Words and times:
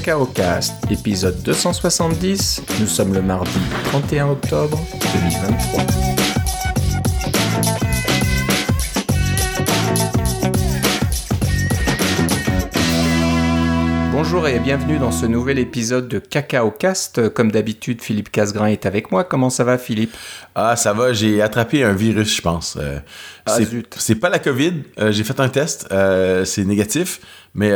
Cacao 0.00 0.24
Cast, 0.24 0.72
épisode 0.90 1.42
270. 1.42 2.62
Nous 2.80 2.86
sommes 2.86 3.12
le 3.12 3.20
mardi 3.20 3.50
31 3.84 4.30
octobre 4.30 4.78
2023. 5.12 6.19
Bonjour 14.32 14.46
et 14.46 14.60
bienvenue 14.60 15.00
dans 15.00 15.10
ce 15.10 15.26
nouvel 15.26 15.58
épisode 15.58 16.06
de 16.06 16.20
Cacao 16.20 16.70
Cast. 16.70 17.30
Comme 17.30 17.50
d'habitude, 17.50 18.00
Philippe 18.00 18.30
Casgrain 18.30 18.66
est 18.66 18.86
avec 18.86 19.10
moi. 19.10 19.24
Comment 19.24 19.50
ça 19.50 19.64
va, 19.64 19.76
Philippe? 19.76 20.14
Ah, 20.54 20.76
ça 20.76 20.92
va. 20.92 21.12
J'ai 21.12 21.42
attrapé 21.42 21.82
un 21.82 21.94
virus, 21.94 22.36
je 22.36 22.40
pense. 22.40 22.76
Euh, 22.80 23.00
Ah, 23.46 23.58
c'est- 23.96 24.14
pas 24.14 24.28
la 24.28 24.38
COVID. 24.38 24.84
Euh, 25.00 25.10
J'ai 25.10 25.24
fait 25.24 25.40
un 25.40 25.48
test. 25.48 25.88
Euh, 25.90 26.44
c'est 26.44 26.64
négatif. 26.64 27.20
Mais 27.54 27.70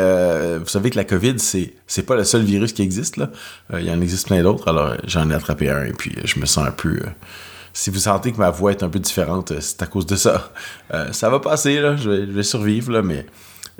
vous 0.58 0.68
savez 0.68 0.90
que 0.90 0.96
la 0.96 1.02
COVID, 1.02 1.40
c'est 1.40 1.74
c'est 1.88 2.04
pas 2.06 2.14
le 2.14 2.22
seul 2.22 2.42
virus 2.42 2.72
qui 2.72 2.82
existe. 2.82 3.16
là. 3.16 3.30
Il 3.76 3.84
y 3.84 3.90
en 3.90 4.00
existe 4.00 4.28
plein 4.28 4.40
d'autres. 4.40 4.68
Alors, 4.68 4.94
j'en 5.08 5.28
ai 5.30 5.34
attrapé 5.34 5.70
un 5.70 5.82
et 5.86 5.92
puis 5.92 6.14
je 6.24 6.38
me 6.38 6.46
sens 6.46 6.68
un 6.68 6.70
peu. 6.70 7.00
si 7.72 7.90
vous 7.90 7.98
sentez 7.98 8.30
que 8.30 8.38
ma 8.38 8.50
voix 8.50 8.70
est 8.70 8.84
un 8.84 8.88
peu 8.88 9.00
différente, 9.00 9.58
c'est 9.60 9.82
à 9.82 9.86
cause 9.86 10.06
de 10.06 10.14
ça. 10.14 10.52
Euh, 10.92 11.10
ça 11.10 11.28
va 11.30 11.40
passer, 11.40 11.80
là. 11.80 11.96
Je 11.96 12.08
vais, 12.08 12.26
je 12.26 12.30
vais 12.30 12.44
survivre, 12.44 12.92
là, 12.92 13.02
mais 13.02 13.26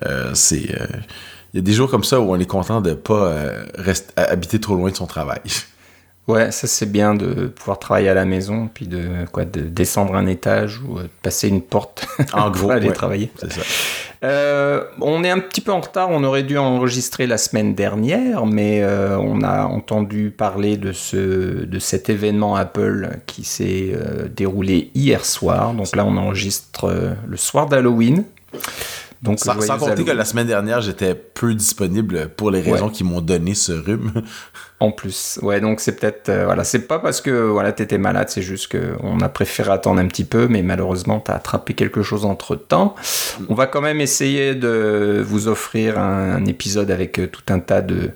euh, 0.05 0.33
c'est. 0.35 0.75
euh, 0.81 0.87
Il 1.55 1.59
y 1.59 1.61
a 1.61 1.63
des 1.63 1.73
jours 1.73 1.89
comme 1.89 2.05
ça 2.05 2.21
où 2.21 2.31
on 2.35 2.39
est 2.39 2.47
content 2.47 2.81
de 2.81 2.93
pas 2.93 3.29
euh, 3.29 3.65
rester, 3.77 4.13
habiter 4.17 4.61
trop 4.61 4.75
loin 4.75 4.91
de 4.91 4.97
son 4.97 5.07
travail. 5.07 5.41
Ouais, 6.27 6.51
ça 6.53 6.67
c'est 6.67 6.91
bien 6.91 7.15
de 7.15 7.49
pouvoir 7.49 7.79
travailler 7.79 8.09
à 8.09 8.15
la 8.15 8.25
maison, 8.25 8.71
puis 8.73 8.87
de 8.87 9.27
quoi, 9.31 9.45
de 9.45 9.61
descendre 9.61 10.15
un 10.15 10.27
étage 10.27 10.81
ou 10.81 10.97
euh, 10.97 11.03
de 11.03 11.11
passer 11.21 11.49
une 11.49 11.61
porte 11.61 12.09
En 12.33 12.51
pour 12.51 12.63
gros, 12.63 12.71
aller 12.71 12.89
ouais. 12.89 12.95
travailler. 12.95 13.31
C'est 13.39 13.53
ça. 13.53 13.61
Euh, 14.25 14.85
on 15.03 15.23
est 15.23 15.29
un 15.29 15.39
petit 15.39 15.61
peu 15.61 15.71
en 15.71 15.81
retard, 15.81 16.09
on 16.11 16.25
aurait 16.25 16.43
dû 16.43 16.57
enregistrer 16.57 17.27
la 17.27 17.37
semaine 17.37 17.75
dernière, 17.75 18.47
mais 18.47 18.83
euh, 18.83 19.19
on 19.19 19.43
a 19.43 19.65
entendu 19.65 20.33
parler 20.35 20.79
de, 20.79 20.93
ce, 20.93 21.67
de 21.67 21.79
cet 21.79 22.09
événement 22.09 22.57
Apple 22.57 23.19
qui 23.27 23.45
s'est 23.45 23.93
euh, 23.93 24.27
déroulé 24.35 24.91
hier 24.95 25.27
soir. 25.27 25.75
Donc 25.75 25.95
là, 25.95 26.07
on 26.07 26.17
enregistre 26.17 26.87
euh, 26.87 27.13
le 27.29 27.37
soir 27.37 27.67
d'Halloween. 27.67 28.25
Donc, 29.25 29.41
Sans, 29.41 29.59
sans 29.61 29.79
compter 29.79 30.05
que 30.05 30.11
la 30.11 30.27
semaine 30.27 30.47
dernière, 30.47 30.83
j'étais 30.83 31.15
peu 31.15 31.55
disponible 31.55 32.29
pour 32.37 32.51
les 32.51 32.61
raisons 32.61 32.87
Ouais. 32.87 32.93
qui 32.93 33.05
m'ont 33.05 33.23
donné 33.23 33.55
ce 33.55 33.73
rhume. 33.73 34.13
En 34.81 34.91
plus, 34.91 35.39
ouais, 35.41 35.61
donc 35.63 35.81
c'est 35.81 35.93
peut-être, 35.99 36.29
euh, 36.29 36.45
voilà, 36.45 36.63
c'est 36.63 36.81
pas 36.81 36.99
parce 36.99 37.23
que 37.23 37.31
voilà, 37.31 37.73
t'étais 37.73 37.97
malade, 37.97 38.29
c'est 38.29 38.43
juste 38.43 38.69
que 38.69 38.97
on 39.03 39.21
a 39.21 39.31
préféré 39.31 39.71
attendre 39.71 39.99
un 40.01 40.07
petit 40.09 40.25
peu, 40.25 40.47
mais 40.49 40.63
malheureusement, 40.63 41.21
t'as 41.21 41.37
attrapé 41.37 41.73
quelque 41.73 42.03
chose 42.03 42.27
entre 42.27 42.55
temps. 42.57 42.95
On 43.49 43.55
va 43.55 43.67
quand 43.67 43.81
même 43.81 44.01
essayer 44.03 44.55
de 44.55 45.23
vous 45.25 45.49
offrir 45.49 45.99
un, 45.99 46.33
un 46.35 46.45
épisode 46.45 46.91
avec 46.91 47.19
euh, 47.19 47.29
tout 47.29 47.45
un 47.51 47.61
tas 47.61 47.81
de, 47.81 48.11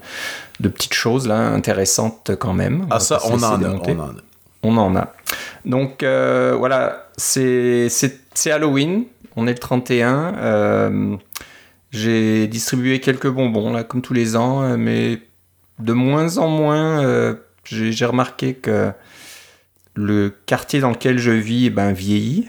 de 0.60 0.68
petites 0.68 0.94
choses 0.94 1.26
là, 1.26 1.38
intéressantes 1.38 2.32
quand 2.38 2.52
même. 2.52 2.86
Ah, 2.90 2.94
va 2.94 3.00
ça, 3.00 3.20
on 3.24 3.42
en, 3.42 3.42
a, 3.44 3.58
on 3.60 3.98
en 3.98 4.00
a. 4.00 4.14
On 4.64 4.76
en 4.76 4.96
a. 4.96 5.14
Donc 5.64 6.02
euh, 6.02 6.54
voilà, 6.58 7.08
c'est 7.16 7.88
Halloween, 8.50 9.04
on 9.38 9.46
est 9.46 9.52
le 9.52 9.58
31. 9.58 10.34
euh, 10.36 11.16
J'ai 11.90 12.46
distribué 12.48 13.00
quelques 13.00 13.28
bonbons, 13.28 13.72
là, 13.72 13.84
comme 13.84 14.02
tous 14.02 14.14
les 14.14 14.36
ans, 14.36 14.62
euh, 14.62 14.76
mais 14.76 15.20
de 15.78 15.92
moins 15.92 16.36
en 16.38 16.48
moins, 16.48 17.02
euh, 17.04 17.34
j'ai 17.64 17.92
j'ai 17.92 18.04
remarqué 18.04 18.54
que 18.54 18.90
le 19.94 20.32
quartier 20.46 20.80
dans 20.80 20.90
lequel 20.90 21.18
je 21.18 21.30
vis 21.30 21.66
eh 21.66 21.70
ben, 21.70 21.92
vieillit. 21.92 22.46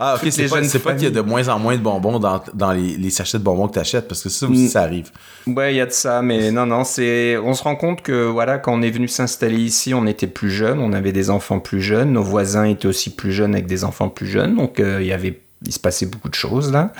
Ah, 0.00 0.16
ok, 0.20 0.28
c'est 0.30 0.48
pas, 0.48 0.62
c'est 0.64 0.80
pas 0.80 0.92
qu'il 0.94 1.04
y 1.04 1.06
a 1.06 1.10
de 1.10 1.20
moins 1.20 1.48
en 1.48 1.58
moins 1.58 1.76
de 1.76 1.80
bonbons 1.82 2.18
dans, 2.18 2.42
dans 2.52 2.72
les, 2.72 2.96
les 2.96 3.10
sachets 3.10 3.38
de 3.38 3.44
bonbons 3.44 3.68
que 3.68 3.74
tu 3.74 3.78
achètes, 3.78 4.08
parce 4.08 4.22
que 4.22 4.28
ça 4.28 4.46
aussi, 4.46 4.64
Mm. 4.64 4.68
ça 4.68 4.82
arrive. 4.82 5.10
Ouais, 5.46 5.72
il 5.72 5.76
y 5.76 5.80
a 5.80 5.86
de 5.86 5.92
ça, 5.92 6.20
mais 6.20 6.50
non, 6.50 6.66
non, 6.66 6.84
c'est. 6.84 7.36
On 7.38 7.54
se 7.54 7.62
rend 7.62 7.76
compte 7.76 8.02
que 8.02 8.24
voilà, 8.26 8.58
quand 8.58 8.74
on 8.74 8.82
est 8.82 8.90
venu 8.90 9.08
s'installer 9.08 9.58
ici, 9.58 9.94
on 9.94 10.06
était 10.06 10.26
plus 10.26 10.50
jeunes, 10.50 10.80
on 10.80 10.92
avait 10.92 11.12
des 11.12 11.30
enfants 11.30 11.60
plus 11.60 11.80
jeunes, 11.80 12.12
nos 12.12 12.22
voisins 12.24 12.64
étaient 12.64 12.88
aussi 12.88 13.14
plus 13.14 13.32
jeunes 13.32 13.54
avec 13.54 13.66
des 13.66 13.84
enfants 13.84 14.08
plus 14.08 14.26
jeunes, 14.26 14.56
donc 14.56 14.80
euh, 14.80 14.98
il 15.00 15.06
y 15.06 15.12
avait, 15.12 15.40
il 15.66 15.72
se 15.72 15.78
passait 15.80 16.06
beaucoup 16.06 16.28
de 16.28 16.34
choses 16.34 16.72
là. 16.72 16.92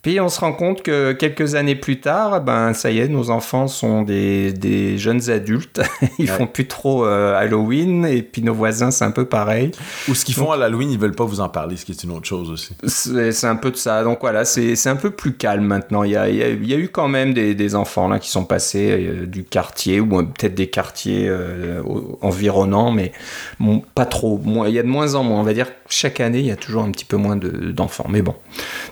Puis 0.00 0.20
on 0.20 0.28
se 0.28 0.38
rend 0.38 0.52
compte 0.52 0.82
que 0.84 1.10
quelques 1.10 1.56
années 1.56 1.74
plus 1.74 1.98
tard, 1.98 2.40
ben 2.40 2.72
ça 2.72 2.92
y 2.92 3.00
est, 3.00 3.08
nos 3.08 3.30
enfants 3.30 3.66
sont 3.66 4.02
des, 4.02 4.52
des 4.52 4.96
jeunes 4.96 5.28
adultes, 5.28 5.80
ils 6.20 6.30
Ouais. 6.30 6.36
font 6.38 6.46
plus 6.46 6.68
trop 6.68 7.04
euh, 7.04 7.36
Halloween, 7.36 8.06
et 8.06 8.22
puis 8.22 8.40
nos 8.42 8.54
voisins 8.54 8.92
c'est 8.92 9.04
un 9.04 9.10
peu 9.10 9.24
pareil. 9.24 9.72
Ou 10.08 10.14
ce 10.14 10.24
qu'ils 10.24 10.36
font 10.36 10.52
à 10.52 10.56
l'Halloween, 10.56 10.92
ils 10.92 10.98
veulent 11.00 11.16
pas 11.16 11.24
vous 11.24 11.40
en 11.40 11.48
parler, 11.48 11.76
ce 11.76 11.84
qui 11.84 11.90
est 11.92 12.04
une 12.04 12.12
autre 12.12 12.26
chose 12.28 12.48
aussi. 12.48 12.74
C'est 12.86 13.46
un 13.48 13.56
peu 13.56 13.72
de 13.72 13.76
ça. 13.76 14.04
Donc 14.04 14.18
voilà, 14.20 14.44
c'est 14.44 14.86
un 14.86 14.96
peu 14.96 15.10
plus 15.10 15.32
calme 15.34 15.64
maintenant. 15.64 16.04
Il 16.04 16.12
y 16.12 16.16
a, 16.16 16.28
il 16.28 16.36
y 16.36 16.42
a- 16.44 16.48
il 16.50 16.66
y 16.66 16.74
a 16.74 16.78
eu 16.78 16.88
quand 16.88 17.08
même 17.08 17.34
des, 17.34 17.56
des 17.56 17.74
enfants 17.74 18.06
là 18.08 18.20
qui 18.20 18.30
sont 18.30 18.44
passés 18.44 18.90
euh, 18.92 19.26
du 19.26 19.42
quartier 19.42 19.98
ou 19.98 20.16
euh, 20.16 20.22
peut-être 20.22 20.54
des 20.54 20.68
quartiers 20.70 21.28
environnants, 22.22 22.92
mais 22.92 23.12
bon, 23.58 23.82
pas 23.96 24.06
trop. 24.06 24.40
Il 24.66 24.72
y 24.72 24.78
a 24.78 24.82
de 24.84 24.88
moins 24.88 25.16
en 25.16 25.24
moins. 25.24 25.40
On 25.40 25.44
va 25.44 25.54
dire 25.54 25.66
chaque 25.88 26.20
année, 26.20 26.40
il 26.40 26.46
y 26.46 26.50
a 26.50 26.56
toujours 26.56 26.82
un 26.82 26.90
petit 26.90 27.04
peu 27.04 27.16
moins 27.16 27.36
de- 27.36 27.70
d'enfants. 27.72 28.06
mais 28.08 28.22
bon, 28.22 28.34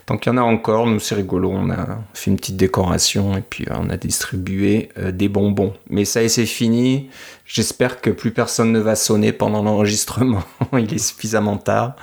tant 0.07 0.17
qu'il 0.19 0.33
y 0.33 0.35
en 0.35 0.39
a 0.39 0.43
encore, 0.43 0.87
nous 0.87 0.99
c'est 1.01 1.15
rigolo. 1.15 1.51
On 1.53 1.71
a 1.71 1.99
fait 2.15 2.31
une 2.31 2.37
petite 2.37 2.57
décoration 2.57 3.37
et 3.37 3.43
puis 3.43 3.65
euh, 3.71 3.75
on 3.79 3.91
a 3.91 3.97
distribué 3.97 4.91
euh, 4.99 5.13
des 5.13 5.29
bonbons. 5.29 5.75
Mais 5.91 6.05
ça 6.05 6.23
y 6.23 6.27
est, 6.27 6.29
c'est 6.29 6.47
fini. 6.47 7.09
J'espère 7.45 8.01
que 8.01 8.11
plus 8.11 8.31
personne 8.33 8.73
ne 8.73 8.81
va 8.81 8.97
sonner 8.97 9.33
pendant 9.33 9.63
l'enregistrement. 9.63 10.43
il 10.73 10.93
est 10.93 10.99
suffisamment 10.99 11.57
tard. 11.59 11.97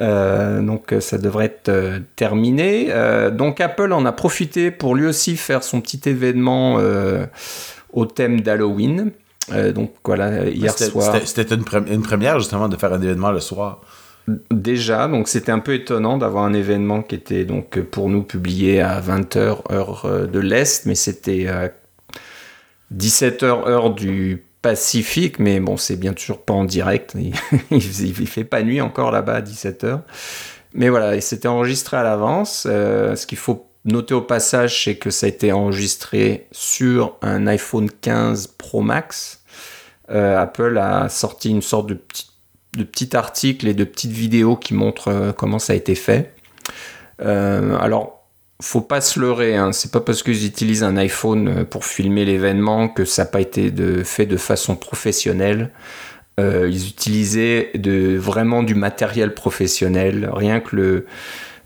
Euh, 0.00 0.62
donc 0.62 0.94
ça 1.00 1.18
devrait 1.18 1.46
être 1.46 1.68
euh, 1.68 1.98
terminé. 2.16 2.86
Euh, 2.90 3.30
donc 3.30 3.60
Apple 3.60 3.92
en 3.92 4.06
a 4.06 4.12
profité 4.12 4.70
pour 4.70 4.94
lui 4.94 5.06
aussi 5.06 5.36
faire 5.36 5.62
son 5.62 5.80
petit 5.80 6.00
événement 6.08 6.78
au 7.92 8.06
thème 8.06 8.40
d'Halloween. 8.40 9.12
Donc 9.74 9.92
voilà, 10.04 10.44
hier 10.44 10.76
soir 10.78 11.16
C'était 11.24 11.54
une 11.54 12.02
première, 12.02 12.38
justement, 12.38 12.68
de 12.68 12.76
faire 12.76 12.92
un 12.92 13.02
événement 13.02 13.32
le 13.32 13.40
soir. 13.40 13.80
Déjà, 14.50 15.08
donc 15.08 15.28
c'était 15.28 15.52
un 15.52 15.58
peu 15.58 15.74
étonnant 15.74 16.18
d'avoir 16.18 16.44
un 16.44 16.52
événement 16.52 17.02
qui 17.02 17.14
était 17.14 17.44
donc 17.44 17.80
pour 17.80 18.08
nous 18.08 18.22
publié 18.22 18.80
à 18.80 19.00
20h 19.00 19.72
heure 19.72 20.04
euh, 20.04 20.26
de 20.26 20.38
l'Est, 20.38 20.86
mais 20.86 20.94
c'était 20.94 21.46
euh, 21.46 21.68
17h 22.94 23.68
heure 23.68 23.90
du 23.90 24.44
Pacifique, 24.62 25.38
mais 25.38 25.58
bon, 25.58 25.78
c'est 25.78 25.96
bien 25.96 26.12
sûr 26.14 26.42
pas 26.42 26.52
en 26.52 26.66
direct, 26.66 27.14
il, 27.14 27.32
il, 27.70 28.26
fait 28.28 28.44
pas 28.44 28.62
nuit 28.62 28.82
encore 28.82 29.10
là-bas 29.10 29.36
à 29.36 29.40
17h. 29.40 30.00
Mais 30.74 30.90
voilà, 30.90 31.16
et 31.16 31.22
c'était 31.22 31.48
enregistré 31.48 31.96
à 31.96 32.02
l'avance. 32.02 32.66
Euh, 32.68 33.16
ce 33.16 33.26
qu'il 33.26 33.38
faut 33.38 33.70
noter 33.86 34.12
au 34.12 34.20
passage, 34.20 34.84
c'est 34.84 34.96
que 34.96 35.08
ça 35.08 35.24
a 35.24 35.28
été 35.30 35.50
enregistré 35.52 36.46
sur 36.52 37.16
un 37.22 37.46
iPhone 37.46 37.90
15 37.90 38.48
Pro 38.58 38.82
Max. 38.82 39.42
Euh, 40.10 40.38
Apple 40.38 40.76
a 40.76 41.08
sorti 41.08 41.50
une 41.50 41.62
sorte 41.62 41.88
de 41.88 41.94
petit, 41.94 42.29
de 42.76 42.84
petit 42.84 43.16
article 43.16 43.68
et 43.68 43.74
de 43.74 43.84
petites 43.84 44.12
vidéos 44.12 44.56
qui 44.56 44.74
montrent 44.74 45.08
euh, 45.08 45.32
comment 45.32 45.58
ça 45.58 45.72
a 45.72 45.76
été 45.76 45.94
fait. 45.94 46.32
Euh, 47.22 47.76
alors, 47.78 48.24
faut 48.62 48.80
pas 48.80 49.00
se 49.00 49.18
leurrer, 49.18 49.56
hein. 49.56 49.72
c'est 49.72 49.90
pas 49.90 50.00
parce 50.00 50.22
qu'ils 50.22 50.46
utilisent 50.46 50.84
un 50.84 50.96
iPhone 50.96 51.48
euh, 51.48 51.64
pour 51.64 51.84
filmer 51.84 52.24
l'événement 52.24 52.88
que 52.88 53.04
ça 53.04 53.24
n'a 53.24 53.30
pas 53.30 53.40
été 53.40 53.72
fait 54.04 54.26
de 54.26 54.36
façon 54.36 54.76
professionnelle. 54.76 55.70
Ils 56.38 56.88
utilisaient 56.88 57.70
de, 57.74 58.16
vraiment 58.16 58.62
du 58.62 58.74
matériel 58.74 59.34
professionnel, 59.34 60.30
rien 60.32 60.60
que 60.60 60.74
le, 60.74 61.06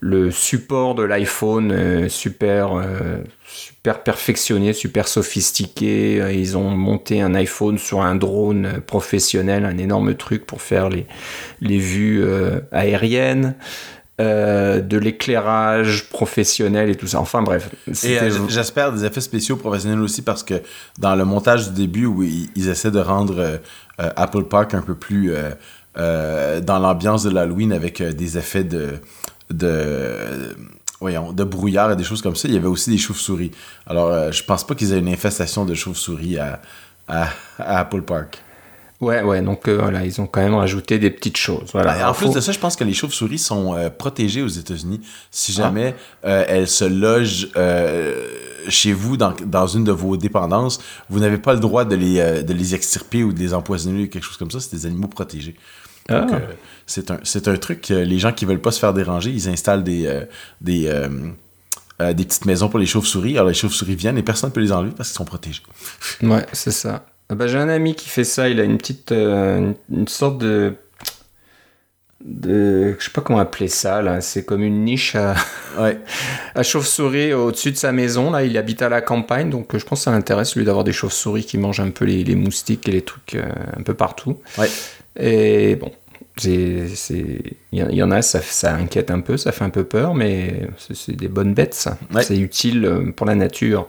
le 0.01 0.31
support 0.31 0.95
de 0.95 1.03
l'iPhone 1.03 1.73
euh, 1.73 2.09
super, 2.09 2.75
euh, 2.77 3.19
super 3.47 4.03
perfectionné, 4.03 4.73
super 4.75 5.09
sophistiqué. 5.09 6.21
Euh, 6.21 6.33
Ils 6.33 6.57
ont 6.59 6.71
monté 6.71 7.23
un 7.23 7.35
iPhone 7.35 7.79
sur 7.79 8.03
un 8.03 8.15
drone 8.15 8.81
professionnel, 8.87 9.65
un 9.65 9.79
énorme 9.79 10.15
truc 10.15 10.47
pour 10.47 10.61
faire 10.61 10.91
les, 10.91 11.07
les 11.61 11.79
vues 11.79 12.23
euh, 12.23 12.61
aériennes. 12.73 13.55
de 14.19 14.97
l'éclairage 14.99 16.09
professionnel 16.09 16.89
et 16.91 16.95
tout 16.95 17.09
ça. 17.09 17.19
Enfin 17.19 17.43
bref, 17.43 17.69
Et 18.05 18.19
j'espère 18.49 18.93
des 18.93 19.05
effets 19.05 19.21
spéciaux 19.21 19.57
professionnels 19.57 20.01
aussi, 20.01 20.23
parce 20.23 20.45
que 20.45 20.55
dans 20.99 21.17
le 21.17 21.25
montage 21.25 21.71
du 21.71 21.75
début, 21.75 22.07
où 22.07 22.23
ils, 22.23 22.49
ils 22.55 22.69
essaient 22.69 22.93
de 22.93 23.01
rendre 23.01 23.59
Apple 23.99 24.45
Park 24.45 24.75
un 24.75 24.83
peu 24.83 24.95
plus 24.95 25.33
dans 25.97 26.79
l'ambiance 26.79 27.25
de 27.25 27.31
l'Halloween 27.31 27.73
avec 27.73 28.03
des 28.03 28.39
effets 28.39 28.63
de, 28.63 29.01
de, 29.57 30.57
voyons, 31.01 31.33
de 31.33 31.45
brouillard 31.45 31.93
et 31.93 31.97
des 31.97 32.05
choses 32.05 32.23
comme 32.23 32.37
ça, 32.37 32.49
il 32.49 32.55
y 32.55 32.57
avait 32.57 32.67
aussi 32.67 32.91
des 32.91 32.99
chauves-souris. 32.99 33.51
Alors, 33.87 34.09
euh, 34.11 34.33
je 34.33 34.43
pense 34.45 34.67
pas 34.67 34.75
qu'ils 34.75 34.93
aient 34.93 34.99
une 34.99 35.09
infestation 35.09 35.65
de 35.65 35.75
chauves-souris 35.75 36.39
à, 36.39 36.61
à, 37.09 37.29
à 37.59 37.79
Apple 37.81 38.03
Park. 38.03 38.39
Ouais, 39.01 39.23
ouais, 39.23 39.43
donc 39.43 39.69
euh, 39.69 39.77
voilà, 39.79 40.05
ils 40.07 40.19
ont 40.21 40.27
quand 40.27 40.41
même 40.41 40.55
rajouté 40.55 40.99
des 40.99 41.11
petites 41.11 41.37
choses. 41.37 41.69
Voilà. 41.73 41.93
Ben, 41.95 42.09
en 42.09 42.15
plus 42.15 42.27
Faut- 42.29 42.35
de 42.35 42.41
ça, 42.41 42.53
je 42.53 42.59
pense 42.59 42.75
que 42.77 42.85
les 42.85 42.95
chauves-souris 42.95 43.39
sont 43.39 43.75
euh, 43.75 43.91
protégées 43.91 44.41
aux 44.41 44.49
États-Unis. 44.49 45.01
Si 45.31 45.53
Ah. 45.59 45.63
jamais 45.65 45.95
euh, 46.25 46.45
elles 46.49 46.69
se 46.69 46.85
logent 46.85 47.49
chez 48.69 48.93
vous 48.95 49.17
dans, 49.19 49.35
dans 49.45 49.67
une 49.67 49.85
de 49.85 49.93
vos 49.93 50.17
dépendances, 50.17 50.81
vous 51.11 51.19
n'avez 51.21 51.37
pas 51.39 51.53
le 51.53 51.61
droit 51.61 51.85
de 51.85 51.97
les, 51.97 52.43
de 52.43 52.53
les 52.55 52.75
extirper 52.75 53.23
ou 53.25 53.33
de 53.35 53.39
les 53.39 53.53
empoisonner 53.53 54.05
ou 54.05 54.09
quelque 54.09 54.23
chose 54.25 54.39
comme 54.39 54.51
ça. 54.51 54.61
C'est 54.61 54.75
des 54.75 54.87
animaux 54.87 55.09
protégés. 55.09 55.55
Ah. 56.09 56.27
euh, 56.33 56.39
c'est 56.87 57.11
un, 57.11 57.19
un 57.19 57.57
truc 57.57 57.81
que 57.81 57.95
les 57.95 58.19
gens 58.19 58.33
qui 58.33 58.45
veulent 58.45 58.61
pas 58.61 58.71
se 58.73 58.79
faire 58.79 58.93
déranger, 58.93 59.31
ils 59.31 59.49
installent 59.49 59.85
des, 59.85 60.07
euh, 60.07 60.25
des, 60.61 60.87
euh, 60.87 61.09
euh, 62.03 62.13
des 62.13 62.25
petites 62.25 62.45
maisons 62.45 62.69
pour 62.69 62.79
les 62.79 62.87
chauves-souris. 62.87 63.35
Alors 63.37 63.49
les 63.49 63.55
chauves-souris 63.55 63.95
viennent 63.95 64.19
et 64.19 64.23
personne 64.23 64.51
ne 64.51 64.55
peut 64.55 64.61
les 64.61 64.73
enlever 64.73 64.93
parce 64.97 65.09
qu'ils 65.11 65.17
sont 65.17 65.25
protégés. 65.25 65.63
Ouais, 66.23 66.45
c'est 66.53 66.73
ça. 66.73 67.07
Bah, 67.31 67.47
j'ai 67.47 67.57
un 67.59 67.71
ami 67.71 67.95
qui 67.95 68.09
fait 68.11 68.25
ça. 68.25 68.49
Il 68.51 68.61
a 68.61 68.65
une 68.65 68.77
petite, 68.77 69.13
une, 69.13 69.75
une 69.91 70.07
sorte 70.09 70.37
de, 70.39 70.75
de, 72.25 72.95
je 72.99 73.05
sais 73.05 73.11
pas 73.11 73.21
comment 73.21 73.39
appeler 73.39 73.69
ça 73.69 74.03
là. 74.03 74.21
C'est 74.21 74.45
comme 74.45 74.63
une 74.63 74.85
niche 74.85 75.15
à, 75.15 75.35
Ouais. 75.79 75.99
à 76.55 76.63
chauve-souris 76.63 77.33
au-dessus 77.33 77.73
de 77.73 77.77
sa 77.77 77.93
maison. 77.93 78.31
Là, 78.31 78.45
il 78.45 78.57
habite 78.57 78.83
à 78.83 78.89
la 78.89 79.01
campagne, 79.01 79.51
donc 79.51 79.77
je 79.77 79.85
pense 79.85 80.01
que 80.01 80.05
ça 80.05 80.11
l'intéresse 80.11 80.55
lui 80.57 80.65
d'avoir 80.65 80.85
des 80.85 80.93
chauves-souris 80.93 81.45
qui 81.45 81.59
mangent 81.59 81.81
un 81.81 81.91
peu 81.91 82.05
les, 82.05 82.25
les 82.25 82.35
moustiques 82.35 82.89
et 82.89 82.93
les 82.93 83.03
trucs 83.03 83.35
euh, 83.35 83.49
un 83.77 83.83
peu 83.83 83.95
partout. 83.95 84.39
Ouais. 84.59 84.69
Et 85.19 85.77
bon, 85.77 85.91
il 86.45 87.55
y, 87.73 88.03
en- 88.03 88.11
a, 88.11 88.23
ça, 88.23 88.41
ça 88.43 88.75
inquiète 88.75 89.11
un 89.11 89.21
peu, 89.21 89.37
ça 89.37 89.53
fait 89.53 89.65
un 89.65 89.71
peu 89.71 89.85
peur, 89.85 90.15
mais 90.15 90.69
c'est, 90.93 91.15
des 91.15 91.29
bonnes 91.29 91.55
bêtes, 91.55 91.75
ça. 91.75 91.97
Ouais. 92.13 92.23
C'est 92.23 92.37
utile 92.37 92.85
euh, 92.85 93.13
pour 93.13 93.27
la 93.27 93.35
nature. 93.37 93.87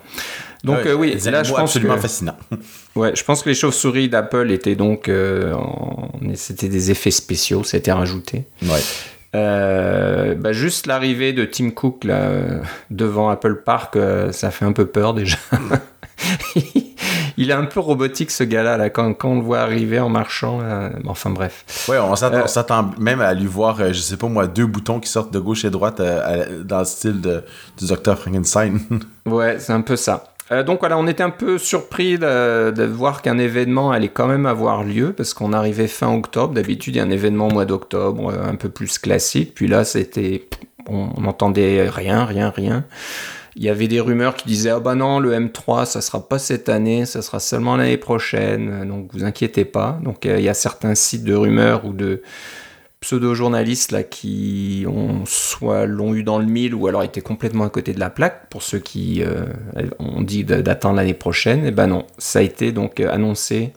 Donc 0.63 0.77
Ouais, 0.86 0.92
euh, 0.92 0.94
oui, 0.95 1.18
là 1.25 1.44
je 1.44 1.51
pense 1.51 1.60
absolument 1.72 1.95
que, 1.95 2.01
fascinants. 2.01 2.38
ouais, 2.95 3.16
je 3.16 3.24
pense 3.24 3.44
que 3.44 3.50
les 3.50 3.56
chauves-souris 3.56 4.10
d'Apple 4.10 4.51
étaient 4.51 4.75
donc, 4.75 5.10
euh, 5.10 5.54
en- 5.54 6.10
c'était 6.36 6.69
des 6.69 6.92
effets 6.92 7.12
spéciaux, 7.12 7.63
c'était 7.63 7.92
rajouté. 7.92 8.45
Ouais. 8.63 8.80
Euh, 9.36 10.33
bah, 10.36 10.54
juste 10.54 10.88
l'arrivée 10.88 11.33
de 11.33 11.44
Tim 11.45 11.69
Cook 11.72 12.04
là, 12.06 12.22
euh, 12.22 12.60
devant 12.89 13.30
Apple 13.30 13.62
Park, 13.66 13.98
ça 14.31 14.50
fait 14.51 14.66
un 14.66 14.72
peu 14.72 14.86
peur 14.86 15.13
déjà. 15.13 15.38
Il 17.38 17.50
est 17.50 17.53
un 17.53 17.65
peu 17.65 17.81
robotique 17.81 18.31
ce 18.31 18.44
gars-là, 18.45 18.77
là, 18.77 18.89
quand, 18.89 19.13
quand 19.13 19.29
on 19.29 19.35
le 19.35 19.41
voit 19.41 19.59
arriver 19.59 20.00
en 20.00 20.07
marchant. 20.09 20.62
là. 20.62 20.91
Enfin 21.06 21.29
bref. 21.29 21.65
Ouais, 21.89 21.97
on 22.00 22.15
s'attend, 22.15 22.38
Euh, 22.38 22.47
s'attend 22.47 22.91
même 22.97 23.19
à 23.19 23.33
lui 23.33 23.45
voir, 23.47 23.79
euh, 23.81 23.89
je 23.91 24.00
sais 24.00 24.15
pas 24.15 24.27
moi, 24.27 24.47
deux 24.47 24.65
boutons 24.65 25.00
qui 25.01 25.09
sortent 25.09 25.33
de 25.33 25.39
gauche 25.39 25.65
et 25.65 25.69
droite 25.69 26.00
euh, 26.00 26.44
à- 26.44 26.63
dans 26.63 26.79
le 26.79 26.85
style 26.85 27.19
de, 27.19 27.44
du 27.77 27.85
Dr. 27.88 28.17
Frankenstein. 28.17 28.79
Ouais, 29.25 29.57
c'est 29.59 29.73
un 29.73 29.81
peu 29.81 29.95
ça. 29.95 30.25
Euh, 30.51 30.62
donc 30.63 30.79
voilà, 30.81 30.97
on 31.00 31.07
était 31.07 31.23
un 31.23 31.31
peu 31.31 31.57
surpris 31.57 32.19
de, 32.19 32.69
de 32.69 32.83
voir 32.83 33.23
qu'un 33.23 33.39
événement 33.39 33.89
allait 33.91 34.07
quand 34.09 34.27
même 34.27 34.45
avoir 34.45 34.83
lieu 34.83 35.12
parce 35.12 35.33
qu'on 35.33 35.51
arrivait 35.51 35.88
fin 35.88 36.13
octobre. 36.13 36.53
D'habitude, 36.53 36.95
il 36.95 37.00
y 37.00 37.01
a 37.01 37.03
un 37.03 37.09
événement 37.09 37.47
au 37.47 37.51
mois 37.51 37.65
d'octobre 37.65 38.29
euh, 38.31 38.47
un 38.50 38.53
peu 38.56 38.69
plus 38.69 39.00
classique. 39.00 39.53
Puis 39.56 39.65
là, 39.67 39.83
c'était, 39.83 40.47
on 40.88 41.19
n'entendait 41.19 41.89
rien, 41.89 42.23
rien, 42.23 42.51
rien. 42.56 42.83
Il 43.57 43.63
y 43.63 43.69
avait 43.69 43.88
des 43.88 44.02
rumeurs 44.02 44.36
qui 44.36 44.48
disaient 44.48 44.72
ah 44.72 44.81
bah 44.81 44.96
non 44.96 45.19
le 45.19 45.31
M3 45.31 45.86
ça 45.86 46.02
sera 46.02 46.28
pas 46.28 46.40
cette 46.40 46.68
année, 46.68 47.06
ça 47.06 47.22
sera 47.22 47.40
seulement 47.40 47.78
l'année 47.78 47.98
prochaine. 47.98 48.86
Donc 48.88 49.10
vous 49.13 49.24
inquiétez 49.24 49.63
pas. 49.63 49.98
Donc 50.04 50.25
euh, 50.25 50.40
il 50.40 50.44
y 50.44 50.50
a 50.50 50.54
certains 50.54 50.94
sites 50.94 51.24
de 51.24 51.34
rumeurs 51.34 51.86
ou 51.86 51.94
de 51.94 52.22
pseudo-journalistes 53.00 53.92
là 53.92 54.04
qui 54.04 54.86
ont 54.88 55.25
soit 55.25 55.86
l'ont 55.86 56.13
eu 56.13 56.24
dans 56.24 56.38
le 56.38 56.46
mille 56.46 56.75
ou 56.75 56.88
alors 56.88 57.04
étaient 57.04 57.22
complètement 57.22 57.63
à 57.63 57.69
côté 57.69 57.94
de 57.94 58.00
la 58.00 58.10
plaque 58.10 58.50
pour 58.50 58.62
ceux 58.62 58.80
qui 58.80 59.24
euh, 59.24 59.46
ont 60.00 60.22
dit 60.22 60.44
d'attendre 60.44 60.96
l'année 60.96 61.13
prochaine 61.13 61.66
et 61.66 61.72
ben 61.72 61.88
non 61.88 62.08
ça 62.18 62.40
a 62.40 62.42
été 62.42 62.72
donc 62.72 63.00
euh, 63.00 63.13
annoncé 63.13 63.74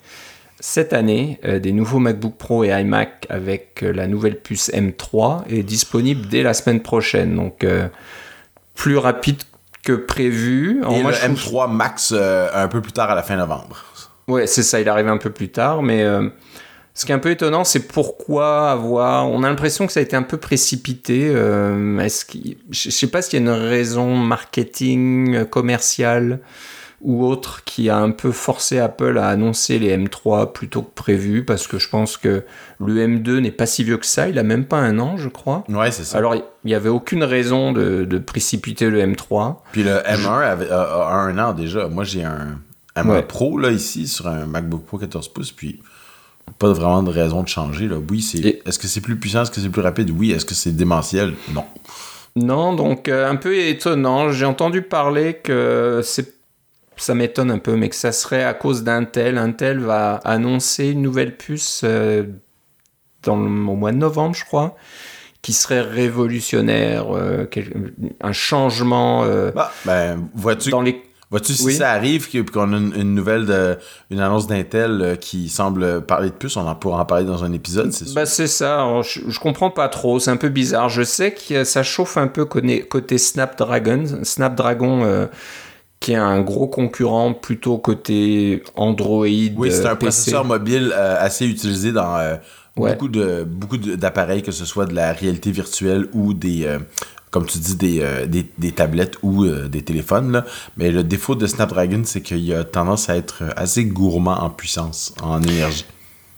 cette 0.61 0.93
année 0.93 1.39
des 1.45 1.71
nouveaux 1.71 2.01
MacBook 2.01 2.35
Pro 2.37 2.65
et 2.65 2.71
iMac 2.71 3.27
avec 3.29 3.83
la 3.83 4.09
nouvelle 4.09 4.41
puce 4.41 4.71
M3 4.71 5.43
est 5.49 5.63
disponible 5.63 6.27
dès 6.27 6.43
la 6.43 6.53
semaine 6.53 6.81
prochaine 6.81 7.37
donc 7.37 7.65
plus 8.75 8.97
rapide 8.97 9.43
que 9.85 9.93
prévu 9.93 10.81
et 10.91 11.03
moi, 11.03 11.11
le 11.13 11.17
je 11.17 11.35
trouve- 11.41 11.55
M3 11.65 11.73
Max 11.73 12.13
euh, 12.15 12.49
un 12.55 12.69
peu 12.69 12.81
plus 12.81 12.93
tard 12.93 13.11
à 13.11 13.15
la 13.15 13.23
fin 13.23 13.37
novembre. 13.37 13.85
Ouais, 14.27 14.47
c'est 14.47 14.63
ça, 14.63 14.81
il 14.81 14.89
arrive 14.89 15.09
un 15.09 15.17
peu 15.19 15.31
plus 15.31 15.49
tard, 15.49 15.83
mais 15.83 16.03
euh, 16.03 16.29
ce 16.95 17.07
qui 17.07 17.13
est 17.13 17.15
un 17.15 17.19
peu 17.21 17.31
étonnant, 17.31 17.65
c'est 17.65 17.87
pourquoi 17.89 18.71
avoir. 18.73 19.29
On 19.31 19.43
a 19.43 19.49
l'impression 19.49 19.87
que 19.87 19.93
ça 19.93 20.01
a 20.01 20.03
été 20.03 20.17
un 20.17 20.23
peu 20.23 20.37
précipité. 20.37 21.31
euh, 21.33 21.99
est-ce 22.01 22.25
qu'il- 22.27 22.59
Je 22.71 22.91
je 22.91 22.91
sais 22.91 23.07
pas 23.07 23.23
s'il 23.23 23.35
y 23.35 23.37
a 23.37 23.41
une 23.51 23.59
raison 23.59 24.17
marketing, 24.17 25.35
euh, 25.35 25.45
commerciale 25.45 26.41
ou 27.01 27.25
autre 27.25 27.63
qui 27.65 27.89
a 27.91 27.97
un 27.99 28.11
peu 28.11 28.33
forcé 28.33 28.79
Apple 28.81 29.19
à 29.19 29.29
annoncer 29.29 29.79
les 29.79 29.97
M3 29.97 30.53
plutôt 30.53 30.83
que 30.83 30.93
prévu, 30.95 31.45
parce 31.45 31.67
que 31.69 31.79
je 31.79 31.89
pense 31.89 32.17
que 32.17 32.43
le 32.85 33.07
M2 33.07 33.39
n'est 33.39 33.53
pas 33.53 33.67
si 33.67 33.85
vieux 33.85 33.99
que 33.99 34.07
ça, 34.07 34.29
il 34.29 34.39
a 34.39 34.43
même 34.43 34.65
pas 34.65 34.79
un 34.79 34.99
an, 34.99 35.17
je 35.17 35.29
crois. 35.29 35.63
Ouais, 35.69 35.91
c'est 35.93 36.03
ça. 36.05 36.19
Alors, 36.19 36.35
il 36.35 36.43
n'y 36.65 36.75
avait 36.75 36.89
aucune 36.89 37.23
raison 37.23 37.73
de, 37.73 38.05
de 38.05 38.19
précipiter 38.19 38.91
le 38.91 39.01
M3. 39.01 39.57
Puis 39.73 39.85
le 39.85 39.93
M1 39.99 40.43
avait, 40.43 40.71
a, 40.71 40.83
a 40.83 41.13
un 41.15 41.39
an 41.39 41.53
déjà. 41.53 41.87
Moi, 41.89 42.03
j'ai 42.05 42.25
un 42.25 42.59
M1 42.97 43.09
Ouais. 43.09 43.23
Pro 43.23 43.59
là, 43.59 43.71
ici 43.71 44.09
sur 44.09 44.27
un 44.27 44.47
MacBook 44.47 44.85
Pro 44.85 44.99
14 44.99 45.29
pouces, 45.29 45.53
puis 45.53 45.81
pas 46.59 46.73
vraiment 46.73 47.05
de 47.05 47.11
raison 47.11 47.45
de 47.45 47.49
changer. 47.49 47.87
Là. 47.87 47.97
Oui, 48.11 48.23
c'est. 48.23 48.39
Et- 48.39 48.63
Est-ce 48.67 48.79
que 48.81 48.89
c'est 48.89 49.03
plus 49.03 49.17
puissant? 49.17 49.43
Est-ce 49.43 49.53
que 49.53 49.61
c'est 49.61 49.69
plus 49.69 49.83
rapide? 49.83 50.11
Oui. 50.11 50.33
Est-ce 50.33 50.45
que 50.47 50.55
c'est 50.55 50.73
démentiel? 50.73 51.35
Non. 51.55 51.65
Non, 52.35 52.73
donc 52.75 53.09
euh, 53.09 53.29
un 53.31 53.37
peu 53.37 53.57
étonnant. 53.57 54.31
J'ai 54.33 54.45
entendu 54.47 54.83
parler 54.83 55.35
que 55.35 56.01
c'est 56.03 56.38
ça 57.03 57.15
m'étonne 57.15 57.51
un 57.51 57.59
peu, 57.59 57.77
mais 57.77 57.89
que 57.89 57.95
ça 57.97 58.13
serait 58.13 58.45
à 58.45 58.55
cause 58.55 58.83
d'Intel. 58.85 59.39
Intel 59.39 59.81
va 59.81 60.17
annoncer 60.25 60.89
une 60.89 61.03
nouvelle 61.03 61.37
puce 61.37 61.83
euh, 61.85 62.25
dans 63.23 63.37
le, 63.37 63.47
au 63.47 63.75
mois 63.77 63.93
de 63.93 63.97
novembre, 63.99 64.35
je 64.35 64.45
crois, 64.45 64.77
qui 65.43 65.53
serait 65.53 65.81
révolutionnaire, 65.81 67.07
euh, 67.17 67.47
quel- 67.51 67.93
un 68.21 68.33
changement 68.33 69.25
euh, 69.25 69.51
Bah, 69.53 69.73
ben, 69.85 70.29
vois-tu 70.35 70.71
dans 70.71 70.83
les. 70.83 71.01
vois-tu 71.31 71.53
si 71.55 71.65
Oui. 71.65 71.75
ça 71.75 71.91
arrive 71.93 72.29
qu'on 72.51 72.73
a 72.73 72.77
une, 72.77 72.93
une 72.97 73.15
nouvelle, 73.15 73.47
de, 73.47 73.77
une 74.11 74.21
annonce 74.21 74.47
d'Intel 74.47 75.17
qui 75.21 75.49
semble 75.49 76.03
parler 76.03 76.31
de 76.31 76.35
plus, 76.35 76.57
on 76.57 76.67
en 76.67 76.75
pourra 76.75 77.03
en 77.03 77.05
parler 77.07 77.25
dans 77.25 77.45
un 77.45 77.53
épisode, 77.53 77.93
c'est 77.93 78.05
sûr. 78.07 78.15
Bah 78.15 78.27
c'est 78.27 78.47
ça, 78.49 78.75
Alors, 78.83 79.03
je, 79.03 79.21
je 79.29 79.39
comprends 79.41 79.71
pas 79.71 79.89
trop, 79.89 80.19
c'est 80.21 80.31
un 80.31 80.37
peu 80.37 80.49
bizarre. 80.49 80.89
Je 80.89 81.03
sais 81.03 81.33
que 81.33 81.65
ça 81.65 81.83
chauffe 81.83 82.17
un 82.17 82.29
peu 82.29 82.45
côté, 82.45 82.81
côté 82.83 83.19
Snapdragon, 83.19 84.05
Snapdragon 84.25 85.29
qui 86.01 86.13
est 86.13 86.17
un 86.17 86.41
gros 86.41 86.69
concurrent 86.69 87.33
plutôt 87.35 87.79
côté 87.79 88.63
Android. 88.77 89.25
Oui, 89.27 89.71
c'est 89.71 89.87
euh, 89.87 89.91
un 89.93 89.97
PC. 89.97 89.99
processeur 90.07 90.45
mobile 90.45 90.93
euh, 90.95 91.17
assez 91.19 91.47
utilisé 91.47 91.93
dans 91.93 92.17
euh, 92.17 92.37
Ouais. 92.77 92.93
beaucoup 92.93 93.09
de 93.09 93.43
beaucoup 93.43 93.77
d'appareils, 93.77 94.43
que 94.43 94.53
ce 94.53 94.65
soit 94.65 94.87
de 94.87 94.95
la 94.95 95.13
réalité 95.13 95.51
virtuelle 95.51 96.07
ou 96.13 96.33
des, 96.33 96.65
euh, 96.65 96.79
comme 97.33 97.45
tu 97.45 97.59
dis, 97.59 97.75
des, 97.75 97.99
euh, 98.03 98.25
des, 98.27 98.47
des 98.57 98.71
tablettes 98.71 99.17
ou 99.25 99.43
euh, 99.45 99.67
des 99.67 99.83
téléphones. 99.83 100.31
là. 100.31 100.45
Mais 100.77 100.93
le 100.93 101.03
défaut 101.03 101.35
de 101.35 101.45
Snapdragon, 101.49 102.03
c'est 102.05 102.21
qu'il 102.21 102.55
a 102.55 102.63
tendance 102.63 103.11
à 103.11 103.17
être 103.17 103.43
assez 103.57 103.85
gourmand 103.85 104.39
en 104.45 104.51
puissance, 104.51 105.13
en 105.21 105.43
énergie. 105.43 105.87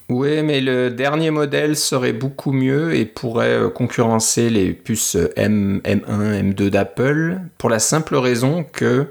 Oui, 0.09 0.43
mais 0.43 0.63
le 0.63 0.89
dernier 0.91 1.31
modèle 1.31 1.77
serait 1.77 2.15
beaucoup 2.15 2.53
mieux 2.53 2.95
et 2.97 3.05
pourrait 3.05 3.59
euh, 3.59 3.69
concurrencer 3.69 4.49
les 4.49 4.73
puces 4.73 5.19
M, 5.37 5.83
M1, 5.85 6.55
M2 6.55 6.71
d'Apple 6.71 7.39
pour 7.59 7.69
la 7.69 7.79
simple 7.81 8.17
raison 8.17 8.65
que 8.73 9.09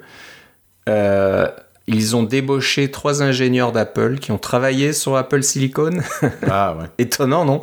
euh, 0.89 1.47
ils 1.87 2.15
ont 2.15 2.23
débauché 2.23 2.91
trois 2.91 3.23
ingénieurs 3.23 3.71
d'Apple 3.71 4.17
qui 4.19 4.31
ont 4.31 4.37
travaillé 4.37 4.93
sur 4.93 5.15
Apple 5.15 5.43
Silicon. 5.43 5.97
Ah 6.49 6.75
ouais. 6.75 6.85
Étonnant, 6.97 7.45
non? 7.45 7.61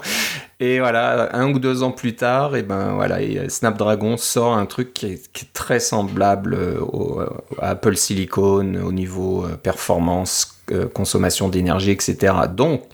Et 0.58 0.78
voilà, 0.78 1.36
un 1.36 1.52
ou 1.52 1.58
deux 1.58 1.82
ans 1.82 1.90
plus 1.90 2.16
tard, 2.16 2.56
et 2.56 2.62
ben 2.62 2.94
voilà, 2.94 3.20
et 3.20 3.38
euh, 3.38 3.48
Snapdragon 3.50 4.16
sort 4.16 4.56
un 4.56 4.64
truc 4.64 4.94
qui 4.94 5.06
est, 5.06 5.32
qui 5.32 5.44
est 5.44 5.52
très 5.52 5.80
semblable 5.80 6.54
euh, 6.54 6.80
au, 6.80 7.20
à 7.60 7.70
Apple 7.70 7.96
Silicon 7.96 8.74
au 8.82 8.92
niveau 8.92 9.46
performance, 9.62 10.58
consommation 10.94 11.50
d'énergie, 11.50 11.90
etc. 11.90 12.32
Donc, 12.54 12.84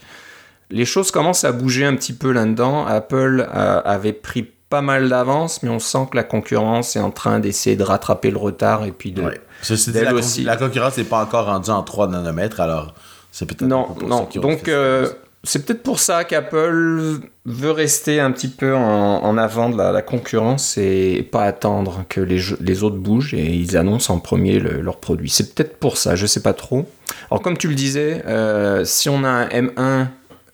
les 0.72 0.86
choses 0.86 1.10
commencent 1.10 1.44
à 1.44 1.52
bouger 1.52 1.84
un 1.84 1.94
petit 1.94 2.14
peu 2.14 2.32
là-dedans. 2.32 2.86
Apple 2.86 3.46
euh, 3.54 3.82
avait 3.84 4.14
pris 4.14 4.50
pas 4.70 4.80
mal 4.80 5.10
d'avance, 5.10 5.62
mais 5.62 5.68
on 5.68 5.78
sent 5.78 6.08
que 6.10 6.16
la 6.16 6.24
concurrence 6.24 6.96
est 6.96 7.00
en 7.00 7.10
train 7.10 7.40
d'essayer 7.40 7.76
de 7.76 7.82
rattraper 7.82 8.30
le 8.30 8.38
retard 8.38 8.84
et 8.84 8.90
puis 8.90 9.12
de, 9.12 9.22
Ouais. 9.22 9.40
Ceci 9.62 9.86
dit, 9.90 9.94
d'elle 9.94 10.04
la, 10.04 10.10
con- 10.12 10.18
aussi. 10.18 10.42
la 10.44 10.56
concurrence 10.56 10.98
n'est 10.98 11.04
pas 11.04 11.22
encore 11.22 11.46
rendue 11.46 11.70
en 11.70 11.82
3 11.82 12.08
nanomètres, 12.08 12.60
alors 12.60 12.94
c'est 13.30 13.46
peut-être 13.46 13.62
Non, 13.62 13.86
un 13.90 13.94
peu 13.94 14.00
pour 14.00 14.08
non. 14.08 14.28
ça 14.32 14.40
Donc, 14.40 14.68
euh, 14.68 15.08
c'est 15.44 15.64
peut-être 15.64 15.82
pour 15.82 15.98
ça 15.98 16.24
qu'Apple 16.24 17.20
veut 17.46 17.70
rester 17.72 18.20
un 18.20 18.30
petit 18.30 18.48
peu 18.48 18.74
en, 18.76 18.80
en 19.24 19.38
avant 19.38 19.68
de 19.70 19.76
la, 19.78 19.90
la 19.90 20.02
concurrence 20.02 20.76
et 20.78 21.28
pas 21.32 21.42
attendre 21.44 22.04
que 22.08 22.20
les, 22.20 22.38
jeux- 22.38 22.58
les 22.60 22.82
autres 22.84 22.96
bougent 22.98 23.34
et 23.34 23.46
ils 23.54 23.76
annoncent 23.76 24.12
en 24.14 24.18
premier 24.20 24.58
le- 24.60 24.80
leurs 24.80 24.98
produits. 24.98 25.30
C'est 25.30 25.54
peut-être 25.54 25.78
pour 25.78 25.96
ça, 25.96 26.14
je 26.14 26.26
sais 26.26 26.42
pas 26.42 26.52
trop. 26.52 26.88
Alors, 27.30 27.42
comme 27.42 27.56
tu 27.56 27.68
le 27.68 27.74
disais, 27.74 28.22
euh, 28.26 28.84
si 28.84 29.08
on 29.08 29.24
a 29.24 29.28
un 29.30 29.48
M1 29.48 30.06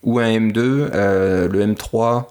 ou 0.05 0.19
un 0.21 0.27
M2, 0.29 0.59
euh, 0.95 1.49
le 1.49 1.67
M3 1.67 2.25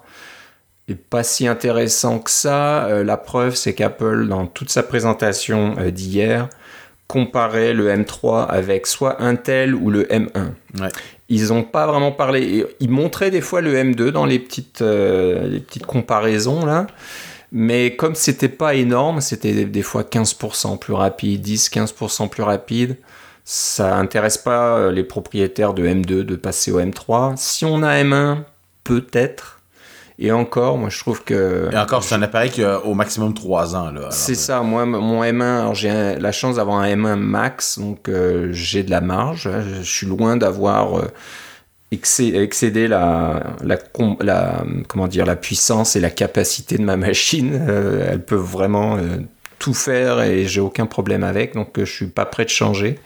est 0.88 0.94
pas 0.94 1.22
si 1.22 1.46
intéressant 1.46 2.18
que 2.18 2.30
ça. 2.30 2.86
Euh, 2.86 3.04
la 3.04 3.16
preuve, 3.18 3.54
c'est 3.54 3.74
qu'Apple, 3.74 4.26
dans 4.26 4.46
toute 4.46 4.70
sa 4.70 4.82
présentation 4.82 5.76
euh, 5.78 5.90
d'hier, 5.90 6.48
comparait 7.08 7.72
le 7.72 7.88
M3 7.88 8.46
avec 8.46 8.86
soit 8.86 9.20
Intel 9.22 9.74
ou 9.74 9.90
le 9.90 10.04
M1. 10.04 10.52
Ouais. 10.80 10.88
Ils 11.30 11.48
n'ont 11.48 11.64
pas 11.64 11.86
vraiment 11.86 12.12
parlé. 12.12 12.64
Ils 12.80 12.90
montraient 12.90 13.30
des 13.30 13.40
fois 13.40 13.60
le 13.60 13.74
M2 13.74 14.10
dans 14.12 14.24
les 14.26 14.38
petites, 14.38 14.82
euh, 14.82 15.48
les 15.48 15.60
petites 15.60 15.86
comparaisons 15.86 16.64
là. 16.64 16.86
Mais 17.50 17.96
comme 17.96 18.14
c'était 18.14 18.48
pas 18.50 18.74
énorme, 18.74 19.20
c'était 19.22 19.52
des- 19.54 19.64
des 19.64 19.82
fois 19.82 20.04
15% 20.04 20.76
plus 20.76 20.92
rapide, 20.92 21.40
10-15% 21.40 22.28
plus 22.28 22.42
rapide, 22.42 22.96
ça 23.44 23.96
intéresse 23.96 24.36
pas 24.36 24.76
euh, 24.76 24.92
les 24.92 25.02
propriétaires 25.04 25.72
de 25.72 25.86
M2 25.86 26.24
de 26.24 26.36
passer 26.36 26.70
au 26.70 26.78
M3. 26.78 27.34
Si 27.38 27.64
on 27.64 27.82
a 27.82 28.02
M1, 28.04 28.44
peut-être. 28.84 29.57
Et 30.20 30.32
encore, 30.32 30.78
moi 30.78 30.88
je 30.90 30.98
trouve 30.98 31.22
que. 31.22 31.68
Et 31.72 31.76
encore, 31.78 32.02
c'est 32.02 32.14
un 32.16 32.22
appareil 32.22 32.50
qui 32.50 32.64
a 32.64 32.80
au 32.84 32.94
maximum 32.94 33.34
3 33.34 33.76
ans. 33.76 33.92
C'est 34.10 34.34
ça, 34.34 34.62
moi, 34.62 34.84
mon 34.84 35.22
M1, 35.22 35.42
alors 35.60 35.74
j'ai 35.76 36.16
la 36.16 36.32
chance 36.32 36.56
d'avoir 36.56 36.78
un 36.78 36.88
M1 36.88 37.14
Max, 37.16 37.78
donc 37.78 38.08
euh, 38.08 38.48
j'ai 38.52 38.82
de 38.82 38.90
la 38.90 39.00
marge. 39.00 39.46
hein. 39.46 39.62
Je 39.80 39.82
suis 39.88 40.06
loin 40.08 40.36
d'avoir 40.36 40.98
euh, 40.98 41.04
excé- 41.92 42.34
excédé 42.36 42.88
la, 42.88 43.54
la, 43.62 43.76
com- 43.76 44.16
la- 44.20 44.64
comment 44.88 45.06
dire, 45.06 45.24
la 45.24 45.36
puissance 45.36 45.94
et 45.94 46.00
la 46.00 46.10
capacité 46.10 46.78
de 46.78 46.82
ma 46.82 46.96
machine. 46.96 47.52
Euh, 47.68 48.08
elle 48.10 48.24
peut 48.24 48.34
vraiment 48.34 48.96
euh, 48.96 49.18
tout 49.60 49.74
faire 49.74 50.20
et 50.22 50.46
j'ai 50.46 50.60
aucun 50.60 50.86
problème 50.86 51.22
avec, 51.22 51.54
donc 51.54 51.78
euh, 51.78 51.84
je 51.84 51.92
suis 51.92 52.06
pas 52.08 52.24
prêt 52.26 52.44
de 52.44 52.50
changer. 52.50 52.98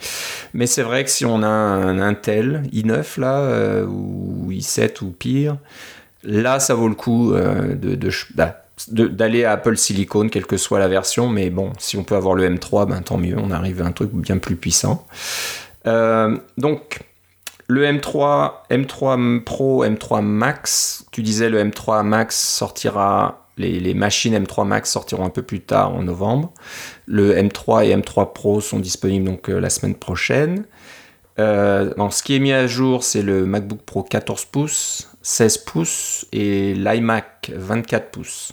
Mais 0.55 0.67
c'est 0.67 0.83
vrai 0.83 1.05
que 1.05 1.11
si 1.11 1.27
on 1.27 1.43
a 1.43 1.47
un 1.49 1.99
Intel 2.01 2.63
i9 2.73 3.21
là, 3.21 3.83
ou 3.85 4.51
i7 4.51 5.03
ou 5.05 5.11
pire, 5.11 5.57
là 6.25 6.61
ça 6.61 6.75
vaut 6.75 6.89
le 6.89 6.95
coup 6.95 7.33
euh, 7.33 7.75
bah, 8.35 8.63
d'aller 8.89 9.45
à 9.45 9.53
Apple 9.53 9.77
Silicon, 9.77 10.29
quelle 10.29 10.47
que 10.47 10.57
soit 10.57 10.79
la 10.79 10.89
version. 10.89 11.29
Mais 11.29 11.51
bon, 11.51 11.73
si 11.79 11.97
on 11.97 12.05
peut 12.05 12.17
avoir 12.17 12.35
le 12.35 12.49
M3, 12.49 12.89
ben, 12.89 13.01
tant 13.03 13.19
mieux, 13.19 13.37
on 13.39 13.51
arrive 13.51 13.83
à 13.83 13.87
un 13.87 13.93
truc 13.93 14.11
bien 14.13 14.39
plus 14.39 14.57
puissant. 14.57 15.07
Euh, 15.87 16.37
donc, 16.59 17.01
le 17.69 17.85
M3, 17.85 18.53
M3 18.71 19.43
Pro, 19.45 19.85
M3 19.85 20.23
Max, 20.23 21.07
tu 21.13 21.23
disais 21.23 21.49
le 21.49 21.63
M3 21.63 22.03
Max 22.03 22.39
sortira, 22.39 23.47
les, 23.57 23.95
machines 23.95 24.35
M3 24.35 24.67
Max 24.67 24.91
sortiront 24.91 25.25
un 25.25 25.31
peu 25.31 25.43
plus 25.43 25.61
tard 25.61 25.95
en 25.95 26.03
novembre. 26.03 26.53
Le 27.07 27.35
M3 27.35 27.87
et 27.87 27.97
M3 27.97 28.33
Pro 28.33 28.61
sont 28.61 28.79
disponibles 28.79 29.27
donc 29.27 29.49
euh, 29.49 29.61
la 29.61 29.71
semaine 29.71 29.95
prochaine. 29.95 30.65
Ce 31.39 32.23
qui 32.23 32.37
est 32.37 32.41
mis 32.41 32.53
à 32.53 32.67
jour, 32.67 33.03
c'est 33.03 33.23
le 33.23 33.47
MacBook 33.47 33.81
Pro 33.83 34.03
14 34.03 34.45
pouces, 34.45 35.12
16 35.23 35.59
pouces 35.59 36.27
et 36.33 36.75
l'iMac 36.75 37.53
24 37.55 38.11
pouces. 38.11 38.53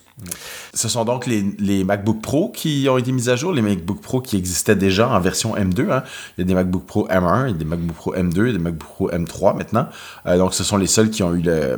Ce 0.74 0.90
sont 0.90 1.06
donc 1.06 1.26
les, 1.26 1.84
MacBook 1.84 2.22
Pro 2.22 2.50
qui 2.50 2.88
ont 2.90 2.98
été 2.98 3.12
mis 3.12 3.30
à 3.30 3.36
jour, 3.36 3.54
les 3.54 3.62
MacBook 3.62 4.02
Pro 4.02 4.22
qui 4.22 4.38
existaient 4.38 4.76
déjà 4.76 5.10
en 5.10 5.20
version 5.20 5.56
M2. 5.56 5.92
hein. 5.92 6.04
Il 6.38 6.42
y 6.42 6.44
a 6.44 6.46
des 6.46 6.54
MacBook 6.54 6.86
Pro 6.86 7.08
M1, 7.08 7.48
il 7.48 7.52
y 7.52 7.54
a 7.56 7.58
des 7.58 7.66
MacBook 7.66 7.96
Pro 7.96 8.16
M2, 8.16 8.36
il 8.36 8.48
y 8.48 8.50
a 8.50 8.54
des 8.54 8.60
MacBook 8.60 8.90
Pro 8.90 9.10
M3 9.12 9.58
maintenant. 9.58 9.88
Euh, 10.26 10.38
donc, 10.38 10.54
ce 10.54 10.64
sont 10.64 10.78
les 10.78 10.88
seuls 10.88 11.10
qui 11.10 11.24
ont 11.24 11.34
eu 11.34 11.44
euh, 11.48 11.78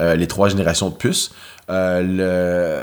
les 0.00 0.26
trois 0.26 0.48
générations 0.48 0.88
de 0.88 0.94
puces. 0.94 1.32
Euh, 1.70 2.82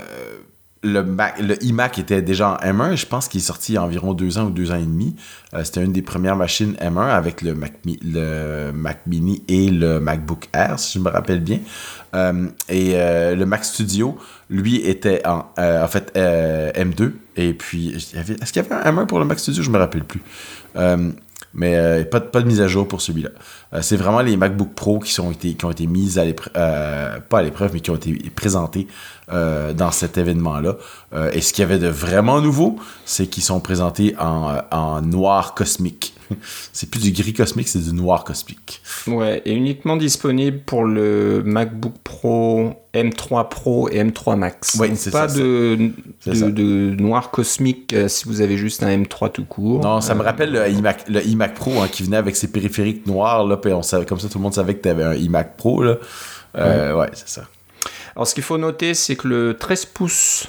le, 0.82 1.02
Mac, 1.02 1.40
le 1.40 1.62
iMac 1.62 1.98
était 1.98 2.22
déjà 2.22 2.50
en 2.50 2.56
M1. 2.56 2.96
Je 2.96 3.06
pense 3.06 3.28
qu'il 3.28 3.40
est 3.40 3.44
sorti 3.44 3.72
il 3.72 3.74
y 3.76 3.78
a 3.78 3.82
environ 3.82 4.14
deux 4.14 4.38
ans 4.38 4.46
ou 4.46 4.50
deux 4.50 4.70
ans 4.72 4.76
et 4.76 4.84
demi. 4.84 5.14
Euh, 5.54 5.64
C'était 5.64 5.84
une 5.84 5.92
des 5.92 6.02
premières 6.02 6.36
machines 6.36 6.74
M1 6.80 7.08
avec 7.08 7.42
le 7.42 7.54
Mac, 7.54 7.74
le 7.84 8.72
Mac 8.72 9.02
Mini 9.06 9.42
et 9.48 9.70
le 9.70 10.00
MacBook 10.00 10.48
Air, 10.52 10.78
si 10.78 10.98
je 10.98 11.04
me 11.04 11.08
rappelle 11.10 11.40
bien. 11.40 11.60
Euh, 12.14 12.48
et 12.68 12.92
euh, 12.94 13.34
le 13.36 13.46
Mac 13.46 13.64
Studio, 13.64 14.18
lui, 14.50 14.76
était 14.76 15.26
en, 15.26 15.46
en 15.56 15.88
fait 15.88 16.12
euh, 16.16 16.72
M2. 16.72 17.12
Et 17.36 17.54
puis, 17.54 17.94
est-ce 17.94 18.52
qu'il 18.52 18.62
y 18.62 18.66
avait 18.66 18.74
un 18.74 18.92
M1 18.92 19.06
pour 19.06 19.18
le 19.18 19.24
Mac 19.24 19.38
Studio? 19.38 19.62
Je 19.62 19.70
me 19.70 19.78
rappelle 19.78 20.04
plus. 20.04 20.22
Mais 21.54 21.76
euh, 21.76 22.04
pas, 22.04 22.20
de- 22.20 22.46
mise 22.46 22.60
à 22.60 22.68
jour 22.68 22.88
pour 22.88 23.00
celui-là. 23.00 23.30
Euh, 23.74 23.82
c'est 23.82 23.96
vraiment 23.96 24.20
les 24.20 24.36
MacBook 24.36 24.74
Pro 24.74 24.98
qui, 24.98 25.20
ont 25.20 25.30
été 25.30 25.86
mises 25.86 26.18
à 26.18 26.24
l'épreuve, 26.24 26.52
euh, 26.56 27.20
pas 27.20 27.38
à 27.40 27.42
l'épreuve, 27.42 27.72
mais 27.74 27.80
qui 27.80 27.90
ont 27.90 27.96
été 27.96 28.12
présentés 28.34 28.86
dans 29.28 29.90
cet 29.92 30.18
événement-là. 30.18 30.76
Et 31.32 31.40
ce 31.40 31.54
qu'il 31.54 31.62
y 31.62 31.64
avait 31.64 31.78
de 31.78 31.88
vraiment 31.88 32.42
nouveau, 32.42 32.78
c'est 33.06 33.28
qu'ils 33.28 33.42
sont 33.42 33.60
présentés 33.60 34.14
en, 34.18 34.58
en 34.70 35.00
noir 35.00 35.54
cosmique. 35.54 36.14
c'est 36.72 36.90
plus 36.90 37.00
du 37.00 37.12
gris 37.12 37.32
cosmique, 37.32 37.68
c'est 37.68 37.82
du 37.82 37.92
noir 37.92 38.24
cosmique. 38.24 38.82
Ouais, 39.06 39.42
et 39.44 39.52
uniquement 39.52 39.96
disponible 39.96 40.58
pour 40.60 40.84
le 40.84 41.42
MacBook 41.44 41.94
Pro, 42.04 42.74
M3 42.94 43.48
Pro 43.48 43.88
et 43.88 44.02
M3 44.02 44.36
Max. 44.36 44.76
Donc, 44.76 44.90
c'est 44.96 45.10
pas 45.10 45.28
ça, 45.28 45.38
de, 45.38 45.90
de, 46.26 46.94
noir 47.00 47.30
cosmique 47.30 47.92
euh, 47.92 48.08
si 48.08 48.26
vous 48.26 48.40
avez 48.40 48.56
juste 48.56 48.82
un 48.82 48.96
M3 48.96 49.32
tout 49.32 49.44
court. 49.44 49.82
Non, 49.82 50.00
ça 50.00 50.14
me 50.14 50.20
Euh, 50.20 50.24
rappelle 50.24 50.52
le 50.52 50.68
iMac, 50.68 51.08
le 51.08 51.26
iMac 51.26 51.54
Pro 51.54 51.80
hein, 51.80 51.88
qui 51.90 52.02
venait 52.02 52.16
avec 52.16 52.36
ses 52.36 52.48
périphériques 52.48 53.06
noirs, 53.06 53.44
là, 53.46 53.56
puis 53.56 53.72
on 53.72 53.82
savait, 53.82 54.04
comme 54.06 54.20
ça 54.20 54.28
tout 54.28 54.38
le 54.38 54.42
monde 54.42 54.54
savait 54.54 54.74
que 54.74 54.82
tu 54.82 54.88
avais 54.88 55.04
un 55.04 55.14
iMac 55.14 55.56
Pro. 55.56 55.82
Là. 55.82 55.96
Euh, 56.56 56.94
ouais, 56.94 57.08
c'est 57.14 57.28
ça. 57.28 57.44
Alors, 58.14 58.26
ce 58.26 58.34
qu'il 58.34 58.44
faut 58.44 58.58
noter, 58.58 58.94
c'est 58.94 59.16
que 59.16 59.26
le 59.26 59.56
13 59.56 59.86
pouces, 59.86 60.46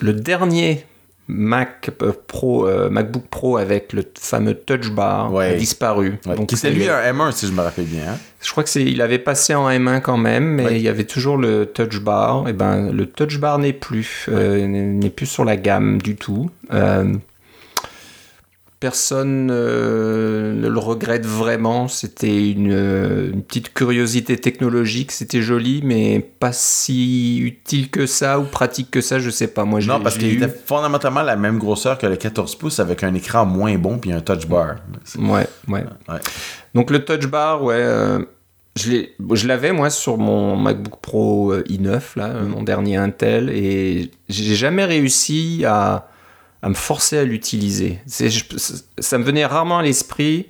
le 0.00 0.12
dernier 0.12 0.84
Mac 1.34 1.90
euh, 2.02 2.12
Pro, 2.26 2.66
euh, 2.68 2.90
MacBook 2.90 3.24
Pro 3.30 3.56
avec 3.56 3.92
le 3.92 4.04
fameux 4.18 4.54
Touch 4.54 4.90
Bar 4.90 5.32
Ouais. 5.32 5.46
a 5.46 5.54
disparu. 5.54 6.18
Ouais. 6.26 6.36
Donc, 6.36 6.52
il 6.52 6.70
lui 6.70 6.88
un 6.88 7.12
M1, 7.12 7.32
si 7.32 7.46
je 7.46 7.52
me 7.52 7.60
rappelle 7.62 7.86
bien. 7.86 8.02
hein. 8.12 8.18
Je 8.42 8.50
crois 8.50 8.62
que 8.64 8.68
c'est, 8.70 8.82
il 8.84 9.00
avait 9.00 9.18
passé 9.18 9.54
en 9.54 9.68
M1 9.68 10.00
quand 10.00 10.16
même, 10.18 10.44
mais 10.54 10.64
Ouais. 10.64 10.76
il 10.76 10.82
y 10.82 10.88
avait 10.88 11.04
toujours 11.04 11.36
le 11.36 11.66
Touch 11.66 12.00
Bar. 12.00 12.48
Et 12.48 12.52
ben, 12.52 12.92
le 12.92 13.06
Touch 13.06 13.38
Bar 13.38 13.58
n'est 13.58 13.72
plus, 13.72 14.26
euh, 14.28 14.66
n'est 14.66 15.10
plus 15.10 15.26
sur 15.26 15.44
la 15.44 15.56
gamme 15.56 16.00
du 16.02 16.16
tout. 16.16 16.50
Euh, 16.72 17.14
personne 18.82 19.48
euh, 19.52 20.52
ne 20.54 20.68
le 20.68 20.78
regrette 20.80 21.24
vraiment. 21.24 21.86
C'était 21.86 22.50
une, 22.50 22.72
euh, 22.72 23.30
une 23.32 23.42
petite 23.44 23.72
curiosité 23.72 24.36
technologique. 24.36 25.12
C'était 25.12 25.40
joli, 25.40 25.82
mais 25.84 26.18
pas 26.18 26.52
si 26.52 27.38
utile 27.38 27.90
que 27.90 28.06
ça 28.06 28.40
ou 28.40 28.42
pratique 28.42 28.90
que 28.90 29.00
ça. 29.00 29.20
Je 29.20 29.30
sais 29.30 29.46
pas. 29.46 29.64
Moi, 29.64 29.78
Non, 29.86 30.00
parce 30.00 30.18
qu'il 30.18 30.34
était 30.34 30.48
fondamentalement 30.66 31.22
la 31.22 31.36
même 31.36 31.58
grosseur 31.58 31.96
que 31.96 32.06
le 32.08 32.16
14 32.16 32.56
pouces 32.56 32.80
avec 32.80 33.04
un 33.04 33.14
écran 33.14 33.46
moins 33.46 33.78
bon 33.78 33.98
puis 33.98 34.10
un 34.12 34.20
touch 34.20 34.46
bar. 34.48 34.74
Ouais, 35.16 35.46
ouais. 35.68 35.84
Ouais. 36.08 36.18
Donc 36.74 36.90
le 36.90 37.04
touch 37.04 37.26
bar, 37.28 37.62
ouais, 37.62 37.76
euh, 37.78 38.18
je 38.76 39.46
l'avais 39.46 39.72
moi 39.72 39.90
sur 39.90 40.18
mon 40.18 40.56
MacBook 40.56 41.00
Pro 41.00 41.52
euh, 41.52 41.62
i9, 41.68 42.00
là, 42.16 42.28
Mm. 42.28 42.48
mon 42.48 42.62
dernier 42.64 42.96
Intel, 42.96 43.48
et 43.50 44.10
j'ai 44.28 44.54
jamais 44.56 44.84
réussi 44.84 45.62
à, 45.64 46.08
à 46.62 46.68
me 46.68 46.74
forcer 46.74 47.18
à 47.18 47.24
l'utiliser. 47.24 47.98
Ça 48.98 49.18
me 49.18 49.24
venait 49.24 49.44
rarement 49.44 49.78
à 49.78 49.82
l'esprit 49.82 50.46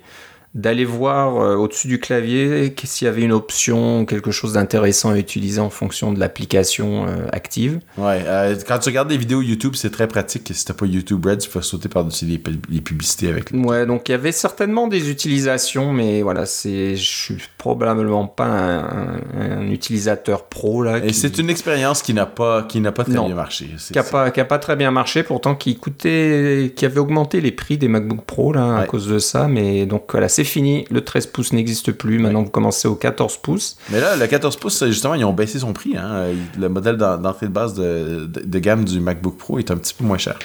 d'aller 0.55 0.85
voir 0.85 1.37
euh, 1.37 1.55
au-dessus 1.55 1.87
du 1.87 1.99
clavier 1.99 2.71
s'il 2.83 3.05
y 3.05 3.09
avait 3.09 3.23
une 3.23 3.31
option 3.31 4.05
quelque 4.05 4.29
chose 4.29 4.53
d'intéressant 4.53 5.09
à 5.09 5.17
utiliser 5.17 5.59
en 5.59 5.71
fonction 5.71 6.13
de 6.13 6.19
l'application 6.19 7.07
euh, 7.07 7.25
active. 7.31 7.79
Ouais, 7.97 8.23
euh, 8.27 8.55
quand 8.67 8.77
tu 8.77 8.89
regardes 8.89 9.09
des 9.09 9.17
vidéos 9.17 9.41
YouTube, 9.41 9.73
c'est 9.73 9.89
très 9.89 10.07
pratique. 10.07 10.51
Si 10.53 10.63
t'as 10.63 10.75
pas 10.75 10.85
YouTube 10.85 11.25
Red, 11.25 11.39
tu 11.39 11.49
peux 11.49 11.59
sauter 11.63 11.89
par-dessus 11.89 12.25
les, 12.25 12.37
pu- 12.37 12.59
les 12.69 12.81
publicités 12.81 13.29
avec. 13.29 13.49
Ouais, 13.51 13.87
donc 13.87 14.07
il 14.07 14.11
y 14.11 14.15
avait 14.15 14.31
certainement 14.31 14.87
des 14.87 15.09
utilisations, 15.09 15.91
mais 15.91 16.21
voilà, 16.21 16.45
c'est, 16.45 16.95
je 16.97 17.01
suis 17.03 17.37
probablement 17.63 18.27
pas 18.27 18.45
un, 18.45 19.61
utilisateur 19.71 20.43
pro 20.45 20.83
là. 20.83 20.97
Et 20.97 21.13
c'est 21.13 21.37
une 21.37 21.49
expérience 21.49 22.01
qui 22.01 22.13
n'a 22.13 22.25
pas, 22.25 22.63
qui 22.63 22.81
n'a 22.81 22.91
pas 22.91 23.05
très 23.05 23.13
Non. 23.13 23.27
bien 23.27 23.35
marché. 23.35 23.69
Qui 23.91 23.97
a 23.97 24.03
pas, 24.03 24.31
qui 24.31 24.41
a 24.41 24.45
pas 24.45 24.59
très 24.59 24.75
bien 24.75 24.91
marché, 24.91 25.23
pourtant 25.23 25.55
qui 25.55 25.77
coûtait, 25.77 26.73
qui 26.75 26.85
avait 26.85 26.99
augmenté 26.99 27.39
les 27.39 27.53
prix 27.53 27.77
des 27.77 27.87
MacBook 27.87 28.25
Pro 28.25 28.51
là, 28.51 28.79
à 28.79 28.85
cause 28.85 29.07
de 29.07 29.17
ça. 29.17 29.47
Mais 29.47 29.85
donc 29.85 30.03
voilà, 30.11 30.27
c'est 30.27 30.43
fini. 30.43 30.85
Le 30.91 31.01
13 31.05 31.27
pouces 31.27 31.53
n'existe 31.53 31.93
plus. 31.93 32.19
Maintenant, 32.19 32.43
vous 32.43 32.49
commencez 32.49 32.87
au 32.89 32.95
14 32.95 33.37
pouces. 33.37 33.77
Mais 33.91 34.01
là, 34.01 34.17
le 34.17 34.27
14 34.27 34.57
pouces, 34.57 34.83
justement, 34.85 35.13
ils 35.15 35.23
ont 35.23 35.31
baissé 35.33 35.59
son 35.59 35.71
prix. 35.71 35.95
Hein. 35.97 36.25
Le 36.59 36.67
modèle 36.67 36.97
d'en- 36.97 37.17
d'entrée 37.17 37.47
de 37.47 37.53
base 37.53 37.75
de, 37.75 38.25
de- 38.25 38.41
de 38.41 38.59
gamme 38.59 38.83
du 38.83 38.99
MacBook 38.99 39.37
Pro 39.37 39.57
est 39.59 39.71
un 39.71 39.77
petit 39.77 39.93
peu 39.93 40.03
moins 40.03 40.17
cher. 40.17 40.37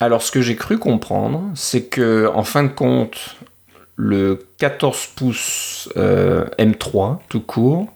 Alors, 0.00 0.22
ce 0.22 0.32
que 0.32 0.40
j'ai 0.40 0.56
cru 0.56 0.78
comprendre, 0.78 1.42
c'est 1.54 1.82
que 1.82 2.28
en 2.34 2.42
fin 2.42 2.64
de 2.64 2.68
compte, 2.70 3.36
le 4.02 4.46
14 4.58 5.06
pouces 5.14 5.88
euh, 5.96 6.44
M3 6.58 7.18
tout 7.28 7.40
court, 7.40 7.86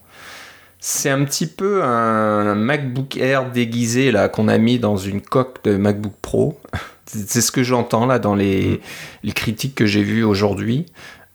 c'est 0.78 1.10
un 1.10 1.24
petit 1.24 1.48
peu 1.48 1.82
un 1.82 2.54
MacBook 2.54 3.16
Air 3.16 3.50
déguisé 3.50 4.12
là 4.12 4.28
qu'on 4.28 4.46
a 4.46 4.56
mis 4.56 4.78
dans 4.78 4.96
une 4.96 5.20
coque 5.20 5.64
de 5.64 5.76
MacBook 5.76 6.14
Pro. 6.22 6.60
C'est 7.08 7.40
ce 7.40 7.52
que 7.52 7.62
j'entends 7.62 8.04
là 8.04 8.18
dans 8.18 8.34
les, 8.34 8.80
les 9.22 9.32
critiques 9.32 9.76
que 9.76 9.86
j'ai 9.86 10.02
vues 10.02 10.24
aujourd'hui. 10.24 10.86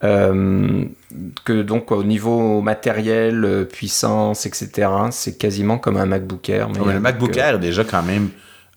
Euh, 0.04 0.84
que 1.46 1.62
donc 1.62 1.92
au 1.92 2.04
niveau 2.04 2.62
matériel, 2.62 3.46
euh, 3.46 3.64
puissance, 3.64 4.46
etc., 4.46 4.90
c'est 5.12 5.38
quasiment 5.38 5.78
comme 5.78 5.96
un 5.96 6.06
MacBook 6.06 6.50
Air. 6.50 6.70
mais 6.70 6.80
Ouais, 6.80 6.94
le 6.96 7.00
MacBook 7.00 7.38
Air 7.38 7.58
déjà 7.58 7.84
quand 7.84 8.04
même 8.04 8.30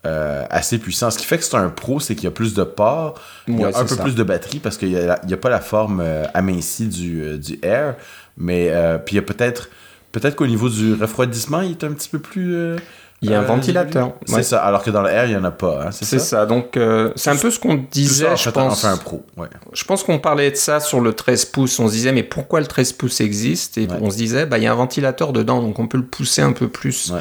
euh, 0.07 0.45
assez 0.51 0.79
puissant. 0.79 1.11
Ce 1.11 1.19
qui 1.19 1.25
fait 1.25 1.39
que 1.39 1.45
c'est 1.45 1.57
un 1.57 1.71
pro, 1.71 2.01
c'est 2.01 2.15
qu'il 2.15 2.25
y 2.25 2.29
a 2.29 2.31
plus 2.31 2.55
de 2.55 2.63
ports, 2.65 3.21
il 3.49 3.59
y 3.59 3.65
a 3.65 3.69
Ouais, 3.69 3.77
un 3.77 3.85
peu 3.85 3.95
ça. 3.95 4.03
plus 4.03 4.15
de 4.15 4.23
batterie 4.23 4.59
parce 4.59 4.77
qu'il 4.77 4.91
n'y 4.91 4.99
a, 5.33 5.37
pas 5.37 5.49
la 5.49 5.61
forme 5.61 6.01
euh, 6.01 6.25
amincie 6.35 6.89
du, 6.89 7.23
euh, 7.23 7.39
du 7.39 7.59
Air. 7.63 7.97
Mais 8.37 8.73
puis 9.07 9.15
il 9.15 9.17
y 9.17 9.19
a 9.19 9.23
peut-être 9.23 9.69
peut-être 10.13 10.37
qu'au 10.37 10.47
niveau 10.47 10.69
du 10.69 10.95
refroidissement, 10.95 11.61
il 11.61 11.73
est 11.73 11.85
un 11.85 11.93
petit 11.93 12.09
peu 12.09 12.19
plus. 12.19 12.77
Euh, 13.25 13.31
Il 13.31 13.31
y 13.31 13.35
a 13.35 13.41
un 13.41 13.43
euh, 13.43 13.47
ventilateur. 13.47 14.13
C'est 14.27 14.35
Ouais. 14.37 14.43
ça, 14.43 14.63
alors 14.65 14.83
que 14.83 14.91
dans 14.91 15.03
le 15.03 15.09
Air, 15.11 15.25
il 15.25 15.31
n'y 15.31 15.37
en 15.37 15.45
a 15.45 15.51
pas. 15.51 15.87
hein, 15.87 15.91
c'est 15.91 16.05
ça? 16.05 16.19
ça. 16.19 16.47
Donc, 16.47 16.77
euh, 16.77 17.13
c'est 17.17 17.31
un 17.31 17.37
peu 17.37 17.51
ce 17.51 17.59
qu'on 17.59 17.75
disait, 17.91 18.27
ça, 18.27 18.35
je 18.37 18.51
pense. 18.51 18.85
un 18.85 18.97
pro. 18.97 19.25
Ouais. 19.37 19.49
Je 19.73 19.85
pense 19.85 20.03
qu'on 20.03 20.19
parlait 20.19 20.51
de 20.51 20.57
ça 20.57 20.81
sur 20.81 21.01
le 21.01 21.13
13 21.13 21.45
pouces. 21.47 21.79
On 21.79 21.89
se 21.89 21.93
disait, 21.93 22.13
mais 22.13 22.23
pourquoi 22.23 22.61
le 22.61 22.67
13 22.67 22.93
pouces 22.93 23.21
existe? 23.21 23.79
Et 23.79 23.83
Ouais. 23.87 23.97
on 24.01 24.11
se 24.11 24.17
disait, 24.17 24.47
bah, 24.47 24.59
il 24.59 24.65
y 24.65 24.67
a 24.67 24.73
un 24.73 24.77
ventilateur 24.77 25.33
dedans, 25.33 25.61
donc 25.61 25.79
on 25.79 25.87
peut 25.87 25.99
le 25.99 26.05
pousser 26.07 26.43
un 26.43 26.53
peu 26.53 26.69
plus 26.69 27.13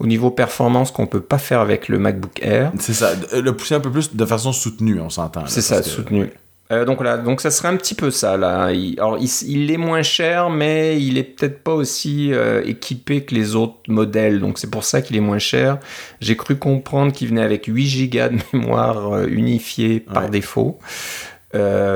au 0.00 0.06
niveau 0.06 0.30
performance 0.30 0.90
qu'on 0.90 1.06
peut 1.06 1.20
pas 1.20 1.38
faire 1.38 1.60
avec 1.60 1.88
le 1.88 1.98
MacBook 1.98 2.40
Air. 2.42 2.72
C'est 2.80 2.94
ça. 2.94 3.14
de- 3.14 3.40
Le 3.40 3.56
pousser 3.56 3.74
un 3.74 3.80
peu 3.80 3.90
plus 3.90 4.14
de 4.14 4.24
façon 4.24 4.52
soutenue, 4.52 5.00
on 5.00 5.10
s'entend. 5.10 5.44
C'est 5.46 5.62
ça, 5.62 5.80
que- 5.80 5.88
soutenu. 5.88 6.30
Euh, 6.74 6.84
donc 6.84 6.98
voilà, 6.98 7.18
donc 7.18 7.40
ça 7.40 7.50
serait 7.50 7.68
un 7.68 7.76
petit 7.76 7.94
peu 7.94 8.10
ça 8.10 8.36
là. 8.36 8.72
Il, 8.72 8.98
alors 8.98 9.18
il, 9.18 9.70
est 9.70 9.76
moins 9.76 10.02
cher, 10.02 10.50
mais 10.50 11.00
il 11.00 11.18
est 11.18 11.22
peut-être 11.22 11.62
pas 11.62 11.74
aussi 11.74 12.32
euh, 12.32 12.62
équipé 12.64 13.22
que 13.22 13.34
les 13.34 13.54
autres 13.54 13.78
modèles, 13.88 14.40
donc 14.40 14.58
c'est 14.58 14.70
pour 14.70 14.84
ça 14.84 15.02
qu'il 15.02 15.16
est 15.16 15.20
moins 15.20 15.38
cher. 15.38 15.78
J'ai 16.20 16.36
cru 16.36 16.56
comprendre 16.56 17.12
qu'il 17.12 17.28
venait 17.28 17.42
avec 17.42 17.66
8 17.66 18.08
Go 18.08 18.18
de 18.28 18.38
mémoire 18.58 19.14
euh, 19.14 19.26
unifiée 19.28 20.00
par 20.00 20.28
défaut. 20.28 20.78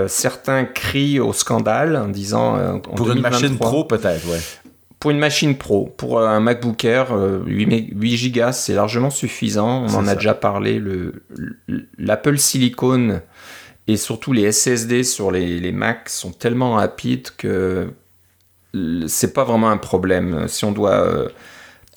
certains 0.07 0.65
crient 0.65 1.21
au 1.21 1.33
scandale 1.33 1.97
en 1.97 2.09
disant 2.09 2.81
pour 2.81 3.11
une 3.11 3.21
machine 3.21 3.59
pro 3.59 3.85
peut-être, 3.85 4.27
ouais. 4.29 4.41
Pour 5.01 5.13
une 5.13 5.19
machine 5.19 5.57
pro, 5.57 5.95
pour 5.97 6.21
un 6.21 6.41
MacBook 6.41 6.85
Air, 6.85 7.17
8, 7.47 7.91
8 7.95 8.33
Go 8.33 8.53
c'est 8.53 8.75
largement 8.75 9.11
suffisant. 9.11 9.85
On 9.85 9.95
en 9.95 10.09
a 10.09 10.15
déjà 10.17 10.35
parlé. 10.35 10.83
L'Apple 11.99 12.39
Silicon 12.39 13.21
et 13.89 13.97
surtout, 13.97 14.35
les 14.35 14.53
SSD 14.53 15.03
sur 15.03 15.31
les, 15.31 15.59
les 15.59 15.73
Mac 15.73 16.11
sont 16.11 16.31
tellement 16.31 16.75
rapides 16.75 17.31
que 17.37 17.89
c'est 19.07 19.33
pas 19.33 19.45
vraiment 19.45 19.71
un 19.71 19.79
problème. 19.79 20.47
Si 20.47 20.67
on 20.67 20.73
doit 20.73 21.01
euh, 21.01 21.29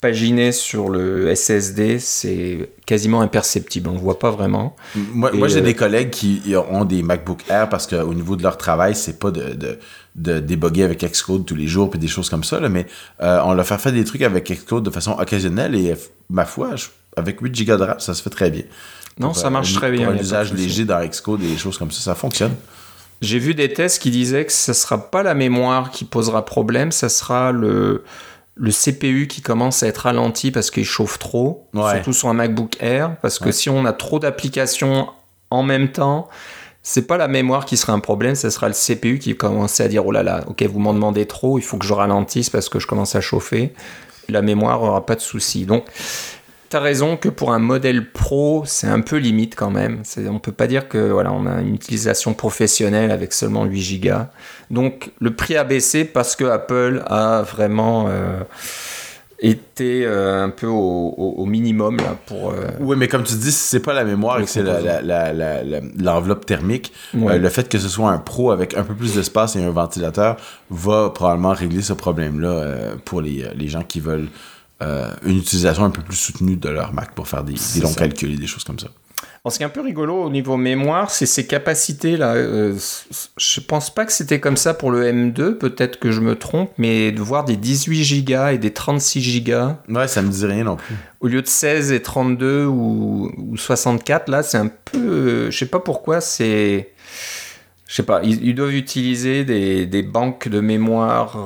paginer 0.00 0.52
sur 0.52 0.88
le 0.88 1.34
SSD, 1.34 1.98
c'est 1.98 2.70
quasiment 2.86 3.20
imperceptible. 3.20 3.90
On 3.90 3.92
ne 3.92 3.98
voit 3.98 4.18
pas 4.18 4.30
vraiment. 4.30 4.74
Moi, 4.94 5.32
moi 5.32 5.48
j'ai 5.48 5.58
euh, 5.58 5.62
des 5.62 5.74
collègues 5.74 6.08
qui 6.08 6.54
ont 6.70 6.86
des 6.86 7.02
MacBook 7.02 7.44
Air 7.50 7.68
parce 7.68 7.86
qu'au 7.86 8.14
niveau 8.14 8.36
de 8.36 8.42
leur 8.42 8.56
travail, 8.56 8.94
c'est 8.94 9.18
pas 9.18 9.30
de, 9.30 9.52
de, 9.52 9.78
de 10.14 10.40
déboguer 10.40 10.84
avec 10.84 11.04
Xcode 11.04 11.44
tous 11.44 11.54
les 11.54 11.66
jours 11.66 11.90
puis 11.90 12.00
des 12.00 12.08
choses 12.08 12.30
comme 12.30 12.42
ça. 12.42 12.58
Là, 12.58 12.70
mais 12.70 12.86
euh, 13.20 13.42
on 13.44 13.52
leur 13.52 13.66
fait 13.66 13.76
faire 13.76 13.92
des 13.92 14.04
trucs 14.04 14.22
avec 14.22 14.50
Xcode 14.50 14.84
de 14.84 14.90
façon 14.90 15.12
occasionnelle 15.12 15.74
et 15.74 15.94
ma 16.30 16.46
foi, 16.46 16.70
avec 17.16 17.40
8 17.42 17.66
Go 17.66 17.76
de 17.76 17.84
RAM, 17.84 18.00
ça 18.00 18.14
se 18.14 18.22
fait 18.22 18.30
très 18.30 18.50
bien. 18.50 18.62
Non, 19.18 19.34
ça 19.34 19.50
marche 19.50 19.74
très 19.74 19.90
bien. 19.90 20.06
Pour 20.06 20.14
un 20.14 20.18
usage 20.18 20.52
léger 20.52 20.84
dans 20.84 21.00
des 21.00 21.56
choses 21.56 21.78
comme 21.78 21.90
ça, 21.90 22.00
ça 22.00 22.14
fonctionne. 22.14 22.54
J'ai 23.20 23.38
vu 23.38 23.54
des 23.54 23.72
tests 23.72 24.02
qui 24.02 24.10
disaient 24.10 24.44
que 24.44 24.52
ce 24.52 24.72
ne 24.72 24.74
sera 24.74 25.10
pas 25.10 25.22
la 25.22 25.34
mémoire 25.34 25.90
qui 25.90 26.04
posera 26.04 26.44
problème, 26.44 26.90
ça 26.90 27.08
sera 27.08 27.52
le, 27.52 28.02
le 28.56 28.70
CPU 28.72 29.28
qui 29.28 29.42
commence 29.42 29.84
à 29.84 29.86
être 29.86 29.98
ralenti 29.98 30.50
parce 30.50 30.72
qu'il 30.72 30.84
chauffe 30.84 31.18
trop, 31.20 31.68
surtout 31.72 32.12
sur 32.12 32.28
un 32.28 32.34
MacBook 32.34 32.76
Air, 32.80 33.16
parce 33.22 33.38
que 33.38 33.52
si 33.52 33.70
on 33.70 33.84
a 33.84 33.92
trop 33.92 34.18
d'applications 34.18 35.08
en 35.50 35.62
même 35.62 35.92
temps, 35.92 36.28
c'est 36.82 37.06
pas 37.06 37.16
la 37.16 37.28
mémoire 37.28 37.64
qui 37.64 37.76
sera 37.76 37.92
un 37.92 38.00
problème, 38.00 38.34
ce 38.34 38.50
sera 38.50 38.66
le 38.66 38.74
CPU 38.74 39.20
qui 39.20 39.36
commence 39.36 39.78
à 39.80 39.86
dire 39.86 40.04
oh 40.04 40.10
là 40.10 40.24
là, 40.24 40.42
ok 40.48 40.64
vous 40.64 40.80
m'en 40.80 40.92
demandez 40.92 41.26
trop, 41.26 41.58
il 41.58 41.62
faut 41.62 41.76
que 41.78 41.86
je 41.86 41.92
ralentisse 41.92 42.50
parce 42.50 42.68
que 42.68 42.80
je 42.80 42.88
commence 42.88 43.14
à 43.14 43.20
chauffer. 43.20 43.72
La 44.28 44.42
mémoire 44.42 44.82
aura 44.82 45.06
pas 45.06 45.14
de 45.14 45.20
souci. 45.20 45.64
Donc 45.64 45.84
T'as 46.72 46.80
raison 46.80 47.18
que 47.18 47.28
pour 47.28 47.52
un 47.52 47.58
modèle 47.58 48.10
pro, 48.12 48.62
c'est 48.64 48.86
un 48.86 49.02
peu 49.02 49.16
limite 49.16 49.56
quand 49.56 49.68
même. 49.68 50.04
On 50.30 50.38
peut 50.38 50.52
pas 50.52 50.66
dire 50.66 50.88
que 50.88 51.10
voilà, 51.10 51.30
on 51.30 51.44
a 51.44 51.60
une 51.60 51.74
utilisation 51.74 52.32
professionnelle 52.32 53.10
avec 53.10 53.34
seulement 53.34 53.66
8 53.66 54.00
Go. 54.00 54.14
Donc 54.70 55.10
le 55.20 55.34
prix 55.34 55.58
a 55.58 55.64
baissé 55.64 56.06
parce 56.06 56.34
que 56.34 56.44
Apple 56.44 57.02
a 57.04 57.42
vraiment 57.42 58.06
euh, 58.08 58.40
été 59.38 60.06
euh, 60.06 60.44
un 60.44 60.48
peu 60.48 60.66
au, 60.66 61.44
minimum 61.44 61.98
là 61.98 62.16
pour. 62.24 62.52
Euh, 62.52 62.68
oui, 62.80 62.96
mais 62.96 63.06
comme 63.06 63.24
tu 63.24 63.34
dis, 63.34 63.52
c'est 63.52 63.80
pas 63.80 63.92
la 63.92 64.04
mémoire 64.04 64.40
et 64.40 64.44
que 64.44 64.48
c'est 64.48 64.64
l'enveloppe 65.98 66.46
thermique, 66.46 66.90
le 67.12 67.48
fait 67.50 67.68
que 67.68 67.78
ce 67.78 67.90
soit 67.90 68.08
un 68.08 68.18
pro 68.18 68.50
avec 68.50 68.78
un 68.78 68.82
peu 68.82 68.94
plus 68.94 69.16
d'espace 69.16 69.56
et 69.56 69.62
un 69.62 69.72
ventilateur 69.72 70.36
va 70.70 71.10
probablement 71.10 71.52
régler 71.52 71.82
ce 71.82 71.92
problème-là 71.92 72.94
pour 73.04 73.20
les, 73.20 73.44
les 73.54 73.68
gens 73.68 73.82
qui 73.82 74.00
veulent 74.00 74.28
euh, 74.82 75.14
une 75.24 75.38
utilisation 75.38 75.84
un 75.84 75.90
peu 75.90 76.02
plus 76.02 76.16
soutenue 76.16 76.56
de 76.56 76.68
leur 76.68 76.92
Mac 76.92 77.14
pour 77.14 77.28
faire 77.28 77.44
des, 77.44 77.54
longs 77.80 77.94
calculs 77.94 78.32
et 78.32 78.36
des 78.36 78.46
choses 78.46 78.64
comme 78.64 78.78
ça. 78.78 78.88
ce 79.48 79.56
qui 79.56 79.62
est 79.62 79.66
un 79.66 79.70
peu 79.70 79.80
rigolo 79.80 80.24
au 80.24 80.30
niveau 80.30 80.56
mémoire, 80.56 81.10
c'est 81.10 81.26
ces 81.26 81.46
capacités 81.46 82.16
là. 82.16 82.34
Euh, 82.34 82.76
je 83.36 83.60
pense 83.60 83.94
pas 83.94 84.04
que 84.04 84.12
c'était 84.12 84.40
comme 84.40 84.56
ça 84.56 84.74
pour 84.74 84.90
le 84.90 85.04
M2, 85.04 85.54
peut-être 85.54 86.00
que 86.00 86.10
je 86.10 86.20
me 86.20 86.36
trompe, 86.36 86.72
mais 86.78 87.12
de 87.12 87.20
voir 87.20 87.44
des 87.44 87.56
18 87.56 88.24
Go 88.24 88.46
et 88.48 88.58
des 88.58 88.72
36 88.72 89.44
Go. 89.44 89.52
Ouais, 89.88 90.08
ça 90.08 90.20
me 90.22 90.30
dit 90.30 90.46
rien 90.46 90.64
non 90.64 90.76
plus. 90.76 90.96
Au 91.20 91.28
lieu 91.28 91.42
de 91.42 91.46
16 91.46 91.92
et 91.92 92.02
32 92.02 92.64
ou, 92.64 93.54
64, 93.56 94.28
là, 94.28 94.42
c'est 94.42 94.58
un 94.58 94.68
peu. 94.68 94.98
Euh, 94.98 95.50
je 95.50 95.58
sais 95.58 95.66
pas 95.66 95.80
pourquoi, 95.80 96.20
c'est. 96.20 96.92
Je 97.86 97.94
sais 97.94 98.02
pas, 98.02 98.22
ils, 98.24 98.54
doivent 98.54 98.74
utiliser 98.74 99.44
des, 99.44 100.02
banques 100.02 100.48
de 100.48 100.60
mémoire 100.60 101.36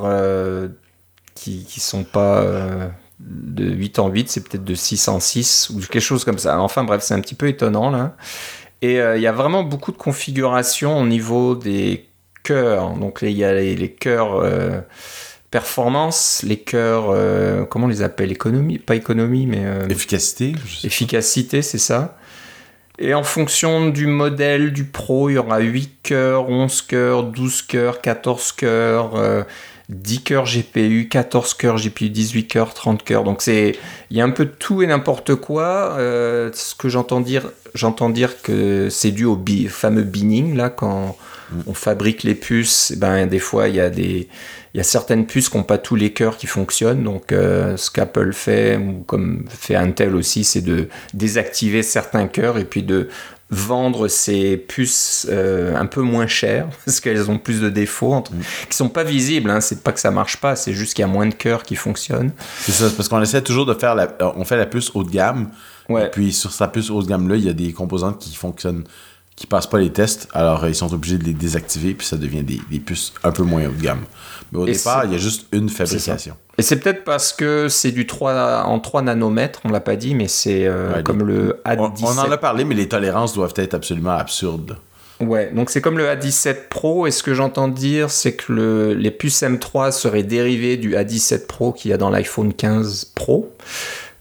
qui, 1.35 1.65
qui 1.65 1.81
sont 1.81 2.05
pas 2.05 2.93
de 3.21 3.65
8 3.65 3.99
en 3.99 4.09
8, 4.09 4.29
c'est 4.29 4.41
peut-être 4.43 4.65
de 4.65 4.75
6 4.75 5.09
en 5.09 5.21
6 5.21 5.71
ou 5.71 5.81
quelque 5.81 6.01
chose 6.01 6.25
comme 6.25 6.39
ça. 6.39 6.61
Enfin 6.61 6.85
bref, 6.85 7.03
c'est 7.03 7.15
un 7.15 7.21
petit 7.21 7.35
peu 7.35 7.49
étonnant 7.49 7.91
là. 7.91 8.17
Et 8.83 9.01
euh, 9.01 9.17
il 9.17 9.23
y 9.23 9.27
a 9.27 9.33
vraiment 9.33 9.63
beaucoup 9.63 9.93
de 9.93 9.97
configurations 9.97 10.99
au 10.99 11.07
niveau 11.07 11.55
des 11.55 12.09
cœurs. 12.43 12.95
Donc 12.95 13.21
il 13.23 13.31
y 13.31 13.45
a 13.45 13.55
les, 13.55 13.91
cœurs 13.91 14.37
euh, 14.37 14.81
performance, 15.51 16.45
les 16.47 16.59
cœurs, 16.59 17.07
euh, 17.11 17.65
comment 17.65 17.87
on 17.87 17.89
les 17.89 18.03
appelle? 18.03 18.31
Économie? 18.31 18.79
Pas 18.79 18.97
économie, 18.97 19.47
mais... 19.47 19.65
efficacité. 19.89 20.55
Efficacité, 20.85 21.63
c'est 21.63 21.79
ça. 21.79 22.19
Et 22.99 23.13
en 23.13 23.25
fonction 23.25 23.89
du 23.89 24.07
modèle 24.07 24.73
du 24.73 24.85
Pro, 24.85 25.29
il 25.29 25.35
y 25.35 25.39
aura 25.39 25.59
8 25.59 25.99
cœurs, 26.03 26.49
11 26.49 26.83
cœurs, 26.83 27.25
12 27.25 27.63
cœurs, 27.63 28.01
14 28.01 28.53
cœurs 28.53 29.45
10 29.89 30.23
cœurs 30.23 30.47
GPU, 30.47 31.09
14 31.09 31.55
cœurs 31.55 31.77
GPU, 31.77 32.09
18 32.09 32.49
cœurs, 32.49 32.75
30 32.75 33.05
cœurs. 33.05 33.23
Donc 33.23 33.41
c'est 33.41 33.77
il 34.11 34.17
y 34.17 34.21
a 34.21 34.25
un 34.25 34.31
peu 34.31 34.45
de 34.45 34.51
tout 34.51 34.83
et 34.83 34.87
n'importe 34.87 35.37
quoi. 35.37 35.97
Euh, 35.99 36.51
ce 36.55 36.75
que 36.75 36.89
j'entends 36.89 37.21
dire, 37.21 37.51
j'entends 37.75 38.11
dire 38.11 38.43
que 38.43 38.89
c'est 38.91 39.13
dû 39.13 39.25
au 39.25 39.41
fameux 39.69 40.03
binning 40.03 40.57
là 40.57 40.71
quand 40.71 41.17
mm. 41.53 41.61
on 41.69 41.75
fabrique 41.75 42.25
les 42.25 42.35
puces. 42.35 42.93
Eh 42.95 42.99
ben 42.99 43.27
des 43.27 43.39
fois 43.39 43.69
il 43.69 43.77
y 43.77 43.81
a 43.81 43.91
des 43.91 44.29
il 44.75 44.79
y 44.79 44.81
a 44.81 44.85
certaines 44.85 45.25
puces 45.25 45.49
qui 45.49 45.57
n'ont 45.57 45.63
pas 45.63 45.79
tous 45.79 45.95
les 45.95 46.13
cœurs 46.13 46.37
qui 46.37 46.47
fonctionnent. 46.49 47.05
Donc 47.05 47.31
euh, 47.31 47.77
ce 47.77 47.91
qu'Apple 47.91 48.33
fait 48.33 48.77
ou 48.77 49.05
comme 49.07 49.45
fait 49.49 49.77
Intel 49.77 50.17
aussi, 50.17 50.43
c'est 50.43 50.61
de 50.61 50.89
désactiver 51.15 51.83
certains 51.83 52.27
cœurs 52.27 52.59
et 52.59 52.65
puis 52.65 52.83
de 52.83 53.09
vendre 53.51 54.09
ces 54.09 54.57
puces 54.57 55.27
euh, 55.31 55.77
un 55.77 55.87
peu 55.87 56.01
moins 56.01 56.27
chères 56.27 56.69
parce 56.85 57.01
qu'elles 57.01 57.31
ont 57.31 57.39
plus 57.39 57.61
de 57.61 57.71
défauts 57.71 58.13
entre, 58.13 58.33
mm. 58.33 58.43
qui 58.69 58.77
sont 58.77 58.89
pas 58.89 59.05
visibles 59.05 59.51
hein. 59.51 59.61
c'est 59.61 59.83
pas 59.83 59.93
que 59.93 60.01
ça 60.01 60.11
marche 60.11 60.39
pas 60.39 60.57
c'est 60.57 60.73
juste 60.73 60.95
qu'il 60.95 61.03
y 61.03 61.05
a 61.05 61.09
moins 61.09 61.27
de 61.27 61.35
cœurs 61.35 61.63
qui 61.63 61.77
fonctionnent 61.77 62.33
c'est 62.59 62.73
ça 62.73 62.87
parce 62.97 63.09
qu'on 63.09 63.23
essaie 63.23 63.43
toujours 63.43 63.67
de 63.67 63.75
faire 63.75 63.95
la, 63.95 64.09
on 64.37 64.45
fait 64.45 64.57
la 64.57 64.67
puce 64.67 64.91
haut 64.95 65.05
de 65.05 65.11
gamme 65.11 65.51
et 65.89 66.09
puis 66.11 66.33
sur 66.33 66.53
sa 66.53 66.67
puce 66.67 66.91
haut 66.91 67.03
de 67.03 67.07
gamme 67.07 67.29
là 67.29 67.37
il 67.37 67.45
y 67.45 67.49
a 67.49 67.53
des 67.53 67.73
composantes 67.73 68.19
qui 68.19 68.35
fonctionnent 68.35 68.83
qui 69.37 69.47
passent 69.47 69.69
pas 69.69 69.79
les 69.79 69.93
tests 69.93 70.29
alors 70.33 70.67
ils 70.67 70.75
sont 70.75 70.93
obligés 70.93 71.19
de 71.19 71.25
les 71.25 71.35
désactiver 71.35 71.95
puis 71.95 72.07
ça 72.07 72.17
devient 72.17 72.43
des, 72.43 72.61
des 72.71 72.81
puces 72.81 73.13
un 73.23 73.33
peu 73.33 73.43
moins 73.43 73.67
haut 73.67 73.73
de 73.73 73.83
gamme 73.83 74.05
mais 74.53 74.59
au 74.59 74.67
départ 74.67 75.05
il 75.05 75.13
y 75.13 75.15
a 75.15 75.19
juste 75.19 75.47
une 75.53 75.69
fabrication 75.69 76.37
et 76.59 76.63
c'est 76.63 76.77
peut-être 76.77 77.05
parce 77.05 77.33
que 77.33 77.69
c'est 77.69 77.93
du 77.93 78.07
3 78.07 78.65
en 78.65 78.81
3 78.81 79.03
nanomètres, 79.03 79.61
on 79.65 79.69
l'a 79.69 79.81
pas 79.81 79.97
dit, 79.97 80.15
mais 80.15 80.29
c'est 80.29 80.67
euh, 80.67 81.03
comme 81.03 81.23
le 81.23 81.61
A17. 81.67 82.03
On, 82.03 82.19
en 82.19 82.31
a 82.31 82.39
parlé, 82.39 82.65
mais 82.65 82.75
les 82.75 82.89
tolérances 82.89 83.35
doivent 83.35 83.53
être 83.57 83.75
absolument 83.75 84.13
absurdes. 84.13 84.79
Ouais, 85.21 85.51
donc 85.55 85.71
c'est 85.71 85.81
comme 85.81 85.99
le 85.99 86.07
A17 86.07 86.69
Pro, 86.71 87.07
et 87.07 87.11
ce 87.11 87.23
que 87.23 87.35
j'entends 87.35 87.69
dire, 87.69 88.11
c'est 88.11 88.35
que 88.35 88.53
le, 88.53 88.95
les 88.95 89.11
puces 89.11 89.43
M3 89.43 89.93
seraient 89.93 90.23
dérivées 90.23 90.77
du 90.77 90.95
A17 90.95 91.47
Pro 91.47 91.73
qu'il 91.73 91.91
y 91.91 91.95
a 91.95 91.99
dans 91.99 92.11
l'iPhone 92.11 92.53
15 92.53 93.13
Pro, 93.15 93.51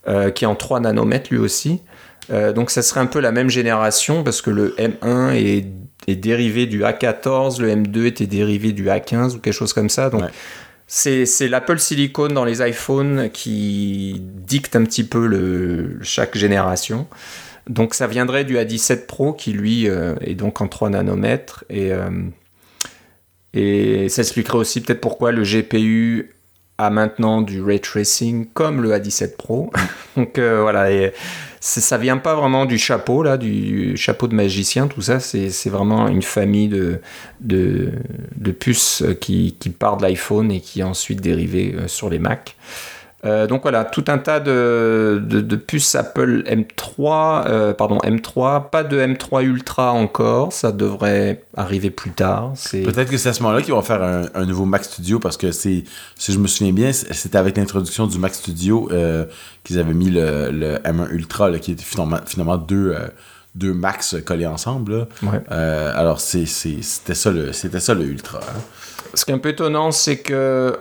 euh, 0.08 0.30
qui 0.30 0.44
est 0.44 0.48
en 0.48 0.56
3 0.56 0.82
nanomètres 0.82 1.28
lui 1.32 1.40
aussi. 1.40 1.82
Euh, 2.32 2.54
donc 2.54 2.72
ça 2.72 2.82
serait 2.82 3.00
un 3.00 3.06
peu 3.06 3.20
la 3.20 3.32
même 3.32 3.50
génération, 3.50 4.24
parce 4.24 4.42
que 4.42 4.50
le 4.50 4.76
M1 4.78 5.36
est, 5.36 5.66
est, 6.08 6.16
dérivé 6.16 6.66
du 6.66 6.82
A14, 6.82 7.62
le 7.62 7.70
M2 7.70 8.06
était 8.06 8.28
dérivé 8.28 8.72
du 8.72 8.88
A15 8.88 9.36
ou 9.36 9.40
quelque 9.40 9.54
chose 9.54 9.74
comme 9.74 9.90
ça. 9.90 10.10
Donc 10.10 10.24
c'est 10.88 11.48
l'Apple 11.48 11.80
Silicon 11.80 12.28
dans 12.28 12.46
les 12.46 12.68
iPhones 12.68 13.30
qui 13.32 14.22
dicte 14.22 14.76
un 14.76 14.84
petit 14.84 15.04
peu 15.04 15.28
le, 15.28 16.00
chaque 16.02 16.38
génération. 16.38 17.08
Donc 17.68 17.96
ça 17.96 18.06
viendrait 18.06 18.44
du 18.44 18.58
A17 18.58 19.08
Pro 19.08 19.34
qui 19.34 19.52
lui 19.52 19.90
euh, 19.90 20.16
est 20.22 20.36
donc 20.36 20.62
en 20.62 20.68
3 20.68 20.92
nanomètres 20.92 21.66
et, 21.70 21.92
euh, 21.92 22.12
et 23.56 24.08
ça 24.10 24.22
expliquerait 24.22 24.60
aussi 24.60 24.82
peut-être 24.82 25.02
pourquoi 25.02 25.32
le 25.32 25.42
GPU 25.42 26.30
a 26.78 26.92
maintenant 26.92 27.42
du 27.42 27.64
ray 27.64 27.80
tracing 27.80 28.48
comme 28.54 28.84
le 28.84 28.92
A17 28.92 29.36
Pro. 29.36 29.72
donc 30.18 30.38
voilà, 30.38 30.92
et, 30.92 31.14
ça 31.66 31.98
vient 31.98 32.18
pas 32.18 32.36
vraiment 32.36 32.66
du 32.66 32.78
chapeau, 32.78 33.24
là, 33.24 33.38
du 33.38 33.98
chapeau 33.98 34.28
de 34.28 34.36
magicien, 34.36 34.88
tout 34.88 35.02
ça. 35.02 35.20
C'est 35.20 35.70
vraiment 35.70 36.08
une 36.08 36.22
famille 36.22 36.68
de, 36.68 37.00
de, 37.42 37.92
de 38.36 38.52
puces 38.52 39.04
qui, 39.20 39.56
qui 39.60 39.70
part 39.72 39.98
de 39.98 40.04
l'iPhone 40.04 40.52
et 40.52 40.62
qui 40.62 40.82
est 40.82 40.84
ensuite 40.84 41.22
dérivée 41.22 41.74
euh, 41.76 41.88
sur 41.88 42.12
les 42.12 42.20
Mac. 42.20 42.56
Euh, 43.26 43.48
donc 43.48 43.64
voilà, 43.64 43.86
tout 43.86 44.06
un 44.08 44.18
tas 44.18 44.40
de, 44.40 45.22
de, 45.26 45.56
puces 45.56 45.96
Apple 45.96 46.44
M3, 46.46 47.48
euh, 47.48 47.74
pardon 47.74 47.98
M3, 48.00 48.70
pas 48.70 48.84
de 48.84 49.00
M3 49.00 49.44
Ultra 49.44 49.92
encore, 49.94 50.54
ça 50.54 50.72
devrait 50.72 51.44
arriver 51.58 51.90
plus 51.90 52.12
tard. 52.12 52.54
Peut-être 52.72 53.10
que 53.10 53.18
c'est 53.18 53.30
à 53.30 53.34
ce 53.34 53.42
moment-là 53.44 53.62
qu'ils 53.62 53.74
vont 53.74 53.82
faire 53.82 54.02
un, 54.04 54.46
nouveau 54.46 54.66
Mac 54.66 54.84
Studio 54.84 55.20
parce 55.20 55.38
que 55.38 55.52
c'est, 55.52 55.84
si 56.16 56.34
je 56.34 56.40
me 56.40 56.48
souviens 56.48 56.74
bien, 56.74 56.92
c'était 56.94 57.38
avec 57.38 57.58
l'introduction 57.58 58.08
du 58.08 58.20
Mac 58.20 58.36
Studio 58.36 58.90
euh, 58.92 59.26
qu'ils 59.64 59.80
avaient 59.80 59.94
mis 59.94 60.12
le, 60.12 60.78
M1 60.84 61.10
Ultra 61.12 61.52
qui 61.60 61.72
était 61.72 61.84
finalement, 61.84 62.20
finalement 62.26 62.58
deux, 62.58 62.96
deux 63.56 63.74
Max 63.74 64.18
collés 64.26 64.46
ensemble. 64.46 65.08
Ouais. 65.24 65.42
Euh, 65.52 65.92
alors, 65.96 66.20
c'était 66.20 66.84
ça 66.84 67.32
le, 67.32 67.54
c'était 67.54 67.80
ça 67.80 67.94
le 67.94 68.04
Ultra. 68.04 68.40
hein. 68.40 68.62
Ce 69.14 69.24
qui 69.24 69.32
est 69.32 69.34
un 69.34 69.40
peu 69.40 69.50
étonnant, 69.50 69.92
c'est 69.92 70.18
que 70.18 70.78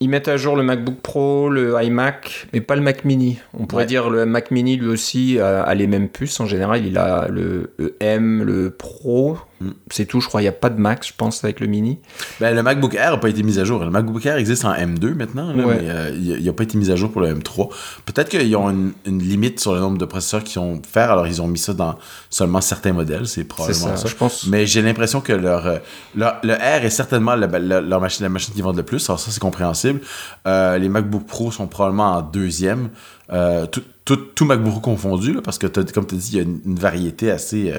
ils 0.00 0.08
mettent 0.08 0.28
à 0.28 0.36
jour 0.36 0.54
le 0.56 0.62
MacBook 0.62 0.96
Pro, 1.02 1.48
le 1.50 1.74
iMac, 1.82 2.46
mais 2.52 2.60
pas 2.60 2.76
le 2.76 2.82
Mac 2.82 3.04
Mini. 3.04 3.38
On 3.58 3.66
pourrait 3.66 3.82
Ouais. 3.82 3.86
dire 3.88 4.10
le 4.10 4.26
Mac 4.26 4.50
Mini 4.50 4.76
lui 4.76 4.88
aussi 4.88 5.38
a, 5.40 5.62
a 5.62 5.74
les 5.74 5.86
mêmes 5.86 6.08
puces. 6.08 6.38
En 6.40 6.46
général, 6.46 6.86
il 6.86 6.96
a 6.98 7.26
le, 7.28 7.72
le 7.78 7.96
M, 8.00 8.42
le 8.44 8.70
Pro. 8.70 9.38
Mm. 9.60 9.70
C'est 9.90 10.06
tout, 10.06 10.20
je 10.20 10.28
crois. 10.28 10.40
Il 10.40 10.44
n'y 10.44 10.48
a 10.48 10.52
pas 10.52 10.70
de 10.70 10.80
Max, 10.80 11.08
je 11.08 11.12
pense, 11.16 11.42
avec 11.44 11.60
le 11.60 11.66
Mini. 11.66 11.98
Ben, 12.40 12.54
le 12.54 12.62
MacBook 12.62 12.94
Air 12.94 13.10
n'a 13.12 13.16
pas 13.18 13.28
été 13.28 13.42
mis 13.42 13.58
à 13.58 13.64
jour. 13.64 13.84
Le 13.84 13.90
MacBook 13.90 14.24
Air 14.24 14.36
existe 14.36 14.64
en 14.64 14.72
M2 14.72 15.14
maintenant, 15.14 15.52
là, 15.52 15.66
Ouais. 15.66 15.78
mais 15.82 15.90
euh, 15.90 16.10
il 16.38 16.44
n'a 16.44 16.52
pas 16.52 16.62
été 16.62 16.78
mis 16.78 16.90
à 16.90 16.96
jour 16.96 17.10
pour 17.10 17.20
le 17.20 17.34
M3. 17.34 17.68
Peut-être 18.06 18.28
qu'ils 18.28 18.54
ont 18.56 18.70
une, 18.70 18.92
une 19.06 19.18
limite 19.20 19.58
sur 19.60 19.74
le 19.74 19.80
nombre 19.80 19.98
de 19.98 20.04
processeurs 20.04 20.44
qu'ils 20.44 20.60
ont 20.60 20.80
faire, 20.88 21.10
alors 21.10 21.26
ils 21.26 21.42
ont 21.42 21.48
mis 21.48 21.58
ça 21.58 21.74
dans 21.74 21.96
seulement 22.30 22.60
certains 22.60 22.92
modèles. 22.92 23.26
C'est 23.26 23.44
probablement 23.44 23.88
ça, 23.88 23.96
ça. 23.96 24.08
je 24.08 24.14
pense. 24.14 24.46
Mais 24.46 24.66
j'ai 24.66 24.80
l'impression 24.82 25.20
que 25.20 25.32
leur, 25.32 25.66
euh, 25.66 25.78
leur- 26.14 26.36
le 26.44 26.54
R 26.54 26.84
est 26.84 26.90
certainement 26.90 27.34
la, 27.34 27.46
la- 27.58 27.80
leur 27.80 28.00
machine, 28.00 28.22
la 28.24 28.28
machine 28.28 28.54
vendent 28.62 28.76
le 28.76 28.82
plus. 28.84 29.08
Alors 29.10 29.18
ça, 29.18 29.30
c'est 29.30 29.40
compréhensible. 29.40 30.00
Euh, 30.46 30.78
les 30.78 30.88
MacBook 30.88 31.26
Pro 31.26 31.50
sont 31.50 31.66
probablement 31.66 32.12
en 32.16 32.22
deuxième. 32.22 32.90
Euh, 33.32 33.66
tout, 33.66 33.82
tout, 34.04 34.16
tout 34.16 34.44
MacBook 34.46 34.80
confondu, 34.80 35.34
là, 35.34 35.40
parce 35.42 35.58
que 35.58 35.66
comme 35.66 36.06
tu 36.06 36.14
as 36.14 36.18
dit, 36.18 36.28
il 36.32 36.36
y 36.36 36.40
a 36.40 36.42
une, 36.44 36.60
une 36.64 36.78
variété 36.78 37.30
assez, 37.30 37.72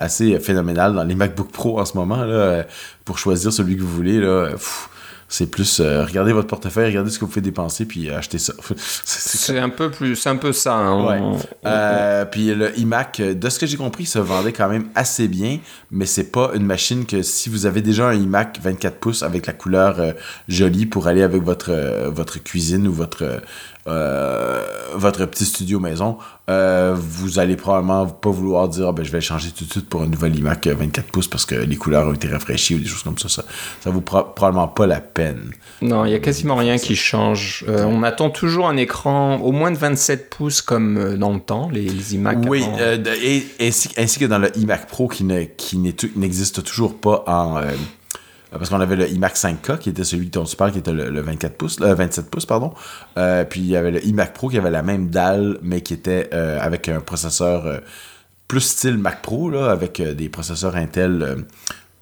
assez 0.00 0.38
phénoménale 0.40 0.94
dans 0.94 1.04
les 1.04 1.14
MacBook 1.14 1.50
Pro 1.50 1.80
en 1.80 1.84
ce 1.84 1.96
moment. 1.96 2.24
Là, 2.24 2.32
euh, 2.34 2.62
pour 3.04 3.18
choisir 3.18 3.52
celui 3.52 3.76
que 3.76 3.82
vous 3.82 3.88
voulez, 3.94 4.20
là, 4.20 4.26
euh, 4.26 4.50
pff, 4.52 4.88
c'est 5.30 5.50
plus 5.50 5.80
euh, 5.80 6.06
regardez 6.06 6.32
votre 6.32 6.46
portefeuille, 6.46 6.86
regardez 6.86 7.10
ce 7.10 7.18
que 7.18 7.26
vous 7.26 7.30
faites 7.30 7.44
dépenser, 7.44 7.84
puis 7.84 8.08
euh, 8.08 8.16
achetez 8.16 8.38
ça. 8.38 8.54
C'est- 9.04 9.58
un 9.58 9.68
peu 9.68 9.90
plus, 9.90 10.26
un 10.26 10.36
peu 10.36 10.52
ça. 10.54 10.74
hein. 10.74 11.04
Ouais. 11.06 11.18
On- 11.20 11.34
on- 11.36 11.40
Euh, 11.66 12.24
puis 12.24 12.54
le 12.54 12.78
iMac, 12.78 13.20
euh, 13.20 13.34
de 13.34 13.48
ce 13.50 13.58
que 13.58 13.66
j'ai 13.66 13.76
compris, 13.76 14.06
se 14.06 14.18
vendait 14.18 14.52
quand 14.54 14.68
même 14.70 14.86
assez 14.94 15.28
bien, 15.28 15.58
mais 15.90 16.06
c'est 16.06 16.30
pas 16.32 16.52
une 16.54 16.64
machine 16.64 17.04
que 17.04 17.20
si 17.22 17.50
vous 17.50 17.66
avez 17.66 17.82
déjà 17.82 18.08
un 18.08 18.14
iMac 18.14 18.58
24 18.62 18.96
pouces 18.96 19.22
avec 19.22 19.46
la 19.46 19.52
couleur 19.52 20.00
euh, 20.00 20.12
jolie 20.48 20.86
pour 20.86 21.08
aller 21.08 21.22
avec 21.22 21.42
votre, 21.42 21.70
euh, 21.72 22.08
votre 22.10 22.42
cuisine 22.42 22.88
ou 22.88 22.92
votre, 22.94 23.22
euh, 23.24 23.38
votre 24.94 25.24
petit 25.26 25.44
studio 25.44 25.80
maison, 25.80 26.18
euh, 26.50 26.94
vous 26.98 27.38
allez 27.38 27.56
probablement 27.56 28.06
pas 28.06 28.30
vouloir 28.30 28.68
dire 28.68 28.88
Ah, 28.88 28.92
ben, 28.92 29.04
je 29.04 29.10
vais 29.12 29.20
changer 29.20 29.50
tout 29.50 29.64
de 29.64 29.70
suite 29.70 29.88
pour 29.88 30.02
un 30.02 30.06
nouvel 30.06 30.36
iMac 30.36 30.66
euh, 30.66 30.74
24 30.74 31.06
pouces 31.12 31.28
parce 31.28 31.44
que 31.44 31.54
les 31.54 31.76
couleurs 31.76 32.06
ont 32.06 32.14
été 32.14 32.28
rafraîchies 32.28 32.74
ou 32.74 32.78
des 32.78 32.86
choses 32.86 33.02
comme 33.02 33.18
ça. 33.18 33.28
Ça, 33.28 33.44
ça 33.80 33.90
vaut 33.90 34.00
pro- 34.00 34.24
probablement 34.24 34.68
pas 34.68 34.86
la 34.86 35.00
peine. 35.00 35.50
Non, 35.82 36.04
il 36.04 36.12
y 36.12 36.14
a 36.14 36.18
quasiment 36.20 36.56
rien 36.56 36.78
qui 36.78 36.96
change. 36.96 37.64
Euh, 37.68 37.84
on 37.84 38.02
attend 38.02 38.30
toujours 38.30 38.68
un 38.68 38.76
écran 38.76 39.36
au 39.36 39.52
moins 39.52 39.70
de 39.70 39.76
27 39.76 40.30
pouces 40.30 40.62
comme 40.62 40.96
euh, 40.96 41.16
dans 41.16 41.32
le 41.34 41.40
temps, 41.40 41.68
les, 41.70 41.82
les 41.88 42.14
iMac. 42.14 42.38
Oui, 42.48 42.62
avant. 42.62 42.76
euh, 42.80 42.96
de- 42.96 43.10
et, 43.10 43.46
ainsi, 43.60 43.90
ainsi 43.98 44.18
que 44.18 44.24
dans 44.24 44.38
le 44.38 44.56
iMac 44.58 44.86
Pro 44.88 45.06
qui 45.08 45.24
ne- 45.24 45.44
n'existe 46.16 46.62
toujours 46.64 46.98
pas 46.98 47.24
en. 47.26 47.58
euh, 47.58 47.62
parce 48.50 48.70
qu'on 48.70 48.80
avait 48.80 48.96
le 48.96 49.08
iMac 49.10 49.34
5K 49.34 49.78
qui 49.78 49.90
était 49.90 50.04
celui 50.04 50.28
dont 50.28 50.44
tu 50.44 50.56
parles, 50.56 50.72
qui 50.72 50.78
était 50.78 50.92
le, 50.92 51.10
le 51.10 51.20
24 51.20 51.56
pouces, 51.56 51.80
le 51.80 51.92
27 51.92 52.30
pouces, 52.30 52.46
pardon. 52.46 52.72
Euh, 53.18 53.44
puis 53.44 53.60
il 53.60 53.66
y 53.66 53.76
avait 53.76 53.90
le 53.90 54.06
iMac 54.06 54.32
Pro 54.32 54.48
qui 54.48 54.58
avait 54.58 54.70
la 54.70 54.82
même 54.82 55.10
dalle, 55.10 55.58
mais 55.62 55.82
qui 55.82 55.94
était 55.94 56.30
euh, 56.32 56.58
avec 56.60 56.88
un 56.88 57.00
processeur 57.00 57.66
euh, 57.66 57.78
plus 58.46 58.60
style 58.60 58.96
Mac 58.96 59.20
Pro, 59.20 59.54
avec 59.54 60.00
euh, 60.00 60.14
des 60.14 60.28
processeurs 60.28 60.76
Intel 60.76 61.44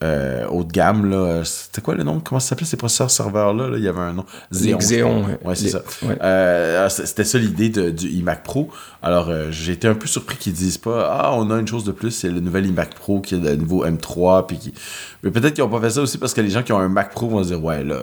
euh, 0.06 0.44
euh, 0.44 0.46
haut 0.48 0.64
de 0.64 0.72
gamme. 0.72 1.10
là. 1.10 1.42
C'était 1.44 1.80
quoi 1.82 1.94
le 1.94 2.02
nom? 2.02 2.20
Comment 2.20 2.40
ça 2.40 2.50
s'appelait 2.50 2.66
ces 2.66 2.76
processeurs 2.76 3.10
serveurs-là 3.10 3.68
là? 3.68 3.76
Il 3.78 3.84
y 3.84 3.88
avait 3.88 4.00
un 4.00 4.12
nom. 4.12 4.24
Les 4.52 4.74
Xeon. 4.74 5.24
ouais. 5.44 5.54
C'est 5.54 5.64
Les- 5.64 5.70
ça. 5.70 5.82
ouais. 6.02 6.16
Euh, 6.22 6.88
c- 6.88 7.06
C'était 7.06 7.24
ça 7.24 7.38
l'idée 7.38 7.68
de- 7.68 7.90
du 7.90 8.08
iMac 8.08 8.42
Pro. 8.42 8.70
Alors, 9.02 9.28
euh, 9.28 9.48
j'ai 9.50 9.72
été 9.72 9.86
un 9.88 9.94
peu 9.94 10.06
surpris 10.06 10.36
qu'ils 10.36 10.52
disent 10.52 10.78
pas 10.78 11.08
Ah, 11.10 11.32
on 11.34 11.50
a 11.50 11.58
une 11.58 11.68
chose 11.68 11.84
de 11.84 11.92
plus, 11.92 12.10
c'est 12.10 12.28
le 12.30 12.40
nouvel 12.40 12.66
iMac 12.66 12.94
Pro 12.94 13.20
qui 13.20 13.34
est 13.34 13.38
le 13.38 13.56
nouveau 13.56 13.84
M3. 13.84 14.46
Puis 14.46 14.58
qui... 14.58 14.74
Mais 15.22 15.30
peut-être 15.30 15.54
qu'ils 15.54 15.64
ont 15.64 15.68
pas 15.68 15.80
fait 15.80 15.90
ça 15.90 16.00
aussi 16.00 16.18
parce 16.18 16.34
que 16.34 16.40
les 16.40 16.50
gens 16.50 16.62
qui 16.62 16.72
ont 16.72 16.78
un 16.78 16.88
Mac 16.88 17.10
Pro 17.12 17.28
vont 17.28 17.42
se 17.42 17.48
dire 17.48 17.62
Ouais, 17.62 17.82
là, 17.84 17.98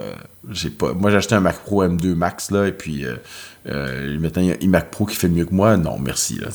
j'ai 0.52 0.70
pas. 0.70 0.94
Moi, 0.94 1.10
j'ai 1.12 1.18
acheté 1.18 1.36
un 1.36 1.39
Mac 1.42 1.58
Pro 1.60 1.84
M2 1.84 2.13
Max, 2.16 2.52
là, 2.52 2.68
et 2.68 2.72
puis 2.74 3.06
euh, 3.67 4.19
maintenant, 4.19 4.41
il 4.41 4.47
y 4.49 4.52
a 4.52 4.56
un 4.56 4.58
iMac 4.62 4.91
Pro 4.91 5.06
qui 5.06 5.15
fait 5.15 5.30
mieux 5.30 5.45
que 5.45 5.54
moi. 5.54 5.78
Non, 5.78 5.97
merci. 5.99 6.38
Là. 6.39 6.47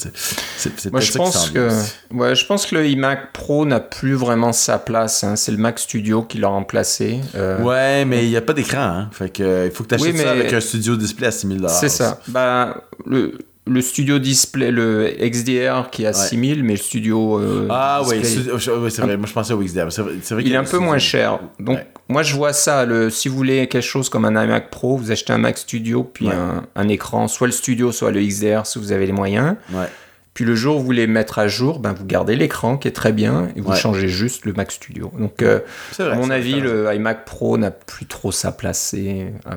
Moi, 0.93 1.01
je 1.01 1.13
pense 1.13 1.51
que, 1.51 1.71
ouais, 2.13 2.35
je 2.35 2.45
pense 2.47 2.67
que 2.67 2.75
le 2.75 2.87
iMac 2.87 3.33
Pro 3.33 3.65
n'a 3.65 3.81
plus 3.81 4.15
vraiment 4.15 4.53
sa 4.53 4.79
place. 4.79 5.25
hein. 5.25 5.37
C'est 5.37 5.53
le 5.53 5.59
Mac 5.59 5.79
Studio 5.79 6.23
qui 6.23 6.39
l'a 6.39 6.49
remplacé. 6.49 7.21
Euh, 7.35 7.63
Ouais, 7.63 8.05
mais 8.05 8.25
il 8.25 8.31
n'y 8.31 8.37
a 8.37 8.43
pas 8.43 8.53
d'écran. 8.53 8.81
Hein. 8.81 9.09
Fait 9.13 9.31
que, 9.31 9.43
euh, 9.43 9.67
il 9.67 9.71
faut 9.73 9.85
que 9.85 9.89
tu 9.89 9.95
achètes 9.95 10.13
Oui, 10.15 10.19
ça 10.19 10.31
avec 10.33 10.53
un 10.53 10.61
studio 10.61 10.97
display 10.97 11.29
à 11.29 11.31
6000 11.31 11.67
C'est 11.69 11.89
ça. 11.89 12.21
Bah, 12.29 12.83
le, 13.07 13.39
le 13.67 13.81
studio 13.83 14.19
display, 14.19 14.71
le 14.71 15.11
XDR 15.21 15.91
qui 15.91 16.05
a 16.07 16.11
Ouais. 16.11 16.15
6000, 16.15 16.63
mais 16.65 16.73
le 16.75 16.79
studio. 16.79 17.39
euh, 17.39 17.67
Ah 17.71 18.03
oui, 18.07 18.17
c'est 18.23 19.01
vrai. 19.03 19.17
Moi, 19.17 19.27
je 19.27 19.33
pensais 19.33 19.53
au 19.55 19.59
XDR. 19.63 19.87
C'est 19.91 20.03
vrai, 20.03 20.13
vrai 20.31 20.43
il 20.45 20.53
est 20.53 20.57
un 20.57 20.65
peu 20.65 20.79
moins 20.79 20.99
cher. 20.99 21.39
Donc, 21.61 21.77
Ouais. 21.79 21.87
Moi, 22.09 22.23
je 22.23 22.35
vois 22.35 22.53
ça. 22.53 22.85
Le, 22.85 23.11
si 23.11 23.29
vous 23.29 23.37
voulez 23.37 23.67
quelque 23.69 23.83
chose 23.83 24.09
comme 24.09 24.25
un 24.25 24.45
iMac 24.45 24.71
Pro, 24.71 24.97
vous 24.97 25.11
achetez 25.11 25.33
un 25.33 25.39
Mac 25.39 25.59
Studio, 25.59 26.05
puis 26.05 26.27
Ouais. 26.29 26.35
un, 26.35 26.65
un 26.75 26.89
écran, 26.89 27.29
soit 27.29 27.47
le 27.47 27.53
studio, 27.53 27.93
soit 27.93 28.11
le 28.11 28.21
XDR, 28.23 28.67
si 28.67 28.79
vous 28.79 28.93
avez 28.93 29.07
les 29.07 29.13
moyens. 29.13 29.57
Ouais. 29.73 29.87
Puis 30.35 30.45
le 30.45 30.55
jour 30.55 30.77
où 30.77 30.79
vous 30.79 30.85
voulez 30.85 31.09
mettre 31.09 31.41
à 31.41 31.49
jour, 31.49 31.81
ben, 31.81 31.93
vous 31.93 32.05
gardez 32.05 32.37
l'écran 32.37 32.77
qui 32.79 32.87
est 32.87 32.93
très 32.93 33.11
bien 33.13 33.49
et 33.57 33.61
vous 33.61 33.71
Ouais. 33.71 33.77
changez 33.77 34.07
juste 34.09 34.45
le 34.45 34.53
Mac 34.53 34.71
Studio. 34.71 35.11
Donc, 35.19 35.43
euh, 35.43 35.59
vrai. 35.99 36.13
à 36.13 36.15
mon 36.15 36.31
avis, 36.31 36.61
le 36.61 36.95
iMac 36.95 37.25
Pro 37.25 37.59
n'a 37.59 37.73
plus 37.73 38.07
trop 38.07 38.31
sa 38.31 38.53
place. 38.53 38.95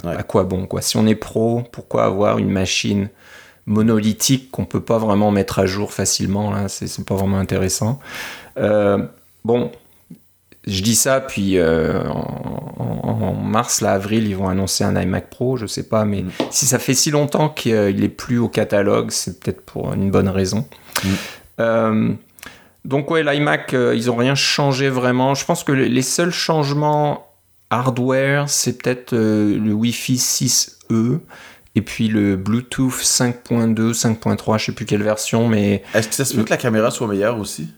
À, 0.04 0.24
quoi 0.24 0.44
bon 0.44 0.66
quoi? 0.66 0.82
Si 0.82 0.98
on 0.98 1.06
est 1.06 1.14
pro, 1.16 1.62
pourquoi 1.72 2.06
avoir 2.06 2.40
une 2.40 2.50
machine 2.50 3.10
monolithique 3.68 4.50
qu'on 4.52 4.66
peut 4.66 4.82
pas 4.82 4.98
vraiment 4.98 5.32
mettre 5.32 5.60
à 5.60 5.66
jour 5.66 5.94
facilement 5.94 6.52
là? 6.52 6.68
C'est 6.68 7.06
pas 7.06 7.16
vraiment 7.16 7.38
intéressant. 7.38 8.00
Euh, 8.58 8.98
bon, 9.46 9.72
je 10.68 10.82
dis 10.84 10.96
ça, 10.96 11.20
puis 11.22 11.58
euh, 11.58 12.04
en, 12.08 13.34
mars, 13.34 13.82
là, 13.82 13.94
avril, 13.94 14.28
ils 14.28 14.36
vont 14.36 14.48
annoncer 14.48 14.84
un 14.84 15.00
iMac 15.00 15.30
Pro, 15.30 15.58
je 15.58 15.66
sais 15.66 15.84
pas, 15.84 16.06
mais 16.06 16.24
Mm. 16.24 16.30
si 16.52 16.66
ça 16.66 16.80
fait 16.80 16.94
si 16.94 17.12
longtemps 17.12 17.50
qu'il 17.50 18.04
est 18.04 18.10
plus 18.10 18.38
au 18.38 18.48
catalogue, 18.48 19.12
c'est 19.12 19.40
peut-être 19.40 19.62
pour 19.62 19.94
une 19.94 20.12
bonne 20.12 20.30
raison. 20.30 20.68
Mm. 21.04 21.08
Euh, 21.60 22.10
donc 22.86 23.10
ouais, 23.12 23.24
l'iMac, 23.24 23.74
euh, 23.74 23.94
ils 23.96 24.10
ont 24.12 24.16
rien 24.16 24.36
changé 24.36 24.90
vraiment. 24.90 25.36
Je 25.36 25.46
pense 25.46 25.64
que 25.64 25.72
les 25.72 26.02
seuls 26.02 26.32
changements 26.32 27.28
hardware, 27.70 28.50
c'est 28.50 28.82
peut-être 28.82 29.14
le 29.16 29.72
Wi-Fi 29.74 30.16
6E 30.18 31.20
et 31.76 31.82
puis 31.82 32.08
le 32.10 32.36
Bluetooth 32.36 32.92
5.2, 33.02 33.94
5.3, 33.94 34.58
je 34.60 34.66
sais 34.66 34.72
plus 34.74 34.86
quelle 34.86 35.04
version, 35.04 35.48
mais 35.48 35.84
Est-ce 35.94 36.10
que 36.10 36.16
ça 36.16 36.26
se 36.26 36.36
peut 36.36 36.44
que 36.44 36.50
la 36.50 36.58
caméra 36.58 36.92
soit 36.92 37.08
meilleure 37.08 37.40
aussi? 37.40 37.70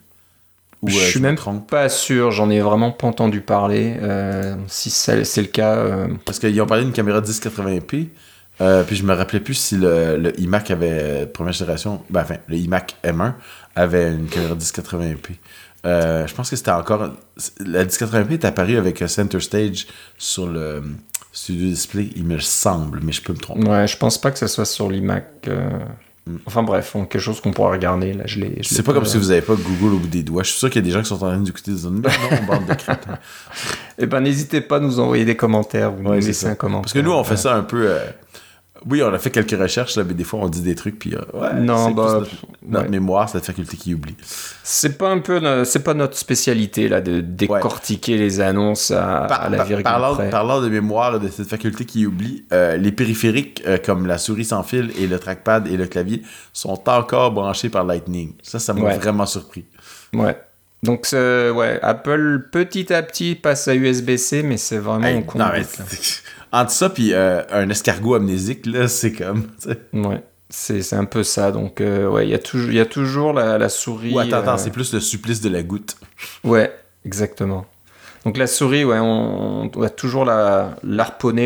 Ou, 0.83 0.89
je 0.89 0.97
euh, 0.97 0.99
suis 0.99 1.19
me 1.19 1.27
même 1.31 1.61
pas 1.61 1.89
sûr, 1.89 2.31
j'en 2.31 2.49
ai 2.49 2.59
vraiment 2.59 2.91
pas 2.91 3.07
entendu 3.07 3.41
parler. 3.41 3.95
Euh, 4.01 4.55
si 4.67 4.89
c'est 4.91 5.15
le 5.41 5.47
cas, 5.47 5.75
euh, 5.77 6.07
Parce 6.25 6.39
qu'ils 6.39 6.61
ont 6.61 6.65
parlé 6.67 6.83
d'une 6.83 6.93
caméra 6.93 7.21
1080p. 7.21 8.09
euh, 8.61 8.83
puis 8.83 8.95
je 8.95 9.03
me 9.03 9.13
rappelais 9.13 9.39
plus 9.39 9.55
si 9.55 9.77
le, 9.77 10.17
le 10.17 10.39
iMac 10.39 10.69
avait 10.71 11.25
première 11.25 11.53
génération, 11.53 12.01
ben 12.09 12.21
enfin 12.21 12.35
le 12.47 12.57
iMac 12.57 12.95
M1 13.03 13.33
avait 13.75 14.11
une 14.13 14.27
caméra 14.27 14.55
1080p. 14.55 15.17
Euh, 15.85 16.27
je 16.27 16.33
pense 16.35 16.49
que 16.49 16.55
c'était 16.55 16.71
encore 16.71 17.09
la 17.59 17.85
1080p 17.85 18.31
est 18.33 18.45
apparue 18.45 18.77
avec 18.77 19.01
un 19.01 19.07
Center 19.07 19.39
Stage 19.39 19.87
sur 20.17 20.47
le 20.47 20.83
Studio 21.33 21.67
Display, 21.67 22.09
il 22.15 22.25
me 22.25 22.39
semble, 22.39 22.99
mais 23.03 23.11
je 23.11 23.21
peux 23.23 23.33
me 23.33 23.39
tromper. 23.39 23.67
ouais, 23.67 23.87
je 23.87 23.97
pense 23.97 24.19
pas 24.21 24.31
que 24.31 24.37
ça 24.37 24.47
soit 24.47 24.65
sur 24.65 24.89
l'iMac. 24.89 25.25
euh. 25.47 25.69
Enfin 26.45 26.63
bref, 26.63 26.95
on- 26.95 27.03
quelque 27.05 27.21
chose 27.21 27.41
qu'on 27.41 27.51
pourra 27.51 27.71
regarder. 27.71 28.13
Là, 28.13 28.23
je 28.25 28.39
l'ai. 28.39 28.57
C'est 28.61 28.81
pas 28.83 28.93
comme 28.93 29.05
si 29.05 29.17
vous 29.17 29.29
avez 29.31 29.41
pas 29.41 29.55
Google 29.55 29.95
au 29.95 29.97
bout 29.97 30.07
des 30.07 30.23
doigts. 30.23 30.43
Je 30.43 30.49
suis 30.51 30.59
sûr 30.59 30.69
qu'il 30.69 30.81
y 30.81 30.85
a 30.85 30.87
des 30.87 30.91
gens 30.93 31.01
qui 31.01 31.09
sont 31.09 31.15
en 31.15 31.29
train 31.29 31.37
d'écouter 31.37 31.71
des 31.71 31.77
zones. 31.77 32.01
Non, 32.01 32.45
bande 32.47 32.65
de 32.67 32.73
crétins. 32.75 33.17
Eh 33.99 34.07
ben, 34.07 34.21
n'hésitez 34.21 34.61
pas 34.61 34.77
à 34.77 34.79
nous 34.79 34.99
envoyer 34.99 35.23
des 35.25 35.35
commentaires. 35.35 35.91
Vous 35.91 36.03
Ouais, 36.09 36.19
nous 36.19 36.25
laissez 36.25 36.47
un 36.47 36.55
commentaire. 36.55 36.81
Parce 36.83 36.93
que 36.93 36.99
nous, 36.99 37.11
on 37.11 37.23
fait 37.23 37.33
Euh, 37.33 37.37
ça 37.37 37.55
un 37.55 37.61
peu. 37.63 37.85
euh, 37.87 37.99
Oui, 38.89 39.01
on 39.01 39.13
a 39.13 39.17
fait 39.19 39.31
quelques 39.31 39.57
recherches, 39.57 39.95
là, 39.95 40.03
mais 40.03 40.13
des 40.13 40.23
fois, 40.25 40.41
on 40.41 40.49
dit 40.49 40.61
des 40.61 40.75
trucs, 40.75 40.99
puis. 40.99 41.15
euh, 41.15 41.21
ouais, 41.33 41.53
Non, 41.53 41.91
bah, 41.91 42.03
notre, 42.19 42.29
notre 42.67 42.83
ouais. 42.85 42.89
mémoire, 42.89 43.29
cette 43.29 43.45
faculté 43.45 43.77
qui 43.77 43.93
oublie. 43.93 44.15
C'est 44.63 44.97
pas 44.97 45.09
un 45.09 45.19
peu, 45.19 45.63
c'est 45.63 45.83
pas 45.83 45.93
notre 45.93 46.17
spécialité 46.17 46.89
là 46.89 46.99
de 46.99 47.21
décortiquer 47.21 48.17
les 48.17 48.41
annonces 48.41 48.91
à, 48.91 49.25
Par- 49.29 49.41
à 49.43 49.49
la 49.49 49.57
par- 49.57 49.65
virgule 49.67 49.83
parlant, 49.83 50.15
près. 50.15 50.29
parlant 50.29 50.61
de 50.61 50.69
mémoire, 50.69 51.19
de 51.19 51.27
cette 51.29 51.47
faculté 51.47 51.85
qui 51.85 52.05
oublie, 52.05 52.45
euh, 52.51 52.75
les 52.77 52.91
périphériques 52.91 53.63
euh, 53.67 53.77
comme 53.83 54.05
la 54.05 54.17
souris 54.17 54.45
sans 54.45 54.63
fil 54.63 54.91
et 54.99 55.07
le 55.07 55.17
trackpad 55.19 55.67
et 55.67 55.77
le 55.77 55.87
clavier 55.87 56.21
sont 56.51 56.77
encore 56.87 57.31
branchés 57.31 57.69
par 57.69 57.85
Lightning. 57.85 58.33
Ça, 58.43 58.59
ça 58.59 58.73
m'a 58.73 58.95
vraiment 58.97 59.25
surpris. 59.25 59.65
Ouais. 60.13 60.37
Donc 60.83 61.07
ouais, 61.13 61.79
Apple 61.81 62.47
petit 62.51 62.93
à 62.93 63.01
petit 63.01 63.35
passe 63.35 63.67
à 63.67 63.75
USB-C, 63.75 64.43
mais 64.43 64.57
c'est 64.57 64.77
vraiment 64.77 65.05
Hey, 65.05 65.15
c'est- 65.87 66.21
entre 66.51 66.71
ça 66.71 66.89
puis 66.89 67.13
euh, 67.13 67.41
un 67.51 67.69
escargot 67.69 68.15
amnésique, 68.15 68.65
là, 68.65 68.87
c'est 68.87 69.13
comme. 69.13 69.47
Ouais. 69.93 70.21
C'est 70.49 70.93
un 70.93 71.05
peu 71.05 71.23
ça. 71.23 71.51
Donc 71.51 71.81
euh, 71.81 72.07
ouais, 72.09 72.27
il 72.27 72.29
y 72.29 72.35
a 72.35 72.39
toujours, 72.39 72.69
il 72.69 72.75
y 72.75 72.79
a 72.79 72.85
toujours 72.85 73.33
la, 73.33 73.57
la 73.57 73.69
souris. 73.69 74.13
Ou 74.13 74.19
attends, 74.19 74.37
attends, 74.37 74.53
euh, 74.53 74.57
c'est 74.57 74.69
plus 74.69 74.93
le 74.93 74.99
supplice 74.99 75.41
de 75.41 75.49
la 75.49 75.63
goutte. 75.63 75.95
Ouais, 76.43 76.71
exactement. 77.05 77.65
Donc 78.25 78.37
la 78.37 78.45
souris, 78.47 78.85
ouais, 78.85 78.99
on, 78.99 79.61
on 79.63 79.65
doit 79.65 79.89
toujours 79.89 80.25
la. 80.25 80.75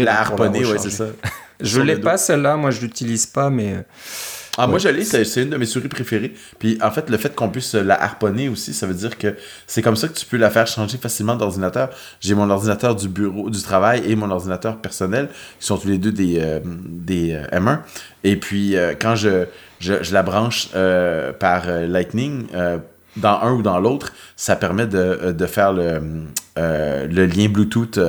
La 0.04 0.19
harponnée, 0.21 0.65
ouais, 0.65 0.78
c'est 0.80 0.89
ça. 0.89 1.06
Je 1.62 1.80
l'ai 1.82 1.95
pas 1.97 2.17
celle-là, 2.17 2.56
moi 2.58 2.69
je 2.69 2.82
l'utilise 2.82 3.26
pas, 3.26 3.50
mais 3.50 3.78
Ah, 4.60 4.65
moi, 4.65 4.80
je 4.80 4.89
l'ai, 4.89 5.04
c'est 5.04 5.43
une 5.43 5.52
de 5.52 5.58
mes 5.58 5.67
souris 5.67 5.88
préférées. 5.88 6.34
Puis, 6.58 6.80
en 6.82 6.89
fait, 6.89 7.12
le 7.12 7.17
fait 7.17 7.36
qu'on 7.36 7.50
puisse 7.50 7.76
la 7.76 8.02
harponner 8.02 8.50
aussi, 8.50 8.74
ça 8.74 8.88
veut 8.88 8.96
dire 8.96 9.17
que 9.20 9.36
c'est 9.67 9.84
comme 9.84 9.96
ça 9.96 10.08
que 10.08 10.13
tu 10.13 10.26
peux 10.26 10.38
la 10.38 10.50
faire 10.50 10.65
changer 10.65 10.98
facilement 10.98 11.36
d'ordinateur. 11.36 11.89
J'ai 12.22 12.34
mon 12.34 12.50
ordinateur 12.50 12.96
du 12.96 13.08
bureau, 13.08 13.52
du 13.52 13.62
travail 13.62 14.02
et 14.08 14.15
mon 14.15 14.32
ordinateur 14.32 14.78
personnel, 14.78 15.30
qui 15.60 15.67
sont 15.67 15.78
tous 15.78 15.88
les 15.88 16.00
deux 16.00 16.12
des, 16.12 16.39
euh, 16.39 16.60
des 16.63 17.34
euh, 17.34 17.60
M1. 17.60 17.82
Et 18.24 18.36
puis, 18.36 18.76
euh, 18.76 18.96
quand 19.00 19.15
je, 19.15 19.46
je, 19.80 20.02
je 20.02 20.12
la 20.12 20.24
branche 20.24 20.70
par 21.39 21.67
Lightning, 21.67 22.48
dans 23.15 23.39
un 23.41 23.54
ou 23.54 23.62
dans 23.62 23.80
l'autre, 23.80 24.12
ça 24.36 24.56
permet 24.56 24.88
de, 24.88 25.32
de 25.32 25.46
faire 25.46 25.72
le, 25.72 26.02
le 26.56 27.26
lien 27.26 27.48
Bluetooth 27.48 28.00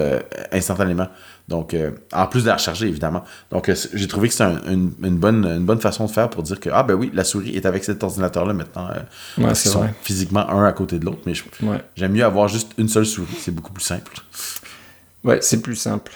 instantanément. 0.50 1.08
Donc, 1.48 1.72
euh, 1.72 1.92
en 2.12 2.26
plus 2.26 2.42
de 2.42 2.48
la 2.48 2.56
recharger, 2.56 2.86
évidemment. 2.88 3.24
Donc, 3.50 3.68
euh, 3.70 3.74
c'est- 3.74 3.88
j'ai 3.94 4.06
trouvé 4.06 4.28
que 4.28 4.42
un- 4.42 4.60
une, 4.70 4.92
une 5.02 5.16
bonne, 5.16 5.46
une 5.46 5.64
bonne 5.64 5.80
façon 5.80 6.04
de 6.04 6.10
faire 6.10 6.28
pour 6.28 6.42
dire 6.42 6.60
que, 6.60 6.68
ah 6.70 6.82
ben 6.82 6.92
oui, 6.94 7.10
la 7.14 7.24
souris 7.24 7.56
est 7.56 7.64
avec 7.64 7.84
cet 7.84 8.02
ordinateur-là 8.04 8.52
maintenant. 8.52 8.88
euh, 8.90 9.42
Ouais, 9.46 9.54
c'est 9.54 9.70
vrai. 9.70 9.94
physiquement 10.02 10.46
un 10.48 10.64
à 10.66 10.72
côté 10.72 10.98
de 10.98 11.06
l'autre. 11.06 11.20
Mais 11.24 11.32
Ouais. 11.62 11.78
j'aime 11.96 12.12
mieux 12.12 12.24
avoir 12.24 12.48
juste 12.48 12.72
une 12.76 12.88
seule 12.88 13.06
souris. 13.06 13.34
C'est 13.40 13.50
beaucoup 13.54 13.72
plus 13.72 13.82
simple. 13.84 14.12
Ouais, 15.24 15.38
c'est 15.40 15.60
plus 15.62 15.76
simple. 15.76 16.12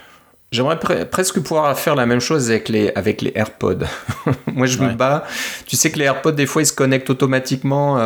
J'aimerais 0.50 0.76
pre- 0.76 1.06
presque 1.06 1.40
pouvoir 1.40 1.78
faire 1.78 1.94
la 1.94 2.04
même 2.04 2.20
chose 2.20 2.50
avec 2.50 2.68
les, 2.68 2.92
avec 2.94 3.22
les 3.22 3.32
AirPods. 3.34 3.86
Moi, 4.52 4.66
je 4.66 4.78
Ouais. 4.78 4.88
me 4.88 4.92
bats. 4.94 5.24
Tu 5.66 5.76
sais 5.76 5.90
que 5.90 5.98
les 5.98 6.04
AirPods, 6.04 6.32
des 6.32 6.44
fois, 6.44 6.60
ils 6.60 6.66
se 6.66 6.74
connectent 6.74 7.08
automatiquement 7.08 7.96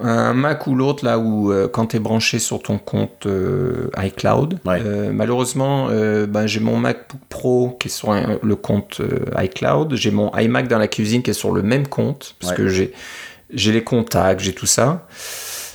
un 0.00 0.32
Mac 0.34 0.66
ou 0.66 0.74
l'autre, 0.74 1.04
là 1.04 1.18
où 1.18 1.52
euh, 1.52 1.68
quand 1.68 1.86
tu 1.86 1.96
es 1.96 1.98
branché 2.00 2.38
sur 2.38 2.60
ton 2.62 2.78
compte 2.78 3.26
euh, 3.26 3.90
iCloud. 4.02 4.58
Ouais. 4.64 4.80
Euh, 4.84 5.10
malheureusement, 5.12 5.88
ben, 5.88 6.46
j'ai 6.46 6.60
mon 6.60 6.76
MacBook 6.76 7.20
Pro 7.28 7.76
qui 7.80 7.88
est 7.88 7.90
sur 7.90 8.10
un- 8.12 8.38
le 8.42 8.56
compte 8.56 9.00
iCloud. 9.40 9.94
J'ai 9.94 10.10
mon 10.10 10.30
iMac 10.36 10.68
dans 10.68 10.78
la 10.78 10.88
cuisine 10.88 11.22
qui 11.22 11.30
est 11.30 11.34
sur 11.34 11.52
le 11.52 11.62
même 11.62 11.86
compte, 11.88 12.34
parce 12.40 12.52
Ouais. 12.52 12.56
que 12.58 12.68
j'ai 12.68 12.92
j'ai 13.54 13.72
les 13.72 13.82
contacts, 13.82 14.40
j'ai 14.40 14.52
tout 14.52 14.66
ça. 14.66 15.06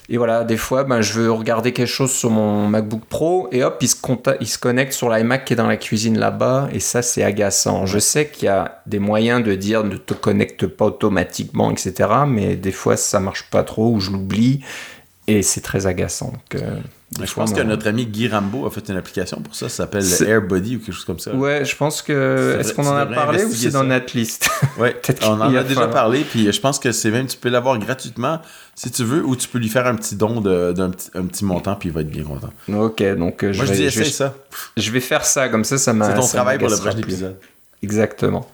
Et 0.10 0.18
voilà, 0.18 0.44
des 0.44 0.58
fois, 0.58 0.84
ben, 0.84 1.02
je 1.02 1.14
veux 1.14 1.32
regarder 1.32 1.72
quelque 1.72 1.88
chose 1.88 2.12
sur 2.12 2.30
mon 2.30 2.68
MacBook 2.68 3.06
Pro 3.06 3.48
et 3.52 3.64
hop, 3.64 3.78
il 3.82 3.88
se, 3.88 3.96
conta- 3.96 4.36
il 4.42 4.48
se 4.48 4.58
connecte 4.58 4.92
sur 4.94 5.10
l'iMac 5.10 5.46
qui 5.46 5.54
est 5.54 5.56
dans 5.56 5.68
la 5.68 5.78
cuisine 5.78 6.20
là-bas 6.20 6.68
et 6.74 6.80
ça, 6.80 7.02
c'est 7.02 7.24
agaçant. 7.24 7.86
Je 7.86 8.00
sais 8.00 8.28
qu'il 8.28 8.46
y 8.46 8.50
a 8.50 8.82
des 8.86 9.00
moyens 9.00 9.44
de 9.44 9.56
dire 9.56 9.84
ne 9.84 9.96
te 9.96 10.14
connecte 10.14 10.68
pas 10.68 10.86
automatiquement, 10.86 11.72
etc. 11.72 12.10
Mais 12.28 12.56
des 12.58 12.74
fois, 12.74 12.98
ça 12.98 13.20
marche 13.22 13.50
pas 13.50 13.64
trop 13.64 13.92
ou 13.92 14.00
je 14.02 14.12
l'oublie 14.12 14.60
et 15.28 15.42
c'est 15.42 15.62
très 15.62 15.88
agaçant. 15.88 16.34
Euh, 16.56 16.78
je 17.20 17.26
fois, 17.26 17.44
pense 17.46 17.54
que 17.54 17.62
notre 17.62 17.88
ami 17.88 18.06
Guy 18.06 18.28
Rambo 18.28 18.66
a 18.66 18.72
fait 18.72 18.90
une 18.90 18.98
application 18.98 19.40
pour 19.40 19.56
ça. 19.56 19.70
Ça 19.70 19.84
s'appelle 19.84 20.04
AirBuddy 20.28 20.76
ou 20.76 20.80
quelque 20.80 20.94
chose 20.94 21.06
comme 21.06 21.20
ça. 21.20 21.34
Ouais, 21.34 21.64
je 21.64 21.76
pense 21.76 22.02
que. 22.02 22.58
Est-ce 22.60 22.74
qu'on 22.74 22.88
en 22.88 22.96
a 22.96 23.06
parlé 23.06 23.46
ou 23.46 23.52
c'est 23.54 23.70
dans 23.70 23.84
notre 23.84 24.18
liste 24.18 24.50
Ouais, 24.78 24.92
Peut-être 25.02 25.30
on 25.30 25.34
en 25.34 25.42
a 25.42 25.50
va 25.50 25.64
déjà 25.64 25.88
parlé, 25.88 26.22
puis 26.30 26.52
je 26.52 26.60
pense 26.60 26.80
que 26.80 26.92
c'est 26.92 27.12
même, 27.12 27.28
tu 27.28 27.38
peux 27.38 27.50
l'avoir 27.50 27.78
gratuitement 27.78 28.40
si 28.76 28.92
tu 28.92 29.04
veux, 29.04 29.24
ou 29.24 29.36
tu 29.36 29.48
peux 29.48 29.60
lui 29.60 29.70
faire 29.70 29.86
un 29.88 29.96
petit 29.96 30.16
don 30.16 30.42
d'un 30.42 30.90
petit, 30.90 31.10
un 31.14 31.26
petit 31.26 31.46
montant, 31.46 31.76
puis 31.76 31.90
il 31.90 31.92
va 31.94 32.02
être 32.02 32.10
bien 32.10 32.24
content. 32.24 32.50
Ok, 32.74 33.04
donc 33.16 33.44
euh, 33.44 33.54
je, 33.54 33.58
Moi, 33.58 33.66
je 33.66 33.72
vais, 33.72 33.78
dis, 33.78 33.90
je, 33.90 34.00
vais, 34.00 34.06
ça. 34.06 34.34
je 34.78 34.92
vais 34.92 35.00
faire 35.00 35.26
ça, 35.26 35.50
comme 35.50 35.64
ça, 35.64 35.78
ça 35.78 35.94
m'a. 35.94 36.08
C'est 36.08 36.16
ton 36.16 36.28
travail 36.28 36.58
pour 36.58 36.70
le 36.70 36.78
prochain 36.78 36.98
épisode. 36.98 37.38
Exactement. 37.84 38.48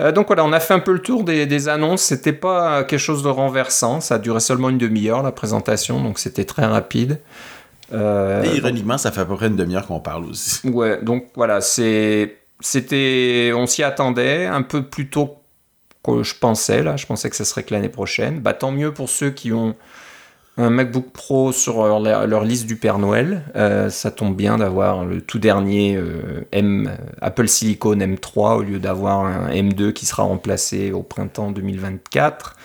Euh, 0.00 0.12
donc 0.12 0.28
voilà, 0.28 0.44
on 0.44 0.52
a 0.52 0.58
fait 0.58 0.72
un 0.72 0.78
peu 0.80 0.92
le 0.92 1.00
tour 1.00 1.24
des, 1.24 1.44
des 1.44 1.68
annonces. 1.68 2.02
C'était 2.02 2.32
pas 2.32 2.84
quelque 2.84 2.98
chose 2.98 3.22
de 3.22 3.28
renversant. 3.28 4.00
Ça 4.00 4.14
a 4.14 4.18
duré 4.18 4.40
seulement 4.40 4.70
une 4.70 4.78
demi-heure 4.78 5.22
la 5.22 5.30
présentation, 5.32 6.02
donc 6.02 6.18
c'était 6.18 6.44
très 6.44 6.64
rapide. 6.64 7.20
Euh, 7.92 8.42
Et 8.44 8.56
ironiquement, 8.56 8.96
ça 8.96 9.12
fait 9.12 9.20
à 9.20 9.26
peu 9.26 9.36
près 9.36 9.48
une 9.48 9.56
demi-heure 9.56 9.86
qu'on 9.86 10.00
parle 10.00 10.24
aussi. 10.24 10.66
Ouais, 10.66 10.98
donc 11.02 11.26
voilà, 11.34 11.60
c'est, 11.60 12.38
c'était, 12.60 13.52
on 13.54 13.66
s'y 13.66 13.82
attendait 13.82 14.46
un 14.46 14.62
peu 14.62 14.82
plus 14.82 15.08
tôt 15.08 15.36
que 16.04 16.22
je 16.22 16.34
pensais 16.34 16.82
là. 16.82 16.96
Je 16.96 17.06
pensais 17.06 17.30
que 17.30 17.36
ça 17.36 17.44
serait 17.44 17.62
que 17.62 17.72
l'année 17.74 17.88
prochaine. 17.88 18.40
Bah 18.40 18.54
tant 18.54 18.72
mieux 18.72 18.92
pour 18.92 19.08
ceux 19.08 19.30
qui 19.30 19.52
ont 19.52 19.74
un 20.58 20.68
MacBook 20.68 21.10
Pro 21.12 21.50
sur 21.52 21.82
leur, 21.98 22.26
leur 22.26 22.44
liste 22.44 22.66
du 22.66 22.76
Père 22.76 22.98
Noël. 22.98 23.42
Euh, 23.56 23.88
ça 23.88 24.10
tombe 24.10 24.36
bien 24.36 24.58
d'avoir 24.58 25.04
le 25.06 25.22
tout 25.22 25.38
dernier 25.38 25.96
euh, 25.96 26.46
M 26.52 26.94
Apple 27.22 27.48
Silicon 27.48 27.94
M3 27.96 28.56
au 28.58 28.62
lieu 28.62 28.78
d'avoir 28.78 29.20
un 29.24 29.48
M2 29.50 29.92
qui 29.94 30.04
sera 30.04 30.24
remplacé 30.24 30.92
au 30.92 31.02
printemps 31.02 31.50
2024. 31.52 32.56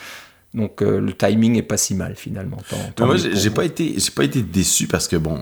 Donc 0.54 0.82
euh, 0.82 1.00
le 1.00 1.14
timing 1.14 1.56
est 1.56 1.62
pas 1.62 1.78
si 1.78 1.94
mal 1.96 2.16
finalement. 2.16 2.58
Tant- 2.70 2.76
tant 2.96 3.06
Mais 3.08 3.14
moi, 3.14 3.30
j'ai 3.34 3.50
pas 3.52 3.64
été, 3.64 3.94
j'ai 3.98 4.12
pas 4.12 4.24
été 4.26 4.42
déçu 4.42 4.88
parce 4.88 5.08
que 5.08 5.16
bon, 5.16 5.40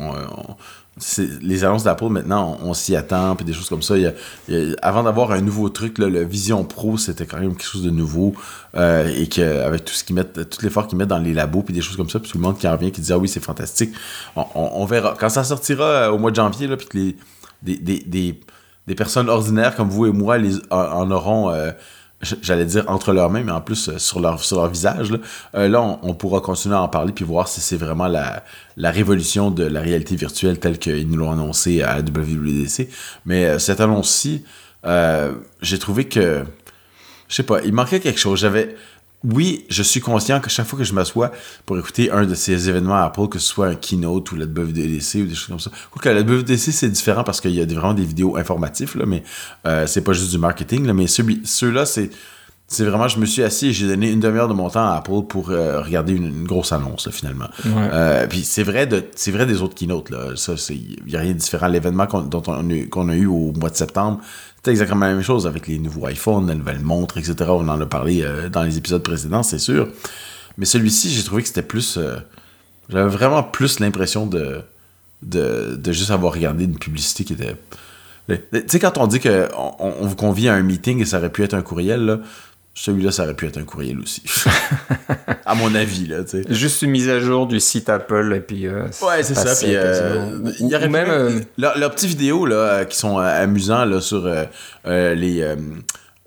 les 1.42 1.66
annonces 1.66 1.84
d'Apple 1.84 2.08
maintenant, 2.08 2.58
on, 2.64 2.74
s'y 2.74 2.96
attend 2.96 3.36
puis 3.36 3.44
des 3.44 3.52
choses 3.52 3.68
comme 3.68 3.82
ça. 3.82 3.98
Il 3.98 4.04
y 4.04 4.56
a- 4.56 4.76
avant 4.82 5.04
d'avoir 5.04 5.32
un 5.32 5.42
nouveau 5.42 5.68
truc, 5.70 5.98
le 5.98 6.24
Vision 6.24 6.64
Pro, 6.64 6.98
c'était 6.98 7.26
quand 7.26 7.38
même 7.40 7.52
quelque 7.56 7.68
chose 7.68 7.84
de 7.84 7.90
nouveau 7.90 8.34
euh, 8.76 9.12
et 9.16 9.28
que 9.28 9.62
avec 9.64 9.84
tout 9.84 9.94
ce 9.94 10.04
qu'ils 10.06 10.16
mettent, 10.16 10.50
tout 10.50 10.60
l'effort 10.64 10.88
qu'ils 10.88 10.98
mettent 10.98 11.10
dans 11.10 11.18
les 11.20 11.34
labos 11.34 11.64
puis 11.64 11.74
des 11.74 11.82
choses 11.82 11.98
comme 11.98 12.10
ça, 12.10 12.20
puis 12.20 12.32
tout 12.32 12.38
le 12.38 12.44
monde 12.44 12.58
qui 12.58 12.66
en 12.68 12.72
revient 12.72 12.92
qui 12.94 13.02
dit 13.02 13.12
ah 13.12 13.18
oui 13.18 13.28
c'est 13.28 13.44
fantastique. 13.44 13.92
On 14.36 14.86
verra 14.86 15.16
quand 15.20 15.30
ça 15.30 15.44
sortira 15.44 15.84
euh, 15.84 16.10
au 16.12 16.18
mois 16.18 16.32
de 16.32 16.36
janvier 16.38 16.68
là, 16.68 16.78
puis 16.78 16.88
que 16.88 16.98
les 16.98 17.18
des, 17.62 17.78
des, 17.78 18.00
des, 18.00 18.40
des 18.88 18.96
personnes 18.96 19.30
ordinaires 19.30 19.76
comme 19.76 19.90
vous 19.90 20.06
et 20.06 20.12
moi 20.12 20.38
les, 20.38 20.56
en, 20.70 20.78
en 20.78 21.12
auront. 21.12 21.50
euh, 21.50 21.72
j'allais 22.42 22.66
dire 22.66 22.84
entre 22.88 23.14
leurs 23.14 23.30
mains, 23.30 23.44
mais 23.44 23.52
en 23.52 23.62
plus 23.62 23.90
euh, 23.90 23.98
sur, 23.98 24.20
leur, 24.20 24.44
sur 24.44 24.58
leur 24.58 24.68
visage. 24.68 25.12
Là, 25.12 25.18
Euh, 25.56 25.98
on, 26.02 26.14
pourra 26.14 26.42
continuer 26.42 26.76
à 26.76 26.82
en 26.82 26.88
parler 26.88 27.12
puis 27.12 27.26
voir 27.26 27.48
si 27.48 27.62
c'est 27.62 27.78
vraiment 27.78 28.08
la, 28.08 28.44
la 28.78 28.92
révolution 28.92 29.52
de 29.52 29.64
la 29.64 29.82
réalité 29.82 30.16
virtuelle 30.16 30.60
telle 30.60 30.80
qu'ils 30.80 31.08
nous 31.08 31.18
l'ont 31.18 31.32
annoncé 31.32 31.82
à 31.82 31.96
la 31.96 32.02
WWDC. 32.02 32.90
Mais 33.26 33.46
euh, 33.46 33.60
cette 33.60 33.80
annonce-ci, 33.80 34.44
j'ai 35.62 35.80
trouvé 35.80 36.06
que, 36.06 36.44
je 37.28 37.36
sais 37.36 37.44
pas, 37.44 37.62
il 37.64 37.74
manquait 37.74 38.00
quelque 38.00 38.20
chose. 38.20 38.40
J'avais... 38.40 38.76
Oui, 39.24 39.66
je 39.70 39.82
suis 39.82 40.02
conscient 40.02 40.40
que 40.40 40.50
chaque 40.50 40.68
fois 40.68 40.78
que 40.78 40.86
je 40.86 40.94
m'assois 40.94 41.32
pour 41.66 41.80
écouter 41.80 42.12
un 42.12 42.26
de 42.26 42.36
ces 42.36 42.70
événements 42.70 42.96
Apple, 42.96 43.28
que 43.28 43.40
ce 43.40 43.48
soit 43.48 43.68
un 43.68 43.76
keynote 43.76 44.32
ou 44.32 44.36
la 44.36 44.46
WWDC 44.46 45.16
ou 45.16 45.26
des 45.26 45.36
choses 45.36 45.48
comme 45.48 45.60
ça. 45.60 45.72
Quoique 45.92 46.10
la 46.10 46.22
WWDC, 46.22 46.72
c'est 46.72 46.90
différent 46.90 47.24
parce 47.24 47.42
qu'il 47.42 47.52
y 47.52 47.62
a 47.62 47.66
vraiment 47.66 47.94
des 47.94 48.06
vidéos 48.06 48.38
informatives, 48.38 48.96
là, 48.98 49.06
mais 49.08 49.24
euh, 49.66 49.88
c'est 49.88 50.04
pas 50.04 50.14
juste 50.14 50.32
du 50.32 50.38
marketing. 50.38 50.86
Là, 50.86 50.94
mais 50.94 51.08
ceux-là, 51.08 51.86
c'est 51.86 52.12
c'est 52.68 52.84
vraiment, 52.84 53.08
je 53.08 53.20
me 53.20 53.28
suis 53.28 53.44
assis 53.44 53.68
et 53.68 53.74
j'ai 53.74 53.88
donné 53.88 54.10
une 54.10 54.20
demi-heure 54.20 54.48
de 54.48 54.54
mon 54.54 54.70
temps 54.70 54.88
à 54.88 54.96
Apple 54.96 55.22
pour 55.30 55.52
euh, 55.52 55.82
regarder 55.82 56.14
une, 56.14 56.26
une 56.26 56.48
grosse 56.48 56.72
annonce, 56.72 57.06
là, 57.06 57.12
finalement. 57.12 57.48
Ouais. 57.64 57.72
Euh, 57.94 58.28
puis 58.28 58.44
c'est 58.44 58.64
vrai, 58.64 58.88
de, 58.88 59.04
c'est 59.16 59.30
vrai 59.32 59.46
des 59.46 59.62
autres 59.62 59.76
keynotes. 59.76 60.10
Il 60.10 60.98
n'y 61.06 61.16
a 61.16 61.20
rien 61.20 61.34
de 61.34 61.38
différent. 61.38 61.68
L'événement 61.68 62.08
qu'on 62.08 63.10
a 63.10 63.14
eu 63.14 63.28
au 63.28 63.54
mois 63.54 63.70
de 63.70 63.76
septembre, 63.76 64.20
c'était 64.66 64.72
exactement 64.72 65.06
la 65.06 65.14
même 65.14 65.22
chose 65.22 65.46
avec 65.46 65.68
les 65.68 65.78
nouveaux 65.78 66.10
iPhones, 66.10 66.48
la 66.48 66.56
nouvelle 66.56 66.80
montre, 66.80 67.20
etc. 67.20 67.36
On 67.50 67.70
en 67.70 67.80
a 67.80 67.86
parlé 67.86 68.24
euh, 68.24 68.50
dans 68.50 68.64
les 68.64 68.80
épisodes 68.80 69.04
précédents, 69.04 69.44
c'est 69.44 69.60
sûr. 69.60 69.88
Mais 70.58 70.66
celui-ci, 70.66 71.12
j'ai 71.12 71.22
trouvé 71.22 71.44
que 71.44 71.48
c'était 71.50 71.62
plus. 71.62 71.98
euh, 71.98 72.16
j'avais 72.90 73.08
vraiment 73.08 73.44
plus 73.44 73.80
l'impression 73.80 74.26
de, 74.26 74.62
de, 75.22 75.76
de 75.76 75.92
juste 75.92 76.10
avoir 76.10 76.34
regardé 76.34 76.64
une 76.64 76.80
publicité 76.80 77.24
qui 77.24 77.34
était. 77.34 77.56
Tu 78.28 78.40
sais, 78.66 78.80
quand 78.80 78.98
on 78.98 79.06
dit 79.06 79.20
qu'on 79.20 79.50
on, 79.80 79.94
on 80.00 80.08
vous 80.08 80.16
convie 80.16 80.50
à 80.50 80.56
un 80.56 80.64
meeting 80.64 81.00
et 81.00 81.06
ça 81.06 81.20
aurait 81.20 81.32
pu 81.32 81.44
être 81.44 81.54
un 81.54 81.62
courriel, 81.62 82.04
là, 82.04 82.20
celui-là, 82.78 83.12
ça 83.12 83.24
aurait 83.24 83.34
pu 83.34 83.48
être 83.48 83.58
un 83.58 83.64
courriel 83.64 84.00
aussi. 84.00 84.22
à 85.46 85.56
mon 85.56 85.74
avis, 85.76 86.08
là, 86.08 86.24
tu 86.24 86.44
sais. 86.44 86.44
Juste 86.50 86.82
une 86.82 86.92
mise 86.92 87.10
à 87.10 87.20
jour 87.20 87.48
du 87.48 87.60
site 87.60 87.90
Apple 87.90 88.34
et 88.36 88.42
puis. 88.42 88.68
euh, 88.68 88.84
Ouais, 89.02 89.24
c'est 89.24 89.34
ça. 89.36 89.56
Puis, 89.56 89.74
euh, 89.76 90.40
il 90.60 90.68
y 90.68 90.76
aurait 90.76 90.90
même. 90.90 91.10
euh, 91.10 91.40
Leurs 91.58 91.92
petites 91.92 92.10
vidéos 92.10 92.46
là, 92.46 92.56
euh, 92.56 92.84
qui 92.86 92.98
sont 92.98 93.18
amusants 93.18 93.86
là, 93.86 94.02
sur 94.02 94.26
les, 94.86 95.42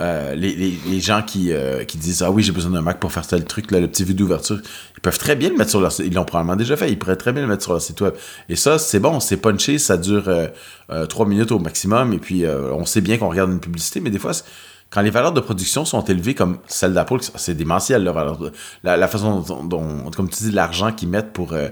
euh, 0.01 0.35
les, 0.35 0.55
les, 0.55 0.79
les 0.87 1.01
gens 1.01 1.23
qui, 1.23 1.53
euh, 1.53 1.85
qui 1.85 1.99
disent 1.99 2.23
Ah 2.23 2.31
oui, 2.31 2.43
j'ai 2.43 2.53
besoin 2.53 2.71
d'un 2.73 2.83
Mac 2.83 2.99
pour 3.01 3.13
faire 3.13 3.27
tel 3.27 3.45
truc, 3.45 3.71
là, 3.71 3.81
le 3.81 3.89
petit 3.89 4.05
vidéo 4.05 4.27
d'ouverture. 4.27 4.59
Ils 4.97 5.01
peuvent 5.01 5.19
très 5.19 5.37
bien 5.37 5.51
le 5.51 5.57
mettre 5.57 5.71
sur 5.71 5.81
leur 5.81 5.93
site. 5.93 6.07
Ils 6.07 6.15
l'ont 6.15 6.25
probablement 6.25 6.57
déjà 6.57 6.77
fait. 6.77 6.89
Ils 6.91 6.99
pourraient 6.99 7.17
très 7.17 7.33
bien 7.33 7.43
le 7.43 7.49
mettre 7.49 7.63
sur 7.65 7.73
leur 7.73 7.83
site 7.83 8.01
web. 8.01 8.15
Et 8.49 8.57
ça, 8.57 8.79
c'est 8.79 9.01
bon, 9.01 9.21
c'est 9.21 9.37
punché. 9.37 9.79
Ça 9.79 9.97
dure 9.97 10.29
euh, 10.29 10.47
euh, 10.91 11.07
trois 11.07 11.27
minutes 11.27 11.53
au 11.53 11.59
maximum. 11.59 12.13
Et 12.15 12.19
puis, 12.19 12.45
on 12.47 12.87
sait 12.87 13.01
bien 13.01 13.19
qu'on 13.19 13.29
regarde 13.29 13.51
une 13.51 13.61
publicité, 13.61 14.01
mais 14.01 14.11
des 14.11 14.19
fois, 14.19 14.33
c'est- 14.33 14.45
quand 14.91 15.03
les 15.03 15.11
valeurs 15.11 15.33
de 15.33 15.41
production 15.41 15.85
sont 15.85 16.03
élevées 16.05 16.35
comme 16.35 16.59
celle 16.67 16.95
d'Apple, 16.95 17.19
c'est 17.35 17.55
démentiel, 17.55 18.05
de- 18.05 18.53
la, 18.85 18.97
la 18.97 19.09
façon 19.09 19.41
dont, 19.41 19.65
dont- 19.65 20.11
comme 20.17 20.29
tu 20.31 20.45
dis, 20.45 20.51
l'argent 20.51 20.93
qu'ils 20.93 21.09
mettent 21.11 21.33
pour, 21.33 21.53
euh, 21.53 21.69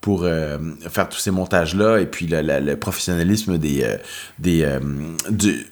pour 0.00 0.22
euh, 0.24 0.56
faire 0.88 1.08
tous 1.08 1.18
ces 1.18 1.30
montages-là, 1.32 1.98
et 1.98 2.06
puis 2.06 2.26
le, 2.26 2.42
le- 2.42 2.60
le 2.60 2.76
professionnalisme 2.76 3.58
des, 3.58 3.82
euh, 3.82 3.96
des 4.38 4.78
du, 5.30 5.66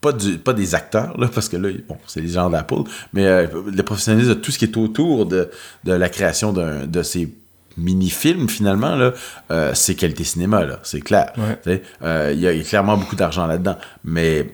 pas, 0.00 0.12
du, 0.12 0.38
pas 0.38 0.52
des 0.52 0.74
acteurs, 0.74 1.16
là, 1.18 1.28
parce 1.32 1.48
que 1.48 1.56
là, 1.56 1.68
bon, 1.88 1.96
c'est 2.06 2.20
les 2.20 2.28
gens 2.30 2.50
d'Apple, 2.50 2.82
mais 3.12 3.46
le 3.46 3.82
professionnalisme 3.82 4.30
de 4.30 4.34
tout 4.40 4.50
ce 4.50 4.58
qui 4.58 4.64
est 4.64 4.76
autour 4.76 5.26
de, 5.26 5.50
de 5.84 5.92
la 5.92 6.08
création 6.08 6.52
d'un- 6.52 6.86
de 6.86 7.02
ces 7.02 7.32
mini-films, 7.76 8.48
finalement, 8.48 8.96
là, 8.96 9.12
euh, 9.50 9.72
c'est 9.74 9.94
qualité 9.94 10.24
cinéma, 10.24 10.64
là, 10.64 10.80
c'est 10.82 11.00
clair. 11.00 11.32
Ouais. 11.38 11.82
Euh, 12.02 12.32
Il 12.34 12.40
y, 12.40 12.42
y 12.42 12.60
a 12.60 12.64
clairement 12.64 12.96
beaucoup 12.96 13.14
d'argent 13.16 13.46
là-dedans, 13.46 13.76
mais 14.04 14.50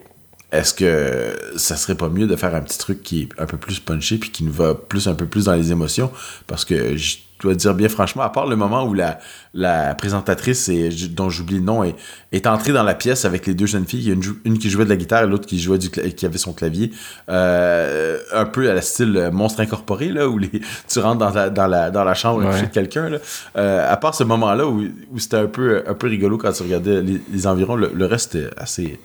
est-ce 0.53 0.75
que 0.75 1.37
ça 1.57 1.77
serait 1.77 1.97
pas 1.97 2.09
mieux 2.09 2.27
de 2.27 2.37
faire 2.37 2.55
un 2.55 2.61
petit 2.61 2.79
truc 2.79 3.03
qui 3.03 3.23
est 3.23 3.29
un 3.39 3.47
peu 3.47 3.57
plus 3.57 3.81
punché 3.81 4.19
puis 4.19 4.31
qui 4.31 4.45
nous 4.45 4.53
va 4.53 4.75
plus 4.75 5.09
un 5.09 5.15
peu 5.15 5.27
plus 5.27 5.47
dans 5.47 5.55
les 5.55 5.73
émotions? 5.73 6.11
Parce 6.47 6.65
que 6.65 6.97
j- 6.97 7.27
dois 7.41 7.55
dire 7.55 7.75
bien 7.75 7.89
franchement, 7.89 8.23
à 8.23 8.31
part 8.31 8.47
le 8.47 8.57
moment 8.57 8.85
où 8.85 8.95
la, 8.95 9.19
la 9.55 9.95
présentatrice, 9.95 10.69
et, 10.69 10.89
dont 11.11 11.29
j'oublie 11.29 11.57
le 11.57 11.63
nom, 11.63 11.85
est, 11.85 11.95
est 12.33 12.47
entrée 12.47 12.73
dans 12.73 12.83
la 12.83 12.95
pièce 12.95 13.25
avec 13.25 13.47
les 13.47 13.55
deux 13.55 13.67
jeunes 13.67 13.87
filles, 13.87 14.11
une, 14.11 14.23
une 14.45 14.59
qui 14.59 14.71
jouait 14.71 14.85
de 14.85 14.91
la 14.91 14.97
guitare 14.97 15.25
et 15.25 15.27
l'autre 15.27 15.47
qui 15.47 15.61
jouait 15.61 15.79
du 15.79 15.91
qui 15.91 16.27
avait 16.27 16.39
son 16.39 16.53
clavier, 16.53 16.93
euh, 17.29 18.19
un 18.33 18.47
peu 18.47 18.71
à 18.71 18.75
la 18.75 18.83
style 18.83 19.31
monstre 19.33 19.61
incorporé, 19.61 20.09
là, 20.09 20.29
où 20.29 20.39
les, 20.39 20.51
tu 20.89 20.99
rentres 20.99 21.19
dans 21.19 21.31
la, 21.31 21.51
dans 21.51 21.67
la, 21.67 21.91
dans 21.91 22.05
la 22.05 22.15
chambre 22.15 22.45
ouais. 22.45 22.63
de 22.63 22.67
quelqu'un. 22.67 23.11
Euh, 23.57 23.93
à 23.93 23.97
part 23.97 24.15
ce 24.15 24.25
moment-là 24.25 24.67
où, 24.67 24.85
où 25.13 25.19
c'était 25.19 25.37
un 25.37 25.47
peu, 25.47 25.83
un 25.87 25.95
peu 25.95 26.07
rigolo 26.07 26.39
quand 26.39 26.53
tu 26.53 26.63
regardais 26.63 27.03
les, 27.03 27.47
environs, 27.47 27.77
le, 27.77 27.91
le, 27.95 28.07
reste 28.07 28.35
était 28.35 28.51
assez, 28.57 28.99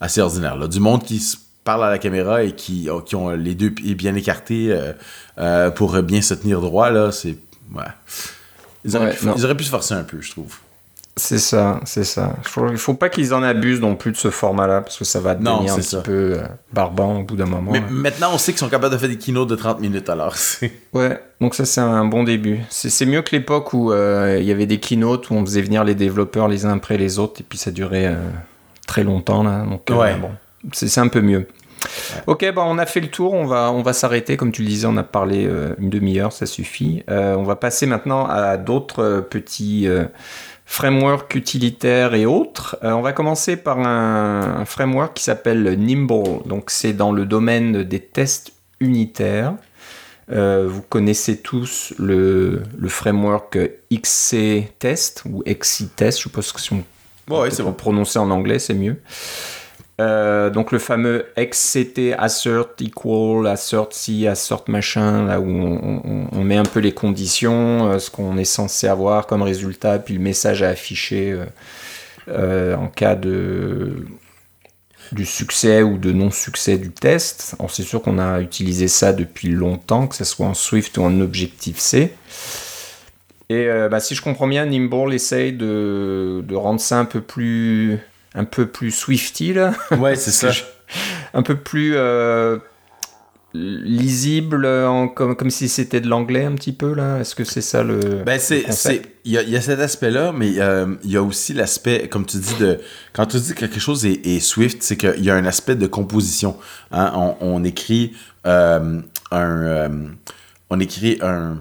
assez 0.00 0.20
ordinaire. 0.20 0.56
Là. 0.56 0.68
Du 0.68 0.80
monde 0.80 1.04
qui 1.04 1.18
se 1.18 1.36
parle 1.68 1.84
à 1.84 1.90
la 1.90 1.98
caméra 1.98 2.42
et 2.44 2.52
qui, 2.52 2.88
qui 3.04 3.14
ont 3.14 3.28
les 3.30 3.54
deux 3.54 3.70
pieds 3.70 3.94
bien 3.94 4.14
écartés 4.14 4.68
euh, 4.70 4.92
euh, 5.38 5.70
pour 5.70 6.00
bien 6.02 6.22
se 6.22 6.32
tenir 6.32 6.62
droit, 6.62 6.90
là, 6.90 7.12
c'est. 7.12 7.36
Ouais. 7.74 7.84
Ils 8.86 8.96
auraient, 8.96 9.10
pu, 9.10 9.26
ils 9.36 9.44
auraient, 9.44 9.56
pu, 9.56 9.64
se 9.64 9.70
forcer 9.70 9.92
un 9.92 10.02
peu, 10.02 10.18
je 10.22 10.30
trouve. 10.30 10.56
C'est 11.16 11.38
ça, 11.38 11.80
c'est 11.84 12.04
ça. 12.04 12.36
Il 12.42 12.48
faut, 12.48 12.76
faut 12.76 12.94
pas 12.94 13.10
qu'ils 13.10 13.34
en 13.34 13.42
abusent 13.42 13.80
non 13.80 13.96
plus 13.96 14.12
de 14.12 14.16
ce 14.16 14.30
format-là, 14.30 14.80
parce 14.80 14.96
que 14.96 15.04
ça 15.04 15.20
va 15.20 15.34
devenir 15.34 15.60
non, 15.60 15.72
un 15.72 15.76
petit 15.76 15.96
peu 16.02 16.38
euh, 16.38 16.46
barbant 16.72 17.18
au 17.18 17.24
bout 17.24 17.36
d'un 17.36 17.44
moment. 17.44 17.72
Mais 17.72 17.82
maintenant, 17.90 18.30
on 18.32 18.38
sait 18.38 18.52
qu'ils 18.52 18.60
sont 18.60 18.70
capables 18.70 18.94
de 18.94 18.98
faire 18.98 19.08
des 19.10 19.18
kinos 19.18 19.46
de 19.46 19.56
30 19.56 19.80
minutes, 19.80 20.08
alors. 20.08 20.36
ouais, 20.94 21.20
donc 21.40 21.54
ça, 21.54 21.66
c'est 21.66 21.82
un 21.82 22.06
bon 22.06 22.22
début. 22.22 22.60
C'est 22.70 23.04
mieux 23.04 23.20
que 23.20 23.36
l'époque 23.36 23.74
où 23.74 23.92
il 23.92 24.44
y 24.44 24.52
avait 24.52 24.66
des 24.66 24.78
keynotes 24.78 25.28
où 25.28 25.34
on 25.34 25.44
faisait 25.44 25.60
venir 25.60 25.84
les 25.84 25.94
développeurs 25.94 26.48
les 26.48 26.64
uns 26.64 26.76
après 26.76 26.96
les 26.96 27.18
autres, 27.18 27.42
et 27.42 27.44
puis 27.46 27.58
ça 27.58 27.72
durait 27.72 28.16
très 28.88 29.04
longtemps, 29.04 29.44
là. 29.44 29.64
Donc, 29.64 29.82
ouais. 29.90 30.16
bon, 30.16 30.30
c'est 30.72 30.98
un 30.98 31.06
peu 31.06 31.20
mieux. 31.20 31.46
Ok, 32.26 32.44
bah 32.52 32.64
on 32.66 32.78
a 32.78 32.86
fait 32.86 33.00
le 33.00 33.08
tour, 33.08 33.34
on 33.34 33.46
va, 33.46 33.70
on 33.70 33.82
va 33.82 33.92
s'arrêter. 33.92 34.36
Comme 34.36 34.50
tu 34.50 34.62
le 34.62 34.68
disais, 34.68 34.86
on 34.86 34.96
a 34.96 35.04
parlé 35.04 35.46
euh, 35.46 35.74
une 35.78 35.90
demi-heure, 35.90 36.32
ça 36.32 36.46
suffit. 36.46 37.04
Euh, 37.08 37.36
on 37.36 37.44
va 37.44 37.54
passer 37.54 37.86
maintenant 37.86 38.26
à 38.26 38.56
d'autres 38.56 39.02
euh, 39.02 39.20
petits 39.20 39.86
frameworks 40.66 41.34
utilitaires 41.34 42.14
et 42.14 42.26
autres. 42.26 42.78
on 42.82 43.00
va 43.00 43.12
commencer 43.12 43.56
par 43.56 43.78
un, 43.78 44.64
framework 44.64 45.14
qui 45.14 45.24
s'appelle 45.24 45.78
Nimble. 45.78 46.42
Donc 46.46 46.70
c'est 46.70 46.92
dans 46.92 47.12
le 47.12 47.24
domaine 47.24 47.84
des 47.84 48.00
tests 48.00 48.52
unitaires. 48.80 49.54
vous 50.28 50.82
connaissez 50.88 51.38
tous 51.38 51.94
le, 51.98 52.62
le 52.76 52.88
framework 52.88 53.58
XC 53.90 54.72
Test 54.78 55.22
ou 55.24 55.42
XC 55.46 55.94
Test, 55.96 56.18
je 56.18 56.22
suppose 56.24 56.52
que 56.52 56.60
si 56.60 56.72
on 56.72 56.84
bon, 57.28 57.42
ouais, 57.42 57.50
c'est 57.50 57.62
bon. 57.62 57.72
prononcer 57.72 58.18
en 58.18 58.30
anglais, 58.30 58.58
c'est 58.58 58.74
mieux. 58.74 58.96
Euh, 60.00 60.48
donc 60.48 60.70
le 60.70 60.78
fameux 60.78 61.26
XCT 61.36 62.14
assert 62.16 62.68
equal, 62.80 63.48
assert 63.48 63.88
si, 63.90 64.28
assert 64.28 64.62
machin, 64.68 65.26
là 65.26 65.40
où 65.40 65.48
on, 65.48 66.44
met 66.44 66.56
un 66.56 66.64
peu 66.64 66.78
les 66.78 66.92
conditions, 66.92 67.90
euh, 67.90 67.98
ce 67.98 68.08
qu'on 68.08 68.36
est 68.38 68.44
censé 68.44 68.86
avoir 68.86 69.26
comme 69.26 69.42
résultat, 69.42 69.98
puis 69.98 70.14
le 70.14 70.20
message 70.20 70.62
à 70.62 70.68
afficher 70.68 71.36
euh, 72.28 72.76
en 72.76 72.86
cas 72.86 73.16
de 73.16 74.06
du 75.12 75.24
succès 75.24 75.82
ou 75.82 75.96
de 75.96 76.12
non-succès 76.12 76.76
du 76.76 76.90
test. 76.90 77.56
C'est 77.68 77.82
sûr 77.82 78.02
qu'on 78.02 78.18
a 78.18 78.40
utilisé 78.40 78.88
ça 78.88 79.14
depuis 79.14 79.48
longtemps, 79.48 80.06
que 80.06 80.14
ce 80.14 80.24
soit 80.24 80.46
en 80.46 80.52
Swift 80.52 80.98
ou 80.98 81.02
en 81.02 81.20
Objective-C. 81.20 82.12
Et 83.50 83.66
bah, 83.90 84.00
si 84.00 84.14
je 84.14 84.22
comprends 84.22 84.46
bien, 84.46 84.66
Nimble 84.66 85.14
essaye 85.14 85.52
de, 85.52 86.44
de 86.46 86.54
rendre 86.54 86.80
ça 86.80 86.98
un 86.98 87.06
peu 87.06 87.22
plus 87.22 87.98
un 88.34 88.44
peu 88.44 88.66
plus 88.66 88.90
Swifty 88.90 89.52
là. 89.52 89.74
Ouais, 89.98 90.16
c'est 90.16 90.30
ça. 90.30 90.50
un 91.34 91.42
peu 91.42 91.56
plus 91.56 91.94
euh, 91.96 92.58
lisible, 93.54 94.66
en, 94.66 95.08
comme, 95.08 95.34
comme 95.34 95.50
si 95.50 95.68
c'était 95.68 96.00
de 96.00 96.08
l'anglais 96.08 96.44
un 96.44 96.54
petit 96.54 96.72
peu 96.72 96.94
là. 96.94 97.18
Est-ce 97.18 97.34
que 97.34 97.44
c'est 97.44 97.60
ça 97.60 97.82
le. 97.82 98.22
Ben 98.24 98.38
c'est, 98.38 98.64
il 99.24 99.32
y, 99.32 99.50
y 99.50 99.56
a, 99.56 99.60
cet 99.60 99.80
aspect-là, 99.80 100.32
mais 100.32 100.58
euh, 100.58 100.94
il 101.04 101.10
y 101.10 101.16
a 101.16 101.22
aussi 101.22 101.52
l'aspect, 101.52 102.08
comme 102.08 102.26
tu 102.26 102.38
dis 102.38 102.54
de, 102.60 102.78
quand 103.12 103.26
tu 103.26 103.38
dis 103.38 103.54
que 103.54 103.60
quelque 103.60 103.80
chose 103.80 104.06
est, 104.06 104.40
Swift, 104.40 104.82
c'est 104.82 104.96
qu'il 104.96 105.24
y 105.24 105.30
a 105.30 105.34
un 105.34 105.44
aspect 105.44 105.76
de 105.76 105.86
composition. 105.86 106.56
Hein. 106.92 107.12
On, 107.14 107.36
on, 107.40 107.64
écrit 107.64 108.14
euh, 108.46 109.00
un, 109.30 109.90
on 110.70 110.80
écrit 110.80 111.18
un 111.22 111.58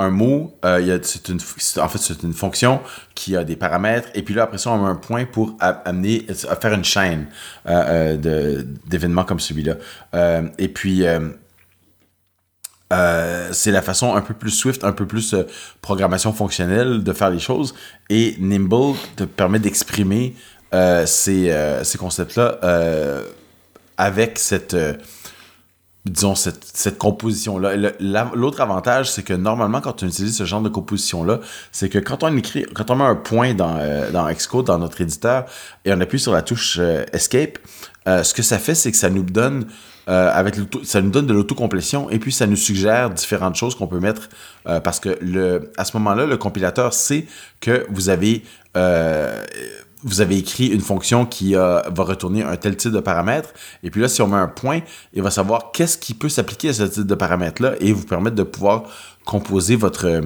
un 0.00 0.10
mot, 0.10 0.56
euh, 0.64 0.98
en 0.98 1.88
fait, 1.88 1.98
c'est 1.98 2.22
une 2.22 2.32
fonction 2.32 2.80
qui 3.14 3.36
a 3.36 3.44
des 3.44 3.56
paramètres, 3.56 4.08
et 4.14 4.22
puis 4.22 4.34
là, 4.34 4.44
après 4.44 4.58
ça, 4.58 4.70
on 4.70 4.84
a 4.84 4.88
un 4.88 4.96
point 4.96 5.26
pour 5.26 5.56
amener, 5.60 6.26
faire 6.60 6.72
une 6.72 6.84
chaîne 6.84 7.26
euh, 7.66 8.16
euh, 8.24 8.62
d'événements 8.86 9.24
comme 9.24 9.40
celui-là. 9.40 9.76
et 10.58 10.68
puis, 10.68 11.04
c'est 12.90 13.70
la 13.70 13.82
façon 13.82 14.14
un 14.16 14.22
peu 14.22 14.34
plus 14.34 14.50
Swift, 14.50 14.84
un 14.84 14.92
peu 14.92 15.06
plus 15.06 15.34
programmation 15.82 16.32
fonctionnelle 16.32 17.04
de 17.04 17.12
faire 17.12 17.30
les 17.30 17.38
choses, 17.38 17.74
et 18.08 18.36
Nimble 18.40 18.96
te 19.16 19.24
permet 19.24 19.58
d'exprimer 19.58 20.34
ces, 21.04 21.80
ces 21.84 21.98
concepts-là 21.98 22.58
avec 23.96 24.38
cette 24.38 24.74
disons, 26.06 26.34
cette, 26.34 26.64
cette 26.64 26.98
composition-là. 26.98 27.92
L'autre 28.34 28.60
avantage, 28.60 29.10
c'est 29.10 29.22
que 29.22 29.34
normalement, 29.34 29.80
quand 29.80 30.02
on 30.02 30.06
utilise 30.06 30.36
ce 30.36 30.44
genre 30.44 30.62
de 30.62 30.68
composition-là, 30.68 31.40
c'est 31.72 31.88
que 31.88 31.98
quand 31.98 32.22
on 32.22 32.34
écrit, 32.36 32.64
quand 32.74 32.90
on 32.90 32.96
met 32.96 33.04
un 33.04 33.16
point 33.16 33.54
dans, 33.54 33.76
euh, 33.76 34.10
dans 34.10 34.30
Xcode, 34.30 34.66
dans 34.66 34.78
notre 34.78 35.00
éditeur, 35.00 35.44
et 35.84 35.92
on 35.92 36.00
appuie 36.00 36.18
sur 36.18 36.32
la 36.32 36.42
touche 36.42 36.78
euh, 36.80 37.04
Escape, 37.12 37.58
euh, 38.08 38.22
ce 38.22 38.32
que 38.32 38.42
ça 38.42 38.58
fait, 38.58 38.74
c'est 38.74 38.90
que 38.90 38.96
ça 38.96 39.10
nous 39.10 39.22
donne 39.22 39.66
avec 40.06 40.56
ça 40.82 41.00
nous 41.00 41.10
donne 41.10 41.28
de 41.28 41.32
l'autocomplétion 41.32 42.10
et 42.10 42.18
puis 42.18 42.32
ça 42.32 42.48
nous 42.48 42.56
suggère 42.56 43.10
différentes 43.10 43.54
choses 43.54 43.76
qu'on 43.76 43.86
peut 43.86 44.00
mettre 44.00 44.28
parce 44.64 44.98
que 44.98 45.16
le, 45.20 45.70
à 45.76 45.84
ce 45.84 45.96
moment-là, 45.98 46.26
le 46.26 46.36
compilateur 46.36 46.94
sait 46.94 47.26
que 47.60 47.86
vous 47.90 48.08
avez 48.08 48.42
vous 50.02 50.20
avez 50.20 50.38
écrit 50.38 50.66
une 50.66 50.80
fonction 50.80 51.26
qui 51.26 51.56
euh, 51.56 51.80
va 51.82 52.04
retourner 52.04 52.42
un 52.42 52.56
tel 52.56 52.76
type 52.76 52.92
de 52.92 53.00
paramètre. 53.00 53.50
Et 53.82 53.90
puis 53.90 54.00
là, 54.00 54.08
si 54.08 54.22
on 54.22 54.28
met 54.28 54.36
un 54.36 54.48
point, 54.48 54.80
il 55.12 55.22
va 55.22 55.30
savoir 55.30 55.72
qu'est-ce 55.72 55.98
qui 55.98 56.14
peut 56.14 56.28
s'appliquer 56.28 56.70
à 56.70 56.72
ce 56.72 56.82
type 56.84 57.06
de 57.06 57.14
paramètre-là 57.14 57.74
et 57.80 57.92
vous 57.92 58.04
permettre 58.04 58.36
de 58.36 58.42
pouvoir 58.42 58.84
composer 59.24 59.76
votre, 59.76 60.22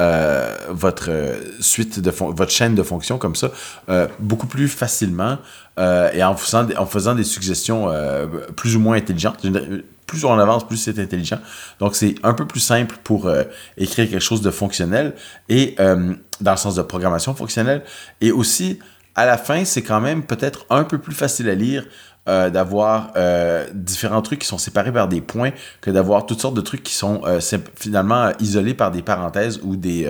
euh, 0.00 0.56
votre 0.68 1.10
suite 1.60 2.00
de 2.00 2.10
votre 2.10 2.50
chaîne 2.50 2.74
de 2.74 2.82
fonctions 2.82 3.18
comme 3.18 3.34
ça 3.34 3.50
euh, 3.88 4.06
beaucoup 4.18 4.46
plus 4.46 4.68
facilement 4.68 5.38
et 6.12 6.22
en 6.22 6.36
faisant, 6.36 6.68
en 6.76 6.84
faisant 6.84 7.14
des 7.14 7.24
suggestions 7.24 7.88
plus 8.54 8.76
ou 8.76 8.80
moins 8.80 8.98
intelligentes 8.98 9.38
plus 10.10 10.24
on 10.24 10.38
avance, 10.38 10.66
plus 10.66 10.76
c'est 10.76 10.98
intelligent. 10.98 11.38
Donc, 11.78 11.94
c'est 11.94 12.16
un 12.22 12.34
peu 12.34 12.46
plus 12.46 12.60
simple 12.60 12.96
pour 13.04 13.30
écrire 13.76 14.10
quelque 14.10 14.18
chose 14.18 14.42
de 14.42 14.50
fonctionnel 14.50 15.14
et 15.48 15.76
dans 15.78 16.50
le 16.50 16.56
sens 16.56 16.74
de 16.74 16.82
programmation 16.82 17.34
fonctionnelle. 17.34 17.84
Et 18.20 18.32
aussi, 18.32 18.80
à 19.14 19.24
la 19.24 19.38
fin, 19.38 19.64
c'est 19.64 19.82
quand 19.82 20.00
même 20.00 20.24
peut-être 20.24 20.66
un 20.68 20.84
peu 20.84 20.98
plus 20.98 21.14
facile 21.14 21.48
à 21.48 21.54
lire 21.54 21.86
euh, 22.28 22.50
d'avoir 22.50 23.12
euh, 23.16 23.66
différents 23.72 24.20
trucs 24.20 24.40
qui 24.40 24.46
sont 24.46 24.58
séparés 24.58 24.92
par 24.92 25.08
des 25.08 25.22
points 25.22 25.52
que 25.80 25.90
d'avoir 25.90 26.26
toutes 26.26 26.38
sortes 26.42 26.54
de 26.54 26.60
trucs 26.60 26.82
qui 26.82 26.94
sont 26.94 27.22
euh, 27.24 27.40
finalement 27.74 28.30
isolés 28.40 28.74
par 28.74 28.90
des 28.90 29.00
parenthèses 29.00 29.58
ou 29.62 29.74
des, 29.74 30.06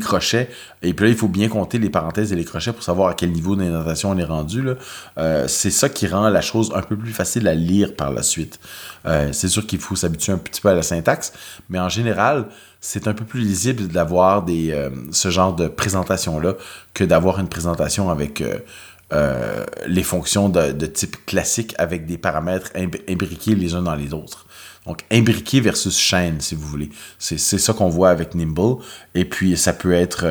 crochets. 0.00 0.48
Et 0.80 0.94
puis 0.94 1.04
là, 1.04 1.10
il 1.10 1.16
faut 1.16 1.28
bien 1.28 1.50
compter 1.50 1.78
les 1.78 1.90
parenthèses 1.90 2.32
et 2.32 2.36
les 2.36 2.46
crochets 2.46 2.72
pour 2.72 2.82
savoir 2.82 3.10
à 3.10 3.14
quel 3.14 3.30
niveau 3.30 3.54
d'indentation 3.56 4.10
on 4.10 4.16
est 4.16 4.24
rendu. 4.24 4.64
c'est 5.48 5.70
ça 5.70 5.90
qui 5.90 6.06
rend 6.06 6.30
la 6.30 6.40
chose 6.40 6.72
un 6.74 6.80
peu 6.80 6.96
plus 6.96 7.12
facile 7.12 7.46
à 7.46 7.54
lire 7.54 7.94
par 7.94 8.10
la 8.10 8.22
suite. 8.22 8.58
c'est 9.04 9.48
sûr 9.48 9.66
qu'il 9.66 9.80
faut 9.80 9.94
s'habituer 9.94 10.32
un 10.32 10.38
petit 10.38 10.62
peu 10.62 10.70
à 10.70 10.74
la 10.74 10.82
syntaxe, 10.82 11.34
mais 11.68 11.78
en 11.78 11.90
général, 11.90 12.46
c'est 12.80 13.06
un 13.06 13.12
peu 13.12 13.24
plus 13.24 13.40
lisible 13.42 13.86
d'avoir 13.86 14.44
ce 15.12 15.30
genre 15.30 15.54
de 15.54 15.68
présentation-là 15.68 16.54
que 16.94 17.04
d'avoir 17.04 17.38
une 17.38 17.48
présentation 17.48 18.10
avec 18.10 18.42
euh, 19.12 19.22
euh, 19.22 19.66
les 19.86 20.02
fonctions 20.02 20.48
de, 20.48 20.86
type 20.86 21.24
classique 21.26 21.74
avec 21.78 22.06
des 22.06 22.18
paramètres 22.18 22.70
imbriqués 23.08 23.54
les 23.54 23.74
uns 23.74 23.82
dans 23.82 23.94
les 23.94 24.12
autres. 24.14 24.46
Donc, 24.86 25.02
imbriqué 25.12 25.60
versus 25.60 25.96
chaîne, 25.96 26.40
si 26.40 26.54
vous 26.54 26.66
voulez. 26.66 26.90
C'est 27.18 27.38
ça 27.38 27.72
qu'on 27.72 27.88
voit 27.88 28.10
avec 28.10 28.34
Nimble. 28.34 28.82
Et 29.14 29.24
puis, 29.24 29.56
ça 29.56 29.72
peut 29.72 29.92
être... 29.92 30.26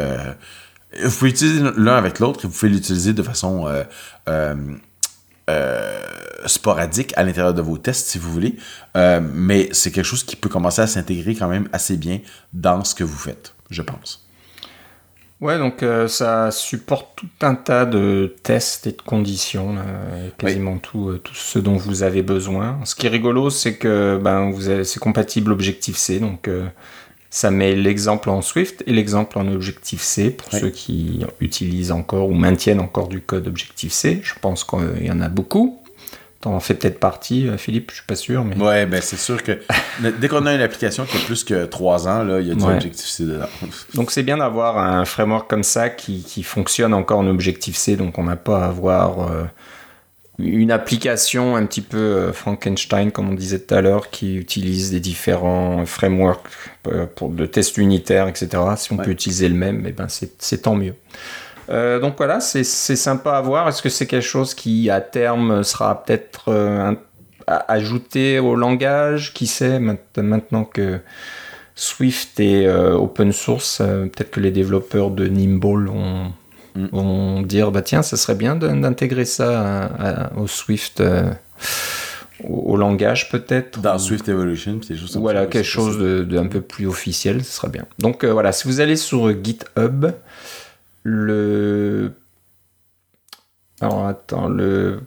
vous 1.04 1.12
pouvez 1.12 1.32
utiliser 1.32 1.64
l'un 1.78 1.96
avec 1.96 2.20
l'autre 2.20 2.44
et 2.44 2.48
vous 2.48 2.54
pouvez 2.54 2.72
l'utiliser 2.72 3.14
de 3.14 3.24
façon 3.24 3.66
euh, 5.52 6.00
sporadique 6.46 7.14
à 7.18 7.24
l'intérieur 7.24 7.54
de 7.54 7.62
vos 7.62 7.78
tests, 7.78 8.08
si 8.08 8.18
vous 8.18 8.32
voulez. 8.32 8.58
Euh, 8.98 9.22
mais 9.22 9.70
c'est 9.74 9.92
quelque 9.92 10.06
chose 10.06 10.24
qui 10.24 10.36
peut 10.36 10.50
commencer 10.50 10.82
à 10.82 10.88
s'intégrer 10.88 11.36
quand 11.36 11.48
même 11.48 11.68
assez 11.72 11.98
bien 11.98 12.20
dans 12.52 12.84
ce 12.84 12.96
que 12.96 13.04
vous 13.04 13.18
faites, 13.18 13.54
je 13.70 13.84
pense. 13.84 14.28
Ouais, 15.42 15.58
donc 15.58 15.82
euh, 15.82 16.08
ça 16.08 16.52
supporte 16.52 17.16
tout 17.16 17.28
un 17.42 17.56
tas 17.56 17.86
de 17.86 18.36
tests 18.44 18.86
et 18.86 18.92
de 18.92 19.02
conditions, 19.02 19.76
quasiment 20.38 20.78
tout, 20.78 21.18
tout, 21.24 21.34
ce 21.34 21.58
dont 21.58 21.76
vous 21.76 22.04
avez 22.04 22.22
besoin. 22.22 22.80
Ce 22.86 22.94
qui 22.94 23.08
est 23.08 23.10
rigolo, 23.10 23.50
c'est 23.50 23.76
que 23.76 24.20
ben, 24.22 24.54
c'est 24.84 25.00
compatible 25.00 25.52
Objective-C, 25.52 26.20
donc 26.20 26.48
ça 27.32 27.50
met 27.50 27.76
l'exemple 27.76 28.30
en 28.30 28.42
Swift 28.42 28.84
et 28.86 28.92
l'exemple 28.92 29.40
en 29.40 29.48
Objective-C 29.48 30.32
pour 30.32 30.52
ceux 30.52 30.70
qui 30.70 31.26
utilisent 31.40 31.92
encore 31.92 32.30
ou 32.30 32.34
maintiennent 32.34 32.82
encore 32.82 33.08
du 33.08 33.22
code 33.22 33.48
Objective-C. 33.48 34.20
Je 34.22 34.34
pense 34.40 34.64
qu'il 34.64 35.06
y 35.06 35.12
en 35.12 35.22
a 35.22 35.30
beaucoup. 35.30 35.81
T'en 36.42 36.60
fais 36.60 36.74
peut-être 36.74 37.00
partie, 37.00 37.48
euh, 37.48 37.56
Philippe, 37.58 37.92
je 37.92 37.98
suis 37.98 38.06
pas 38.06 38.16
sûr. 38.16 38.44
Mais... 38.44 38.56
Ouais, 38.58 38.86
ben 38.88 39.00
c'est 39.00 39.18
sûr 39.20 39.44
que 39.44 39.60
dès 40.20 40.28
qu'on 40.28 40.46
a 40.48 40.54
une 40.56 40.62
application 40.62 41.06
qui 41.06 41.16
a 41.18 41.20
plus 41.20 41.44
que 41.44 41.66
3 41.66 42.08
ans, 42.08 42.24
là, 42.24 42.40
il 42.40 42.48
y 42.48 42.52
a 42.52 42.56
du 42.56 42.64
Ouais. 42.64 42.74
Objective-C 42.74 43.26
dedans. 43.26 43.46
Donc 43.94 44.10
c'est 44.12 44.24
bien 44.24 44.38
d'avoir 44.38 44.80
un 44.80 45.06
framework 45.06 45.48
comme 45.50 45.62
ça 45.64 45.90
qui, 45.90 46.24
qui 46.24 46.42
fonctionne 46.42 46.94
encore 46.96 47.20
en 47.20 47.28
Objective-C, 47.28 47.96
donc 47.96 48.18
on 48.18 48.24
n'a 48.24 48.36
pas 48.38 48.64
à 48.64 48.68
avoir 48.70 49.32
euh, 49.32 49.44
une 50.40 50.72
application 50.72 51.56
un 51.56 51.66
petit 51.68 51.82
peu 51.82 51.98
euh, 52.00 52.34
Frankenstein, 52.34 53.12
comme 53.12 53.30
on 53.30 53.34
disait 53.36 53.60
tout 53.60 53.76
à 53.76 53.82
l'heure, 53.82 54.10
qui 54.10 54.36
utilise 54.36 54.90
des 54.90 55.00
différents 55.00 55.86
frameworks 55.86 56.48
pour 57.16 57.30
de 57.30 57.46
tests 57.46 57.78
unitaires, 57.78 58.28
etc. 58.28 58.50
Si 58.78 58.92
on 58.92 58.98
Ouais. 58.98 59.06
peut 59.06 59.12
utiliser 59.12 59.48
le 59.48 59.54
même, 59.56 59.84
eh 59.88 59.92
ben 59.92 60.08
c'est 60.10 60.32
c'est 60.40 60.64
tant 60.64 60.74
mieux. 60.76 60.96
Euh, 61.72 62.00
donc 62.00 62.16
voilà, 62.18 62.40
c'est 62.42 62.64
c'est 62.64 62.96
sympa 62.98 63.32
à 63.34 63.42
voir. 63.42 63.68
Est-ce 63.70 63.82
que 63.82 63.90
c'est 63.90 64.06
quelque 64.08 64.22
chose 64.26 64.54
qui, 64.54 64.90
à 64.90 65.00
terme, 65.02 65.64
sera 65.64 66.04
peut-être 66.04 66.50
euh, 66.50 66.94
ajouté 67.48 68.40
au 68.40 68.56
langage? 68.56 69.34
Qui 69.34 69.48
sait, 69.48 69.80
maint- 69.80 69.98
maintenant 70.18 70.66
que 70.66 71.00
Swift 71.76 72.40
est 72.40 72.66
euh, 72.66 72.94
open 72.96 73.32
source, 73.32 73.78
peut-être 73.80 74.32
que 74.32 74.40
les 74.42 74.52
développeurs 74.52 75.12
de 75.12 75.28
Nimble 75.28 75.88
vont, 75.88 76.34
Mm. 76.74 76.86
vont 76.94 77.42
dire 77.42 77.70
bah 77.70 77.82
tiens, 77.82 78.02
ça 78.02 78.16
serait 78.16 78.36
bien 78.36 78.56
d'intégrer 78.56 79.26
ça 79.26 79.62
à- 79.62 80.26
à- 80.28 80.34
au 80.38 80.48
Swift, 80.48 81.04
au, 82.44 82.78
langage 82.78 83.30
peut-être. 83.30 83.82
Dans 83.82 83.98
Swift 84.00 84.28
Evolution, 84.30 84.80
choses 84.82 85.12
comme 85.14 85.22
voilà, 85.22 85.42
quelque 85.48 85.56
c'est 85.58 85.64
chose 85.64 85.98
de, 86.00 86.24
de 86.24 86.38
un 86.38 86.48
peu 86.48 86.62
plus 86.62 86.88
officiel, 86.88 87.44
ce 87.44 87.52
serait 87.52 87.68
bien. 87.70 87.86
Donc 88.00 88.24
euh, 88.24 88.32
voilà, 88.32 88.52
si 88.54 88.68
vous 88.70 88.80
allez 88.80 88.96
sur 88.96 89.30
GitHub, 89.44 90.08
le. 91.04 92.14
Alors 93.82 94.06
attends, 94.08 94.48
le. 94.50 95.02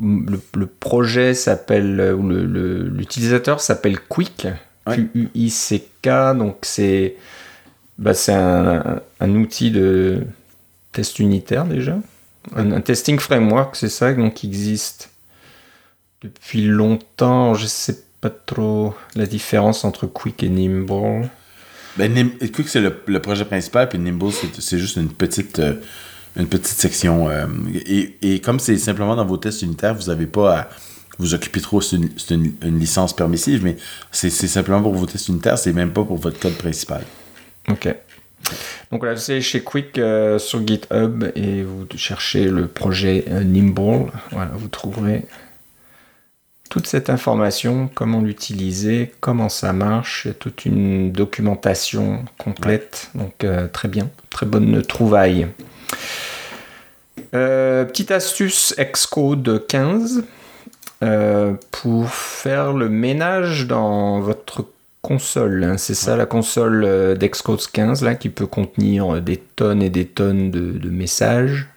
Le, 0.00 0.40
le 0.54 0.66
projet 0.66 1.34
s'appelle, 1.34 2.14
ou 2.16 2.28
l'utilisateur 2.28 3.60
s'appelle 3.60 3.98
Quick, 3.98 4.46
Ouais. 4.86 4.94
Q-U-I-C-K, 4.94 6.36
donc 6.36 6.58
c'est 6.62 7.16
bah, 7.98 8.14
c'est 8.14 8.32
un, 8.32 9.02
un 9.20 9.34
outil 9.34 9.72
de 9.72 10.22
test 10.92 11.18
unitaire 11.18 11.64
déjà, 11.64 11.98
un, 12.54 12.70
un 12.72 12.80
testing 12.80 13.18
framework, 13.18 13.74
c'est 13.76 13.88
ça, 13.88 14.14
donc 14.14 14.34
qui 14.34 14.46
existe 14.46 15.10
depuis 16.22 16.62
longtemps. 16.64 17.54
Je 17.54 17.66
sais 17.66 17.98
pas 18.20 18.30
trop 18.30 18.94
la 19.16 19.26
différence 19.26 19.84
entre 19.84 20.06
Quick 20.06 20.42
et 20.44 20.48
Nimble. 20.48 21.28
Ben, 21.98 22.30
Quick, 22.54 22.68
c'est 22.68 22.80
le, 22.80 23.20
projet 23.20 23.44
principal, 23.44 23.88
puis 23.88 23.98
Nimble, 23.98 24.30
c'est 24.32 24.60
c'est 24.60 24.78
juste 24.78 24.96
une 24.96 25.08
petite, 25.08 25.58
euh, 25.58 25.74
une 26.36 26.46
petite 26.46 26.66
section. 26.66 27.28
euh, 27.28 27.46
et, 27.74 28.16
et 28.22 28.40
comme 28.40 28.60
c'est 28.60 28.78
simplement 28.78 29.16
dans 29.16 29.26
vos 29.26 29.36
tests 29.36 29.62
unitaires, 29.62 29.94
vous 29.94 30.06
n'avez 30.08 30.26
pas 30.26 30.58
à 30.58 30.68
vous 31.18 31.34
occuper 31.34 31.60
trop, 31.60 31.80
c'est 31.80 31.96
une, 31.96 32.10
c'est 32.16 32.34
une- 32.34 32.78
licence 32.78 33.14
permissive, 33.14 33.64
mais 33.64 33.76
c'est 34.12 34.30
c'est 34.30 34.46
simplement 34.46 34.80
pour 34.80 34.94
vos 34.94 35.06
tests 35.06 35.28
unitaires, 35.28 35.58
c'est 35.58 35.72
même 35.72 35.92
pas 35.92 36.04
pour 36.04 36.16
votre 36.18 36.38
code 36.38 36.54
principal. 36.54 37.02
Ok. 37.68 37.92
Donc 38.92 39.04
là, 39.04 39.14
vous 39.14 39.30
allez 39.32 39.42
chez 39.42 39.60
Quick 39.62 39.98
euh, 39.98 40.38
sur 40.38 40.64
GitHub 40.64 41.24
et 41.34 41.64
vous 41.64 41.84
cherchez 41.96 42.44
le 42.44 42.68
projet 42.68 43.24
Nimble. 43.28 44.12
Voilà, 44.30 44.52
vous 44.54 44.68
trouverez 44.68 45.24
toute 46.68 46.86
cette 46.86 47.10
information, 47.10 47.88
comment 47.94 48.20
l'utiliser, 48.20 49.12
comment 49.20 49.48
ça 49.48 49.72
marche. 49.72 50.22
Il 50.24 50.28
y 50.28 50.30
a 50.30 50.34
toute 50.34 50.64
une 50.64 51.12
documentation 51.12 52.24
complète. 52.38 53.10
Donc 53.14 53.44
euh, 53.44 53.68
très 53.68 53.88
bien, 53.88 54.08
très 54.30 54.46
bonne 54.46 54.82
trouvaille. 54.82 55.48
Euh, 57.34 57.84
petite 57.84 58.10
astuce 58.10 58.74
Xcode 58.78 59.66
15 59.66 60.24
euh, 61.02 61.54
pour 61.70 62.08
faire 62.10 62.72
le 62.72 62.88
ménage 62.88 63.66
dans 63.66 64.20
votre 64.20 64.66
console. 65.02 65.64
hein. 65.64 65.78
C'est 65.78 65.94
ça 65.94 66.16
la 66.16 66.26
console 66.26 67.16
d'Xcode 67.18 67.60
15 67.72 68.02
là, 68.02 68.14
qui 68.14 68.28
peut 68.28 68.46
contenir 68.46 69.20
des 69.22 69.36
tonnes 69.36 69.82
et 69.82 69.90
des 69.90 70.06
tonnes 70.06 70.50
de, 70.50 70.72
de 70.72 70.90
messages. 70.90 71.68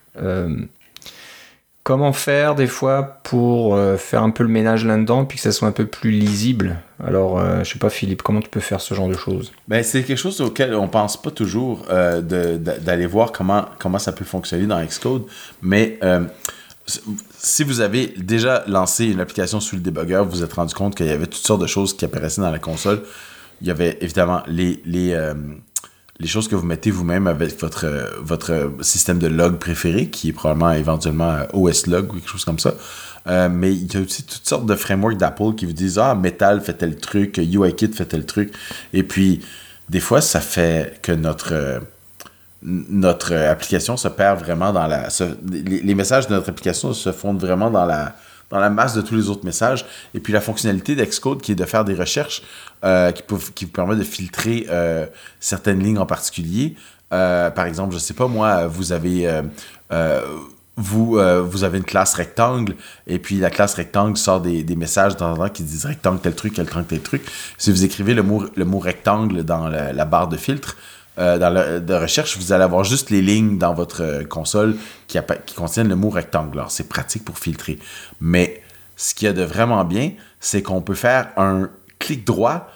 Comment 1.83 2.13
faire 2.13 2.53
des 2.53 2.67
fois 2.67 3.19
pour 3.23 3.75
euh, 3.75 3.97
faire 3.97 4.21
un 4.21 4.29
peu 4.29 4.43
le 4.43 4.49
ménage 4.49 4.85
là-dedans 4.85 5.25
puis 5.25 5.37
que 5.37 5.43
ça 5.43 5.51
soit 5.51 5.67
un 5.67 5.71
peu 5.71 5.87
plus 5.87 6.11
lisible? 6.11 6.77
Alors, 7.03 7.39
euh, 7.39 7.63
je 7.63 7.73
sais 7.73 7.79
pas 7.79 7.89
Philippe, 7.89 8.21
comment 8.21 8.41
tu 8.41 8.49
peux 8.49 8.59
faire 8.59 8.81
ce 8.81 8.93
genre 8.93 9.07
de 9.07 9.15
choses? 9.15 9.51
Ben, 9.67 9.83
c'est 9.83 10.03
quelque 10.03 10.17
chose 10.17 10.39
auquel 10.41 10.75
on 10.75 10.87
pense 10.87 11.19
pas 11.19 11.31
toujours 11.31 11.85
euh, 11.89 12.21
d'aller 12.21 13.05
voir 13.07 13.31
comment, 13.31 13.67
ça 13.97 14.11
peut 14.11 14.25
fonctionner 14.25 14.67
dans 14.67 14.83
Xcode, 14.83 15.23
mais 15.61 15.97
euh, 16.03 16.25
si 16.85 17.63
vous 17.63 17.81
avez 17.81 18.13
déjà 18.17 18.63
lancé 18.67 19.05
une 19.05 19.19
application 19.19 19.59
sous 19.59 19.75
le 19.75 19.81
debugger, 19.81 20.21
vous 20.23 20.29
vous 20.29 20.43
êtes 20.43 20.53
rendu 20.53 20.75
compte 20.75 20.95
qu'il 20.95 21.07
y 21.07 21.11
avait 21.11 21.25
toutes 21.25 21.45
sortes 21.45 21.61
de 21.61 21.67
choses 21.67 21.95
qui 21.95 22.05
apparaissaient 22.05 22.41
dans 22.41 22.51
la 22.51 22.59
console. 22.59 23.01
Il 23.61 23.67
y 23.67 23.71
avait 23.71 23.97
évidemment 24.01 24.43
les, 24.47 24.81
les 26.21 26.27
choses 26.27 26.47
que 26.47 26.55
vous 26.55 26.65
mettez 26.65 26.91
vous-même 26.91 27.25
avec 27.25 27.59
votre, 27.59 27.87
votre 28.21 28.71
système 28.81 29.17
de 29.17 29.27
log 29.27 29.57
préféré, 29.57 30.07
qui 30.07 30.29
est 30.29 30.33
probablement 30.33 30.71
éventuellement 30.71 31.31
euh, 31.31 31.45
OS 31.53 31.87
Log 31.87 32.11
ou 32.13 32.17
quelque 32.17 32.29
chose 32.29 32.45
comme 32.45 32.59
ça. 32.59 32.75
Euh, 33.27 33.49
mais 33.49 33.73
il 33.73 33.91
y 33.91 33.97
a 33.97 34.01
aussi 34.01 34.23
toutes 34.23 34.47
sortes 34.47 34.65
de 34.65 34.75
frameworks 34.75 35.17
d'Apple 35.17 35.55
qui 35.55 35.65
vous 35.65 35.73
disent 35.73 35.97
Ah, 35.97 36.13
Metal 36.13 36.61
fait 36.61 36.73
tel 36.73 36.95
truc, 36.97 37.37
UIKit 37.37 37.91
fait 37.93 38.05
tel 38.05 38.25
truc. 38.25 38.53
Et 38.93 39.03
puis, 39.03 39.41
des 39.89 39.99
fois, 39.99 40.21
ça 40.21 40.41
fait 40.41 40.99
que 41.01 41.11
notre, 41.11 41.53
euh, 41.53 41.79
notre 42.61 43.33
application 43.33 43.97
se 43.97 44.07
perd 44.07 44.39
vraiment 44.39 44.71
dans 44.71 44.85
la. 44.85 45.07
les 45.49 45.95
messages 45.95 46.27
de 46.27 46.35
notre 46.35 46.49
application 46.49 46.93
se 46.93 47.11
fondent 47.11 47.41
vraiment 47.41 47.71
dans 47.71 47.85
la, 47.85 48.15
dans 48.51 48.59
la 48.59 48.69
masse 48.69 48.93
de 48.93 49.01
tous 49.01 49.15
les 49.15 49.29
autres 49.29 49.45
messages. 49.45 49.85
Et 50.13 50.19
puis, 50.19 50.33
la 50.33 50.41
fonctionnalité 50.41 50.95
d'Xcode 50.95 51.41
qui 51.41 51.53
est 51.53 51.55
de 51.55 51.65
faire 51.65 51.85
des 51.85 51.95
recherches 51.95 52.43
euh, 52.83 53.11
qui, 53.11 53.23
qui 53.55 53.65
vous 53.65 53.71
permet 53.71 53.95
de 53.95 54.03
filtrer 54.03 54.67
euh, 54.69 55.07
certaines 55.39 55.81
lignes 55.81 55.97
en 55.97 56.05
particulier. 56.05 56.75
Euh, 57.13 57.49
par 57.49 57.65
exemple, 57.65 57.93
je 57.93 57.99
sais 57.99 58.13
pas 58.13 58.27
moi, 58.27 58.67
vous 58.67 58.91
avez. 58.91 59.27
vous, 60.77 61.19
vous 61.43 61.63
avez 61.63 61.77
une 61.77 61.83
classe 61.83 62.13
rectangle 62.13 62.75
et 63.05 63.19
puis 63.19 63.37
la 63.37 63.49
classe 63.49 63.75
rectangle 63.75 64.17
sort 64.17 64.41
des, 64.41 64.63
des 64.63 64.75
messages 64.75 65.13
en 65.19 65.35
temps 65.35 65.49
qui 65.49 65.63
disent 65.63 65.85
rectangle 65.85 66.19
tel 66.21 66.33
truc, 66.33 66.57
rectangle 66.57 66.85
tel 66.85 67.01
truc. 67.01 67.23
Si 67.57 67.71
vous 67.71 67.83
écrivez 67.83 68.13
le 68.13 68.23
mot, 68.23 68.45
le 68.55 68.65
mot 68.65 68.79
rectangle 68.79 69.43
dans 69.43 69.67
la, 69.67 69.93
la 69.93 70.05
barre 70.05 70.27
de 70.27 70.37
filtre, 70.37 70.77
euh, 71.19 71.37
dans 71.37 71.49
le, 71.49 71.81
de 71.81 71.93
recherche, 71.93 72.37
vous 72.37 72.53
allez 72.53 72.63
avoir 72.63 72.83
juste 72.83 73.09
les 73.09 73.21
lignes 73.21 73.57
dans 73.57 73.73
votre 73.73 74.01
euh, 74.01 74.23
console 74.23 74.77
qui, 75.07 75.19
contiennent 75.55 75.89
le 75.89 75.95
mot 75.95 76.09
rectangle. 76.09 76.63
C'est 76.69 76.87
pratique 76.87 77.25
pour 77.25 77.37
filtrer. 77.37 77.79
Mais 78.21 78.61
ce 78.95 79.13
qu'il 79.13 79.25
y 79.25 79.29
a 79.29 79.33
de 79.33 79.43
vraiment 79.43 79.83
bien, 79.83 80.11
c'est 80.39 80.61
qu'on 80.61 80.81
peut 80.81 80.95
faire 80.95 81.29
un 81.35 81.69
clic 81.99 82.25
droit 82.25 82.69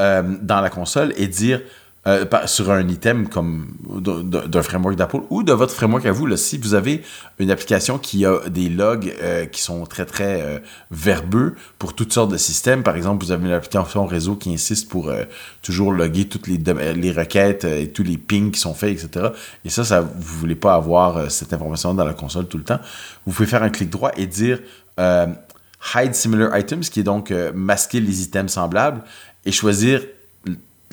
euh, 0.00 0.22
dans 0.40 0.60
la 0.60 0.70
console 0.70 1.12
et 1.16 1.26
dire 1.26 1.60
euh, 2.06 2.24
sur 2.46 2.70
un 2.70 2.88
item 2.88 3.28
comme 3.28 3.76
d'un- 4.00 4.62
framework 4.62 4.96
d'Apple 4.96 5.20
ou 5.28 5.42
de 5.42 5.52
votre 5.52 5.74
framework 5.74 6.06
à 6.06 6.12
vous, 6.12 6.24
là, 6.24 6.38
si 6.38 6.56
vous 6.56 6.72
avez 6.72 7.02
une 7.38 7.50
application 7.50 7.98
qui 7.98 8.24
a 8.24 8.38
des 8.48 8.70
logs 8.70 9.14
euh, 9.20 9.44
qui 9.44 9.60
sont 9.60 9.84
très 9.84 10.06
très 10.06 10.40
euh, 10.40 10.58
verbeux 10.90 11.54
pour 11.78 11.94
toutes 11.94 12.14
sortes 12.14 12.32
de 12.32 12.38
systèmes, 12.38 12.82
par 12.82 12.96
exemple, 12.96 13.22
vous 13.22 13.32
avez 13.32 13.46
une 13.46 13.52
application 13.52 14.06
réseau 14.06 14.34
qui 14.36 14.50
insiste 14.50 14.88
pour 14.88 15.12
toujours 15.60 15.92
loguer 15.92 16.26
toutes 16.26 16.46
les, 16.46 16.56
les 16.94 17.12
requêtes 17.12 17.64
et 17.64 17.90
tous 17.90 18.02
les 18.02 18.16
pings 18.16 18.50
qui 18.50 18.60
sont 18.60 18.72
faits, 18.72 19.04
etc. 19.04 19.28
Et 19.66 19.68
ça, 19.68 19.84
ça 19.84 20.00
vous 20.00 20.38
voulez 20.38 20.54
pas 20.54 20.74
avoir 20.74 21.30
cette 21.30 21.52
information 21.52 21.92
dans 21.92 22.04
la 22.06 22.14
console 22.14 22.46
tout 22.46 22.56
le 22.56 22.64
temps. 22.64 22.80
Vous 23.26 23.32
pouvez 23.32 23.46
faire 23.48 23.62
un 23.62 23.68
clic 23.70 23.90
droit 23.90 24.12
et 24.16 24.26
dire 24.26 24.58
hide 24.98 26.14
similar 26.14 26.56
items, 26.58 26.88
qui 26.88 27.00
est 27.00 27.04
donc 27.04 27.30
masquer 27.54 28.00
les 28.00 28.22
items 28.22 28.52
semblables 28.52 29.02
et 29.44 29.52
choisir 29.52 30.00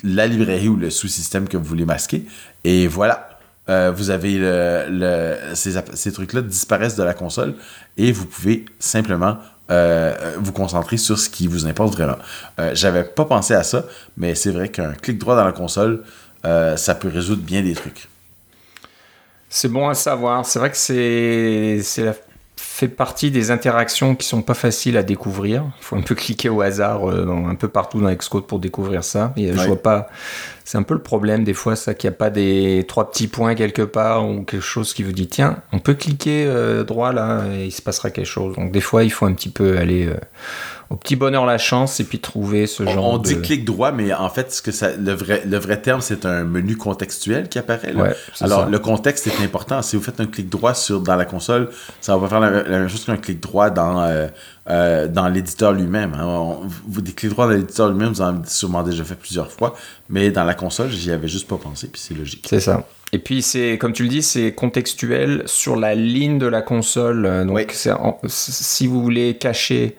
la 0.02 0.26
librairie 0.26 0.68
ou 0.68 0.76
le 0.76 0.90
sous-système 0.90 1.48
que 1.48 1.56
vous 1.56 1.64
voulez 1.64 1.84
masquer. 1.84 2.24
Et 2.64 2.86
voilà, 2.86 3.24
Euh, 3.70 3.92
vous 3.94 4.08
avez 4.08 4.32
ces, 5.54 6.10
trucs-là 6.12 6.40
disparaissent 6.40 6.96
de 6.96 7.02
la 7.02 7.12
console 7.12 7.54
et 7.98 8.12
vous 8.12 8.24
pouvez 8.24 8.64
simplement 8.78 9.36
euh, 9.70 10.36
vous 10.38 10.52
concentrer 10.52 10.96
sur 10.96 11.18
ce 11.18 11.28
qui 11.28 11.46
vous 11.46 11.66
importe 11.66 11.92
vraiment. 11.92 12.16
Euh, 12.58 12.70
J'avais 12.74 13.04
pas 13.04 13.26
pensé 13.26 13.52
à 13.52 13.62
ça, 13.62 13.84
mais 14.16 14.34
c'est 14.34 14.52
vrai 14.52 14.70
qu'un 14.70 14.94
clic 14.94 15.18
droit 15.18 15.36
dans 15.36 15.44
la 15.44 15.52
console, 15.52 16.02
euh, 16.46 16.78
ça 16.78 16.94
peut 16.94 17.08
résoudre 17.08 17.42
bien 17.42 17.60
des 17.62 17.74
trucs. 17.74 18.08
C'est 19.50 19.68
bon 19.68 19.88
à 19.88 19.94
savoir. 19.94 20.46
C'est 20.46 20.58
vrai 20.58 20.70
que 20.70 20.76
c'est 20.78 22.04
la- 22.04 22.14
fait 22.78 22.86
partie 22.86 23.32
des 23.32 23.50
interactions 23.50 24.14
qui 24.14 24.24
sont 24.24 24.40
pas 24.40 24.54
faciles 24.54 24.96
à 24.96 25.02
découvrir. 25.02 25.64
Il 25.80 25.84
faut 25.84 25.96
un 25.96 26.00
peu 26.00 26.14
cliquer 26.14 26.48
au 26.48 26.60
hasard 26.60 27.10
euh, 27.10 27.26
un 27.26 27.56
peu 27.56 27.66
partout 27.66 28.00
dans 28.00 28.14
Xcode 28.14 28.46
pour 28.46 28.60
découvrir 28.60 29.02
ça. 29.02 29.32
Et, 29.36 29.50
euh, 29.50 29.56
Je 29.56 29.66
vois 29.66 29.82
pas. 29.82 30.08
C'est 30.68 30.76
un 30.76 30.82
peu 30.82 30.92
le 30.92 31.00
problème 31.00 31.44
des 31.44 31.54
fois, 31.54 31.76
ça 31.76 31.94
qu'il 31.94 32.10
n'y 32.10 32.14
a 32.14 32.18
pas 32.18 32.28
des 32.28 32.84
trois 32.86 33.10
petits 33.10 33.26
points 33.26 33.54
quelque 33.54 33.80
part 33.80 34.28
ou 34.28 34.42
quelque 34.42 34.60
chose 34.60 34.92
qui 34.92 35.02
vous 35.02 35.12
dit 35.12 35.26
tiens, 35.26 35.62
on 35.72 35.78
peut 35.78 35.94
cliquer 35.94 36.44
euh, 36.46 36.84
droit 36.84 37.10
là 37.14 37.46
et 37.54 37.64
il 37.64 37.70
se 37.70 37.80
passera 37.80 38.10
quelque 38.10 38.26
chose. 38.26 38.54
Donc 38.54 38.70
des 38.70 38.82
fois, 38.82 39.02
il 39.02 39.10
faut 39.10 39.24
un 39.24 39.32
petit 39.32 39.48
peu 39.48 39.78
aller 39.78 40.08
euh, 40.08 40.18
au 40.90 40.96
petit 40.96 41.16
bonheur 41.16 41.46
la 41.46 41.56
chance 41.56 42.00
et 42.00 42.04
puis 42.04 42.18
trouver 42.18 42.66
ce 42.66 42.84
genre 42.84 43.14
On 43.14 43.16
de... 43.16 43.22
dit 43.22 43.40
clic 43.40 43.64
droit, 43.64 43.92
mais 43.92 44.12
en 44.12 44.28
fait, 44.28 44.52
ce 44.52 44.60
que 44.60 44.70
ça, 44.70 44.90
le, 44.94 45.12
vrai, 45.12 45.42
le 45.46 45.56
vrai 45.56 45.80
terme, 45.80 46.02
c'est 46.02 46.26
un 46.26 46.44
menu 46.44 46.76
contextuel 46.76 47.48
qui 47.48 47.58
apparaît. 47.58 47.94
Là. 47.94 48.02
Ouais, 48.02 48.16
c'est 48.34 48.44
Alors, 48.44 48.64
ça. 48.64 48.68
le 48.68 48.78
contexte 48.78 49.26
est 49.26 49.42
important. 49.42 49.80
Si 49.80 49.96
vous 49.96 50.02
faites 50.02 50.20
un 50.20 50.26
clic 50.26 50.50
droit 50.50 50.74
sur, 50.74 51.00
dans 51.00 51.16
la 51.16 51.24
console, 51.24 51.70
ça 52.02 52.14
va 52.14 52.20
pas 52.20 52.28
faire 52.28 52.40
la, 52.40 52.50
la 52.50 52.78
même 52.80 52.88
chose 52.88 53.06
qu'un 53.06 53.16
clic 53.16 53.40
droit 53.40 53.70
dans, 53.70 54.02
euh, 54.02 54.28
euh, 54.70 55.08
dans 55.08 55.28
l'éditeur 55.28 55.72
lui-même. 55.72 56.14
hein. 56.14 56.58
Vous, 56.86 57.00
droits 57.00 57.46
dans 57.46 57.52
l'éditeur 57.52 57.88
lui-même, 57.90 58.08
vous 58.10 58.20
en 58.20 58.26
avez 58.26 58.38
sûrement 58.46 58.82
déjà 58.82 59.02
fait 59.04 59.14
plusieurs 59.14 59.50
fois, 59.50 59.74
mais 60.08 60.30
dans 60.30 60.44
la 60.44 60.54
console, 60.54 60.90
j'y 60.90 61.10
avais 61.10 61.28
juste 61.28 61.48
pas 61.48 61.56
pensé, 61.56 61.88
puis 61.88 62.00
c'est 62.00 62.14
logique. 62.14 62.46
C'est 62.48 62.60
ça. 62.60 62.86
Et 63.12 63.18
puis, 63.18 63.40
c'est, 63.40 63.78
comme 63.78 63.94
tu 63.94 64.02
le 64.02 64.10
dis, 64.10 64.22
c'est 64.22 64.52
contextuel 64.52 65.42
sur 65.46 65.76
la 65.76 65.94
ligne 65.94 66.38
de 66.38 66.46
la 66.46 66.60
console. 66.60 67.24
Euh, 67.24 67.44
Donc, 67.46 67.56
Oui. 67.56 67.62
c'est 67.70 67.92
en- 67.92 68.18
si 68.26 68.86
vous 68.86 69.02
voulez 69.02 69.38
cacher 69.38 69.96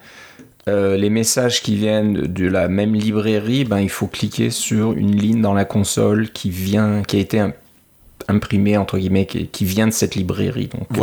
euh, 0.68 0.98
les 0.98 1.10
messages 1.10 1.64
qui 1.64 1.76
viennent 1.76 2.14
de, 2.14 2.46
la 2.48 2.68
même 2.68 2.94
librairie, 2.94 3.64
ben, 3.66 3.80
il 3.80 3.90
faut 3.90 4.06
cliquer 4.06 4.52
sur 4.52 4.92
une 4.94 5.16
ligne 5.16 5.42
dans 5.42 5.56
la 5.56 5.66
console 5.66 6.30
qui 6.30 6.52
vient, 6.52 7.02
qui 7.02 7.18
a 7.18 7.20
été 7.20 7.40
im- 7.40 7.54
imprimée, 8.28 8.78
entre 8.78 9.00
guillemets, 9.00 9.26
qui, 9.26 9.48
qui 9.48 9.66
vient 9.66 9.88
de 9.88 9.92
cette 9.94 10.14
librairie. 10.14 10.68
Donc, 10.68 10.88
euh, 10.92 10.96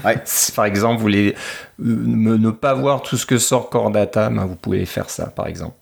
Ouais. 0.03 0.21
Si, 0.25 0.51
par 0.51 0.65
exemple, 0.65 0.95
vous 0.95 1.01
voulez 1.01 1.35
euh, 1.79 1.83
ne 1.85 2.49
pas 2.49 2.73
voir 2.73 3.03
tout 3.03 3.15
ce 3.15 3.27
que 3.27 3.37
sort 3.37 3.69
Cordata, 3.69 4.31
ben, 4.31 4.45
vous 4.45 4.55
pouvez 4.55 4.83
faire 4.85 5.11
ça, 5.11 5.27
par 5.27 5.45
exemple. 5.45 5.75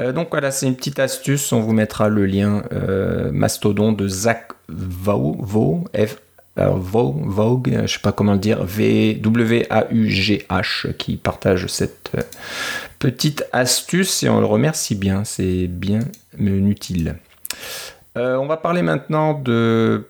Euh, 0.00 0.12
donc 0.12 0.28
voilà, 0.30 0.50
c'est 0.50 0.66
une 0.66 0.76
petite 0.76 0.98
astuce. 0.98 1.52
On 1.52 1.60
vous 1.60 1.72
mettra 1.72 2.08
le 2.08 2.26
lien 2.26 2.62
euh, 2.72 3.30
mastodon 3.32 3.92
de 3.92 4.08
Zach 4.08 4.48
Vau, 4.68 5.36
Vau, 5.40 5.84
F, 5.94 6.16
alors, 6.56 6.78
Vau- 6.78 7.20
Vogue, 7.24 7.70
euh, 7.74 7.86
je 7.86 7.94
sais 7.94 8.00
pas 8.00 8.12
comment 8.12 8.34
le 8.34 8.38
dire, 8.38 8.62
V 8.64 9.14
W 9.14 9.66
A 9.70 9.86
U 9.90 10.08
G 10.10 10.44
H, 10.50 10.92
qui 10.96 11.16
partage 11.16 11.66
cette 11.66 12.10
euh, 12.16 12.22
petite 12.98 13.44
astuce 13.52 14.22
et 14.22 14.28
on 14.28 14.40
le 14.40 14.46
remercie 14.46 14.94
bien. 14.94 15.24
C'est 15.24 15.66
bien 15.66 16.00
euh, 16.40 16.68
utile. 16.68 17.16
Euh, 18.18 18.36
on 18.36 18.46
va 18.46 18.58
parler 18.58 18.82
maintenant 18.82 19.32
de 19.32 20.06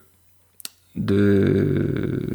de 0.96 2.26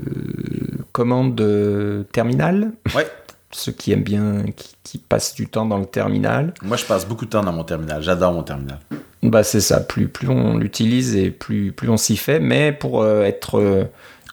commandes 0.93 1.35
de 1.35 2.05
terminal. 2.11 2.71
Ouais. 2.95 3.07
Ceux 3.51 3.71
qui 3.71 3.91
aiment 3.93 4.03
bien, 4.03 4.43
qui, 4.55 4.75
qui 4.83 4.97
passent 4.97 5.33
du 5.33 5.47
temps 5.47 5.65
dans 5.65 5.77
le 5.77 5.85
terminal. 5.85 6.53
Moi, 6.61 6.75
je 6.77 6.85
passe 6.85 7.07
beaucoup 7.07 7.25
de 7.25 7.29
temps 7.29 7.43
dans 7.43 7.53
mon 7.53 7.63
terminal. 7.63 8.01
J'adore 8.03 8.33
mon 8.33 8.43
terminal. 8.43 8.79
Bah 9.23 9.43
c'est 9.43 9.61
ça, 9.61 9.79
plus, 9.79 10.07
plus 10.07 10.29
on 10.29 10.57
l'utilise 10.57 11.15
et 11.15 11.31
plus, 11.31 11.71
plus 11.71 11.89
on 11.89 11.97
s'y 11.97 12.17
fait. 12.17 12.39
Mais 12.39 12.71
pour 12.71 13.01
euh, 13.01 13.23
être 13.23 13.59
euh, 13.59 13.85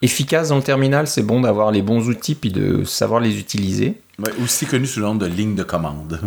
efficace 0.02 0.48
dans 0.50 0.56
le 0.56 0.62
terminal, 0.62 1.06
c'est 1.06 1.22
bon 1.22 1.40
d'avoir 1.40 1.70
les 1.70 1.80
bons 1.80 2.08
outils 2.08 2.34
puis 2.34 2.50
de 2.50 2.84
savoir 2.84 3.20
les 3.20 3.38
utiliser. 3.38 3.94
Ouais, 4.18 4.30
aussi 4.42 4.66
connu 4.66 4.86
sous 4.86 5.00
le 5.00 5.06
nom 5.06 5.14
de 5.16 5.26
ligne 5.26 5.54
de 5.56 5.62
commande. 5.64 6.20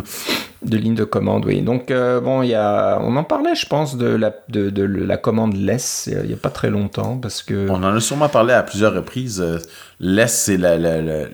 De 0.62 0.76
ligne 0.76 0.94
de 0.96 1.04
commande, 1.04 1.46
oui. 1.46 1.62
Donc 1.62 1.90
euh, 1.90 2.20
bon, 2.20 2.42
y 2.42 2.52
a, 2.54 2.98
on 3.00 3.16
en 3.16 3.24
parlait, 3.24 3.54
je 3.54 3.64
pense, 3.66 3.96
de 3.96 4.06
la, 4.08 4.34
de, 4.48 4.68
de 4.70 4.82
la 4.82 5.16
commande 5.16 5.56
less 5.56 6.08
il 6.12 6.26
n'y 6.26 6.34
a 6.34 6.36
pas 6.36 6.50
très 6.50 6.68
longtemps 6.68 7.16
parce 7.16 7.42
que 7.42 7.68
On 7.70 7.76
en 7.84 7.94
a 7.94 8.00
sûrement 8.00 8.28
parlé 8.28 8.52
à 8.54 8.62
plusieurs 8.62 8.92
reprises. 8.94 9.40
Euh, 9.40 9.58
Less, 10.00 10.42
c'est 10.44 10.56
la, 10.56 10.76
la- 10.78 11.28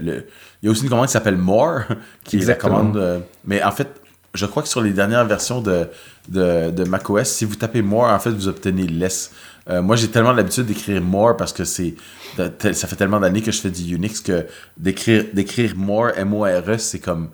Il 0.65 0.69
y 0.69 0.69
a 0.69 0.73
aussi 0.73 0.85
une 0.85 0.89
commande 0.89 1.07
qui 1.09 1.13
s'appelle 1.13 1.37
More, 1.37 1.81
qui 2.25 2.37
Exactement. 2.37 2.73
est 2.73 2.79
la 2.79 2.81
commande. 2.81 2.97
euh, 2.97 3.19
Mais 3.45 3.63
en 3.63 3.71
fait, 3.71 3.89
je 4.33 4.47
crois 4.47 4.63
que 4.63 4.69
sur 4.71 4.81
les 4.81 4.93
dernières 4.93 5.27
versions 5.27 5.61
de, 5.61 5.89
de, 6.31 6.71
de 6.71 6.85
macOS, 6.85 7.29
si 7.29 7.45
vous 7.45 7.55
tapez 7.55 7.83
More, 7.83 8.07
en 8.09 8.19
fait, 8.19 8.31
vous 8.31 8.49
obtenez 8.49 8.87
Less. 8.87 9.31
Euh, 9.69 9.83
moi, 9.83 9.95
j'ai 9.97 10.09
tellement 10.09 10.33
l'habitude 10.33 10.65
d'écrire 10.65 11.03
More 11.03 11.37
parce 11.37 11.53
que 11.53 11.65
c'est 11.65 11.95
ça 12.37 12.89
fait 12.89 12.97
tellement 12.97 13.21
d'années 13.21 13.43
que 13.43 13.53
je 13.53 13.61
fais 13.61 13.71
du 13.71 13.95
Unix 13.95 14.21
que 14.23 14.47
d'écrire 14.79 15.25
d'écrire 15.35 15.75
More, 15.77 16.09
M-O-R-E, 16.17 16.79
c'est 16.79 16.99
comme. 16.99 17.29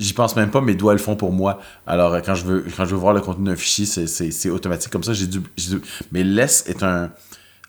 J'y 0.00 0.12
pense 0.12 0.36
même 0.36 0.50
pas, 0.52 0.60
mes 0.60 0.76
doigts 0.76 0.92
le 0.92 1.00
font 1.00 1.16
pour 1.16 1.32
moi. 1.32 1.60
Alors, 1.84 2.14
euh, 2.14 2.20
quand 2.24 2.36
je 2.36 2.44
veux, 2.44 2.64
quand 2.76 2.84
je 2.84 2.90
veux 2.92 3.00
voir 3.00 3.12
le 3.14 3.20
contenu 3.20 3.46
d'un 3.46 3.56
fichier, 3.56 3.84
c'est- 3.84 4.48
automatique 4.50 4.92
comme 4.92 5.02
ça. 5.02 5.12
J'ai 5.12 5.26
dû, 5.26 5.40
dû- 5.56 5.80
Mais 6.12 6.22
Less 6.22 6.62
est 6.68 6.84
un, 6.84 7.10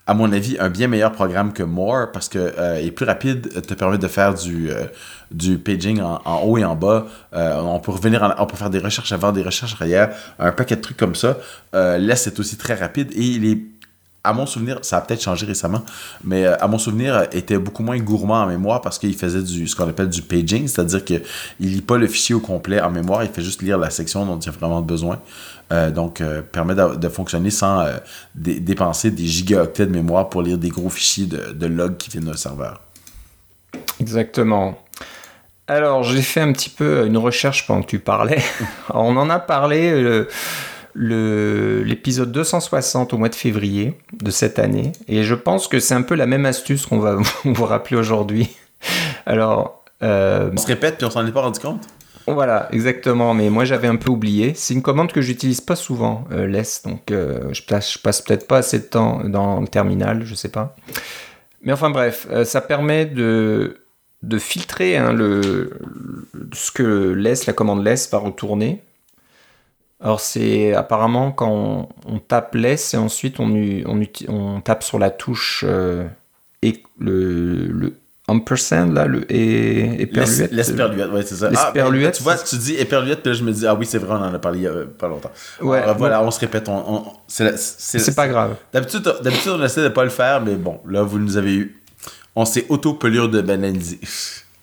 à 0.10 0.16
mon 0.16 0.32
avis, 0.32 0.58
un 0.60 0.70
bien 0.70 0.88
meilleur 0.88 1.12
programme 1.12 1.54
que 1.54 1.62
More 1.62 2.12
parce 2.12 2.30
que 2.30 2.40
euh, 2.40 2.84
est 2.84 2.90
plus 2.90 3.06
rapide, 3.06 3.48
euh, 3.56 3.62
te 3.62 3.76
permet 3.76 4.00
de 4.00 4.08
faire 4.08 4.34
du, 4.34 4.72
euh, 4.72 5.58
paging 5.64 6.02
en, 6.02 6.42
haut 6.44 6.58
et 6.58 6.66
en 6.66 6.76
bas. 6.76 7.06
On 7.32 7.80
peut 7.80 7.92
on 7.92 8.48
faire 8.56 8.70
des 8.72 8.80
recherches 8.80 9.12
avant, 9.12 9.32
des 9.32 9.44
recherches 9.44 9.80
arrière, 9.80 10.10
un 10.40 10.52
paquet 10.52 10.78
de 10.78 10.82
trucs 10.82 10.98
comme 10.98 11.14
ça. 11.14 11.38
Euh, 11.76 12.00
Less 12.00 12.26
est 12.26 12.40
aussi 12.40 12.58
très 12.58 12.74
rapide 12.74 13.12
et 13.14 13.22
il 13.22 13.46
est, 13.46 13.60
à 14.24 14.34
mon 14.34 14.48
souvenir, 14.48 14.80
ça 14.82 14.98
a 14.98 15.02
peut-être 15.02 15.22
changé 15.22 15.46
récemment, 15.46 15.84
mais 16.24 16.48
à 16.48 16.68
mon 16.68 16.80
souvenir, 16.80 17.28
était 17.32 17.60
beaucoup 17.60 17.84
moins 17.84 18.00
gourmand 18.00 18.42
en 18.42 18.48
mémoire 18.48 18.82
parce 18.82 18.98
qu'il 18.98 19.16
faisait 19.16 19.44
du, 19.44 19.68
ce 19.68 19.76
qu'on 19.76 19.88
appelle 19.88 20.10
du 20.10 20.24
paging, 20.24 20.68
c'est-à-dire 20.68 21.06
qu'il 21.06 21.22
lit 21.60 21.82
pas 21.82 21.98
le 21.98 22.08
fichier 22.08 22.34
au 22.34 22.40
complet 22.40 22.82
en 22.82 22.90
mémoire, 22.90 23.24
il 23.24 23.30
fait 23.30 23.44
juste 23.44 23.62
lire 23.62 23.78
la 23.78 23.92
section 23.92 24.26
dont 24.26 24.40
il 24.40 24.50
a 24.50 24.52
vraiment 24.54 24.82
besoin. 24.82 25.20
Euh, 25.72 25.92
donc, 25.92 26.20
euh, 26.22 26.42
permet 26.42 26.74
de, 26.74 26.96
de 26.96 27.10
fonctionner 27.10 27.52
sans 27.52 27.82
euh, 27.82 27.98
dé- 28.36 28.60
dépenser 28.60 29.12
des 29.12 29.26
gigaoctets 29.26 29.86
de 29.86 29.92
mémoire 29.92 30.30
pour 30.30 30.42
lire 30.42 30.58
des 30.58 30.70
gros 30.70 30.90
fichiers 30.90 31.28
de, 31.28 31.52
de 31.52 31.66
log 31.68 31.98
qui 31.98 32.10
viennent 32.10 32.26
d'un 32.26 32.36
serveur. 32.36 32.82
Exactement. 34.00 34.80
Alors, 35.68 36.04
j'ai 36.04 36.22
fait 36.24 36.42
un 36.42 36.52
petit 36.52 36.70
peu 36.72 37.06
une 37.06 37.18
recherche 37.18 37.68
pendant 37.68 37.82
que 37.84 37.88
tu 37.88 38.00
parlais. 38.00 38.42
Alors, 38.90 39.04
on 39.06 39.16
en 39.18 39.30
a 39.30 39.38
parlé 39.40 39.92
le- 40.94 41.84
l'épisode 41.84 42.32
260 42.32 43.14
au 43.14 43.18
mois 43.18 43.30
de 43.30 43.36
février 43.36 44.00
de 44.22 44.32
cette 44.32 44.58
année. 44.58 44.94
Et 45.08 45.24
je 45.24 45.36
pense 45.36 45.68
que 45.68 45.80
c'est 45.80 45.94
un 45.94 46.02
peu 46.02 46.16
la 46.16 46.26
même 46.26 46.46
astuce 46.48 46.86
qu'on 46.88 47.00
va 47.00 47.18
vous 47.46 47.66
rappeler 47.66 47.98
aujourd'hui. 47.98 48.50
Alors, 49.28 49.84
On 50.02 50.58
se 50.58 50.66
répète 50.68 50.98
puis 50.98 51.06
on 51.06 51.12
s'en 51.12 51.26
est 51.28 51.32
pas 51.32 51.42
rendu 51.42 51.60
compte? 51.60 51.86
Voilà, 52.28 52.68
exactement. 52.72 53.34
Mais 53.34 53.50
moi, 53.50 53.66
j'avais 53.66 53.88
un 53.88 53.96
peu 53.96 54.10
oublié. 54.10 54.54
C'est 54.56 54.74
une 54.74 54.82
commande 54.82 55.12
que 55.12 55.22
j'utilise 55.22 55.62
pas 55.62 55.76
souvent, 55.76 56.26
euh, 56.32 56.48
less. 56.48 56.84
Donc, 56.84 57.12
euh, 57.12 57.54
je 57.54 57.64
passe, 57.64 58.22
peut-être 58.22 58.48
pas 58.48 58.58
assez 58.58 58.80
de 58.80 58.84
temps 58.86 59.24
dans 59.26 59.60
le 59.62 59.68
terminal, 59.68 60.24
je 60.24 60.36
sais 60.36 60.50
pas. 60.50 60.76
Mais 61.62 61.74
enfin, 61.74 61.90
bref, 61.90 62.28
euh, 62.32 62.46
ça 62.46 62.62
permet 62.62 63.06
de, 63.06 63.82
filtrer 64.38 64.98
hein, 64.98 65.14
le, 65.14 65.80
ce 66.54 66.72
que 66.72 67.12
laisse 67.14 67.46
la 67.46 67.54
commande 67.54 67.84
laisse 67.84 68.10
va 68.12 68.20
retourner. 68.20 68.82
Alors, 70.02 70.22
c'est 70.22 70.74
apparemment 70.74 71.32
quand 71.32 71.90
on, 72.06 72.20
tape 72.20 72.56
laisse 72.56 72.94
et 72.94 72.98
ensuite 72.98 73.40
on, 73.40 73.52
on 74.30 74.62
tape 74.62 74.84
sur 74.84 74.98
la 74.98 75.10
touche 75.10 75.66
euh, 75.68 76.08
et 76.62 76.84
le, 77.00 77.68
le 77.68 77.96
ampersand, 78.30 78.94
là, 78.94 79.06
le 79.06 79.30
et, 79.32 80.02
éperluette. 80.04 80.52
L'esperluette, 80.52 81.10
ouais, 81.12 81.24
c'est 81.24 81.36
ça. 81.36 81.48
Ah, 81.48 81.50
ben, 81.50 81.60
L'esperluette, 81.74 82.16
tu 82.16 82.24
vois, 82.24 82.38
tu 82.38 82.56
dis 82.58 82.76
éperluette, 82.76 83.22
puis 83.22 83.32
là, 83.32 83.38
je 83.38 83.44
me 83.44 83.52
dis, 83.52 83.68
ah 83.68 83.76
oui, 83.76 83.86
c'est 83.86 83.98
vrai, 83.98 84.16
on 84.18 84.24
en 84.24 84.34
a 84.34 84.40
parlé 84.40 84.60
il 84.60 84.64
y 84.64 84.68
a 84.68 84.72
euh, 84.72 84.86
pas 84.86 85.08
longtemps. 85.08 85.32
Ouais, 85.62 85.80
Alors, 85.80 85.98
voilà, 85.98 86.24
on 86.24 86.32
se 86.32 86.40
répète. 86.40 86.70
On, 86.70 86.78
on- 86.78 87.04
C'est 87.28 88.16
pas 88.16 88.28
grave. 88.28 88.56
D'habitude, 88.74 89.02
d'habitude, 89.22 89.52
on 89.60 89.64
essaie 89.64 89.84
de 89.84 89.90
pas 89.90 90.04
le 90.04 90.10
faire, 90.10 90.42
mais 90.42 90.56
bon, 90.56 90.80
là, 90.88 91.02
vous 91.04 91.20
nous 91.20 91.38
avez 91.38 91.54
eu. 91.56 91.82
On 92.36 92.46
s'est 92.46 92.66
auto-pelure 92.70 93.30
de 93.30 93.42
banaliser. 93.42 94.00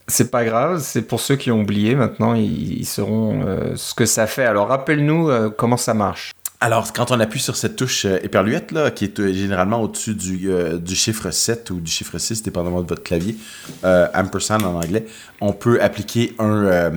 C'est 0.09 0.31
pas 0.31 0.45
grave, 0.45 0.81
c'est 0.81 1.03
pour 1.03 1.19
ceux 1.21 1.35
qui 1.35 1.51
ont 1.51 1.61
oublié. 1.63 1.97
Maintenant, 1.97 2.35
ils, 2.35 2.79
ils 2.79 2.87
sauront 2.87 3.43
euh, 3.45 3.73
ce 3.75 3.93
que 3.93 4.07
ça 4.07 4.29
fait. 4.29 4.45
Alors, 4.45 4.69
rappelle-nous 4.69 5.29
euh, 5.31 5.51
comment 5.51 5.77
ça 5.77 5.95
marche. 5.95 6.31
Alors, 6.61 6.93
quand 6.93 7.11
on 7.11 7.21
appuie 7.21 7.41
sur 7.41 7.55
cette 7.55 7.77
touche 7.77 8.07
euh, 8.07 8.19
éperluette, 8.23 8.73
là, 8.73 8.91
qui 8.91 9.05
est 9.05 9.21
euh, 9.21 9.33
généralement 9.33 9.83
au-dessus 9.83 10.15
du, 10.15 10.51
euh, 10.51 10.79
chiffre 10.87 11.31
7 11.31 11.71
ou 11.71 11.81
du 11.81 11.91
chiffre 11.91 12.17
6, 12.17 12.43
dépendamment 12.43 12.83
de 12.83 12.89
votre 12.89 13.03
clavier, 13.03 13.37
euh, 13.85 14.09
ampersand 14.15 14.63
en 14.63 14.75
anglais, 14.75 15.07
on 15.41 15.53
peut 15.53 15.83
appliquer 15.83 16.35
un, 16.39 16.65
euh, 16.65 16.91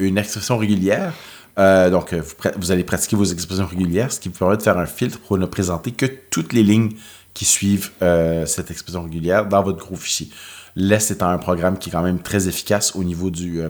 une 0.00 0.18
expression 0.18 0.58
régulière. 0.58 1.12
Euh, 1.58 1.90
donc, 1.90 2.12
euh, 2.12 2.22
vous, 2.56 2.72
allez 2.72 2.84
pratiquer 2.84 3.16
vos 3.16 3.24
expressions 3.24 3.66
régulières, 3.66 4.12
ce 4.12 4.18
qui 4.18 4.28
vous 4.28 4.38
permet 4.38 4.56
de 4.56 4.62
faire 4.62 4.78
un 4.78 4.86
filtre 4.86 5.18
pour 5.20 5.38
ne 5.38 5.46
présenter 5.46 5.92
que 5.92 6.06
toutes 6.06 6.52
les 6.52 6.62
lignes 6.62 6.92
qui 7.34 7.44
suivent 7.44 7.90
euh, 8.02 8.46
cette 8.46 8.70
expression 8.70 9.02
régulière 9.02 9.46
dans 9.46 9.62
votre 9.62 9.78
gros 9.78 9.96
fichier. 9.96 10.30
Less 10.76 11.10
étant 11.10 11.28
un 11.28 11.38
programme 11.38 11.78
qui 11.78 11.90
est 11.90 11.92
quand 11.92 12.02
même 12.02 12.20
très 12.20 12.48
efficace 12.48 12.96
au 12.96 13.04
niveau 13.04 13.28
euh, 13.28 13.68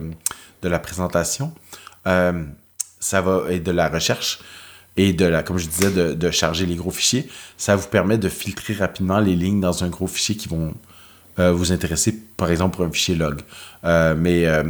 de 0.61 0.69
la 0.69 0.79
présentation. 0.79 1.53
Euh, 2.07 2.43
ça 2.99 3.21
va 3.21 3.51
et 3.51 3.59
de 3.59 3.71
la 3.71 3.89
recherche 3.89 4.39
et 4.97 5.13
de 5.13 5.25
la, 5.25 5.43
comme 5.43 5.57
je 5.57 5.67
disais, 5.67 5.91
de, 5.91 6.13
de 6.13 6.31
charger 6.31 6.65
les 6.65 6.75
gros 6.75 6.91
fichiers. 6.91 7.27
Ça 7.57 7.75
vous 7.75 7.87
permet 7.87 8.17
de 8.17 8.29
filtrer 8.29 8.73
rapidement 8.73 9.19
les 9.19 9.35
lignes 9.35 9.61
dans 9.61 9.83
un 9.83 9.89
gros 9.89 10.07
fichier 10.07 10.35
qui 10.35 10.49
vont 10.49 10.73
euh, 11.39 11.51
vous 11.51 11.71
intéresser, 11.71 12.13
par 12.35 12.51
exemple, 12.51 12.75
pour 12.75 12.85
un 12.85 12.91
fichier 12.91 13.15
log. 13.15 13.39
Euh, 13.85 14.15
mais 14.17 14.45
euh, 14.45 14.63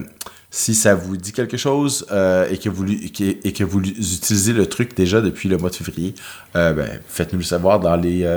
si 0.51 0.75
ça 0.75 0.93
vous 0.93 1.17
dit 1.17 1.31
quelque 1.31 1.57
chose 1.57 2.05
et, 2.49 2.57
que 2.57 2.69
vous, 2.69 2.85
que 2.85 3.63
vous 3.63 3.79
utilisez 3.79 4.53
le 4.53 4.67
truc 4.67 4.95
déjà 4.95 5.21
depuis 5.21 5.49
le 5.49 5.57
mois 5.57 5.69
de 5.69 5.75
février, 5.75 6.13
ben, 6.53 6.99
faites-nous 7.07 7.39
le 7.39 7.45
savoir 7.45 7.79
dans 7.79 7.95
les, 7.95 8.27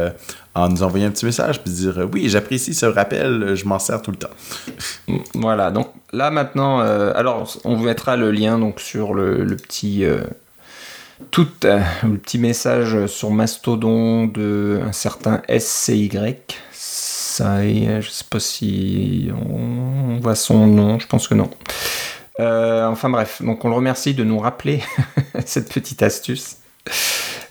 en 0.55 0.69
nous 0.69 0.85
envoyant 0.85 1.09
un 1.09 1.11
petit 1.11 1.27
message 1.27 1.61
puis 1.61 1.73
dire 1.73 2.09
oui, 2.13 2.29
j'apprécie 2.29 2.73
ce 2.73 2.87
rappel, 2.87 3.57
je 3.57 3.65
m'en 3.65 3.81
sers 3.81 4.01
tout 4.01 4.13
le 4.13 4.17
temps. 4.17 4.31
Voilà, 5.35 5.73
donc 5.73 5.89
là 6.13 6.31
maintenant, 6.31 6.79
alors 6.79 7.53
on 7.65 7.75
vous 7.75 7.85
mettra 7.85 8.17
le 8.17 8.31
lien 8.31 8.61
donc 8.61 8.79
sur 8.79 9.13
le, 9.13 9.43
le 9.43 9.57
petit, 9.57 10.05
tout 11.31 11.49
euh, 11.65 11.81
le 12.03 12.19
petit 12.19 12.39
message 12.39 13.07
sur 13.07 13.31
Mastodon 13.31 14.27
de 14.27 14.81
un 14.85 14.93
certain 14.93 15.43
SCY. 15.49 16.11
Ça, 16.73 17.63
je 17.63 18.09
sais 18.09 18.25
pas 18.29 18.41
si 18.41 19.31
on 19.49 20.19
voit 20.21 20.35
son 20.35 20.67
nom, 20.67 20.99
je 20.99 21.07
pense 21.07 21.29
que 21.29 21.35
non. 21.35 21.51
Euh, 22.41 22.87
enfin 22.87 23.11
bref, 23.11 23.43
donc 23.43 23.65
on 23.65 23.69
le 23.69 23.75
remercie 23.75 24.15
de 24.15 24.25
nous 24.25 24.39
rappeler 24.39 24.81
cette 25.45 25.73
petite 25.73 26.03
astuce. 26.03 26.59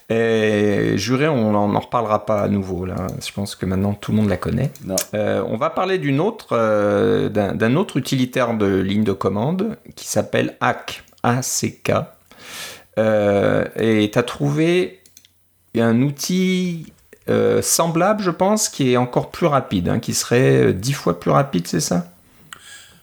Et 0.09 0.93
juré, 0.97 1.27
on 1.29 1.51
n'en 1.51 1.79
reparlera 1.79 2.25
pas 2.25 2.41
à 2.41 2.47
nouveau 2.49 2.85
là. 2.85 3.07
Je 3.25 3.31
pense 3.31 3.55
que 3.55 3.65
maintenant 3.65 3.93
tout 3.93 4.11
le 4.11 4.17
monde 4.17 4.29
la 4.29 4.37
connaît. 4.37 4.71
Euh, 5.13 5.43
on 5.47 5.57
va 5.57 5.69
parler 5.69 5.97
d'une 5.97 6.19
autre, 6.19 6.49
euh, 6.51 7.29
d'un 7.29 7.75
autre 7.75 7.97
utilitaire 7.97 8.53
de 8.53 8.79
ligne 8.79 9.03
de 9.03 9.13
commande 9.13 9.77
qui 9.95 10.07
s'appelle 10.07 10.57
ACK. 10.59 11.03
ACK. 11.23 11.93
Euh, 12.99 13.65
et 13.75 14.09
tu 14.11 14.19
as 14.19 14.23
trouvé 14.23 15.01
un 15.77 16.01
outil 16.01 16.93
semblable, 17.61 18.21
je 18.21 18.31
pense, 18.31 18.69
qui 18.69 18.91
est 18.91 18.97
encore 18.97 19.31
plus 19.31 19.47
rapide, 19.47 19.89
hein, 19.89 19.99
qui 19.99 20.13
serait 20.13 20.73
dix 20.73 20.93
fois 20.93 21.19
plus 21.19 21.31
rapide, 21.31 21.67
c'est 21.67 21.79
ça? 21.79 22.11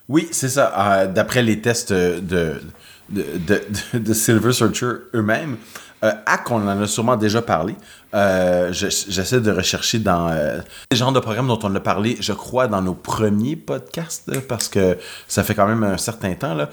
Oui, 0.09 0.28
c'est 0.30 0.51
ça. 0.51 1.07
D'après 1.07 1.43
les 1.43 1.61
tests 1.61 1.93
de, 1.93 2.61
de, 3.09 3.24
de, 3.38 3.99
de 3.99 4.12
Silver 4.12 4.53
Searcher 4.53 4.93
eux-mêmes, 5.14 5.57
euh, 6.03 6.12
Hack, 6.26 6.51
on 6.51 6.66
en 6.66 6.82
a 6.82 6.86
sûrement 6.86 7.16
déjà 7.16 7.42
parlé. 7.42 7.76
Euh, 8.14 8.72
j'essaie 8.72 9.40
de 9.40 9.51
rechercher 9.51 9.98
dans 9.98 10.28
euh, 10.28 10.61
les 10.90 10.96
genres 10.96 11.12
de 11.12 11.20
programmes 11.20 11.48
dont 11.48 11.59
on 11.62 11.74
a 11.74 11.80
parlé, 11.80 12.16
je 12.20 12.32
crois, 12.32 12.68
dans 12.68 12.80
nos 12.82 12.94
premiers 12.94 13.57
podcasts, 13.57 14.40
parce 14.48 14.68
que 14.68 14.96
ça 15.28 15.44
fait 15.44 15.55
quand 15.55 15.66
même 15.66 15.84
un 15.84 15.98
certain 15.98 16.34
temps. 16.34 16.55
Là. 16.55 16.70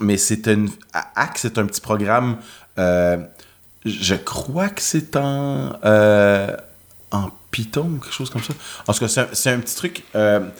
mais 0.00 0.16
c'est 0.16 0.46
une. 0.48 0.68
Hack, 0.92 1.38
c'est 1.38 1.58
un 1.58 1.66
petit 1.66 1.80
programme. 1.80 2.38
je 2.76 4.14
crois 4.16 4.68
que 4.68 4.82
c'est 4.82 5.16
en, 5.16 5.72
en 7.12 7.30
Python 7.50 7.90
ou 7.96 7.98
quelque 7.98 8.14
chose 8.14 8.30
comme 8.30 8.42
ça. 8.42 8.54
En 8.86 8.92
tout 8.92 9.00
cas, 9.00 9.26
c'est 9.32 9.50
un, 9.50 9.60
petit 9.60 9.76
truc. 9.76 10.04
un 10.14 10.50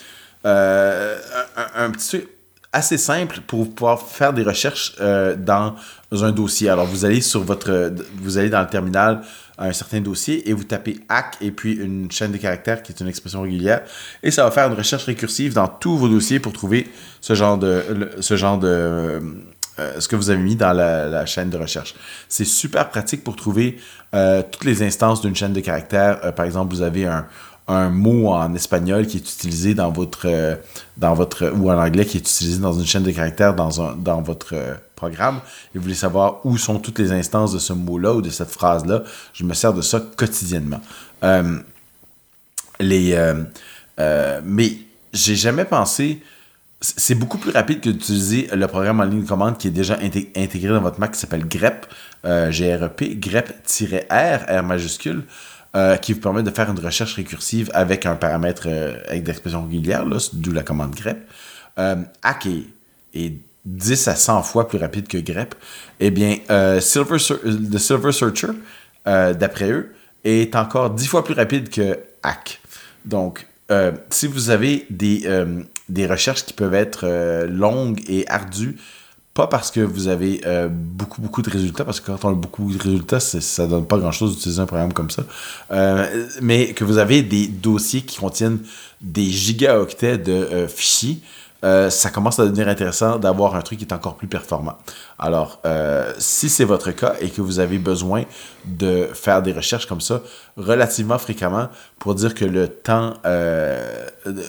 petit 1.91 2.09
truc 2.09 2.29
assez 2.73 2.99
simple 2.99 3.41
pour 3.47 3.75
pouvoir 3.75 4.01
faire 4.01 4.33
des 4.33 4.43
recherches 4.43 4.95
euh, 5.01 5.35
dans 5.37 5.75
un 6.13 6.33
dossier. 6.33 6.69
Alors, 6.69 6.87
vous 6.87 7.05
allez 7.05 7.21
sur 7.21 7.43
votre, 7.43 7.93
vous 8.21 8.39
allez 8.39 8.51
dans 8.51 8.61
le 8.61 8.69
terminal 8.69 9.23
un 9.59 9.73
certain 9.73 10.01
dossier 10.01 10.49
et 10.49 10.53
vous 10.53 10.65
tapez 10.65 11.01
hack 11.09 11.37
et 11.41 11.51
puis 11.51 11.75
une 11.75 12.11
chaîne 12.11 12.33
de 12.33 12.39
caractères 12.39 12.83
qui 12.83 12.93
est 12.93 13.01
une 13.01 13.09
expression 13.09 13.43
régulière 13.43 13.83
et 14.23 14.31
ça 14.31 14.45
va 14.45 14.51
faire 14.51 14.67
une 14.69 14.75
recherche 14.75 15.05
récursive 15.05 15.53
dans 15.53 15.69
tous 15.69 15.99
vos 15.99 16.09
dossiers 16.09 16.41
pour 16.41 16.55
trouver 16.55 16.89
ce 17.21 17.35
genre 17.35 17.59
de, 17.59 18.11
ce 18.21 18.37
genre 18.37 18.59
de, 18.59 18.67
euh, 18.67 20.01
ce 20.01 20.09
que 20.09 20.17
vous 20.17 20.31
avez 20.31 20.41
mis 20.41 20.57
dans 20.57 20.73
la, 20.73 21.27
chaîne 21.27 21.51
de 21.51 21.59
recherche. 21.59 21.95
C'est 22.27 22.47
super 22.47 22.89
pratique 22.89 23.23
pour 23.23 23.37
trouver 23.37 23.79
euh, 24.15 24.43
toutes 24.51 24.65
les 24.65 24.83
instances 24.83 25.21
d'une 25.21 25.37
chaîne 25.37 25.53
de 25.53 25.61
caractères. 25.61 26.35
par 26.35 26.47
exemple, 26.47 26.75
vous 26.75 26.81
avez 26.81 27.05
un, 27.05 27.27
un 27.71 27.89
mot 27.89 28.29
en 28.29 28.55
espagnol 28.55 29.07
qui 29.07 29.19
est 29.19 29.21
utilisé 29.21 29.75
dans 29.75 29.91
votre, 29.91 30.27
euh, 30.27 30.57
dans 30.97 31.15
votre 31.15 31.53
ou 31.55 31.71
en 31.71 31.79
anglais 31.79 32.05
qui 32.05 32.17
est 32.17 32.21
utilisé 32.21 32.59
dans 32.59 32.73
une 32.73 32.87
chaîne 32.87 33.05
de 33.05 33.13
caractères 33.13 33.55
dans, 33.55 33.71
votre 34.23 34.55
euh, 34.55 34.75
programme 34.97 35.41
et 35.75 35.79
vous 35.79 35.83
voulez 35.83 35.95
savoir 35.95 36.45
où 36.45 36.59
sont 36.59 36.81
toutes 36.81 36.99
les 36.99 37.13
instances 37.13 37.53
de 37.53 37.59
ce 37.59 37.73
mot-là 37.73 38.15
ou 38.15 38.23
de 38.23 38.31
cette 38.31 38.51
phrase-là, 38.51 39.05
je 39.33 39.45
me 39.45 39.55
sers 39.55 39.73
de 39.73 39.83
ça 39.83 40.03
quotidiennement. 40.17 40.81
Euh, 41.23 41.59
les, 42.81 43.17
mais 44.45 44.73
j'ai 45.13 45.37
jamais 45.37 45.65
pensé. 45.65 46.23
C'est 46.81 47.15
beaucoup 47.15 47.37
plus 47.37 47.51
rapide 47.51 47.81
que 47.83 47.91
d'utiliser 47.91 48.49
le 48.55 48.67
programme 48.67 49.01
en 49.01 49.05
ligne 49.05 49.23
de 49.23 49.29
commande 49.29 49.59
qui 49.59 49.69
est 49.69 49.71
déjà 49.71 49.99
intégré 50.35 50.71
dans 50.71 50.81
votre 50.81 50.99
Mac 50.99 51.13
qui 51.13 51.21
s'appelle 51.21 51.47
grep, 51.47 51.87
G-R-E-P, 52.25 53.17
grep-R, 53.17 54.61
R 54.61 54.63
majuscule. 54.63 55.25
Euh, 55.77 55.97
qui 55.99 56.15
vous 56.15 56.21
permet 56.21 56.43
de 56.43 56.51
faire 56.51 56.69
une 56.69 56.81
recherche 56.81 57.15
récursive 57.15 57.71
avec 57.75 58.05
un 58.05 58.17
paramètre 58.17 58.65
euh, 58.67 58.97
avec 59.07 59.23
d'expression 59.23 59.63
régulière, 59.63 60.05
d'où 60.33 60.51
la 60.51 60.65
commande 60.65 60.97
grep. 60.97 61.19
Euh, 61.79 61.95
Hack 62.25 62.49
est, 63.15 63.35
10 63.65 64.09
à 64.09 64.17
100 64.17 64.43
fois 64.43 64.67
plus 64.67 64.79
rapide 64.79 65.07
que 65.07 65.19
grep. 65.19 65.55
Eh 66.01 66.11
bien, 66.11 66.39
Silver 66.81 67.19
le 67.45 67.79
Silver 67.79 68.11
Searcher, 68.11 68.53
d'après 69.05 69.71
eux, 69.71 69.93
est 70.25 70.57
encore 70.57 70.91
10 70.91 71.07
fois 71.07 71.23
plus 71.23 71.35
rapide 71.35 71.69
que 71.69 72.01
Hack. 72.25 72.61
Donc, 73.05 73.47
si 74.09 74.27
vous 74.27 74.49
avez 74.49 74.87
des, 74.89 75.29
des 75.91 76.07
recherches 76.07 76.47
qui 76.47 76.55
peuvent 76.55 76.75
être 76.75 77.07
longues 77.47 78.01
et 78.09 78.27
ardues, 78.29 78.77
pas 79.35 79.47
parce 79.47 79.71
que 79.71 79.81
vous 79.81 80.09
avez 80.09 80.41
euh, 80.45 80.69
beaucoup, 80.71 81.21
beaucoup 81.21 81.43
de 81.43 81.51
résultats, 81.51 81.85
parce 81.85 82.01
que 82.01 82.07
quand 82.07 82.25
on 82.25 82.31
a 82.31 82.35
beaucoup 82.35 82.73
de 82.73 82.83
résultats, 82.83 83.21
ça 83.21 83.67
donne 83.67 83.87
pas 83.87 83.99
grand-chose 83.99 84.35
d'utiliser 84.35 84.61
un 84.61 84.67
programme 84.67 84.93
comme 84.93 85.11
ça. 85.11 85.23
Euh, 85.71 86.27
mais 86.41 86.73
que 86.73 86.83
vous 86.85 86.99
avez 86.99 87.23
des 87.23 87.47
dossiers 87.47 88.03
qui 88.03 88.19
contiennent 88.19 88.59
des 89.01 89.27
gigaoctets 89.27 90.19
de 90.19 90.33
euh, 90.33 90.69
fichiers, 90.69 91.21
ça 91.63 92.09
commence 92.09 92.41
à 92.41 92.45
devenir 92.45 92.69
intéressant 92.69 93.19
d'avoir 93.19 93.55
un 93.55 93.61
truc 93.61 93.79
qui 93.79 93.85
est 93.85 93.93
encore 93.93 94.17
plus 94.17 94.29
performant. 94.29 94.79
Alors, 95.19 95.61
si 96.17 96.49
c'est 96.49 96.65
votre 96.65 96.91
cas 96.91 97.17
et 97.21 97.29
que 97.29 97.43
vous 97.43 97.59
avez 97.59 97.77
besoin 97.77 98.25
de 98.65 99.11
faire 99.13 99.43
des 99.43 99.53
recherches 99.53 99.85
comme 99.85 100.01
ça 100.01 100.23
relativement 100.57 101.19
fréquemment 101.19 101.69
pour 101.99 102.15
dire 102.15 102.33
que 102.33 102.47
le 102.47 102.67
temps, 102.67 103.13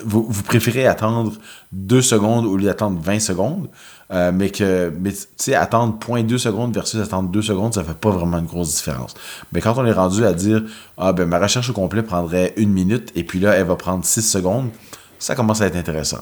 vous, 0.05 0.25
vous, 0.25 0.43
préférez 0.43 0.87
attendre 0.87 1.33
deux 1.73 2.01
secondes 2.01 2.45
au 2.45 2.55
lieu 2.55 2.67
d'attendre 2.67 3.01
20 3.01 3.19
secondes, 3.19 3.67
euh, 4.11 4.31
mais 4.33 4.49
que, 4.49 4.91
mais, 4.99 5.11
tu 5.13 5.27
sais, 5.37 5.55
attendre 5.55 5.97
0.2 5.97 6.37
secondes 6.37 6.73
versus 6.73 6.99
attendre 6.99 7.29
2 7.29 7.41
secondes, 7.41 7.73
ça 7.73 7.83
fait 7.83 7.97
pas 7.97 8.09
vraiment 8.09 8.39
une 8.39 8.45
grosse 8.45 8.75
différence. 8.75 9.13
Mais 9.53 9.61
quand 9.61 9.77
on 9.77 9.85
est 9.85 9.93
rendu 9.93 10.25
à 10.25 10.33
dire, 10.33 10.63
ah 10.97 11.13
ben 11.13 11.25
ma 11.25 11.39
recherche 11.39 11.69
au 11.69 11.73
complet 11.73 12.03
prendrait 12.03 12.53
une 12.57 12.71
minute, 12.71 13.11
et 13.15 13.23
puis 13.23 13.39
là, 13.39 13.53
elle 13.53 13.67
va 13.67 13.77
prendre 13.77 14.03
6 14.03 14.21
secondes, 14.21 14.69
ça 15.17 15.35
commence 15.35 15.61
à 15.61 15.67
être 15.67 15.77
intéressant. 15.77 16.19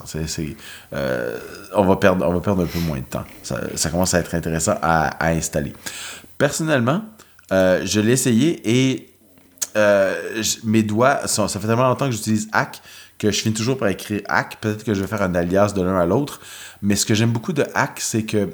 Euh, 0.93 1.37
on, 1.73 1.85
va 1.85 1.95
perdre, 1.95 2.27
on 2.27 2.33
va 2.33 2.39
perdre 2.41 2.63
un 2.63 2.67
peu 2.67 2.79
moins 2.79 2.99
de 2.99 3.05
temps. 3.05 3.23
Ça, 3.41 3.89
commence 3.89 4.13
à 4.13 4.19
être 4.19 4.35
intéressant 4.35 4.75
à, 4.81 5.27
installer. 5.27 5.73
Personnellement, 6.37 7.01
euh, 7.51 7.81
je 7.85 8.01
l'ai 8.01 8.11
essayé 8.11 8.61
et 8.65 9.05
mes 10.63 10.83
doigts, 10.83 11.27
ça 11.27 11.47
fait 11.47 11.67
tellement 11.67 11.87
longtemps 11.87 12.05
que 12.05 12.11
j'utilise 12.11 12.49
Hack 12.51 12.81
que 13.19 13.29
je 13.29 13.41
finis 13.41 13.53
toujours 13.53 13.77
par 13.77 13.89
écrire 13.89 14.21
hack. 14.27 14.57
Peut-être 14.61 14.83
que 14.83 14.93
je 14.93 15.01
vais 15.01 15.07
faire 15.07 15.21
un 15.21 15.35
alias 15.35 15.73
de 15.75 15.81
l'un 15.81 15.99
à 15.99 16.05
l'autre. 16.05 16.39
Mais 16.81 16.95
ce 16.95 17.05
que 17.05 17.13
j'aime 17.13 17.31
beaucoup 17.31 17.53
de 17.53 17.65
hack, 17.75 17.99
c'est 17.99 18.23
que 18.23 18.49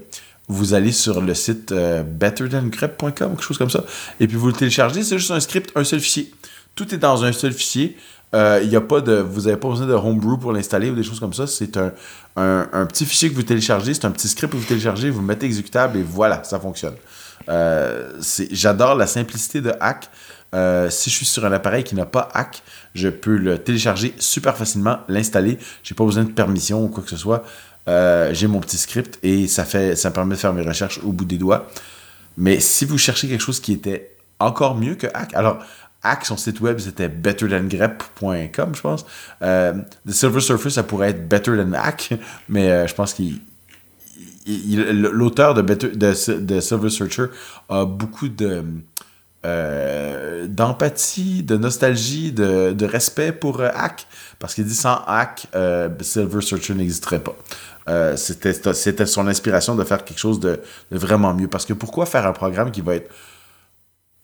vous 0.48 0.74
allez 0.74 0.92
sur 0.92 1.22
le 1.22 1.34
site 1.34 1.72
euh, 1.72 2.04
betterthangrep.com 2.04 3.32
quelque 3.32 3.42
chose 3.42 3.58
comme 3.58 3.70
ça, 3.70 3.84
et 4.20 4.28
puis 4.28 4.38
vous 4.38 4.48
le 4.48 4.54
téléchargez. 4.54 5.04
C'est 5.04 5.18
juste 5.18 5.32
un 5.32 5.40
script, 5.40 5.72
un 5.76 5.84
seul 5.84 6.00
fichier. 6.00 6.32
Tout 6.76 6.94
est 6.94 6.98
dans 6.98 7.24
un 7.24 7.32
seul 7.32 7.54
fichier. 7.54 7.98
Euh, 8.34 8.78
a 8.78 8.82
pas 8.82 9.00
de, 9.00 9.14
vous 9.14 9.42
n'avez 9.42 9.56
pas 9.56 9.70
besoin 9.70 9.88
de 9.88 9.94
homebrew 9.94 10.38
pour 10.38 10.52
l'installer 10.52 10.90
ou 10.90 10.96
des 10.96 11.04
choses 11.04 11.20
comme 11.20 11.34
ça. 11.34 11.48
C'est 11.48 11.78
un, 11.78 11.92
petit 12.86 13.06
fichier 13.06 13.30
que 13.30 13.36
vous 13.36 13.44
téléchargez, 13.44 13.94
c'est 13.94 14.06
un 14.06 14.12
petit 14.12 14.28
script 14.28 14.52
que 14.52 14.58
vous 14.58 14.66
téléchargez, 14.66 15.10
vous 15.10 15.22
mettez 15.22 15.46
exécutable 15.46 15.98
et 16.00 16.04
voilà, 16.04 16.44
ça 16.44 16.60
fonctionne. 16.60 16.96
Euh, 17.48 18.12
j'adore 18.52 18.96
la 18.96 19.08
simplicité 19.08 19.62
de 19.62 19.72
Hack. 19.80 20.10
Euh, 20.54 20.90
si 20.90 21.10
je 21.10 21.16
suis 21.16 21.26
sur 21.26 21.46
un 21.46 21.52
appareil 21.52 21.84
qui 21.84 21.96
n'a 21.96 22.06
pas 22.06 22.30
Hack, 22.34 22.62
je 22.96 23.10
peux 23.10 23.36
le 23.36 23.60
télécharger 23.60 24.16
super 24.18 24.58
facilement, 24.58 25.00
l'installer. 25.08 25.60
J'ai 25.84 25.94
pas 25.94 26.06
besoin 26.06 26.24
de 26.24 26.32
permission 26.32 26.84
ou 26.84 26.88
quoi 26.88 27.04
que 27.04 27.10
ce 27.10 27.18
soit. 27.18 27.44
Euh, 27.88 28.34
j'ai 28.34 28.48
mon 28.48 28.62
petit 28.62 28.78
script 28.78 29.20
et 29.22 29.48
ça, 29.48 29.66
fait, 29.66 29.96
ça 29.96 30.10
me 30.10 30.16
permet 30.16 30.36
de 30.36 30.40
faire 30.40 30.54
mes 30.54 30.64
recherches 30.64 31.00
au 31.04 31.12
bout 31.12 31.26
des 31.26 31.38
doigts. 31.38 31.70
Mais 32.38 32.60
si 32.60 32.86
vous 32.86 32.98
cherchez 32.98 33.28
quelque 33.28 33.44
chose 33.44 33.60
qui 33.60 33.74
était 33.74 34.16
encore 34.40 34.76
mieux 34.76 34.96
que 34.96 35.08
Hack, 35.14 35.34
alors 35.36 35.60
Hack, 36.02 36.26
son 36.26 36.38
site 36.38 36.62
web, 36.62 36.80
c'était 36.80 37.10
betterthangrep.com, 37.10 38.76
je 38.76 38.82
pense. 38.82 39.06
Euh, 39.42 39.74
The 40.08 40.12
Silver 40.12 40.40
Surfer, 40.40 40.70
ça 40.70 40.84
pourrait 40.84 41.10
être 41.10 41.28
Better 41.28 41.52
Than 41.58 41.74
Hack, 41.74 42.14
mais 42.48 42.88
je 42.88 42.96
pense 42.96 43.14
qu'il 43.14 43.42
l'auteur 44.48 45.54
de, 45.54 45.62
de, 45.62 46.60
Silver 46.60 46.90
Searcher 46.90 47.26
a 47.70 47.86
beaucoup 47.86 48.30
de 48.30 48.64
euh, 49.46 50.48
d'empathie, 50.48 51.44
de 51.44 51.56
nostalgie, 51.56 52.32
de, 52.32 52.86
respect 52.86 53.32
pour 53.32 53.60
euh, 53.60 53.70
Hack. 53.76 54.08
Parce 54.40 54.56
qu'il 54.56 54.66
dit 54.66 54.74
sans 54.74 55.04
Hack, 55.06 55.46
euh, 55.54 55.88
Silver 56.02 56.42
Searcher 56.42 56.74
n'existerait 56.74 57.22
pas. 57.22 57.36
C'était 58.18 59.06
son 59.06 59.28
inspiration 59.28 59.76
de 59.76 59.84
faire 59.84 60.04
quelque 60.04 60.18
chose 60.18 60.40
de, 60.40 60.60
vraiment 60.90 61.34
mieux. 61.36 61.48
Parce 61.48 61.66
que 61.66 61.74
pourquoi 61.74 62.08
faire 62.08 62.26
un 62.26 62.34
programme 62.34 62.72
qui 62.72 62.82
va 62.82 62.96
être 62.96 63.12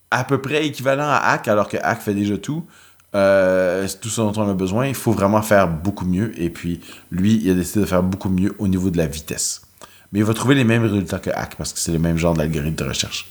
à 0.09 0.24
peu 0.24 0.41
près 0.41 0.65
équivalent 0.65 1.07
à 1.07 1.17
Hack 1.17 1.47
alors 1.47 1.67
que 1.67 1.78
Hack 1.78 2.01
fait 2.01 2.15
déjà 2.15 2.38
tout? 2.38 2.65
Tout 3.11 4.09
ce 4.09 4.22
dont 4.22 4.34
on 4.38 4.49
a 4.49 4.53
besoin, 4.55 4.88
il 4.88 4.95
faut 4.95 5.11
vraiment 5.11 5.43
faire 5.43 5.67
beaucoup 5.67 6.05
mieux. 6.05 6.34
Et 6.41 6.49
puis, 6.49 6.82
lui, 7.11 7.39
il 7.43 7.51
a 7.51 7.53
décidé 7.53 7.82
de 7.82 7.86
faire 7.86 8.01
beaucoup 8.01 8.30
mieux 8.30 8.55
au 8.57 8.67
niveau 8.67 8.89
de 8.89 8.97
la 8.97 9.05
vitesse. 9.05 9.61
Mais 10.11 10.19
il 10.19 10.26
va 10.26 10.34
trouver 10.34 10.55
les 10.55 10.63
mêmes 10.63 10.84
résultats 10.84 11.19
que 11.19 11.30
Hack 11.30 11.55
parce 11.55 11.74
que 11.74 11.80
c'est 11.80 11.91
le 11.91 11.99
même 11.99 12.17
genre 12.17 12.34
d'algorithme 12.34 12.76
de 12.76 12.89
recherche. 12.89 13.30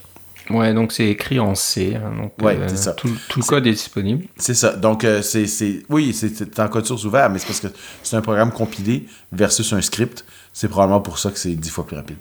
Ouais, 0.51 0.75
donc 0.75 0.93
c'est 0.93 1.07
écrit 1.07 1.39
en 1.39 1.55
C. 1.55 1.97
Hein, 1.97 2.13
donc, 2.21 2.33
ouais, 2.43 2.57
euh, 2.57 2.69
c'est 2.69 2.77
ça. 2.77 2.93
Tout, 2.93 3.09
le 3.09 3.43
code 3.43 3.67
est 3.67 3.73
disponible. 3.73 4.25
C'est 4.37 4.55
ça. 4.55 4.73
Donc, 4.75 5.05
euh, 5.05 5.23
c'est, 5.23 5.47
oui, 5.89 6.13
c'est 6.13 6.59
en 6.59 6.69
code 6.69 6.87
source 6.87 7.05
ouvert, 7.05 7.31
mais 7.31 7.39
c'est 7.39 7.47
parce 7.47 7.61
que 7.61 7.69
c'est 8.03 8.17
un 8.17 8.21
programme 8.21 8.53
compilé 8.53 9.07
versus 9.33 9.73
un 9.73 9.81
script. 9.81 10.25
C'est 10.53 10.69
probablement 10.69 11.01
pour 11.01 11.19
ça 11.19 11.31
que 11.31 11.39
c'est 11.39 11.55
dix 11.55 11.71
fois 11.71 11.87
plus 11.87 11.97
rapide. 11.97 12.17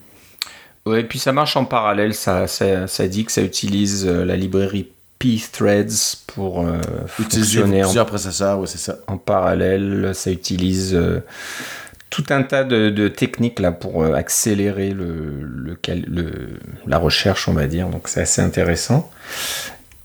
Ouais, 0.85 1.01
et 1.01 1.03
puis 1.03 1.19
ça 1.19 1.31
marche 1.31 1.57
en 1.57 1.65
parallèle. 1.65 2.13
Ça, 2.13 2.47
ça, 2.47 2.87
ça 2.87 3.07
dit 3.07 3.25
que 3.25 3.31
ça 3.31 3.41
utilise 3.41 4.05
euh, 4.07 4.25
la 4.25 4.35
librairie 4.35 4.89
P-Threads 5.19 6.23
pour 6.27 6.65
Utiliser 7.19 7.59
fonctionner 7.59 7.83
en, 7.83 7.87
plusieurs 7.87 8.05
processeurs, 8.05 8.59
ouais, 8.59 8.67
c'est 8.67 8.77
ça. 8.77 8.99
en 9.07 9.17
parallèle. 9.17 10.11
Ça 10.13 10.31
utilise 10.31 10.97
tout 12.09 12.23
un 12.29 12.43
tas 12.43 12.63
de, 12.63 12.89
de 12.89 13.07
techniques 13.07 13.59
là 13.59 13.71
pour 13.71 14.03
euh, 14.03 14.13
accélérer 14.13 14.91
le, 14.91 15.41
le, 15.43 15.75
cal- 15.75 16.05
le- 16.07 16.49
la 16.87 16.97
recherche, 16.97 17.47
on 17.47 17.53
va 17.53 17.67
dire. 17.67 17.87
Donc 17.89 18.07
c'est 18.07 18.21
assez 18.21 18.41
intéressant. 18.41 19.09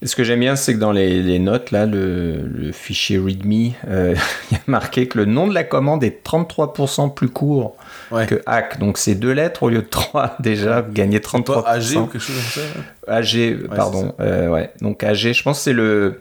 Ce 0.02 0.14
que 0.16 0.22
j'aime 0.22 0.40
bien, 0.40 0.54
c'est 0.54 0.74
que 0.74 0.78
dans 0.78 0.92
les, 0.92 1.22
les 1.22 1.38
notes, 1.38 1.70
là, 1.70 1.86
le, 1.86 2.36
le 2.46 2.72
fichier 2.72 3.16
README, 3.18 3.72
euh, 3.88 4.14
il 4.50 4.54
y 4.54 4.56
a 4.58 4.62
marqué 4.66 5.08
que 5.08 5.16
le 5.16 5.24
nom 5.24 5.46
de 5.46 5.54
la 5.54 5.64
commande 5.64 6.04
est 6.04 6.22
33% 6.26 7.14
plus 7.14 7.30
court 7.30 7.76
Ouais. 8.10 8.26
que 8.26 8.42
hack. 8.44 8.78
Donc 8.78 8.98
c'est 8.98 9.14
deux 9.14 9.32
lettres 9.32 9.62
au 9.62 9.70
lieu 9.70 9.78
de 9.80 9.88
trois 9.88 10.36
déjà. 10.40 10.82
Vous 10.82 10.92
gagnez 10.92 11.20
33%. 11.20 11.44
Pas 11.44 11.70
AG 11.70 11.96
ou 11.96 12.06
quelque 12.06 12.18
chose 12.18 12.36
comme 12.36 12.62
ça. 12.62 12.68
hein? 12.78 13.14
AG, 13.14 13.56
pardon. 13.74 14.14
euh, 14.20 14.48
ouais. 14.48 14.70
Donc 14.82 15.02
AG, 15.02 15.32
je 15.32 15.42
pense 15.42 15.56
que 15.58 15.64
c'est 15.64 15.72
le, 15.72 16.20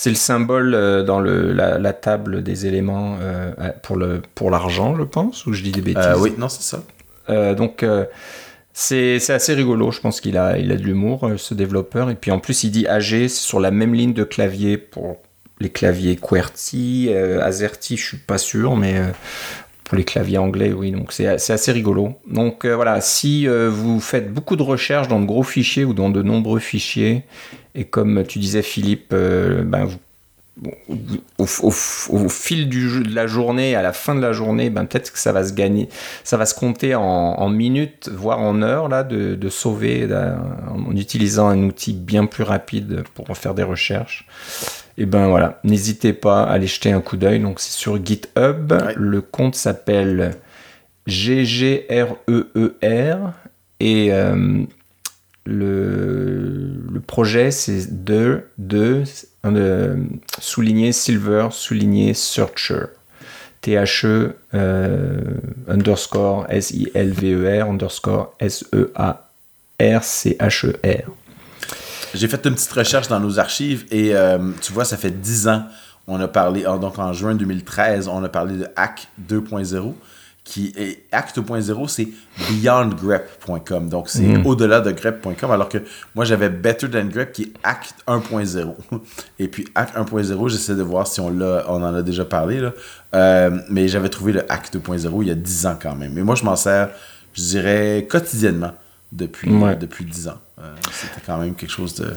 c'est 0.00 0.10
le 0.10 0.16
symbole 0.16 0.74
euh, 0.76 1.02
dans 1.02 1.18
le, 1.18 1.52
la, 1.52 1.76
la 1.76 1.92
table 1.92 2.44
des 2.44 2.66
éléments 2.66 3.18
euh, 3.20 3.50
pour 3.82 3.96
le 3.96 4.22
pour 4.36 4.48
l'argent, 4.48 4.94
je 4.94 5.02
pense, 5.02 5.44
ou 5.46 5.52
je 5.52 5.60
dis 5.64 5.72
des 5.72 5.80
bêtises? 5.80 6.06
Euh, 6.06 6.16
oui, 6.16 6.32
non, 6.38 6.48
c'est 6.48 6.62
ça. 6.62 6.84
Euh, 7.28 7.56
donc 7.56 7.82
euh, 7.82 8.04
c'est 8.72 9.18
c'est 9.18 9.32
assez 9.32 9.54
rigolo. 9.54 9.90
Je 9.90 9.98
pense 10.00 10.20
qu'il 10.20 10.38
a 10.38 10.56
il 10.56 10.70
a 10.70 10.76
de 10.76 10.84
l'humour 10.84 11.26
euh, 11.26 11.36
ce 11.36 11.52
développeur. 11.52 12.10
Et 12.10 12.14
puis 12.14 12.30
en 12.30 12.38
plus 12.38 12.62
il 12.62 12.70
dit 12.70 12.86
AG, 12.86 13.26
sur 13.26 13.58
la 13.58 13.72
même 13.72 13.92
ligne 13.92 14.12
de 14.12 14.22
clavier 14.22 14.78
pour 14.78 15.16
les 15.58 15.70
claviers 15.70 16.14
QWERTY, 16.14 17.08
euh, 17.08 17.42
AZERTY, 17.42 17.96
je 17.96 18.06
suis 18.06 18.18
pas 18.18 18.38
sûr, 18.38 18.76
mais 18.76 18.98
euh, 18.98 19.10
pour 19.88 19.96
les 19.96 20.04
claviers 20.04 20.36
anglais, 20.36 20.72
oui, 20.72 20.92
donc 20.92 21.12
c'est 21.12 21.26
assez 21.26 21.72
rigolo. 21.72 22.14
Donc 22.30 22.66
euh, 22.66 22.76
voilà, 22.76 23.00
si 23.00 23.48
euh, 23.48 23.70
vous 23.70 24.00
faites 24.00 24.32
beaucoup 24.32 24.54
de 24.54 24.62
recherches 24.62 25.08
dans 25.08 25.18
de 25.18 25.24
gros 25.24 25.42
fichiers 25.42 25.84
ou 25.84 25.94
dans 25.94 26.10
de 26.10 26.20
nombreux 26.20 26.58
fichiers, 26.58 27.24
et 27.74 27.84
comme 27.84 28.22
tu 28.26 28.38
disais 28.38 28.60
Philippe, 28.60 29.12
euh, 29.14 29.62
ben, 29.62 29.88
au, 31.38 31.46
fil 32.28 32.68
de 32.68 33.14
la 33.14 33.26
journée, 33.26 33.76
à 33.76 33.80
la 33.80 33.94
fin 33.94 34.14
de 34.14 34.20
la 34.20 34.32
journée, 34.32 34.68
ben, 34.68 34.84
peut-être 34.84 35.10
que 35.10 35.18
ça 35.18 35.32
va 35.32 35.42
se 35.42 35.54
gagner, 35.54 35.88
ça 36.22 36.36
va 36.36 36.44
se 36.44 36.54
compter 36.54 36.94
en, 36.94 37.48
minutes, 37.48 38.10
voire 38.12 38.40
en 38.40 38.60
heures, 38.60 38.90
là, 38.90 39.04
de, 39.04 39.48
sauver 39.48 40.06
en 40.68 40.94
utilisant 40.96 41.48
un 41.48 41.62
outil 41.62 41.94
bien 41.94 42.26
plus 42.26 42.44
rapide 42.44 43.04
pour 43.14 43.34
faire 43.38 43.54
des 43.54 43.62
recherches. 43.62 44.26
Et 45.00 45.06
ben 45.06 45.28
voilà, 45.28 45.60
n'hésitez 45.62 46.12
pas 46.12 46.42
à 46.42 46.54
aller 46.54 46.66
jeter 46.66 46.90
un 46.90 47.00
coup 47.00 47.16
d'œil. 47.16 47.38
Donc 47.38 47.60
c'est 47.60 47.70
sur 47.72 48.04
GitHub. 48.04 48.72
Ouais. 48.72 48.94
Le 48.96 49.20
compte 49.20 49.54
s'appelle 49.54 50.32
GGREER 51.06 52.16
E 52.28 52.76
et 53.80 54.12
euh, 54.12 54.64
le, 55.46 56.74
le 56.90 57.00
projet 57.00 57.52
c'est 57.52 58.04
de, 58.04 58.42
de, 58.58 59.04
euh, 59.46 59.96
souligner 60.40 60.90
silver, 60.90 61.48
souligner 61.52 62.12
searcher. 62.12 62.86
T-H-E 63.60 64.34
euh, 64.54 65.20
underscore 65.68 66.46
S-I-L-V-E-R 66.48 67.68
underscore 67.68 68.34
S-E-A-R-C-H-E-R. 68.40 68.88
J'ai 72.14 72.28
fait 72.28 72.44
une 72.46 72.54
petite 72.54 72.72
recherche 72.72 73.08
dans 73.08 73.20
nos 73.20 73.38
archives 73.38 73.84
et 73.90 74.14
euh, 74.16 74.38
tu 74.60 74.72
vois, 74.72 74.84
ça 74.84 74.96
fait 74.96 75.10
10 75.10 75.48
ans. 75.48 75.64
On 76.06 76.18
a 76.20 76.28
parlé, 76.28 76.64
ah, 76.66 76.78
donc 76.78 76.98
en 76.98 77.12
juin 77.12 77.34
2013, 77.34 78.08
on 78.08 78.24
a 78.24 78.28
parlé 78.28 78.56
de 78.56 78.66
Hack 78.76 79.08
2.0. 79.28 79.92
Qui 80.44 80.72
est, 80.78 81.02
Hack 81.12 81.36
2.0, 81.36 81.88
c'est 81.88 82.08
beyondgrep.com. 82.50 83.88
Donc, 83.90 84.08
c'est 84.08 84.22
Mm. 84.22 84.46
au-delà 84.46 84.80
de 84.80 84.92
grep.com. 84.92 85.50
Alors 85.50 85.68
que 85.68 85.78
moi, 86.14 86.24
j'avais 86.24 86.48
Better 86.48 86.88
Than 86.88 87.04
Grep 87.06 87.32
qui 87.32 87.42
est 87.42 87.52
Hack 87.62 87.90
1.0. 88.06 88.74
Et 89.38 89.48
puis, 89.48 89.68
Hack 89.74 89.94
1.0, 89.96 90.48
j'essaie 90.48 90.74
de 90.74 90.82
voir 90.82 91.06
si 91.06 91.20
on, 91.20 91.30
l'a, 91.30 91.64
on 91.68 91.82
en 91.82 91.94
a 91.94 92.00
déjà 92.02 92.24
parlé. 92.24 92.60
Là. 92.60 92.72
Euh, 93.14 93.58
mais 93.68 93.88
j'avais 93.88 94.08
trouvé 94.08 94.32
le 94.32 94.50
Hack 94.50 94.70
2.0 94.72 95.22
il 95.22 95.28
y 95.28 95.30
a 95.30 95.34
10 95.34 95.66
ans 95.66 95.76
quand 95.80 95.94
même. 95.94 96.12
Mais 96.14 96.22
moi, 96.22 96.34
je 96.34 96.44
m'en 96.44 96.56
sers, 96.56 96.88
je 97.34 97.42
dirais, 97.42 98.06
quotidiennement 98.10 98.72
depuis, 99.12 99.50
Ouais. 99.50 99.76
depuis 99.76 100.04
10 100.04 100.28
ans. 100.28 100.38
Euh, 100.60 100.74
c'était 100.92 101.20
quand 101.24 101.38
même 101.38 101.54
quelque 101.54 101.70
chose 101.70 101.94
de. 101.94 102.12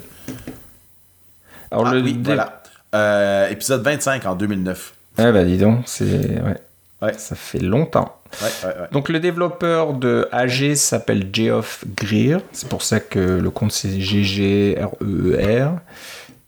Alors 1.72 1.88
Ah 1.88 1.94
le 1.94 2.02
oui, 2.02 2.20
voilà. 2.24 2.64
Euh, 2.94 3.50
épisode 3.50 3.82
25 3.84 4.26
en 4.26 4.36
2009. 4.36 4.94
Ah 5.18 5.32
bah 5.32 5.44
dis 5.44 5.58
donc, 5.58 5.84
c'est 5.86 6.06
ouais. 6.42 6.58
Ouais. 7.02 7.14
ça 7.18 7.36
fait 7.36 7.60
longtemps. 7.60 8.18
Ouais, 8.42 8.48
ouais, 8.64 8.76
ouais. 8.82 8.88
Donc 8.92 9.10
le 9.10 9.20
développeur 9.20 9.94
de 9.94 10.28
AG 10.32 10.76
s'appelle 10.76 11.30
Geoff 11.34 11.84
Greer, 11.96 12.38
c'est 12.52 12.68
pour 12.70 12.82
ça 12.82 13.00
que 13.00 13.20
le 13.20 13.50
compte 13.50 13.72
c'est 13.72 14.00
GGREER. 14.00 14.88
E 15.02 15.70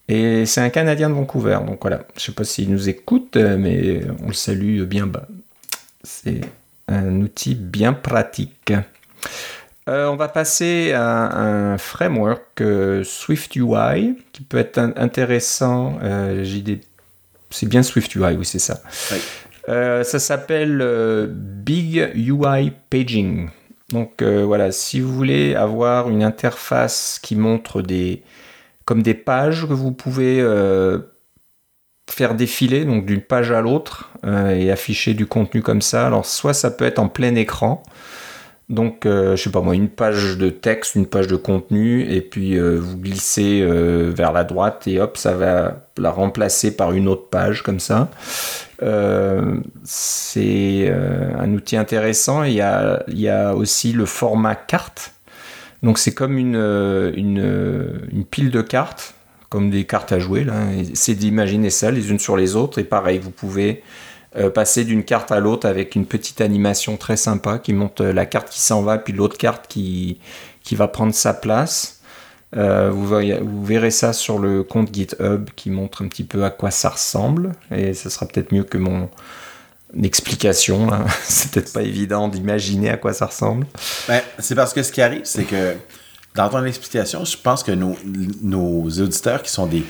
Et 0.09 0.45
c'est 0.45 0.61
un 0.61 0.69
Canadien 0.69 1.09
de 1.09 1.15
Vancouver, 1.15 1.59
donc 1.65 1.79
voilà. 1.81 2.01
Je 2.17 2.21
sais 2.23 2.31
pas 2.33 2.43
s'il 2.43 2.71
nous 2.71 2.89
écoute, 2.89 3.35
euh, 3.37 3.57
mais 3.57 4.01
on 4.23 4.27
le 4.27 4.33
salue 4.33 4.81
bien 4.83 5.07
bas. 5.07 5.27
C'est 6.03 6.41
un 6.89 7.21
outil 7.21 7.55
bien 7.55 7.93
pratique. 7.93 8.73
Euh, 9.89 10.07
on 10.07 10.15
va 10.15 10.29
passer 10.29 10.93
à 10.93 11.37
un 11.37 11.77
framework 11.77 12.61
euh, 12.61 13.03
SwiftUI 13.03 14.15
qui 14.31 14.41
peut 14.43 14.57
être 14.57 14.77
in- 14.77 14.93
intéressant. 14.95 15.97
Euh, 16.01 16.45
C'est 17.49 17.67
bien 17.67 17.83
SwiftUI, 17.83 18.35
oui, 18.37 18.45
c'est 18.45 18.59
ça. 18.59 18.81
Euh, 19.69 20.03
ça 20.03 20.19
s'appelle 20.19 21.29
Big 21.31 22.11
UI 22.15 22.71
Paging. 22.89 23.49
Donc 23.91 24.23
voilà, 24.23 24.71
si 24.71 24.99
vous 25.01 25.13
voulez 25.13 25.53
avoir 25.53 26.09
une 26.09 26.23
interface 26.23 27.19
qui 27.21 27.35
montre 27.35 27.81
des 27.81 28.23
comme 28.85 29.01
des 29.03 29.13
pages 29.13 29.67
que 29.67 29.73
vous 29.73 29.91
pouvez 29.91 30.43
faire 32.09 32.33
défiler 32.33 32.85
donc 32.85 33.05
d'une 33.05 33.21
page 33.21 33.51
à 33.51 33.61
l'autre 33.61 34.09
et 34.25 34.71
afficher 34.71 35.13
du 35.13 35.25
contenu 35.27 35.61
comme 35.61 35.81
ça. 35.81 36.07
Alors 36.07 36.25
soit 36.25 36.53
ça 36.55 36.71
peut 36.71 36.85
être 36.85 36.97
en 36.99 37.07
plein 37.07 37.35
écran, 37.35 37.83
donc 38.69 39.05
euh, 39.05 39.35
je 39.35 39.43
sais 39.43 39.49
pas 39.49 39.61
moi 39.61 39.75
une 39.75 39.89
page 39.89 40.37
de 40.37 40.49
texte, 40.49 40.95
une 40.95 41.05
page 41.05 41.27
de 41.27 41.35
contenu 41.35 42.01
et 42.09 42.21
puis 42.21 42.57
euh, 42.57 42.77
vous 42.79 42.97
glissez 42.97 43.61
euh, 43.61 44.11
vers 44.15 44.31
la 44.31 44.45
droite 44.45 44.87
et 44.87 44.99
hop 44.99 45.17
ça 45.17 45.35
va 45.35 45.87
la 45.97 46.11
remplacer 46.11 46.75
par 46.75 46.93
une 46.93 47.07
autre 47.07 47.27
page 47.29 47.61
comme 47.61 47.79
ça. 47.79 48.09
Euh, 48.81 49.57
c'est 49.83 50.91
un 51.37 51.53
outil 51.53 51.77
intéressant. 51.77 52.43
Il 52.43 52.53
y, 52.53 52.61
a, 52.61 53.55
aussi 53.55 53.93
le 53.93 54.05
format 54.05 54.55
carte. 54.55 55.13
Donc 55.83 55.99
c'est 55.99 56.13
comme 56.13 56.37
une, 56.37 56.55
une, 56.55 58.25
pile 58.29 58.49
de 58.49 58.61
cartes, 58.61 59.13
comme 59.49 59.69
des 59.69 59.85
cartes 59.85 60.11
à 60.11 60.19
jouer. 60.19 60.43
Là. 60.43 60.55
C'est 60.95 61.13
d'imaginer 61.13 61.69
ça 61.69 61.91
les 61.91 62.09
unes 62.09 62.19
sur 62.19 62.35
les 62.35 62.55
autres. 62.55 62.79
Et 62.79 62.83
pareil, 62.83 63.19
vous 63.19 63.31
pouvez 63.31 63.83
euh, 64.35 64.49
passer 64.49 64.83
d'une 64.83 65.03
carte 65.03 65.31
à 65.31 65.39
l'autre 65.39 65.67
avec 65.67 65.95
une 65.95 66.05
petite 66.05 66.41
animation 66.41 66.97
très 66.97 67.17
sympa 67.17 67.59
qui 67.59 67.73
montre 67.73 68.03
la 68.03 68.25
carte 68.25 68.49
qui 68.49 68.61
s'en 68.61 68.81
va, 68.81 68.97
puis 68.97 69.13
l'autre 69.13 69.37
carte 69.37 69.67
qui, 69.67 70.19
qui 70.63 70.75
va 70.75 70.87
prendre 70.87 71.13
sa 71.13 71.33
place. 71.33 72.01
Euh, 72.55 72.91
vous, 72.91 73.07
vous 73.07 73.65
verrez 73.65 73.91
ça 73.91 74.13
sur 74.13 74.37
le 74.37 74.63
compte 74.63 74.93
GitHub 74.93 75.49
qui 75.55 75.69
montre 75.69 76.03
un 76.03 76.07
petit 76.07 76.23
peu 76.23 76.43
à 76.43 76.49
quoi 76.49 76.71
ça 76.71 76.89
ressemble. 76.89 77.53
Et 77.71 77.93
ça 77.93 78.09
sera 78.09 78.27
peut-être 78.27 78.51
mieux 78.51 78.63
que 78.63 78.77
mon 78.77 79.09
explication. 80.01 80.89
là. 80.89 81.05
C'est 81.23 81.51
peut-être 81.51 81.73
pas 81.73 81.83
évident 81.83 82.27
d'imaginer 82.27 82.89
à 82.89 82.97
quoi 82.97 83.13
ça 83.13 83.27
ressemble. 83.27 83.67
Ben, 84.07 84.21
c'est 84.39 84.55
parce 84.55 84.73
que 84.73 84.81
ce 84.81 84.91
qui 84.91 85.01
arrive, 85.01 85.21
c'est 85.23 85.43
que 85.43 85.75
dans 86.35 86.49
ton 86.49 86.65
explication, 86.65 87.25
je 87.25 87.37
pense 87.37 87.63
que 87.63 87.71
nos, 87.71 87.95
nos 88.41 88.89
auditeurs 88.89 89.43
qui 89.43 89.51
sont 89.51 89.67
des, 89.67 89.83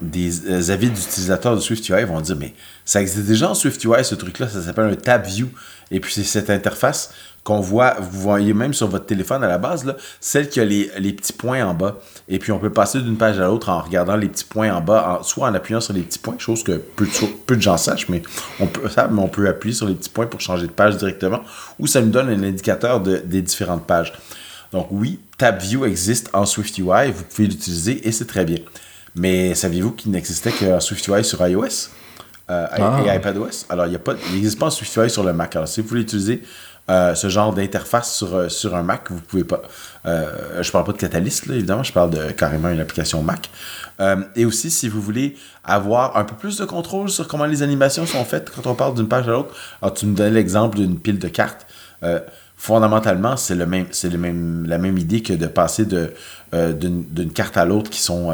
des 0.00 0.46
euh, 0.48 0.72
avis 0.72 0.90
d'utilisateurs 0.90 1.54
de 1.54 1.60
SwiftUI 1.60 2.04
vont 2.04 2.20
dire 2.20 2.36
Mais 2.36 2.54
ça 2.84 3.00
existe 3.00 3.26
déjà 3.26 3.50
en 3.50 3.54
SwiftUI, 3.54 4.04
ce 4.04 4.14
truc-là, 4.14 4.48
ça 4.48 4.62
s'appelle 4.62 4.86
un 4.86 4.94
tab 4.94 5.24
view. 5.26 5.48
Et 5.90 6.00
puis 6.00 6.12
c'est 6.12 6.24
cette 6.24 6.50
interface 6.50 7.10
qu'on 7.44 7.60
voit, 7.60 7.96
vous 7.98 8.20
voyez 8.20 8.52
même 8.52 8.74
sur 8.74 8.88
votre 8.88 9.06
téléphone 9.06 9.42
à 9.42 9.48
la 9.48 9.56
base, 9.56 9.86
là, 9.86 9.96
celle 10.20 10.50
qui 10.50 10.60
a 10.60 10.64
les, 10.66 10.90
les 10.98 11.14
petits 11.14 11.32
points 11.32 11.64
en 11.64 11.72
bas. 11.72 11.96
Et 12.28 12.38
puis 12.38 12.52
on 12.52 12.58
peut 12.58 12.68
passer 12.72 13.00
d'une 13.00 13.16
page 13.16 13.38
à 13.38 13.46
l'autre 13.46 13.70
en 13.70 13.80
regardant 13.80 14.16
les 14.16 14.28
petits 14.28 14.44
points 14.44 14.70
en 14.74 14.82
bas, 14.82 15.20
soit 15.22 15.48
en 15.48 15.54
appuyant 15.54 15.80
sur 15.80 15.94
les 15.94 16.02
petits 16.02 16.18
points, 16.18 16.34
chose 16.38 16.62
que 16.62 16.72
peu 16.72 17.06
de, 17.06 17.10
peu 17.46 17.56
de 17.56 17.62
gens 17.62 17.78
sachent, 17.78 18.10
mais 18.10 18.22
on 18.60 18.66
peut, 18.66 18.86
ça, 18.90 19.08
mais 19.10 19.22
on 19.22 19.28
peut 19.28 19.48
appuyer 19.48 19.74
sur 19.74 19.86
les 19.88 19.94
petits 19.94 20.10
points 20.10 20.26
pour 20.26 20.42
changer 20.42 20.66
de 20.66 20.72
page 20.72 20.98
directement, 20.98 21.40
ou 21.78 21.86
ça 21.86 22.02
nous 22.02 22.10
donne 22.10 22.28
un 22.28 22.42
indicateur 22.42 23.00
de- 23.00 23.16
des 23.24 23.40
différentes 23.40 23.86
pages. 23.86 24.12
Donc 24.72 24.88
oui, 24.90 25.18
TabView 25.38 25.86
existe 25.86 26.28
en 26.34 26.44
SwiftUI, 26.44 27.10
vous 27.12 27.24
pouvez 27.24 27.48
l'utiliser 27.48 28.06
et 28.06 28.12
c'est 28.12 28.26
très 28.26 28.44
bien. 28.44 28.58
Mais 29.18 29.54
saviez-vous 29.54 29.92
qu'il 29.92 30.10
n'existait 30.12 30.52
qu'en 30.52 30.80
SwiftUI 30.80 31.24
sur 31.24 31.46
iOS? 31.46 31.90
Euh, 32.50 32.66
Ah. 32.72 33.00
et 33.04 33.16
iPadOS? 33.16 33.66
Alors, 33.68 33.86
il 33.86 33.98
n'existe 34.32 34.58
pas 34.58 34.66
en 34.66 34.70
SwiftUI 34.70 35.10
sur 35.10 35.22
le 35.22 35.32
Mac. 35.34 35.54
Alors, 35.56 35.68
si 35.68 35.82
vous 35.82 35.88
voulez 35.88 36.02
utiliser 36.02 36.42
euh, 36.88 37.14
ce 37.14 37.28
genre 37.28 37.52
d'interface 37.52 38.14
sur, 38.16 38.34
euh, 38.34 38.48
sur 38.48 38.74
un 38.74 38.82
Mac, 38.82 39.10
vous 39.10 39.20
pouvez 39.20 39.44
pas. 39.44 39.60
Euh, 40.06 40.62
je 40.62 40.70
parle 40.72 40.84
pas 40.84 40.92
de 40.92 40.96
Catalyst, 40.96 41.44
là, 41.46 41.56
évidemment, 41.56 41.82
je 41.82 41.92
parle 41.92 42.08
de 42.10 42.30
carrément 42.30 42.70
une 42.70 42.80
application 42.80 43.22
Mac. 43.22 43.50
Euh, 44.00 44.16
et 44.36 44.46
aussi, 44.46 44.70
si 44.70 44.88
vous 44.88 45.02
voulez 45.02 45.36
avoir 45.64 46.16
un 46.16 46.24
peu 46.24 46.34
plus 46.36 46.56
de 46.56 46.64
contrôle 46.64 47.10
sur 47.10 47.28
comment 47.28 47.44
les 47.44 47.62
animations 47.62 48.06
sont 48.06 48.24
faites 48.24 48.48
quand 48.50 48.66
on 48.66 48.74
parle 48.74 48.94
d'une 48.94 49.08
page 49.08 49.28
à 49.28 49.32
l'autre, 49.32 49.54
alors 49.82 49.92
tu 49.92 50.06
me 50.06 50.14
donnais 50.16 50.30
l'exemple 50.30 50.78
d'une 50.78 50.98
pile 50.98 51.18
de 51.18 51.28
cartes. 51.28 51.66
Fondamentalement, 52.56 53.36
c'est 53.36 53.54
le 53.54 53.66
même, 53.66 53.86
c'est 53.90 54.08
le 54.08 54.18
même, 54.18 54.66
la 54.66 54.78
même 54.78 54.96
idée 54.98 55.20
que 55.22 55.32
de 55.34 55.46
passer 55.46 55.84
de, 55.84 56.12
d'une, 56.52 57.30
carte 57.34 57.56
à 57.58 57.64
l'autre 57.66 57.90
qui 57.90 58.00
sont. 58.00 58.32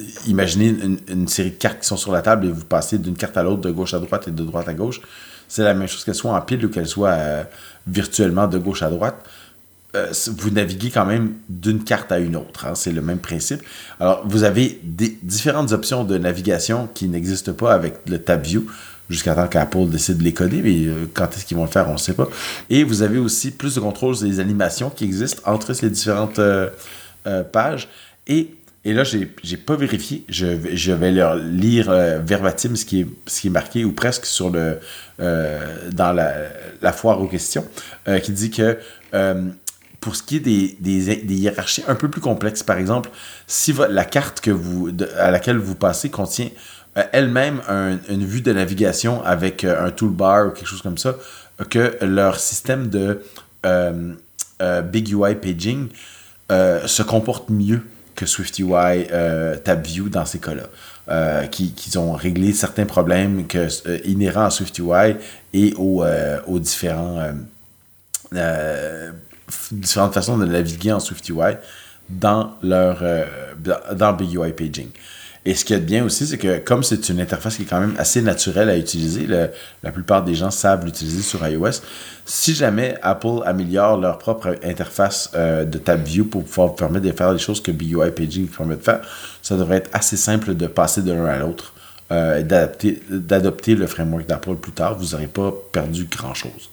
Euh, 0.00 0.04
imaginez 0.26 0.74
une, 1.08 1.28
série 1.28 1.50
de 1.50 1.56
cartes 1.56 1.80
qui 1.80 1.86
sont 1.86 1.96
sur 1.96 2.12
la 2.12 2.22
table 2.22 2.46
et 2.46 2.50
vous 2.50 2.64
passez 2.64 2.98
d'une 2.98 3.16
carte 3.16 3.36
à 3.36 3.42
l'autre 3.42 3.62
de 3.62 3.70
gauche 3.70 3.94
à 3.94 3.98
droite 3.98 4.28
et 4.28 4.30
de 4.30 4.44
droite 4.44 4.68
à 4.68 4.74
gauche. 4.74 5.00
C'est 5.48 5.62
la 5.62 5.74
même 5.74 5.88
chose 5.88 6.04
qu'elle 6.04 6.14
soit 6.14 6.32
en 6.32 6.40
pile 6.40 6.64
ou 6.66 6.68
qu'elle 6.68 6.86
soit 6.86 7.10
euh, 7.10 7.44
virtuellement 7.86 8.46
de 8.46 8.58
gauche 8.58 8.82
à 8.82 8.90
droite. 8.90 9.16
vous 9.94 10.50
naviguez 10.50 10.90
quand 10.90 11.06
même 11.06 11.34
d'une 11.48 11.82
carte 11.82 12.12
à 12.12 12.18
une 12.18 12.36
autre. 12.36 12.66
Hein. 12.66 12.74
c'est 12.74 12.92
le 12.92 13.00
même 13.00 13.18
principe. 13.18 13.62
Alors, 13.98 14.22
vous 14.26 14.44
avez 14.44 14.80
différentes 15.22 15.72
options 15.72 16.04
de 16.04 16.18
navigation 16.18 16.88
qui 16.94 17.08
n'existent 17.08 17.54
pas 17.54 17.72
avec 17.72 17.94
le 18.06 18.18
Tab 18.18 18.42
View 18.42 18.66
jusqu'à 19.08 19.34
temps 19.34 19.46
qu'Apple 19.46 19.86
décide 19.88 20.18
de 20.18 20.24
les 20.24 20.32
coder, 20.32 20.60
mais 20.62 20.86
euh, 20.86 21.06
quand 21.12 21.28
est-ce 21.34 21.44
qu'ils 21.44 21.56
vont 21.56 21.64
le 21.64 21.70
faire, 21.70 21.88
on 21.88 21.94
ne 21.94 21.98
sait 21.98 22.14
pas. 22.14 22.28
Et 22.70 22.84
vous 22.84 23.02
avez 23.02 23.18
aussi 23.18 23.50
plus 23.50 23.74
de 23.74 23.80
contrôle 23.80 24.16
sur 24.16 24.26
les 24.26 24.40
animations 24.40 24.90
qui 24.90 25.04
existent 25.04 25.42
entre 25.46 25.72
les 25.82 25.90
différentes 25.90 26.38
euh, 26.38 26.68
euh, 27.26 27.42
pages. 27.42 27.88
Et, 28.26 28.50
et 28.84 28.92
là, 28.92 29.04
je 29.04 29.18
n'ai 29.18 29.56
pas 29.56 29.76
vérifié, 29.76 30.24
je, 30.28 30.46
je, 30.72 30.92
vais 30.92 31.10
leur 31.10 31.36
lire 31.36 31.90
verbatim 32.24 32.76
ce 32.76 32.84
qui, 32.84 33.00
est, 33.00 33.06
ce 33.26 33.40
qui 33.40 33.48
est 33.48 33.50
marqué, 33.50 33.84
ou 33.84 33.92
presque 33.92 34.24
sur 34.24 34.50
le, 34.50 34.78
dans 35.18 36.12
la, 36.12 36.32
la, 36.80 36.92
foire 36.92 37.20
aux 37.20 37.26
questions, 37.26 37.66
qui 38.22 38.32
dit 38.32 38.50
que 38.50 38.78
pour 40.00 40.16
ce 40.16 40.22
qui 40.22 40.36
est 40.36 40.40
des, 40.40 40.76
des, 40.80 41.16
des, 41.16 41.34
hiérarchies 41.34 41.84
un 41.88 41.94
peu 41.94 42.08
plus 42.08 42.20
complexes, 42.20 42.62
par 42.62 42.78
exemple, 42.78 43.10
si 43.46 43.74
la 43.90 44.04
carte 44.04 44.40
que 44.40 44.50
vous, 44.50 44.90
à 45.18 45.30
laquelle 45.30 45.58
vous 45.58 45.74
passez 45.74 46.08
contient 46.08 46.50
euh, 46.96 47.02
elle-même 47.12 47.60
une 48.08 48.24
vue 48.24 48.40
de 48.40 48.52
navigation 48.52 49.22
avec 49.24 49.64
euh, 49.64 49.86
un 49.86 49.90
toolbar 49.90 50.46
ou 50.46 50.50
quelque 50.50 50.66
chose 50.66 50.82
comme 50.82 50.98
ça, 50.98 51.16
que 51.70 51.98
leur 52.02 52.38
système 52.38 52.88
de 52.88 53.22
euh, 53.66 54.14
Big 54.82 55.12
UI 55.12 55.34
paging 55.34 55.88
se 56.50 57.02
comporte 57.02 57.50
mieux 57.50 57.82
que 58.18 58.26
SwiftUI 58.26 59.06
TabView 59.64 60.08
dans 60.08 60.26
ces 60.26 60.40
cas-là. 60.40 61.46
qui, 61.46 61.72
qui, 61.72 61.96
ont 61.96 62.12
réglé 62.12 62.52
certains 62.52 62.84
problèmes 62.84 63.46
que, 63.46 63.68
inhérents 64.06 64.46
à 64.46 64.50
SwiftUI 64.50 65.16
et 65.54 65.72
aux, 65.78 66.04
aux 66.46 66.58
différents, 66.58 67.32
différentes 69.70 70.14
façons 70.14 70.36
de 70.36 70.46
naviguer 70.46 70.92
en 70.92 71.00
SwiftUI 71.00 71.56
dans, 72.08 72.54
leur, 72.62 73.02
dans 73.94 74.12
Big 74.14 74.34
UI 74.34 74.52
Paging. 74.52 74.88
Et 75.48 75.54
ce 75.54 75.64
qui 75.64 75.72
est 75.72 75.80
bien 75.80 76.04
aussi, 76.04 76.26
c'est 76.26 76.36
que 76.36 76.58
comme 76.58 76.82
c'est 76.82 77.08
une 77.08 77.22
interface 77.22 77.56
qui 77.56 77.62
est 77.62 77.64
quand 77.64 77.80
même 77.80 77.94
assez 77.96 78.20
naturelle 78.20 78.68
à 78.68 78.76
utiliser, 78.76 79.26
la 79.26 79.90
plupart 79.90 80.22
des 80.22 80.34
gens 80.34 80.50
savent 80.50 80.84
l'utiliser 80.84 81.22
sur 81.22 81.48
iOS. 81.48 81.80
Si 82.26 82.54
jamais 82.54 82.98
Apple 83.00 83.40
améliore 83.46 83.96
leur 83.96 84.18
propre 84.18 84.58
interface 84.62 85.30
euh, 85.34 85.64
de 85.64 85.78
Tab 85.78 86.04
View 86.04 86.26
pour 86.26 86.44
pouvoir 86.44 86.74
permettre 86.74 87.06
de 87.06 87.12
faire 87.12 87.32
des 87.32 87.38
choses 87.38 87.62
que 87.62 87.70
BUI 87.70 88.10
Paging 88.14 88.46
permet 88.46 88.76
de 88.76 88.82
faire, 88.82 89.00
ça 89.40 89.56
devrait 89.56 89.78
être 89.78 89.88
assez 89.94 90.18
simple 90.18 90.54
de 90.54 90.66
passer 90.66 91.00
de 91.00 91.12
l'un 91.12 91.24
à 91.24 91.38
l'autre 91.38 91.72
euh, 92.12 92.40
et 92.40 92.44
d'adopter 93.08 93.74
le 93.74 93.86
framework 93.86 94.26
d'Apple 94.26 94.56
plus 94.56 94.72
tard. 94.72 94.98
Vous 94.98 95.12
n'aurez 95.12 95.28
pas 95.28 95.50
perdu 95.72 96.04
grand-chose. 96.04 96.68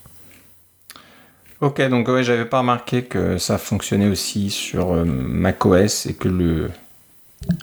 Ok, 1.62 1.82
donc 1.88 2.10
ouais, 2.10 2.26
j'avais 2.26 2.44
pas 2.44 2.60
remarqué 2.60 3.04
que 3.04 3.38
ça 3.38 3.58
fonctionnait 3.58 4.10
aussi 4.10 4.50
sur 4.50 4.92
euh, 4.92 5.06
macOS 5.06 6.08
et 6.08 6.14
que 6.14 6.28
le, 6.28 6.70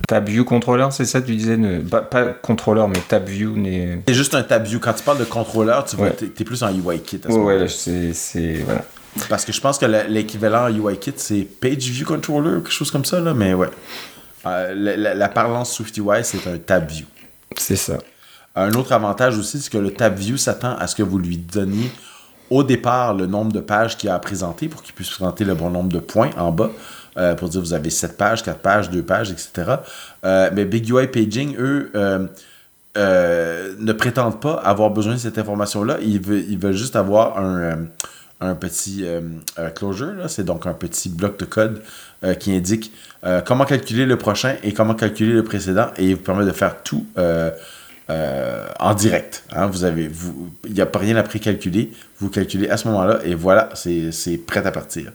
Tab 0.07 0.27
View 0.27 0.43
Controller, 0.43 0.87
c'est 0.91 1.05
ça 1.05 1.21
tu 1.21 1.35
disais 1.35 1.57
ne... 1.57 1.79
pas, 1.79 2.01
pas 2.01 2.25
contrôleur, 2.25 2.87
mais 2.87 2.99
Tab 3.07 3.27
View 3.27 3.55
n'est. 3.57 4.01
C'est 4.07 4.13
juste 4.13 4.35
un 4.35 4.43
Tab 4.43 4.65
View. 4.65 4.79
Quand 4.79 4.93
tu 4.93 5.03
parles 5.03 5.19
de 5.19 5.25
contrôleur, 5.25 5.85
tu 5.85 5.95
vois, 5.95 6.09
es, 6.09 6.43
plus 6.43 6.63
en 6.63 6.73
UI 6.73 6.99
Kit. 7.01 7.21
À 7.25 7.31
ce 7.31 7.35
ouais, 7.35 7.67
c'est. 8.13 8.63
Voilà. 8.63 8.83
Parce 9.29 9.45
que 9.45 9.51
je 9.51 9.61
pense 9.61 9.77
que 9.77 9.85
l'équivalent 9.85 10.69
UI 10.69 10.97
Kit, 10.97 11.13
c'est 11.17 11.47
Page 11.61 11.83
View 11.89 12.05
Controller 12.05 12.57
ou 12.57 12.61
quelque 12.61 12.71
chose 12.71 12.91
comme 12.91 13.05
ça, 13.05 13.19
là, 13.19 13.33
mais 13.33 13.53
ouais. 13.53 13.69
Euh, 14.45 14.73
la, 14.75 15.13
la, 15.13 15.29
parlance 15.29 15.73
SwiftUI, 15.73 16.23
c'est 16.23 16.47
un 16.47 16.57
Tab 16.57 16.89
View. 16.89 17.05
C'est 17.57 17.77
ça. 17.77 17.97
Un 18.55 18.73
autre 18.73 18.91
avantage 18.91 19.37
aussi, 19.37 19.61
c'est 19.61 19.71
que 19.71 19.77
le 19.77 19.91
Tab 19.91 20.17
View 20.17 20.37
s'attend 20.37 20.75
à 20.75 20.87
ce 20.87 20.95
que 20.95 21.03
vous 21.03 21.17
lui 21.17 21.37
donniez 21.37 21.89
au 22.53 22.63
départ 22.63 23.15
le 23.15 23.25
nombre 23.25 23.51
de 23.51 23.59
pages 23.59 23.97
qu'il 23.97 24.09
a 24.09 24.15
à 24.15 24.19
présenter 24.19 24.67
pour 24.67 24.83
qu'il 24.83 24.93
puisse 24.93 25.09
présenter 25.09 25.43
le 25.43 25.55
bon 25.55 25.71
nombre 25.71 25.91
de 25.91 25.99
points 25.99 26.29
en 26.37 26.51
bas. 26.51 26.69
Euh, 27.17 27.35
pour 27.35 27.49
dire 27.49 27.61
vous 27.61 27.73
avez 27.73 27.89
7 27.89 28.17
pages, 28.17 28.43
4 28.43 28.59
pages, 28.59 28.89
2 28.89 29.03
pages, 29.03 29.31
etc. 29.31 29.75
Euh, 30.25 30.49
mais 30.53 30.65
Big 30.65 30.89
UI 30.89 31.07
Paging, 31.07 31.55
eux, 31.59 31.91
euh, 31.95 33.73
ne 33.77 33.93
prétendent 33.93 34.39
pas 34.39 34.53
avoir 34.53 34.89
besoin 34.89 35.13
de 35.13 35.19
cette 35.19 35.37
information-là. 35.37 35.97
Ils, 36.01 36.19
veulent, 36.19 36.73
juste 36.73 36.95
avoir 36.95 37.37
un, 37.37 38.55
petit 38.55 39.05
closure. 39.75 40.13
C'est 40.27 40.43
donc 40.43 40.65
un 40.65 40.73
petit 40.73 41.09
bloc 41.09 41.39
de 41.39 41.45
code 41.45 41.81
qui 42.39 42.53
indique 42.53 42.91
comment 43.45 43.65
calculer 43.65 44.05
le 44.05 44.17
prochain 44.17 44.55
et 44.63 44.73
comment 44.73 44.95
calculer 44.95 45.33
le 45.33 45.43
précédent 45.43 45.87
et 45.97 46.09
il 46.09 46.15
vous 46.15 46.21
permet 46.21 46.45
de 46.45 46.51
faire 46.51 46.83
tout. 46.83 47.05
En 48.09 48.93
direct. 48.93 49.43
Hein. 49.51 49.67
vous 49.67 49.83
avez, 49.83 50.09
il 50.65 50.73
n'y 50.73 50.81
a 50.81 50.85
pas 50.85 50.99
rien 50.99 51.15
à 51.15 51.23
précalculer. 51.23 51.91
Vous 52.19 52.29
calculez 52.29 52.69
à 52.69 52.77
ce 52.77 52.87
moment-là 52.89 53.19
et 53.23 53.35
voilà, 53.35 53.69
c'est 53.73 54.37
prêt 54.45 54.65
à 54.65 54.71
partir. 54.71 55.11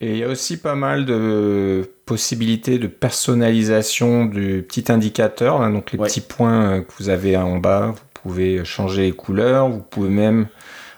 Et 0.00 0.12
il 0.12 0.18
y 0.18 0.24
a 0.24 0.28
aussi 0.28 0.58
pas 0.58 0.74
mal 0.74 1.06
de 1.06 1.88
possibilités 2.04 2.78
de 2.78 2.86
personnalisation 2.86 4.26
du 4.26 4.62
petit 4.62 4.92
indicateur, 4.92 5.62
hein, 5.62 5.70
donc 5.70 5.92
les 5.92 5.98
petits 5.98 6.20
points 6.20 6.70
euh, 6.70 6.80
que 6.82 6.92
vous 6.98 7.08
avez 7.08 7.36
en 7.36 7.56
bas, 7.56 7.94
vous 7.96 8.20
pouvez 8.22 8.64
changer 8.64 9.02
les 9.02 9.12
couleurs, 9.12 9.68
vous 9.68 9.80
pouvez 9.80 10.10
même 10.10 10.48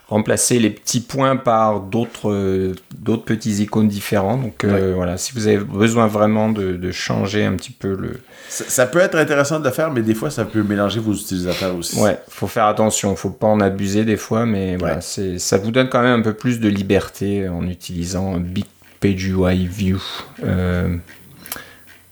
remplacer 0.08 0.58
les 0.58 0.70
petits 0.70 1.00
points 1.00 1.36
par 1.36 1.80
d'autres 1.80 2.30
euh, 2.30 2.74
d'autres 2.98 3.24
petits 3.24 3.62
icônes 3.62 3.88
différents. 3.88 4.38
Donc 4.38 4.64
euh, 4.64 4.94
voilà, 4.94 5.18
si 5.18 5.32
vous 5.34 5.46
avez 5.46 5.58
besoin 5.58 6.06
vraiment 6.06 6.50
de, 6.50 6.90
changer 6.90 7.44
un 7.44 7.54
petit 7.54 7.70
peu 7.70 7.94
le... 7.94 8.20
Ça, 8.48 8.86
peut 8.86 9.00
être 9.00 9.16
intéressant 9.16 9.60
de 9.60 9.64
le 9.64 9.70
faire, 9.70 9.92
mais 9.92 10.00
des 10.00 10.14
fois 10.14 10.30
ça 10.30 10.46
peut 10.46 10.62
mélanger 10.62 11.00
vos 11.00 11.12
utilisateurs 11.12 11.76
aussi. 11.76 12.00
Ouais, 12.00 12.18
faut 12.28 12.46
faire 12.46 12.64
attention, 12.64 13.14
faut 13.14 13.30
pas 13.30 13.46
en 13.46 13.60
abuser 13.60 14.04
des 14.04 14.16
fois, 14.16 14.46
mais 14.46 14.76
voilà, 14.76 15.02
c'est 15.02 15.38
ça 15.38 15.58
vous 15.58 15.70
donne 15.70 15.90
quand 15.90 16.02
même 16.02 16.20
un 16.20 16.22
peu 16.22 16.32
plus 16.32 16.58
de 16.58 16.68
liberté 16.68 17.46
en 17.46 17.68
utilisant 17.68 18.38
Big 18.38 18.64
Page 19.00 19.28
UI 19.28 19.66
View. 19.66 20.02
Euh, 20.42 20.96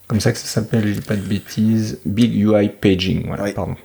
comme 0.07 0.20
ça 0.20 0.32
que 0.32 0.38
ça 0.38 0.47
s'appelle, 0.47 1.01
pas 1.01 1.16
de 1.16 1.22
bêtises. 1.22 2.01
Big 2.05 2.36
UI 2.36 2.68
Paging, 2.68 3.26
voilà, 3.26 3.51
pardon. 3.53 3.76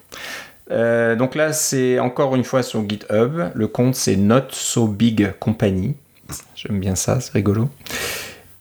Euh, 0.72 1.16
donc 1.16 1.36
là, 1.36 1.54
c'est 1.54 2.00
encore 2.00 2.36
une 2.36 2.44
fois 2.44 2.64
sur 2.64 2.88
GitHub. 2.88 3.52
Le 3.54 3.68
compte, 3.68 3.96
c'est 3.96 4.16
Not 4.16 4.48
So 4.52 4.88
Big 4.88 5.34
Company. 5.40 5.96
J'aime 6.56 6.80
bien 6.80 6.96
ça, 6.96 7.20
c'est 7.20 7.34
rigolo. 7.34 7.70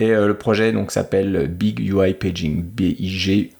Et 0.00 0.10
euh, 0.10 0.26
le 0.26 0.34
projet 0.34 0.72
donc 0.72 0.90
s'appelle 0.90 1.46
Big 1.48 1.78
UI 1.80 2.14
Paging. 2.14 2.62
B-I-G-U-I-P-A-G-I-N-G. 2.62 3.56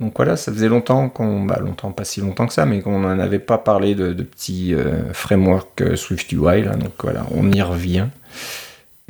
Donc 0.00 0.14
voilà, 0.16 0.36
ça 0.36 0.50
faisait 0.50 0.68
longtemps 0.68 1.10
qu'on, 1.10 1.44
bah 1.44 1.58
longtemps, 1.60 1.92
pas 1.92 2.04
si 2.04 2.22
longtemps 2.22 2.46
que 2.46 2.54
ça, 2.54 2.64
mais 2.64 2.80
qu'on 2.80 3.00
n'en 3.00 3.18
avait 3.18 3.38
pas 3.38 3.58
parlé 3.58 3.94
de, 3.94 4.14
petits 4.14 4.74
euh, 4.74 5.12
frameworks 5.12 5.82
euh, 5.82 5.94
SwiftUI. 5.94 6.62
Là, 6.62 6.74
donc 6.74 6.92
voilà, 7.02 7.26
on 7.32 7.52
y 7.52 7.60
revient. 7.60 8.06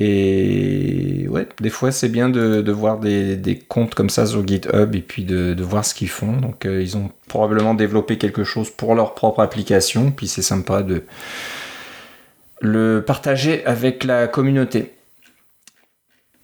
Et 0.03 1.27
ouais, 1.29 1.47
des 1.59 1.69
fois 1.69 1.91
c'est 1.91 2.09
bien 2.09 2.29
de, 2.29 2.71
voir 2.71 2.99
des, 2.99 3.63
comptes 3.67 3.93
comme 3.93 4.09
ça 4.09 4.25
sur 4.25 4.47
GitHub 4.47 4.95
et 4.95 5.01
puis 5.01 5.23
de, 5.23 5.61
voir 5.61 5.85
ce 5.85 5.93
qu'ils 5.93 6.09
font. 6.09 6.37
Donc 6.37 6.65
euh, 6.65 6.81
ils 6.81 6.97
ont 6.97 7.11
probablement 7.27 7.73
développé 7.73 8.17
quelque 8.17 8.43
chose 8.43 8.69
pour 8.69 8.95
leur 8.95 9.13
propre 9.13 9.41
application, 9.41 10.11
puis 10.11 10.27
c'est 10.27 10.41
sympa 10.41 10.83
de 10.83 11.03
le 12.61 13.03
partager 13.05 13.65
avec 13.65 14.03
la 14.03 14.27
communauté. 14.27 14.93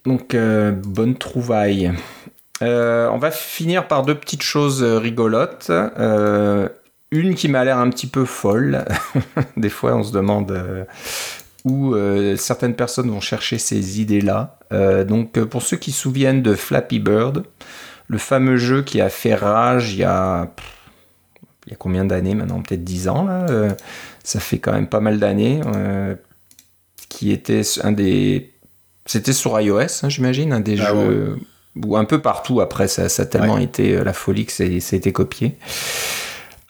Donc 0.04 0.34
bonne 0.36 1.16
trouvaille. 1.16 1.92
Euh, 2.62 3.08
on 3.12 3.18
va 3.18 3.30
finir 3.30 3.86
par 3.86 4.02
deux 4.02 4.14
petites 4.14 4.42
choses 4.42 4.82
euh, 4.82 4.98
rigolotes. 4.98 5.70
Euh, 5.70 6.68
une 7.10 7.34
qui 7.34 7.48
m'a 7.48 7.64
l'air 7.64 7.78
un 7.78 7.88
petit 7.90 8.06
peu 8.06 8.24
folle. 8.24 8.84
Des 9.56 9.70
fois, 9.70 9.94
on 9.94 10.02
se 10.02 10.12
demande 10.12 10.86
où 11.64 11.94
certaines 12.36 12.74
personnes 12.74 13.10
vont 13.10 13.20
chercher 13.20 13.58
ces 13.58 14.00
idées-là. 14.00 14.58
donc, 15.04 15.32
pour 15.44 15.62
ceux 15.62 15.76
qui 15.76 15.92
se 15.92 16.00
souviennent 16.02 16.42
de 16.42 16.54
Flappy 16.54 16.98
Bird, 16.98 17.44
le 18.06 18.18
fameux 18.18 18.56
jeu 18.56 18.82
qui 18.82 19.00
a 19.00 19.10
fait 19.10 19.34
rage 19.34 19.92
il 19.92 19.98
y 19.98 20.04
a, 20.04 20.50
il 21.66 21.70
y 21.70 21.74
a 21.74 21.76
combien 21.76 22.04
d'années 22.04 22.34
maintenant? 22.34 22.62
Peut-être 22.62 22.84
10 22.84 23.08
ans. 23.08 23.24
Là 23.24 23.46
ça 24.22 24.40
fait 24.40 24.58
quand 24.58 24.72
même 24.72 24.88
pas 24.88 25.00
mal 25.00 25.18
d'années. 25.18 25.60
qui 27.08 27.32
était 27.32 27.62
un 27.82 27.92
des. 27.92 28.52
C'était 29.04 29.32
sur 29.32 29.58
iOS, 29.58 29.80
hein, 30.02 30.08
j'imagine, 30.08 30.52
un 30.52 30.60
des 30.60 30.80
ah 30.80 30.92
jeux 30.92 31.38
ou 31.84 31.96
un 31.96 32.04
peu 32.04 32.20
partout 32.20 32.60
après, 32.60 32.88
ça, 32.88 33.08
ça 33.08 33.22
a 33.22 33.26
tellement 33.26 33.58
été 33.58 33.96
euh, 33.96 34.04
la 34.04 34.12
folie 34.12 34.46
que 34.46 34.52
ça, 34.52 34.64
a 34.64 34.96
été 34.96 35.12
copié. 35.12 35.56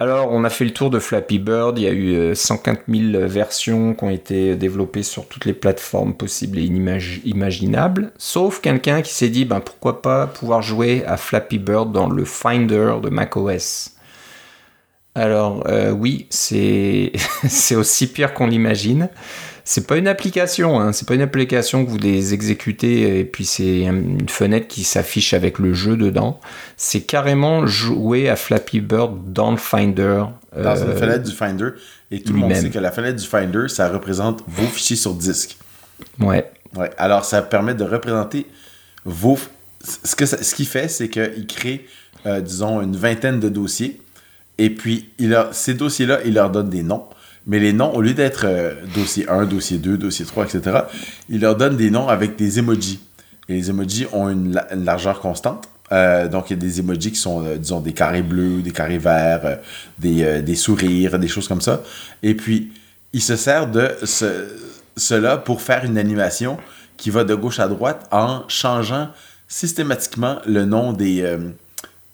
Alors, 0.01 0.31
on 0.31 0.45
a 0.45 0.51
fait 0.51 0.65
le 0.65 0.71
tour 0.73 0.91
de 0.91 1.01
Flappy 1.01 1.41
Bird. 1.41 1.77
Il 1.77 1.83
y 1.83 1.89
a 1.89 1.93
eu 1.93 2.35
150 2.35 2.79
euh, 2.89 3.13
000 3.13 3.27
versions 3.27 3.95
qui 3.95 4.05
ont 4.05 4.11
été 4.11 4.55
développées 4.55 5.03
sur 5.03 5.27
toutes 5.27 5.45
les 5.45 5.55
plateformes 5.55 6.15
possibles 6.15 6.59
et 6.61 6.63
inimaginables. 6.63 8.13
Sauf 8.17 8.61
quelqu'un 8.61 9.03
qui 9.03 9.13
s'est 9.13 9.29
dit, 9.29 9.45
ben, 9.45 9.59
pourquoi 9.59 10.01
pas 10.01 10.29
pouvoir 10.29 10.63
jouer 10.63 11.05
à 11.05 11.17
Flappy 11.17 11.59
Bird 11.59 11.91
dans 11.91 12.09
le 12.09 12.25
Finder 12.25 12.95
de 13.03 13.09
macOS. 13.09 13.97
Alors 15.17 15.65
euh, 15.67 15.91
oui, 15.91 16.27
c'est 16.31 17.11
c'est 17.49 17.75
aussi 17.75 18.07
pire 18.07 18.35
qu'on 18.35 18.47
l'imagine. 18.47 19.09
C'est 19.71 19.87
pas 19.87 19.99
une 19.99 20.09
application, 20.09 20.81
hein. 20.81 20.95
c'est 20.95 21.07
pas 21.07 21.15
une 21.15 21.21
application 21.21 21.85
que 21.85 21.91
vous 21.91 21.99
les 21.99 22.33
exécutez 22.33 23.19
et 23.21 23.25
puis 23.27 23.45
c'est 23.45 23.81
une 23.83 24.27
fenêtre 24.27 24.67
qui 24.67 24.83
s'affiche 24.83 25.35
avec 25.35 25.59
le 25.59 25.75
jeu 25.75 25.99
dedans. 25.99 26.41
C'est 26.79 27.03
carrément 27.03 27.67
jouer 27.67 28.31
à 28.31 28.37
Flappy 28.37 28.81
Bird 28.81 29.31
dans 29.31 29.51
le 29.51 29.59
Finder. 29.59 30.25
Dans 30.57 30.75
une 30.75 30.89
euh, 30.89 30.97
fenêtre 30.97 31.25
du 31.25 31.33
Finder. 31.33 31.69
Et 32.11 32.23
tout 32.23 32.33
le 32.33 32.39
monde 32.39 32.55
sait 32.55 32.71
que 32.71 32.79
la 32.79 32.91
fenêtre 32.91 33.21
du 33.21 33.27
Finder, 33.27 33.69
ça 33.69 33.91
représente 33.91 34.43
vos 34.49 34.67
fichiers 34.69 34.97
sur 34.97 35.13
disque. 35.13 35.59
Ouais. 36.19 36.51
Ouais. 36.75 36.89
Alors, 36.97 37.27
ça 37.27 37.43
permet 37.43 37.75
de 37.75 37.85
représenter 37.85 38.47
vos. 39.05 39.39
Ce 39.85 40.27
ça- 40.27 40.43
ce 40.43 40.55
qu'il 40.55 40.67
fait, 40.67 40.89
c'est 40.89 41.11
qu'il 41.11 41.47
crée, 41.47 41.87
euh, 42.25 42.41
disons, 42.41 42.81
une 42.81 42.97
vingtaine 42.97 43.39
de 43.39 43.51
dossiers. 43.51 44.01
Et 44.57 44.71
puis, 44.71 45.11
il 45.19 45.35
a, 45.35 45.51
ces 45.53 45.75
dossiers-là, 45.75 46.21
il 46.25 46.33
leur 46.33 46.49
donne 46.49 46.71
des 46.71 46.83
noms. 46.83 47.05
Mais 47.49 47.59
les 47.59 47.73
noms, 47.73 47.91
au 47.95 48.03
lieu 48.03 48.15
d'être 48.15 48.43
euh, 48.45 48.75
dossier 48.95 49.29
1, 49.29 49.47
dossier 49.47 49.79
2, 49.79 49.97
dossier 49.97 50.25
3, 50.27 50.45
etc., 50.45 50.81
il 51.31 51.41
leur 51.41 51.57
donne 51.57 51.77
des 51.77 51.91
noms 51.91 52.07
avec 52.09 52.37
des 52.37 52.59
emojis. 52.59 53.01
Et 53.49 53.55
les 53.55 53.71
emojis 53.71 54.07
ont 54.13 54.29
une, 54.29 54.53
la- 54.53 54.73
une 54.75 54.85
largeur 54.85 55.19
constante. 55.21 55.67
Euh, 55.91 56.29
donc, 56.29 56.51
il 56.51 56.53
y 56.53 56.57
a 56.57 56.61
des 56.61 56.81
emojis 56.81 57.11
qui 57.13 57.19
sont, 57.19 57.45
euh, 57.47 57.57
disons, 57.57 57.81
des 57.81 57.95
carrés 57.95 58.23
bleus, 58.23 58.61
des 58.61 58.71
carrés 58.73 58.99
verts, 58.99 59.59
des, 59.99 60.43
des 60.43 60.55
sourires, 60.55 61.19
des 61.19 61.29
choses 61.29 61.49
comme 61.49 61.63
ça. 61.63 61.83
Et 62.23 62.35
puis, 62.35 62.71
il 63.15 63.23
se 63.23 63.35
sert 63.37 63.67
de 63.67 63.89
ce- 64.05 64.47
cela 64.99 65.39
pour 65.39 65.63
faire 65.63 65.85
une 65.87 65.97
animation 65.97 66.59
qui 66.99 67.09
va 67.09 67.25
de 67.25 67.35
gauche 67.35 67.61
à 67.61 67.69
droite 67.69 68.07
en 68.11 68.43
changeant 68.49 69.09
systématiquement 69.47 70.41
le 70.47 70.67
nom 70.67 70.93
des, 70.93 71.25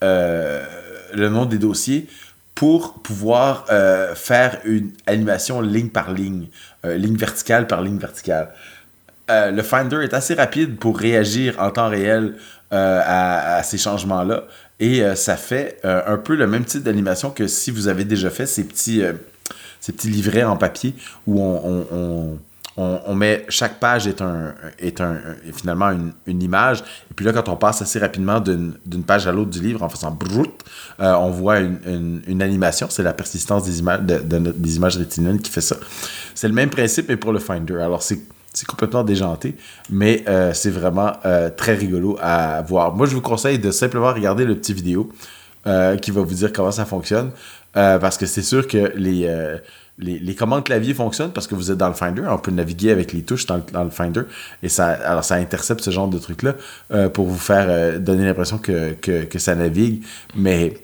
le 0.02 1.28
nom 1.28 1.46
des 1.46 1.58
dossiers 1.58 2.06
pour 2.54 2.94
pouvoir 3.02 3.66
euh, 3.70 4.14
faire 4.14 4.60
une 4.64 4.92
animation 5.06 5.60
ligne 5.60 5.88
par 5.88 6.12
ligne, 6.12 6.46
euh, 6.84 6.96
ligne 6.96 7.16
verticale 7.16 7.66
par 7.66 7.82
ligne 7.82 7.98
verticale. 7.98 8.50
Euh, 9.30 9.50
le 9.50 9.62
Finder 9.62 10.00
est 10.02 10.14
assez 10.14 10.34
rapide 10.34 10.76
pour 10.76 10.98
réagir 10.98 11.56
en 11.58 11.70
temps 11.70 11.88
réel 11.88 12.36
à, 12.70 13.62
ces 13.62 13.78
changements-là. 13.78 14.44
Et 14.80 15.00
ça 15.14 15.36
fait 15.36 15.78
un 15.84 16.16
peu 16.16 16.34
le 16.34 16.48
même 16.48 16.64
type 16.64 16.82
d'animation 16.82 17.30
que 17.30 17.46
si 17.46 17.70
vous 17.70 17.86
avez 17.86 18.04
déjà 18.04 18.30
fait 18.30 18.46
ces 18.46 18.64
petits, 18.64 19.00
ces 19.78 19.92
petits 19.92 20.10
livrets 20.10 20.42
en 20.42 20.56
papier 20.56 20.96
où 21.28 21.40
on- 21.40 22.36
on- 22.76 23.14
met 23.14 23.44
chaque 23.48 23.78
page 23.78 24.06
est 24.06 24.20
un 24.20 24.54
est 24.78 25.00
un 25.00 25.16
finalement 25.52 25.90
une, 25.90 26.12
une 26.26 26.42
image. 26.42 26.80
Et 27.10 27.14
puis 27.14 27.24
là 27.24 27.32
quand 27.32 27.48
on 27.48 27.56
passe 27.56 27.82
assez 27.82 27.98
rapidement 27.98 28.40
d'une 28.40 29.04
page 29.06 29.26
à 29.26 29.32
l'autre 29.32 29.50
du 29.50 29.60
livre 29.60 29.82
en 29.82 29.88
faisant 29.88 30.10
brout 30.10 30.52
euh, 31.00 31.12
on 31.14 31.30
voit 31.30 31.60
une, 31.60 32.20
une- 32.26 32.42
animation. 32.42 32.88
C'est 32.90 33.02
la 33.04 33.12
persistance 33.12 33.64
des 33.64 33.78
images 33.78 34.00
des 34.02 34.76
images 34.76 34.96
rétiniennes 34.96 35.40
qui 35.40 35.50
fait 35.50 35.60
ça. 35.60 35.76
C'est 36.34 36.48
le 36.48 36.54
même 36.54 36.70
principe 36.70 37.08
mais 37.08 37.16
pour 37.16 37.32
le 37.32 37.38
Finder. 37.38 37.80
Alors 37.80 38.02
c'est 38.02 38.20
c'est 38.56 38.66
complètement 38.66 39.02
déjanté, 39.02 39.56
mais 39.90 40.22
euh, 40.28 40.52
c'est 40.54 40.70
vraiment 40.70 41.12
euh, 41.24 41.50
très 41.50 41.74
rigolo 41.74 42.16
à 42.22 42.62
voir. 42.62 42.94
Moi, 42.94 43.06
je 43.08 43.14
vous 43.16 43.20
conseille 43.20 43.58
de 43.58 43.72
simplement 43.72 44.12
regarder 44.12 44.44
le 44.44 44.54
petit 44.54 44.72
vidéo 44.72 45.10
euh, 45.66 45.96
qui 45.96 46.12
va 46.12 46.20
vous 46.22 46.34
dire 46.34 46.52
comment 46.52 46.70
ça 46.70 46.84
fonctionne, 46.84 47.32
parce 47.72 48.16
que 48.16 48.26
c'est 48.26 48.42
sûr 48.42 48.68
que 48.68 48.92
les, 48.94 49.28
les, 49.98 50.34
commandes 50.34 50.64
clavier 50.64 50.94
fonctionnent 50.94 51.32
parce 51.32 51.46
que 51.46 51.54
vous 51.54 51.70
êtes 51.70 51.78
dans 51.78 51.88
le 51.88 51.94
Finder, 51.94 52.24
on 52.28 52.38
peut 52.38 52.50
naviguer 52.50 52.90
avec 52.90 53.12
les 53.12 53.22
touches 53.22 53.46
dans 53.46 53.56
le, 53.56 53.90
Finder, 53.90 54.22
et 54.62 54.68
ça, 54.68 54.88
alors 54.88 55.24
ça 55.24 55.36
intercepte 55.36 55.82
ce 55.82 55.90
genre 55.90 56.08
de 56.08 56.18
truc-là 56.18 56.54
euh, 56.90 57.08
pour 57.08 57.26
vous 57.26 57.38
faire 57.38 57.66
euh, 57.68 57.98
donner 57.98 58.24
l'impression 58.24 58.58
que, 58.58 58.96
ça 59.38 59.54
navigue, 59.54 60.04
mais 60.34 60.74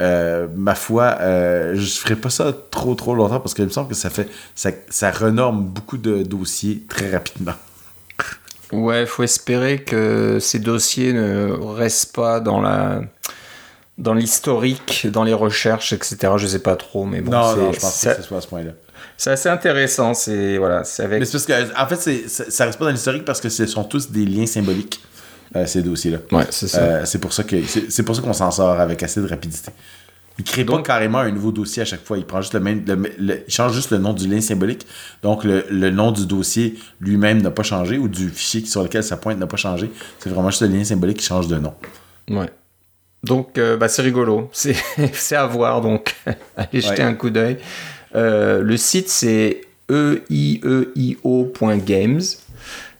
euh, 0.00 0.46
ma 0.54 0.74
foi, 0.74 1.18
je 1.74 1.98
ferai 1.98 2.16
pas 2.16 2.30
ça 2.30 2.52
trop 2.70 2.94
trop 2.94 3.14
longtemps 3.14 3.40
parce 3.40 3.54
qu'il 3.54 3.64
me 3.64 3.70
semble 3.70 3.88
que 3.88 3.94
ça 3.94 4.10
fait 4.10 4.28
ça, 4.54 4.70
ça 4.88 5.10
renorme 5.10 5.64
beaucoup 5.64 5.98
de 5.98 6.22
dossiers 6.22 6.84
très 6.88 7.10
rapidement. 7.10 7.54
Ouais, 8.72 9.04
faut 9.04 9.22
espérer 9.22 9.82
que 9.82 10.38
ces 10.40 10.58
dossiers 10.58 11.12
ne 11.12 11.52
restent 11.52 12.14
pas 12.14 12.40
dans 12.40 12.60
la 12.60 13.02
dans 14.02 14.14
l'historique, 14.14 15.06
dans 15.10 15.22
les 15.24 15.32
recherches, 15.32 15.92
etc. 15.92 16.16
Je 16.36 16.46
sais 16.46 16.58
pas 16.58 16.76
trop, 16.76 17.04
mais 17.04 17.20
bon, 17.20 17.30
non, 17.30 17.54
c'est- 17.54 17.60
non, 17.60 17.72
je 17.72 17.80
pense 17.80 18.04
pas 18.04 18.14
que 18.16 18.22
ce 18.22 18.28
soit 18.28 18.38
à 18.38 18.40
ce 18.40 18.48
point-là. 18.48 18.72
c'est 19.16 19.30
assez 19.30 19.48
intéressant. 19.48 20.12
C'est 20.12 20.58
voilà, 20.58 20.82
c'est 20.84 21.04
avec 21.04 21.20
Mais 21.20 21.24
c'est 21.24 21.32
parce 21.32 21.46
que 21.46 21.80
en 21.80 21.86
fait, 21.86 21.96
c'est, 21.96 22.28
ça, 22.28 22.50
ça 22.50 22.64
reste 22.66 22.78
pas 22.78 22.84
dans 22.86 22.90
l'historique 22.90 23.24
parce 23.24 23.40
que 23.40 23.48
ce 23.48 23.64
sont 23.66 23.84
tous 23.84 24.10
des 24.10 24.24
liens 24.26 24.46
symboliques, 24.46 25.00
euh, 25.54 25.64
ces 25.66 25.82
dossiers-là. 25.82 26.18
ouais, 26.32 26.46
c'est 26.50 26.66
ça. 26.68 26.78
Euh, 26.80 27.04
c'est 27.04 27.18
pour 27.20 27.32
ça 27.32 27.44
que 27.44 27.56
c'est, 27.64 28.02
pour 28.02 28.16
ça 28.16 28.22
qu'on 28.22 28.32
s'en 28.32 28.50
sort 28.50 28.80
avec 28.80 29.02
assez 29.04 29.20
de 29.20 29.28
rapidité. 29.28 29.70
Il 30.38 30.44
crée 30.44 30.64
pas 30.64 30.72
Donc- 30.72 30.86
carrément 30.86 31.18
un 31.18 31.30
nouveau 31.30 31.52
dossier 31.52 31.82
à 31.82 31.84
chaque 31.84 32.04
fois. 32.04 32.16
Il 32.18 32.24
prend 32.24 32.40
juste 32.40 32.54
le 32.54 32.60
même, 32.60 32.82
le- 32.86 33.12
le- 33.18 33.44
il 33.46 33.52
change 33.52 33.74
juste 33.74 33.90
le 33.92 33.98
nom 33.98 34.14
du 34.14 34.26
lien 34.26 34.40
symbolique. 34.40 34.86
Donc 35.22 35.44
le, 35.44 35.64
le 35.70 35.90
nom 35.90 36.10
du 36.10 36.26
dossier 36.26 36.78
lui-même 37.00 37.42
n'a 37.42 37.50
pas 37.50 37.62
changé 37.62 37.98
ou 37.98 38.08
du 38.08 38.30
fichier 38.30 38.64
sur 38.64 38.82
lequel 38.82 39.04
ça 39.04 39.16
pointe 39.18 39.38
n'a 39.38 39.46
pas 39.46 39.58
changé. 39.58 39.90
C'est 40.18 40.30
vraiment 40.30 40.48
juste 40.50 40.62
le 40.62 40.68
lien 40.68 40.82
symbolique 40.82 41.18
qui 41.18 41.26
change 41.26 41.48
de 41.48 41.56
nom. 41.58 41.74
Ouais. 42.30 42.48
Donc, 43.24 43.56
euh, 43.58 43.76
bah, 43.76 43.88
c'est 43.88 44.02
rigolo. 44.02 44.50
C'est 44.52 45.36
à 45.36 45.46
voir, 45.46 45.80
donc 45.80 46.14
allez 46.56 46.80
jeter 46.80 47.02
Ouais. 47.02 47.08
un 47.08 47.14
coup 47.14 47.30
d'œil. 47.30 47.58
Euh, 48.14 48.60
le 48.62 48.76
site, 48.76 49.08
c'est 49.08 49.62
e 49.90 50.22
eieio.games. 50.30 52.20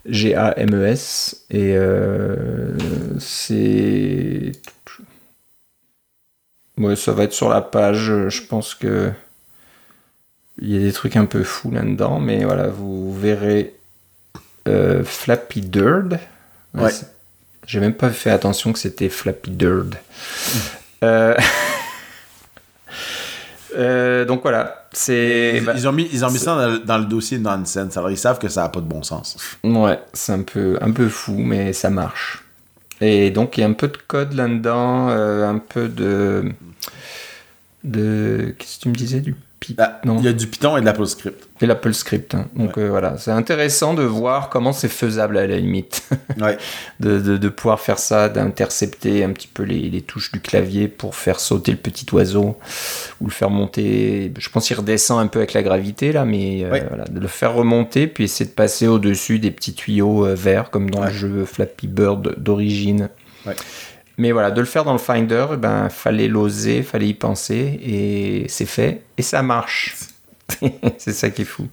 G-A-M-E-S. 0.07 1.45
Et 1.51 1.75
euh, 1.77 2.73
c'est. 3.21 4.53
Ouais, 6.79 6.97
ça 6.97 7.13
va 7.13 7.25
être 7.25 7.33
sur 7.33 7.49
la 7.49 7.61
page. 7.61 8.13
Je 8.29 8.43
pense 8.43 8.75
que. 8.75 9.11
Il 10.59 10.71
y 10.73 10.77
a 10.77 10.81
des 10.81 10.93
trucs 10.93 11.17
un 11.17 11.25
peu 11.25 11.43
fous 11.45 11.71
là-dedans, 11.71 12.21
mais 12.21 12.45
voilà, 12.45 12.69
vous 12.69 13.13
verrez 13.17 13.75
Flappy 15.05 15.61
Bird. 15.63 16.19
Ouais. 16.75 16.91
c'est- 16.91 17.12
J'ai 17.67 17.81
même 17.81 17.95
pas 17.95 18.11
fait 18.11 18.31
attention 18.31 18.73
que 18.73 18.79
c'était 18.79 19.09
Flappy 19.09 19.51
Bird. 19.51 19.97
Euh, 21.05 21.37
euh, 23.77 24.25
donc 24.25 24.43
voilà, 24.43 24.87
c'est. 24.93 25.55
Ils, 25.57 25.65
bah, 25.65 25.73
ils 25.77 25.89
ont 25.89 25.93
mis, 25.93 26.09
ils 26.13 26.25
ont 26.25 26.31
mis 26.31 26.39
ça 26.39 26.55
dans 26.57 26.69
le, 26.69 26.79
dans 26.81 26.99
le 26.99 27.05
dossier 27.05 27.39
nonsense. 27.39 27.97
Alors 27.97 28.11
ils 28.11 28.19
savent 28.19 28.39
que 28.39 28.49
ça 28.49 28.63
n'a 28.63 28.69
pas 28.69 28.81
de 28.81 28.87
bon 28.87 29.03
sens. 29.03 29.37
Ouais, 29.65 29.99
c'est 30.13 30.33
un 30.33 30.43
peu, 30.43 30.79
un 30.81 30.91
peu 30.91 31.09
fou, 31.09 31.37
mais 31.39 31.73
ça 31.73 31.91
marche. 31.91 32.43
Et 33.01 33.31
donc, 33.31 33.59
il 33.59 33.63
y 33.63 33.65
a 33.65 33.67
un 33.67 33.73
peu 33.73 33.89
de 33.89 33.97
code 34.07 34.33
là-dedans, 34.33 35.09
euh, 35.11 35.49
un 35.49 35.59
peu 35.59 35.89
de. 35.89 36.53
de. 37.83 38.55
Qu'est-ce 38.59 38.79
que 38.79 38.83
tu 38.83 38.89
me 38.89 38.95
disais 38.95 39.21
Du 39.21 39.35
Python? 39.59 39.83
Ah, 39.85 40.01
Non. 40.05 40.19
Il 40.19 40.25
y 40.25 40.29
a 40.29 40.33
du 40.33 40.47
Python 40.47 40.77
et 40.77 40.81
de 40.81 40.87
l'Apple 40.87 41.07
Script. 41.07 41.49
Et 41.63 41.67
l'Apple 41.67 41.95
Script. 41.95 42.35
hein. 42.35 42.47
Donc 42.57 42.77
euh, 42.77 42.89
voilà, 42.89 43.17
c'est 43.19 43.31
intéressant 43.31 43.95
de 43.95 44.03
voir 44.03 44.49
comment 44.51 44.73
c'est 44.73 44.89
faisable 44.89 45.39
à 45.39 45.47
la 45.47 45.57
limite. 45.59 46.03
Ouais. 46.41 46.57
de, 46.99 47.21
de, 47.21 47.37
de 47.37 47.49
pouvoir 47.49 47.79
faire 47.79 47.99
ça, 47.99 48.29
d'intercepter 48.29 49.23
un 49.23 49.31
petit 49.31 49.47
peu 49.49 49.63
les, 49.63 49.91
les 49.91 50.01
touches 50.03 50.33
du 50.33 50.41
clavier 50.41 50.89
pour 50.89 51.15
faire 51.15 51.39
sauter 51.39 51.71
le 51.73 51.79
petit 51.79 52.07
oiseau 52.13 52.57
ou 53.21 53.27
le 53.27 53.31
faire 53.31 53.51
monter. 53.51 54.33
Je 54.39 54.49
pense 54.49 54.67
qu'il 54.67 54.77
redescend 54.77 55.21
un 55.21 55.27
peu 55.29 55.39
avec 55.39 55.53
la 55.53 55.63
gravité 55.63 56.11
là, 56.13 56.25
mais 56.25 56.65
euh, 56.65 56.81
voilà, 56.89 57.05
de 57.05 57.21
le 57.21 57.29
faire 57.29 57.53
remonter 57.55 58.07
puis 58.09 58.25
essayer 58.25 58.49
de 58.49 58.55
passer 58.55 58.89
au-dessus 58.89 59.39
des 59.39 59.51
petits 59.51 59.75
tuyaux 59.75 60.27
euh, 60.27 60.35
verts 60.35 60.71
comme 60.71 60.91
dans 60.91 61.05
le 61.05 61.11
jeu 61.13 61.45
Flappy 61.45 61.87
Bird 61.87 62.35
d'origine. 62.39 63.09
Mais 64.19 64.33
voilà, 64.33 64.51
de 64.51 64.61
le 64.61 64.67
faire 64.67 64.85
dans 64.85 64.93
le 64.93 64.99
Finder, 64.99 65.47
eh 65.55 65.57
ben 65.57 65.89
fallait 65.91 66.29
l'oser, 66.29 66.83
fallait 66.83 67.09
y 67.09 67.15
penser 67.15 67.79
et 67.85 68.47
c'est 68.49 68.67
fait 68.67 69.03
et 69.17 69.23
ça 69.23 69.43
marche. 69.43 69.95
c'est 70.99 71.13
ça 71.13 71.31
qui 71.31 71.43
est 71.43 71.47
fou. 71.47 71.69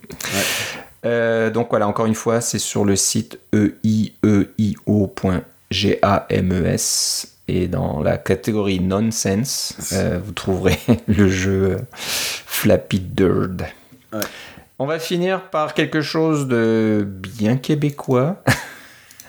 Euh, 1.05 1.49
donc 1.49 1.69
voilà, 1.69 1.87
encore 1.87 2.05
une 2.05 2.15
fois, 2.15 2.41
c'est 2.41 2.59
sur 2.59 2.85
le 2.85 2.95
site 2.95 3.39
e 3.53 3.75
eieio.games 3.83 5.41
et 7.47 7.67
dans 7.67 8.01
la 8.01 8.17
catégorie 8.17 8.79
Nonsense, 8.79 9.91
euh, 9.93 10.19
vous 10.23 10.33
trouverez 10.33 10.77
le 11.07 11.29
jeu 11.29 11.71
euh, 11.71 11.77
Flappy 11.93 12.99
Bird. 12.99 13.65
Ouais. 14.13 14.19
On 14.77 14.85
va 14.85 14.99
finir 14.99 15.49
par 15.49 15.73
quelque 15.73 16.01
chose 16.01 16.47
de 16.47 17.05
bien 17.07 17.57
québécois. 17.57 18.41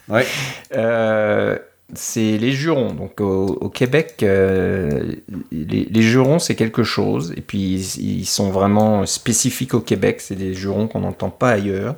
Ouais. 0.08 0.26
Euh, 0.72 1.58
c'est 1.94 2.38
les 2.38 2.52
jurons. 2.52 2.92
Donc 2.92 3.20
au, 3.20 3.68
Québec, 3.68 4.16
euh, 4.22 5.14
les, 5.50 6.02
jurons 6.02 6.38
c'est 6.38 6.54
quelque 6.54 6.82
chose. 6.82 7.32
Et 7.36 7.40
puis 7.40 7.76
ils, 7.98 8.26
sont 8.26 8.50
vraiment 8.50 9.06
spécifiques 9.06 9.74
au 9.74 9.80
Québec. 9.80 10.20
C'est 10.20 10.36
des 10.36 10.54
jurons 10.54 10.88
qu'on 10.88 11.00
n'entend 11.00 11.30
pas 11.30 11.50
ailleurs, 11.50 11.96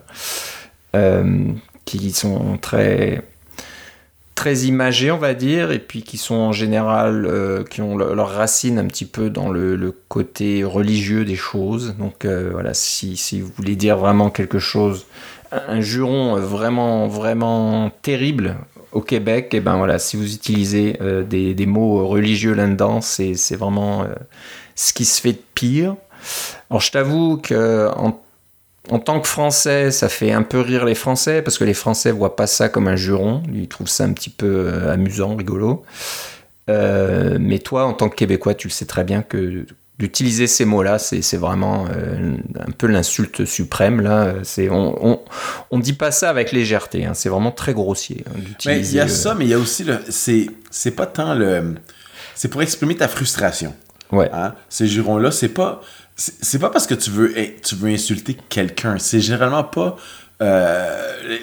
euh, 0.97 1.53
qui 1.84 2.12
sont 2.12 2.59
très 2.59 3.22
très 4.34 4.61
imagés, 4.61 5.11
on 5.11 5.18
va 5.18 5.34
dire, 5.34 5.70
et 5.70 5.78
puis 5.78 6.03
qui 6.03 6.16
sont 6.16 6.34
en 6.34 6.53
général, 6.53 7.26
euh, 7.26 7.62
qui 7.64 7.80
ont 7.82 7.97
le- 7.97 8.14
leurs 8.14 8.30
racines 8.30 8.78
un 8.78 8.86
petit 8.86 9.05
peu 9.05 9.30
dans 9.30 9.51
le, 9.51 9.95
côté 10.09 10.64
religieux 10.64 11.24
des 11.24 11.36
choses. 11.36 11.95
Donc 11.99 12.26
voilà, 12.26 12.74
si, 12.74 13.16
si 13.16 13.40
vous 13.40 13.51
voulez 13.57 13.76
dire 13.76 13.99
vraiment 13.99 14.30
quelque 14.30 14.59
chose, 14.59 15.07
un 15.53 15.80
juron 15.80 16.36
vraiment, 16.36 17.09
vraiment 17.09 17.90
terrible 18.03 18.57
au 18.93 19.01
Québec, 19.01 19.55
et 19.55 19.61
ben 19.61 19.76
voilà, 19.76 19.99
si 19.99 20.16
vous 20.16 20.34
utilisez 20.34 20.97
euh, 21.01 21.22
des, 21.22 21.55
des 21.55 21.66
mots 21.66 22.07
religieux 22.07 22.55
là-dedans, 22.55 23.01
c'est 23.01 23.57
vraiment 23.57 24.03
euh, 24.03 24.09
ce 24.74 24.93
qui 24.93 25.05
se 25.05 25.20
fait 25.20 25.32
de 25.32 25.43
pire. 25.55 25.97
Alors 26.70 26.80
je 26.80 26.93
t'avoue 26.93 27.38
que 27.38 27.88
en, 27.97 28.99
tant 28.99 29.20
que 29.20 29.28
Français, 29.28 29.90
ça 29.90 30.09
fait 30.09 30.32
un 30.32 30.43
peu 30.43 30.61
rire 30.61 30.84
les 30.84 30.95
Français 30.95 31.43
parce 31.43 31.59
que 31.59 31.64
les 31.64 31.74
Français 31.74 32.11
voient 32.11 32.36
pas 32.36 32.47
ça 32.47 32.68
comme 32.68 32.88
un 32.88 32.97
juron. 32.97 33.43
Ils 33.53 33.68
trouvent 33.68 33.88
ça 33.88 34.05
un 34.05 34.12
petit 34.12 34.30
peu 34.30 34.66
euh, 34.66 34.93
amusant, 34.93 35.36
rigolo. 35.36 35.84
Mais 36.68 37.59
toi, 37.59 37.84
en 37.84 37.93
tant 37.93 38.09
que 38.09 38.14
Québécois, 38.14 38.55
tu 38.55 38.68
le 38.68 38.72
sais 38.72 38.86
très 38.86 39.05
bien 39.05 39.22
que 39.22 39.66
d'utiliser 39.99 40.47
ces 40.47 40.64
mots-là, 40.64 40.99
c'est 40.99 41.36
vraiment 41.36 41.86
euh, 41.95 42.36
un 42.59 42.70
peu 42.72 42.86
l'insulte 42.86 43.45
suprême. 43.45 44.01
Là, 44.01 44.34
c'est 44.43 44.68
on, 44.70 45.20
on, 45.70 45.78
dit 45.78 45.93
pas 45.93 46.11
ça 46.11 46.30
avec 46.30 46.53
légèreté. 46.53 47.05
Hein. 47.05 47.14
c'est 47.14 47.28
vraiment 47.28 47.53
très 47.53 47.74
grossier. 47.74 48.24
Hein, 48.28 48.40
mais 48.66 48.80
il 48.80 48.95
y 48.95 49.01
a 49.01 49.09
ça, 49.09 49.34
mais 49.34 49.45
il 49.45 49.51
y 49.51 49.55
a 49.55 49.59
aussi 49.59 49.84
le. 49.84 49.99
C'est 50.09 50.90
pas 50.90 51.07
tant 51.07 51.34
le. 51.34 51.74
C'est 52.34 52.49
pour 52.49 52.62
exprimer 52.62 52.97
ta 52.97 53.09
frustration. 53.09 53.74
Ouais. 54.11 54.30
Hein. 54.32 54.55
Ces 54.68 54.86
jurons-là, 54.86 55.30
c'est 55.30 55.49
pas. 55.49 55.82
C'est 56.16 56.59
pas 56.59 56.70
parce 56.70 56.86
que 56.86 56.95
tu 56.95 57.11
veux, 57.11 57.34
tu 57.62 57.74
veux 57.74 57.90
insulter 57.90 58.36
quelqu'un. 58.49 58.99
C'est 58.99 59.20
généralement 59.20 59.64
pas. 59.64 59.97
Euh, 60.43 61.38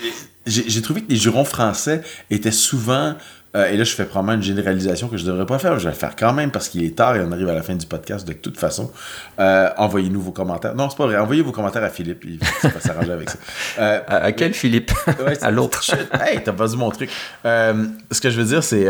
j'ai 0.45 0.81
trouvé 0.81 1.01
que 1.01 1.09
les 1.09 1.15
jurons 1.15 1.45
français 1.45 2.01
étaient 2.29 2.51
souvent 2.51 3.15
euh, 3.55 3.71
et 3.71 3.77
là, 3.77 3.83
je 3.83 3.93
fais 3.93 4.05
probablement 4.05 4.35
une 4.35 4.43
généralisation 4.43 5.07
que 5.07 5.17
je 5.17 5.23
ne 5.23 5.31
devrais 5.31 5.45
pas 5.45 5.57
faire. 5.57 5.77
Je 5.79 5.85
vais 5.85 5.91
le 5.91 5.97
faire 5.97 6.15
quand 6.15 6.33
même 6.33 6.51
parce 6.51 6.69
qu'il 6.69 6.83
est 6.83 6.95
tard 6.95 7.15
et 7.15 7.21
on 7.21 7.31
arrive 7.31 7.49
à 7.49 7.53
la 7.53 7.63
fin 7.63 7.75
du 7.75 7.85
podcast. 7.85 8.27
De 8.27 8.33
toute 8.33 8.57
façon, 8.57 8.91
euh, 9.39 9.69
envoyez-nous 9.77 10.21
vos 10.21 10.31
commentaires. 10.31 10.75
Non, 10.75 10.89
c'est 10.89 10.97
pas 10.97 11.05
vrai. 11.05 11.17
Envoyez 11.17 11.41
vos 11.41 11.51
commentaires 11.51 11.83
à 11.83 11.89
Philippe. 11.89 12.23
Il 12.25 12.39
va 12.39 12.79
s'arranger 12.79 13.11
avec 13.11 13.29
ça. 13.29 13.37
Euh, 13.79 14.01
à, 14.07 14.31
quel 14.31 14.53
Philippe? 14.53 14.91
À 15.41 15.51
l'autre. 15.51 15.83
hey, 16.21 16.43
t'as 16.43 16.51
pas 16.51 16.67
dit 16.67 16.75
mon 16.75 16.89
truc. 16.89 17.09
ce 17.43 18.21
que 18.21 18.29
je 18.29 18.41
veux 18.41 18.45
dire, 18.45 18.63
c'est. 18.63 18.85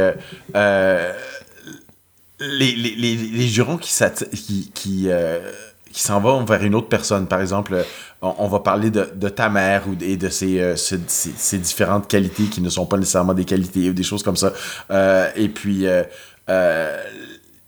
Les, 2.42 2.72
les, 2.72 2.96
les, 2.96 3.16
les, 3.16 3.48
jurons 3.48 3.78
qui, 3.78 3.94
qui, 4.34 4.72
qui 4.74 5.10
qui 5.92 6.02
s'en 6.02 6.20
va 6.20 6.44
vers 6.44 6.64
une 6.64 6.76
autre 6.76 6.88
personne. 6.88 7.28
Par 7.28 7.42
exemple, 7.42 7.84
on, 8.22 8.48
va 8.48 8.60
parler 8.60 8.90
de, 8.92 9.30
ta 9.30 9.50
mère 9.50 9.88
ou 9.88 9.96
et 10.02 10.18
de 10.18 10.30
ses, 10.30 10.76
ses, 10.76 11.58
différentes 11.58 12.08
qualités 12.08 12.44
qui 12.44 12.62
ne 12.62 12.70
sont 12.70 12.86
pas 12.86 12.98
nécessairement 12.98 13.34
des 13.34 13.46
qualités 13.46 13.90
ou 13.90 13.94
des 13.94 14.04
choses 14.04 14.24
comme 14.24 14.36
ça. 14.36 14.54
Euh, 14.92 15.30
et 15.36 15.50
puis, 15.50 15.88
euh, 15.88 16.04
euh, 16.50 17.02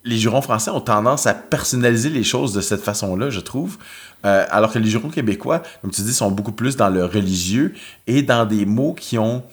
les 0.03 0.17
jurons 0.17 0.41
français 0.41 0.71
ont 0.71 0.81
tendance 0.81 1.25
à 1.25 1.33
personnaliser 1.33 2.09
les 2.09 2.23
choses 2.23 2.53
de 2.53 2.61
cette 2.61 2.81
façon-là, 2.81 3.29
je 3.29 3.39
trouve. 3.39 3.77
alors 4.23 4.71
que 4.71 4.79
les 4.79 4.89
jurons 4.89 5.09
québécois, 5.09 5.61
comme 5.81 5.91
tu 5.91 6.01
dis, 6.01 6.13
sont 6.13 6.31
beaucoup 6.31 6.51
plus 6.51 6.75
dans 6.75 6.89
le 6.89 7.05
religieux 7.05 7.73
et 8.07 8.21
dans 8.21 8.45
des 8.45 8.65
mots 8.65 8.93
qui 8.93 9.17
ont... 9.17 9.43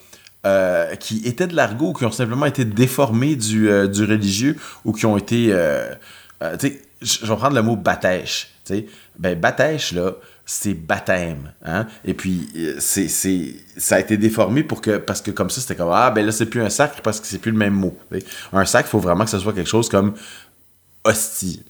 qui 1.00 1.22
étaient 1.26 1.46
de 1.46 1.54
l'argot 1.54 1.90
ou 1.90 1.92
qui 1.92 2.04
ont 2.06 2.12
simplement 2.12 2.46
été 2.46 2.64
déformés 2.64 3.36
du, 3.36 3.68
du 3.88 4.04
religieux 4.04 4.56
ou 4.84 4.92
qui 4.92 5.06
ont 5.06 5.16
été... 5.18 5.54
sais, 6.58 6.80
je 7.00 7.26
vais 7.26 7.36
prendre 7.36 7.54
le 7.54 7.62
mot 7.62 7.76
bâtèche 7.76 8.52
ben, 9.18 9.38
baptêche, 9.38 9.92
là, 9.92 10.12
c'est 10.46 10.74
baptême. 10.74 11.52
Hein? 11.64 11.86
Et 12.04 12.14
puis, 12.14 12.48
euh, 12.56 12.76
c'est, 12.78 13.08
ça 13.76 13.96
a 13.96 14.00
été 14.00 14.16
déformé 14.16 14.62
pour 14.62 14.80
que, 14.80 14.96
parce 14.96 15.20
que 15.20 15.30
comme 15.30 15.50
ça, 15.50 15.60
c'était 15.60 15.76
comme, 15.76 15.90
ah, 15.92 16.10
ben 16.10 16.24
là, 16.24 16.32
c'est 16.32 16.46
plus 16.46 16.62
un 16.62 16.70
sacre 16.70 17.02
parce 17.02 17.20
que 17.20 17.26
c'est 17.26 17.38
plus 17.38 17.50
le 17.50 17.58
même 17.58 17.74
mot. 17.74 17.96
Un 18.52 18.64
sacre, 18.64 18.88
il 18.88 18.92
faut 18.92 19.00
vraiment 19.00 19.24
que 19.24 19.30
ce 19.30 19.38
soit 19.38 19.52
quelque 19.52 19.68
chose 19.68 19.88
comme 19.88 20.14
hostie. 21.04 21.64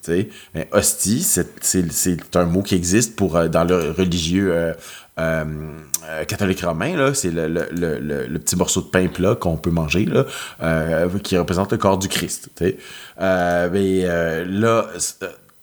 Mais 0.55 0.69
hostie, 0.73 1.23
c'est, 1.23 2.37
un 2.37 2.45
mot 2.45 2.63
qui 2.63 2.75
existe 2.75 3.17
pour, 3.17 3.37
euh, 3.37 3.49
dans 3.49 3.65
le 3.65 3.91
religieux 3.91 4.53
euh, 4.53 4.73
catholique 6.27 6.61
romain. 6.61 7.13
C'est 7.15 7.31
le, 7.33 8.39
petit 8.39 8.57
morceau 8.57 8.83
de 8.83 8.87
pain 8.87 9.09
plat 9.09 9.35
qu'on 9.35 9.57
peut 9.57 9.71
manger, 9.71 10.07
là, 10.07 10.25
qui 11.23 11.37
représente 11.37 11.73
le 11.73 11.79
corps 11.79 11.99
du 11.99 12.09
Christ. 12.09 12.51
mais 13.21 14.03
là, 14.47 14.87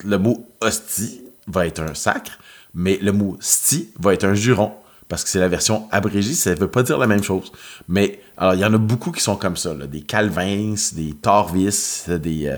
le 0.04 0.18
mot 0.18 0.48
hostie, 0.62 1.22
va 1.48 1.66
être 1.68 1.82
un 1.82 1.94
sacre, 1.94 2.40
mais 2.74 2.98
le 3.02 3.12
mot 3.12 3.38
sti 3.40 3.90
va 4.00 4.14
être 4.14 4.26
un 4.26 4.34
juron. 4.34 4.74
Parce 5.08 5.24
que 5.24 5.30
c'est 5.30 5.40
la 5.40 5.48
version 5.48 5.88
abrégée, 5.92 6.34
ça 6.34 6.50
ne 6.50 6.60
veut 6.60 6.68
pas 6.68 6.82
dire 6.82 6.98
la 6.98 7.06
même 7.06 7.22
chose. 7.22 7.52
Mais, 7.88 8.20
alors, 8.38 8.56
il 8.56 8.62
y 8.62 8.66
en 8.66 8.74
a 8.74 8.78
beaucoup 8.80 9.12
qui 9.12 9.22
sont 9.22 9.36
comme 9.36 9.56
ça, 9.56 9.76
des 9.76 10.02
Calvins, 10.02 10.74
des 10.94 11.14
Torvis, 11.14 12.06
des, 12.08 12.48
euh, 12.48 12.58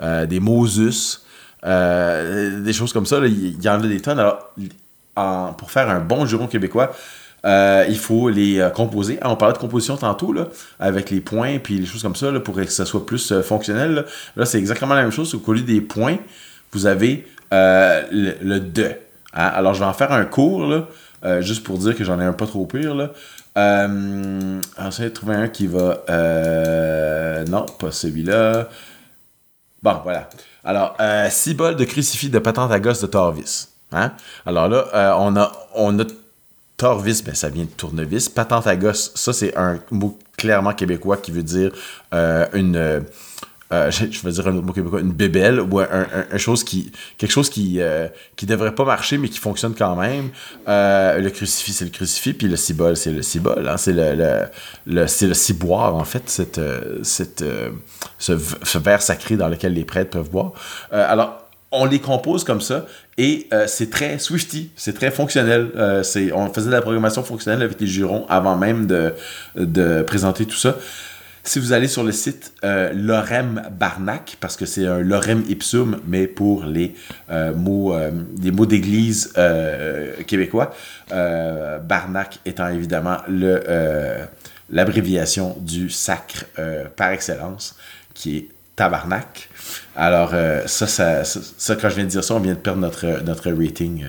euh, 0.00 0.26
des 0.26 0.38
Moses, 0.38 1.26
euh, 1.66 2.62
des 2.62 2.72
choses 2.72 2.92
comme 2.92 3.06
ça. 3.06 3.18
Il 3.26 3.60
y 3.60 3.68
en 3.68 3.82
a 3.82 3.86
des 3.88 4.00
tonnes. 4.00 4.20
Alors, 4.20 4.54
pour 5.14 5.70
faire 5.70 5.90
un 5.90 6.00
bon 6.00 6.26
juron 6.26 6.46
québécois, 6.46 6.92
il 7.44 7.98
faut 7.98 8.28
les 8.28 8.66
composer. 8.74 9.18
Ah, 9.20 9.30
on 9.30 9.36
parlait 9.36 9.54
de 9.54 9.58
composition 9.58 9.96
tantôt, 9.96 10.32
là, 10.32 10.48
avec 10.78 11.10
les 11.10 11.20
points 11.20 11.58
puis 11.58 11.78
les 11.78 11.86
choses 11.86 12.02
comme 12.02 12.16
ça, 12.16 12.32
pour 12.40 12.54
que 12.54 12.64
ça 12.66 12.86
soit 12.86 13.04
plus 13.04 13.40
fonctionnel. 13.42 14.04
Là, 14.36 14.46
c'est 14.46 14.58
exactement 14.58 14.94
la 14.94 15.02
même 15.02 15.12
chose. 15.12 15.34
Au 15.34 15.52
lieu 15.52 15.62
des 15.62 15.80
points, 15.80 16.18
vous 16.72 16.86
avez 16.86 17.26
euh, 17.52 18.02
le, 18.10 18.60
de. 18.60 18.84
Hein. 18.84 18.92
Alors, 19.54 19.74
je 19.74 19.80
vais 19.80 19.86
en 19.86 19.92
faire 19.92 20.12
un 20.12 20.24
cours, 20.24 20.66
là, 20.66 20.86
euh, 21.24 21.42
juste 21.42 21.64
pour 21.64 21.78
dire 21.78 21.96
que 21.96 22.04
j'en 22.04 22.20
ai 22.20 22.24
un 22.24 22.32
pas 22.32 22.46
trop 22.46 22.66
pire. 22.66 22.94
Là. 22.94 23.10
Euh, 23.58 24.60
ensuite, 24.78 25.14
trouver 25.14 25.34
un 25.34 25.48
qui 25.48 25.66
va. 25.66 26.04
Euh, 26.08 27.44
non, 27.46 27.66
pas 27.66 27.90
celui-là. 27.90 28.68
Bon, 29.82 29.96
voilà. 30.04 30.28
Alors, 30.64 30.96
euh, 31.00 31.28
bols 31.54 31.76
de 31.76 31.84
crucifix 31.84 32.28
de 32.28 32.38
patente 32.38 32.70
à 32.70 32.78
gosse 32.78 33.00
de 33.00 33.06
Torvis. 33.06 33.68
Hein? 33.92 34.12
Alors 34.46 34.68
là, 34.68 35.16
on 35.18 35.36
a, 35.36 35.52
on 35.74 35.98
a 35.98 36.04
Torvis, 36.76 37.22
ben, 37.24 37.34
ça 37.34 37.48
vient 37.48 37.64
de 37.64 37.70
tournevis. 37.70 38.28
Patente 38.28 38.66
à 38.66 38.76
gosse, 38.76 39.12
ça, 39.14 39.32
c'est 39.32 39.56
un 39.56 39.78
mot 39.90 40.18
clairement 40.36 40.72
québécois 40.72 41.18
qui 41.18 41.30
veut 41.30 41.42
dire 41.42 41.72
une 42.12 43.04
euh, 43.72 43.88
je, 43.90 44.48
un 44.48 44.50
mot 44.50 44.72
québécois, 44.72 45.00
une 45.00 45.12
bébelle 45.12 45.60
ou 45.60 45.78
un, 45.78 46.38
chose 46.38 46.64
qui, 46.64 46.90
quelque 47.18 47.30
chose 47.30 47.48
qui, 47.48 47.76
euh, 47.80 48.08
devrait 48.42 48.74
pas 48.74 48.84
marcher 48.84 49.16
mais 49.16 49.28
qui 49.28 49.38
fonctionne 49.38 49.74
quand 49.74 49.94
même. 49.94 50.30
Euh, 50.68 51.20
le 51.20 51.30
crucifix, 51.30 51.72
c'est 51.74 51.84
le 51.84 51.92
crucifix, 51.92 52.34
puis 52.34 52.48
le 52.48 52.56
cibole, 52.56 52.96
c'est 52.96 53.12
le 53.12 53.22
cibole. 53.22 53.68
Hein, 53.68 53.76
c'est 53.76 53.92
le 53.92 55.06
c'est 55.06 55.28
le 55.28 55.34
ciboire, 55.34 55.94
en 55.94 56.04
fait, 56.04 56.28
cette, 56.28 56.60
cette, 57.04 57.44
ce, 58.18 58.32
ce, 58.62 58.78
verre 58.78 59.02
sacré 59.02 59.36
dans 59.36 59.48
lequel 59.48 59.74
les 59.74 59.84
prêtres 59.84 60.10
peuvent 60.10 60.30
boire. 60.30 60.52
alors, 60.90 61.39
on 61.72 61.84
les 61.84 62.00
compose 62.00 62.44
comme 62.44 62.60
ça 62.60 62.86
et 63.16 63.48
c'est 63.66 63.90
très 63.90 64.18
Swifty, 64.18 64.70
c'est 64.76 64.94
très 64.94 65.10
fonctionnel. 65.10 65.70
c'est, 66.02 66.32
on 66.32 66.52
faisait 66.52 66.66
de 66.66 66.72
la 66.72 66.82
programmation 66.82 67.22
fonctionnelle 67.22 67.62
avec 67.62 67.80
les 67.80 67.86
jurons 67.86 68.26
avant 68.28 68.56
même 68.56 68.86
de, 68.86 70.02
présenter 70.02 70.46
tout 70.46 70.56
ça. 70.56 70.76
Si 71.42 71.58
vous 71.58 71.72
allez 71.72 71.88
sur 71.88 72.04
le 72.04 72.12
site 72.12 72.52
euh, 72.64 72.92
Lorem 72.92 73.62
Barnac, 73.72 74.36
parce 74.40 74.56
que 74.56 74.66
c'est 74.66 74.86
un 74.86 74.98
Lorem 75.00 75.42
Ipsum, 75.48 76.00
mais 76.06 76.26
pour 76.26 76.64
les 76.64 76.94
euh, 77.30 77.54
mots, 77.54 77.94
euh, 77.94 78.10
d'église 78.36 79.32
québécois, 80.26 80.74
Barnac 81.10 82.38
étant 82.44 82.68
évidemment 82.68 83.16
l'abréviation 84.68 85.56
du 85.60 85.88
sacre 85.88 86.44
par 86.96 87.10
excellence, 87.10 87.76
qui 88.14 88.36
est 88.36 88.48
tabarnak. 88.76 89.49
Alors, 89.96 90.32
ça, 90.66 90.86
ça, 90.86 91.24
ça, 91.24 91.76
quand 91.76 91.88
je 91.88 91.96
viens 91.96 92.04
de 92.04 92.10
dire 92.10 92.24
ça, 92.24 92.34
on 92.34 92.40
vient 92.40 92.54
de 92.54 92.58
perdre 92.58 92.80
notre, 92.80 93.22
notre 93.24 93.50
rating 93.50 94.04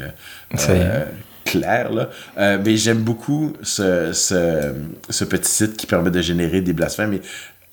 clair. 1.45 1.91
Là. 1.91 2.09
Euh, 2.37 2.57
mais 2.63 2.77
j'aime 2.77 2.99
beaucoup 2.99 3.53
ce, 3.61 4.11
ce, 4.13 5.23
petit 5.23 5.49
site 5.49 5.77
qui 5.77 5.85
permet 5.85 6.11
de 6.11 6.21
générer 6.21 6.61
des 6.61 6.73
blasphèmes. 6.73 7.19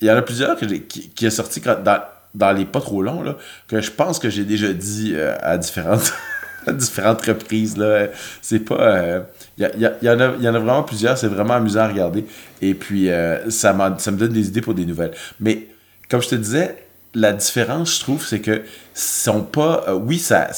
il 0.01 0.07
y 0.07 0.11
en 0.11 0.15
a 0.15 0.21
plusieurs 0.21 0.57
que 0.57 0.65
qui, 0.65 1.09
qui 1.09 1.25
est 1.25 1.31
sorti 1.31 1.61
dans, 1.61 2.01
dans 2.33 2.51
les 2.51 2.65
pas 2.65 2.81
trop 2.81 3.01
longs, 3.01 3.23
là, 3.23 3.37
que 3.67 3.81
je 3.81 3.91
pense 3.91 4.19
que 4.19 4.29
j'ai 4.29 4.45
déjà 4.45 4.71
dit 4.73 5.13
euh, 5.15 5.35
à 5.41 5.57
différentes. 5.57 6.13
différentes 6.67 7.21
reprises 7.21 7.77
là 7.77 8.09
c'est 8.41 8.59
pas 8.59 9.23
il 9.57 9.63
euh, 9.63 9.69
y, 9.79 10.05
y, 10.05 10.09
en 10.09 10.19
a, 10.19 10.35
y 10.39 10.47
en 10.47 10.53
a 10.53 10.59
vraiment 10.59 10.83
plusieurs 10.83 11.17
c'est 11.17 11.29
vraiment 11.29 11.53
amusant 11.53 11.79
à 11.79 11.87
regarder 11.87 12.25
et 12.61 12.73
puis 12.73 13.09
ça, 13.47 13.95
ça 13.97 14.11
me 14.11 14.17
donne 14.17 14.33
des 14.33 14.49
idées 14.49 14.59
pour 14.59 14.73
des 14.73 14.85
nouvelles 14.85 15.13
mais 15.39 15.67
comme 16.09 16.21
je 16.21 16.27
te 16.27 16.35
disais 16.35 16.75
la 17.13 17.33
différence, 17.33 17.95
je 17.95 17.99
trouve, 18.01 18.25
c'est 18.25 18.39
que 18.39 18.63
sont 18.93 19.41
pas. 19.41 19.85
Euh, 19.87 19.93
oui, 19.93 20.19
ça, 20.19 20.51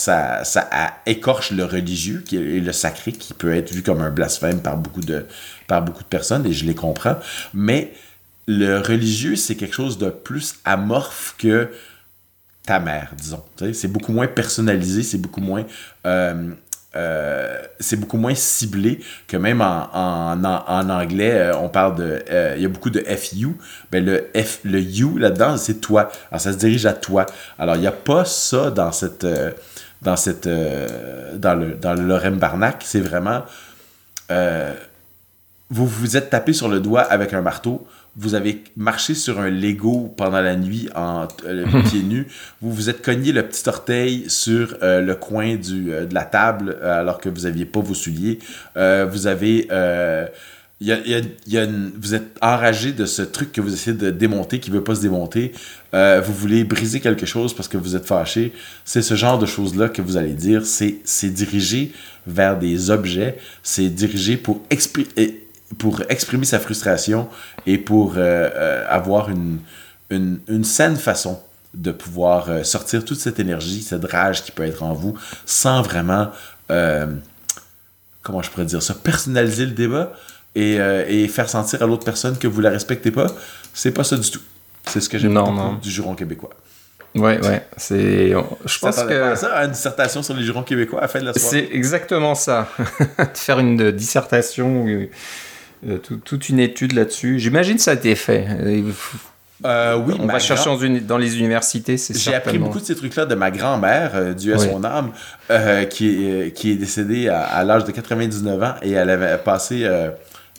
écorche 1.06 1.52
le 1.52 1.64
religieux 1.64 2.24
est 2.32 2.60
le 2.60 2.72
sacré, 2.72 3.12
qui 3.12 3.34
peut 3.34 3.54
être 3.56 3.72
vu 3.72 3.84
comme 3.84 4.02
un 4.02 4.10
blasphème 4.10 4.62
par 4.62 4.78
beaucoup 4.78 5.02
de, 5.02 5.26
par 5.68 5.82
beaucoup 5.82 6.04
de 6.04 6.10
personnes, 6.10 6.46
et 6.46 6.54
je 6.54 6.66
les 6.66 6.76
comprends. 6.76 7.18
Mais 7.54 7.94
le 8.48 8.80
religieux, 8.80 9.36
c'est 9.36 9.56
quelque 9.56 9.76
chose 9.76 9.98
de 9.98 10.10
plus 10.10 10.56
amorphe 10.66 11.36
que 11.38 11.70
ta 12.66 12.80
mère, 12.80 13.12
disons. 13.18 13.44
C'est 13.74 13.88
beaucoup 13.88 14.12
moins 14.12 14.28
personnalisé, 14.28 15.04
c'est 15.04 15.18
beaucoup 15.18 15.42
moins. 15.42 15.66
Euh, 16.06 16.52
euh, 16.94 17.62
c'est 17.80 17.96
beaucoup 17.96 18.18
moins 18.18 18.36
ciblé 18.36 19.00
que 19.28 19.38
même 19.38 19.62
en, 19.62 19.88
en, 19.94 20.44
en 20.44 20.90
anglais, 20.90 21.32
euh, 21.32 21.58
on 21.58 21.70
parle 21.70 21.96
de. 21.96 22.24
Euh, 22.30 22.54
il 22.58 22.64
y 22.64 22.66
a 22.66 22.70
beaucoup 22.70 22.90
de 22.90 23.00
FU. 23.00 23.56
Ben 23.92 24.04
le, 24.04 24.30
F, 24.36 24.60
le 24.66 24.82
U 24.82 25.18
là-dedans, 25.18 25.56
c'est 25.56 25.80
toi. 25.80 26.12
Alors 26.30 26.42
ça 26.42 26.52
se 26.52 26.58
dirige 26.58 26.86
à 26.86 26.94
toi. 26.94 27.26
Alors 27.58 27.76
il 27.76 27.82
n'y 27.82 27.88
a 27.88 27.94
pas 27.94 28.26
ça 28.26 28.72
dans 28.72 28.92
cette. 28.92 29.26
dans 30.02 30.18
cette. 30.18 30.48
dans, 30.48 31.56
le, 31.56 31.76
dans 31.76 31.94
le 31.94 32.02
Lorem 32.04 32.38
Barnac. 32.38 32.82
C'est 32.86 33.00
vraiment. 33.00 33.44
vous 35.70 35.88
vous 35.88 36.18
êtes 36.18 36.30
tapé 36.30 36.52
sur 36.52 36.68
le 36.68 36.82
doigt 36.82 37.04
avec 37.04 37.34
un 37.34 37.42
marteau 37.42 37.88
vous 38.18 38.36
avez 38.36 38.64
marché 38.76 39.14
sur 39.14 39.40
un 39.40 39.50
Lego 39.50 40.14
pendant 40.18 40.42
la 40.42 40.56
nuit 40.56 40.90
en 40.96 41.28
euh, 41.46 41.66
pieds 41.90 42.04
nus, 42.04 42.28
vous 42.62 42.72
vous 42.74 42.90
êtes 42.90 43.02
cogné 43.02 43.32
le 43.32 43.44
petit 43.44 43.68
orteil 43.70 44.26
sur 44.28 44.76
euh, 44.84 45.00
le 45.02 45.16
coin 45.16 45.56
du, 45.56 45.94
euh, 45.94 46.06
de 46.06 46.14
la 46.14 46.24
table 46.26 46.78
euh, 46.82 47.00
alors 47.00 47.20
que 47.20 47.30
vous 47.30 47.42
n'aviez 47.42 47.66
pas 47.66 47.80
vos 47.80 47.94
souliers, 47.94 48.40
vous 48.76 49.28
avez... 49.28 49.68
il 50.82 50.88
y 50.88 50.92
a- 50.92 51.00
y 51.08 51.14
a- 51.14 51.20
il 51.46 51.54
y 51.54 51.58
a 51.60 51.64
une- 51.66 51.92
vous 52.02 52.16
êtes 52.16 52.38
enragé 52.42 52.92
de 52.92 53.06
ce 53.06 53.22
truc 53.22 53.52
que 53.52 53.62
vous 53.62 53.72
essayez 53.74 53.96
de 53.96 54.10
démonter 54.10 54.60
qui 54.60 54.72
ne 54.72 54.76
veut 54.78 54.84
pas 54.84 54.96
se 54.96 55.02
démonter. 55.02 55.52
Vous 55.94 56.34
voulez 56.34 56.64
briser 56.64 57.00
quelque 57.02 57.26
chose 57.28 57.54
parce 57.54 57.68
que 57.68 57.78
vous 57.78 57.96
êtes 57.96 58.06
fâché. 58.08 58.52
C'est 58.84 59.04
ce 59.04 59.14
genre 59.14 59.38
de 59.38 59.46
choses-là 59.46 59.90
que 59.90 60.02
vous 60.02 60.18
allez 60.18 60.34
dire. 60.34 60.64
C'est 60.66 61.30
dirigé 61.30 61.92
vers 62.26 62.58
des 62.58 62.90
objets. 62.90 63.38
C'est 63.62 63.90
dirigé 63.90 64.38
pour, 64.38 64.62
expri- 64.72 65.08
pour 65.78 66.02
exprimer 66.10 66.46
sa 66.46 66.60
frustration 66.60 67.28
et 67.66 67.78
pour 67.78 68.14
euh, 68.14 68.18
euh, 68.18 68.86
avoir 68.90 69.30
une, 69.30 69.60
une, 70.10 70.40
une 70.48 70.64
saine 70.64 70.96
façon 70.98 71.42
de 71.74 71.92
pouvoir 71.92 72.50
euh, 72.50 72.64
sortir 72.64 73.06
toute 73.06 73.20
cette 73.20 73.40
énergie, 73.40 73.82
cette 73.82 74.04
rage 74.06 74.44
qui 74.44 74.52
peut 74.52 74.64
être 74.66 74.84
en 74.84 74.94
vous 74.94 75.18
sans 75.46 75.82
vraiment... 75.82 76.30
euh, 76.70 77.08
comment 78.22 78.42
je 78.42 78.52
pourrais 78.52 78.66
dire 78.66 78.84
ça, 78.84 78.94
personnaliser 78.94 79.66
le 79.66 79.72
débat 79.72 80.14
et, 80.54 80.80
euh, 80.80 81.06
et 81.08 81.28
faire 81.28 81.50
sentir 81.50 81.82
à 81.82 81.88
l'autre 81.88 82.06
personne 82.06 82.38
que 82.38 82.48
vous 82.48 82.62
la 82.62 82.70
respectez 82.70 83.10
pas, 83.10 83.28
c'est 83.74 83.92
pas 83.92 84.04
ça 84.04 84.18
du 84.18 84.30
tout. 84.30 84.42
C'est 84.86 85.02
ce 85.02 85.10
que 85.10 85.18
j'aime 85.18 85.34
beaucoup 85.34 85.78
du 85.82 85.90
juron 85.90 86.14
québécois. 86.16 86.52
Ouais, 87.16 87.44
ouais. 87.46 87.68
C'est. 87.78 88.30
Je 88.30 88.80
pense 88.80 88.96
pas 88.96 89.06
que. 89.06 89.36
ça, 89.36 89.64
une 89.64 89.72
dissertation 89.72 90.24
sur 90.24 90.34
les 90.34 90.44
jurons 90.44 90.64
québécois 90.64 91.00
à 91.00 91.02
la 91.04 91.08
fin 91.08 91.20
de 91.20 91.26
la 91.26 91.34
soirée. 91.34 91.68
C'est 91.68 91.76
exactement 91.76 92.36
ça. 92.36 92.70
de 93.00 93.26
faire 93.38 93.60
une 93.60 93.92
dissertation, 93.92 94.86
tout- 96.04 96.18
toute 96.18 96.50
une 96.50 96.60
étude 96.60 96.94
là-dessus. 96.94 97.40
J'imagine 97.40 97.76
que 97.78 97.82
ça 97.82 97.92
a 97.92 97.94
été 97.96 98.16
fait. 98.16 98.46
Euh, 98.50 98.82
Euh, 99.64 99.96
oui, 99.96 100.16
On 100.20 100.26
va 100.26 100.40
chercher 100.40 100.72
grand- 100.76 100.90
dans, 101.08 101.18
les 101.20 101.38
universités, 101.38 101.96
c'est 101.98 102.18
J'ai 102.18 102.34
appris 102.34 102.58
beaucoup 102.58 102.80
de 102.80 102.84
ces 102.84 102.96
trucs-là 102.96 103.28
de 103.28 103.36
ma 103.36 103.52
grand-mère, 103.52 104.12
euh, 104.16 104.34
Dieu 104.34 104.56
à 104.56 104.58
Oui. 104.58 104.66
son 104.68 104.84
âme, 104.84 105.12
euh, 105.52 105.86
qui, 105.86 106.08
est, 106.26 106.32
euh, 106.32 106.50
qui 106.50 106.72
est 106.72 106.76
décédée 106.76 107.30
à, 107.30 107.42
à 107.44 107.64
l'âge 107.64 107.84
de 107.86 107.92
99 107.92 108.64
ans 108.64 108.74
et 108.82 108.92
elle 108.94 109.10
avait 109.12 109.38
passé. 109.38 109.82
euh, 109.84 110.10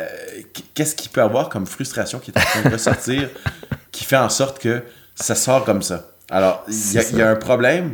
Qu'est-ce 0.73 0.93
qu'il 0.95 1.09
peut 1.09 1.21
avoir 1.21 1.49
comme 1.49 1.65
frustration 1.65 2.19
qui 2.19 2.31
est 2.31 2.37
en 2.37 2.41
train 2.41 2.61
de 2.61 2.69
ressortir 2.73 3.29
qui 3.91 4.03
fait 4.03 4.17
en 4.17 4.29
sorte 4.29 4.59
que 4.59 4.83
ça 5.15 5.33
sort 5.35 5.63
comme 5.65 5.81
ça? 5.81 6.07
Alors, 6.29 6.63
il 6.67 6.93
y, 6.93 6.97
a- 6.99 7.09
y 7.11 7.21
un 7.21 7.35
problème 7.35 7.93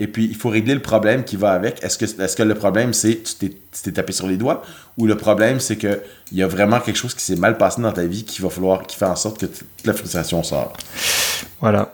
et 0.00 0.06
puis 0.06 0.24
il 0.24 0.34
faut 0.34 0.48
régler 0.48 0.74
le 0.74 0.80
problème 0.82 1.22
qui 1.24 1.36
va 1.36 1.52
avec. 1.52 1.84
Est-ce 1.84 1.98
que, 1.98 2.04
est 2.04 2.34
que 2.36 2.42
le 2.42 2.54
problème 2.54 2.92
c'est 2.92 3.22
tu 3.22 3.34
t'es- 3.34 3.48
tu 3.50 3.82
t'es 3.84 3.92
tapé 3.92 4.12
sur 4.12 4.26
les 4.26 4.36
doigts 4.36 4.62
ou 4.96 5.06
le 5.06 5.16
problème 5.16 5.60
c'est 5.60 5.76
que 5.76 6.00
il 6.32 6.38
y 6.38 6.42
a 6.42 6.46
vraiment 6.46 6.80
quelque 6.80 6.96
chose 6.96 7.14
qui 7.14 7.22
s'est 7.22 7.36
mal 7.36 7.58
passé 7.58 7.82
dans 7.82 7.92
ta 7.92 8.04
vie 8.04 8.24
qui 8.24 8.40
va 8.40 8.48
falloir 8.50 8.82
qui 8.86 8.96
fait 8.96 9.04
en 9.04 9.16
sorte 9.16 9.38
que 9.38 9.46
t- 9.46 9.64
la 9.84 9.92
frustration 9.92 10.42
sort? 10.42 10.72
Voilà. 11.60 11.92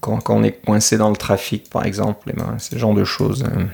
Quand, 0.00 0.18
quand 0.20 0.36
on 0.36 0.42
est 0.42 0.52
coincé 0.64 0.98
dans 0.98 1.08
le 1.08 1.16
trafic, 1.16 1.70
par 1.70 1.86
exemple, 1.86 2.28
eh 2.30 2.34
ben, 2.36 2.58
le 2.72 2.78
genre 2.78 2.92
de 2.94 3.04
choses 3.04 3.42
euh, 3.44 3.64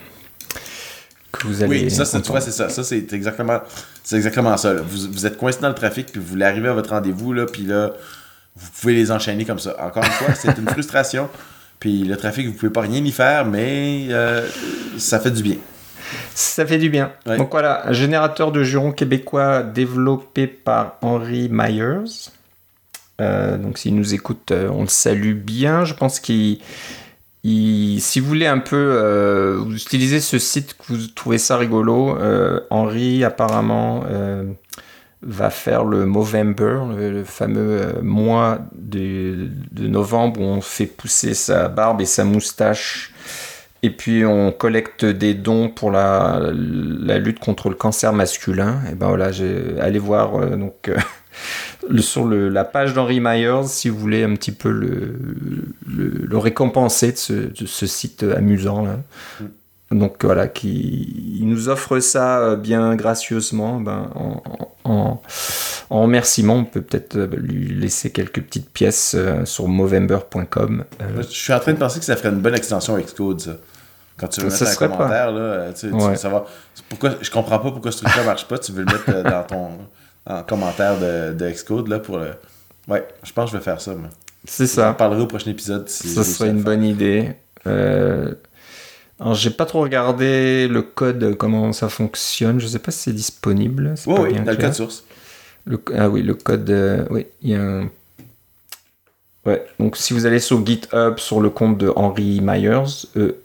que 1.33 1.47
vous 1.47 1.63
allez. 1.63 1.85
Oui, 1.85 1.91
ça, 1.91 2.05
c'est, 2.05 2.13
tu 2.13 2.17
entendre. 2.19 2.31
vois, 2.33 2.41
c'est 2.41 2.53
ça. 2.53 2.69
Ça, 2.69 2.83
c'est 2.83 3.13
exactement, 3.13 3.61
c'est 4.03 4.17
exactement 4.17 4.57
ça. 4.57 4.75
là. 4.75 4.83
Vous, 4.83 5.11
vous 5.13 5.27
êtes 5.27 5.37
coincé 5.37 5.61
dans 5.61 5.69
le 5.69 5.75
trafic, 5.75 6.11
puis 6.11 6.21
vous 6.21 6.27
voulez 6.27 6.45
arriver 6.45 6.69
à 6.69 6.73
votre 6.73 6.91
rendez-vous, 6.91 7.33
là, 7.33 7.47
puis 7.47 7.63
là, 7.63 7.93
vous 8.57 8.71
pouvez 8.81 8.95
les 8.95 9.11
enchaîner 9.11 9.45
comme 9.45 9.59
ça. 9.59 9.77
Encore 9.81 10.05
une 10.05 10.11
fois, 10.11 10.35
c'est 10.35 10.57
une 10.59 10.69
frustration. 10.71 11.29
Puis 11.81 12.05
le 12.05 12.17
trafic, 12.17 12.47
vous 12.47 12.55
pouvez 12.55 12.73
pas 12.73 12.81
rien 12.81 13.05
y 13.05 13.13
faire, 13.13 13.47
mais 13.47 14.09
euh, 14.11 14.47
ça 14.97 15.21
fait 15.21 15.31
du 15.31 15.43
bien. 15.43 15.57
Ça 16.35 16.67
fait 16.67 16.79
du 16.79 16.91
bien. 16.91 17.13
Ouais. 17.27 17.37
Donc 17.37 17.51
voilà, 17.51 17.87
un 17.87 17.93
générateur 17.93 18.51
de 18.51 18.63
jurons 18.63 18.93
québécois 18.93 19.63
développé 19.63 20.47
par 20.47 20.97
Henry 21.03 21.49
Myers. 21.51 22.31
Euh, 23.21 23.59
donc 23.59 23.79
s'il 23.79 23.95
nous 23.95 24.15
écoute, 24.15 24.51
euh, 24.51 24.69
on 24.73 24.83
le 24.83 24.89
salue 24.89 25.35
bien. 25.35 25.85
Je 25.85 25.95
pense 25.95 26.19
qu'il... 26.21 26.59
si 28.01 28.21
vous 28.21 28.27
voulez 28.27 28.47
un 28.47 28.59
peu 28.59 28.77
euh, 28.77 29.59
vous 29.59 29.77
utilisez 29.77 30.21
ce 30.21 30.39
site, 30.39 30.77
vous 30.89 31.07
trouvez 31.15 31.39
ça 31.39 31.57
rigolo, 31.57 32.17
euh, 32.19 32.61
Henry 32.71 33.25
apparemment 33.25 34.05
euh, 34.11 34.45
va 35.23 35.51
faire 35.51 35.85
le 35.85 36.07
Movember, 36.07 36.81
le, 36.97 37.25
fameux 37.25 37.81
euh, 37.83 38.03
mois 38.03 38.59
de, 38.75 39.49
novembre 39.77 40.41
où 40.41 40.45
on 40.45 40.61
fait 40.61 40.87
pousser 40.87 41.35
sa 41.35 41.69
barbe 41.69 42.01
et 42.01 42.07
sa 42.07 42.25
moustache 42.25 43.13
et 43.83 43.91
puis 43.91 44.25
on 44.25 44.51
collecte 44.51 45.05
des 45.05 45.35
dons 45.35 45.69
pour 45.69 45.91
la, 45.91 46.41
la 46.53 47.19
lutte 47.19 47.39
contre 47.39 47.69
le 47.69 47.77
cancer 47.77 48.13
masculin. 48.13 48.81
Et 48.91 48.97
ben 48.97 49.07
voilà, 49.07 49.31
allez 49.81 49.99
voir 50.01 50.49
donc 50.57 50.91
sur 51.99 52.25
le- 52.27 52.49
la 52.49 52.65
page 52.65 52.93
d'Henry 52.95 53.21
Myers 53.21 53.63
si 53.67 53.89
vous 53.89 53.99
voulez 53.99 54.23
un 54.25 54.35
petit 54.35 54.53
peu 54.53 54.71
le, 54.71 55.15
le, 55.87 56.09
le 56.27 56.39
récompenser 56.39 57.13
de 57.13 57.17
ce, 57.17 57.33
de 57.33 57.67
ce 57.67 57.87
site 57.87 58.23
amusant 58.23 58.85
là. 58.85 58.97
Donc 59.91 60.23
voilà, 60.25 60.49
qui 60.49 61.39
il 61.41 61.49
nous 61.49 61.71
offre 61.71 61.99
ça 62.01 62.41
euh, 62.41 62.57
bien 62.57 62.95
gracieusement. 62.95 63.81
Ben, 63.81 64.11
en, 64.15 64.43
en, 64.85 65.23
en 65.89 66.03
remerciement, 66.03 66.57
on 66.57 66.65
peut 66.65 66.83
peut-être 66.83 67.17
euh, 67.17 67.27
lui 67.39 67.69
laisser 67.75 68.11
quelques 68.11 68.43
petites 68.43 68.69
pièces 68.71 69.15
euh, 69.19 69.47
sur 69.47 69.67
movember.com. 69.67 70.85
Je 71.17 71.23
suis 71.23 71.55
en 71.55 71.59
train 71.61 71.73
de 71.73 71.79
penser 71.79 72.01
que 72.01 72.05
ça 72.05 72.17
ferait 72.17 72.29
une 72.29 72.41
bonne 72.41 72.55
extension 72.55 72.93
avec 72.95 73.07
Xcode, 73.07 73.41
ça. 73.41 73.53
Quand 74.19 74.29
tu 74.29 74.41
veux 74.43 74.51
Ça 74.51 74.65
mettre 74.67 74.83
un 74.83 74.89
pas. 74.89 74.97
commentaire, 74.97 75.31
là, 75.33 75.73
tu, 75.73 75.89
tu- 75.89 75.95
Ouais. 75.95 76.15
Pourquoi, 76.91 77.11
je 77.23 77.31
comprends 77.31 77.59
pas 77.59 77.71
pourquoi 77.71 77.91
ce 77.91 78.03
truc-là 78.05 78.25
marche 78.25 78.47
pas. 78.47 78.59
Tu 78.59 78.73
veux 78.73 78.85
le 78.85 78.93
mettre 78.93 79.23
dans 79.23 79.43
ton 79.45 79.69
en 80.29 80.43
commentaire 80.43 80.99
de, 81.01 81.33
de 81.33 81.51
Xcode, 81.51 81.89
là, 81.89 81.99
pour 81.99 82.19
le... 82.19 82.29
Ouais, 82.87 83.07
je 83.23 83.33
pense 83.33 83.47
que 83.51 83.53
je 83.53 83.59
vais 83.59 83.65
faire 83.65 83.81
ça, 83.81 83.95
moi. 83.95 84.09
C'est 84.45 84.67
ça. 84.67 84.93
parlerai 84.95 85.23
au 85.23 85.27
prochain 85.27 85.51
épisode. 85.51 85.89
Si 85.89 86.09
Ça 86.09 86.23
serait 86.25 86.51
une 86.51 86.59
le 86.59 86.63
bonne 86.63 86.85
idée. 86.85 87.33
Euh, 87.67 88.33
Alors, 89.21 89.35
j'ai 89.35 89.51
pas 89.51 89.67
trop 89.67 89.81
regardé 89.83 90.69
le 90.69 90.81
code, 90.83 91.35
comment 91.37 91.73
ça 91.73 91.89
fonctionne. 91.89 92.61
Je 92.61 92.67
sais 92.67 92.79
pas 92.79 92.91
si 92.93 93.01
c'est 93.01 93.13
disponible. 93.13 93.95
c'est 93.97 94.09
Oui, 94.09 94.17
pas 94.17 94.23
oui, 94.23 94.33
bien 94.35 94.43
dans 94.45 94.51
le 94.53 94.57
clair. 94.57 94.69
code 94.71 94.77
source. 94.77 95.05
Le- 95.67 95.81
ah 95.97 96.09
oui, 96.09 96.23
le 96.23 96.35
code. 96.35 96.71
euh, 96.71 97.05
oui, 97.11 97.27
il 97.43 97.51
y 97.51 97.55
a 97.55 97.61
un. 97.63 97.91
Ouais, 99.45 99.65
donc 99.79 99.97
si 99.97 100.13
vous 100.15 100.25
allez 100.27 100.41
sur 100.41 100.65
GitHub 100.65 101.19
sur 101.19 101.41
le 101.41 101.51
compte 101.51 101.79
de 101.79 101.93
Henry 101.95 102.41
Myers, 102.43 103.07
E 103.17 103.37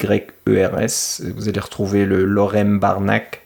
H-E-N-R-Y-M-Y-E-R-S, 0.00 1.22
vous 1.36 1.48
allez 1.48 1.60
retrouver 1.60 2.04
le 2.06 2.24
Lorem 2.24 2.78
Barnack. 2.78 3.42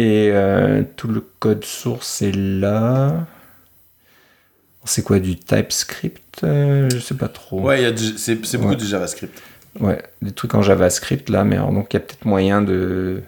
Et 0.00 0.30
euh, 0.32 0.82
tout 0.96 1.08
le 1.08 1.20
code 1.40 1.64
source 1.64 2.22
est 2.22 2.34
là. 2.34 3.26
C'est 4.84 5.02
quoi 5.02 5.18
du 5.18 5.36
TypeScript 5.36 6.40
Euh, 6.42 6.88
Je 6.90 6.98
sais 7.00 7.14
pas 7.16 7.28
trop. 7.28 7.60
Ouais, 7.60 7.80
il 7.80 7.82
y 7.82 7.86
a 7.86 7.92
du- 7.92 8.16
c'est 8.16 8.44
c'est 8.46 8.56
beaucoup 8.56 8.70
Ouais. 8.70 8.76
du 8.76 8.86
JavaScript. 8.86 9.42
Ouais, 9.78 10.02
des 10.22 10.32
trucs 10.32 10.54
en 10.54 10.62
JavaScript 10.62 11.28
là, 11.28 11.44
mais 11.44 11.56
alors, 11.56 11.72
donc 11.72 11.92
il 11.92 11.96
y 11.96 11.98
a 11.98 12.00
peut-être 12.00 12.24
moyen 12.24 12.62
de. 12.62 13.20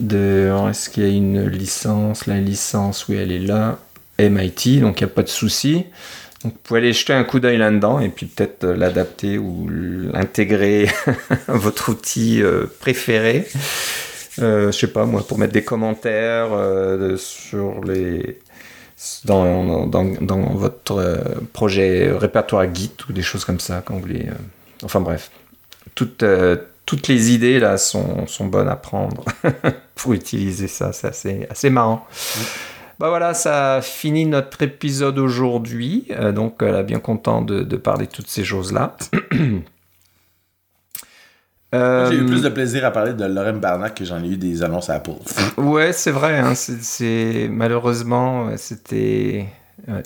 de 0.00 0.44
alors, 0.48 0.68
Est-ce 0.68 0.90
qu'il 0.90 1.02
y 1.02 1.06
a 1.06 1.08
une 1.08 1.46
licence? 1.48 2.26
La 2.26 2.40
licence, 2.40 3.08
oui, 3.08 3.16
elle 3.16 3.32
est 3.32 3.38
là. 3.38 3.78
MIT, 4.18 4.80
donc 4.80 5.00
il 5.00 5.04
n'y 5.04 5.10
a 5.10 5.14
pas 5.14 5.22
de 5.22 5.28
souci. 5.28 5.84
Donc 6.44 6.52
vous 6.52 6.58
pouvez 6.62 6.80
aller 6.80 6.92
jeter 6.92 7.12
un 7.14 7.24
coup 7.24 7.40
d'œil 7.40 7.56
là-dedans 7.58 7.98
et 7.98 8.08
puis 8.10 8.26
peut-être 8.26 8.64
euh, 8.64 8.76
l'adapter 8.76 9.38
ou 9.38 9.66
l'intégrer 9.68 10.88
à 11.48 11.54
votre 11.54 11.88
outil 11.90 12.42
euh, 12.42 12.66
préféré. 12.80 13.46
Euh, 14.40 14.70
je 14.72 14.78
sais 14.78 14.86
pas 14.88 15.04
moi, 15.06 15.26
pour 15.26 15.38
mettre 15.38 15.52
des 15.52 15.64
commentaires 15.64 16.48
euh, 16.52 17.16
sur 17.16 17.82
les. 17.84 18.38
Dans, 19.26 19.86
dans, 19.86 20.04
dans 20.22 20.54
votre 20.54 20.96
euh, 20.96 21.16
projet 21.52 22.10
répertoire 22.12 22.64
Git 22.74 22.92
ou 23.08 23.12
des 23.12 23.20
choses 23.20 23.44
comme 23.44 23.60
ça 23.60 23.82
quand 23.84 23.94
vous 23.94 24.00
voulez. 24.00 24.26
euh, 24.26 24.34
Enfin 24.84 25.00
bref, 25.00 25.30
toutes, 25.94 26.22
euh, 26.22 26.56
toutes 26.86 27.06
les 27.08 27.30
idées 27.32 27.60
là 27.60 27.76
sont, 27.76 28.26
sont 28.26 28.46
bonnes 28.46 28.68
à 28.68 28.76
prendre 28.76 29.22
pour 29.94 30.14
utiliser 30.14 30.66
ça. 30.68 30.92
C'est 30.94 31.08
assez, 31.08 31.46
assez 31.50 31.68
marrant. 31.68 32.06
Bah 32.98 33.10
voilà, 33.10 33.34
ça 33.34 33.80
finit 33.82 34.24
notre 34.24 34.62
épisode 34.62 35.18
aujourd'hui. 35.18 36.06
Euh, 36.12 36.32
donc, 36.32 36.62
euh, 36.62 36.72
là, 36.72 36.82
bien 36.82 36.98
content 36.98 37.42
de, 37.42 37.62
de 37.62 37.76
parler 37.76 38.06
de 38.06 38.10
toutes 38.12 38.28
ces 38.28 38.44
choses-là. 38.44 38.96
Euh, 41.74 42.10
J'ai 42.10 42.18
eu 42.18 42.26
plus 42.26 42.42
de 42.42 42.48
plaisir 42.48 42.84
à 42.84 42.90
parler 42.92 43.12
de 43.12 43.24
Lorem 43.24 43.58
Barnack 43.58 43.96
que 43.96 44.04
j'en 44.04 44.22
ai 44.22 44.28
eu 44.28 44.36
des 44.36 44.62
annonces 44.62 44.88
à 44.88 44.94
Apple. 44.94 45.10
Ouais, 45.58 45.92
c'est 45.92 46.12
vrai. 46.12 46.38
hein, 46.38 46.54
c'est- 46.54 47.48
malheureusement, 47.50 48.48
euh, 48.48 48.54
c'était. 48.56 49.46
Ouais. 49.88 50.02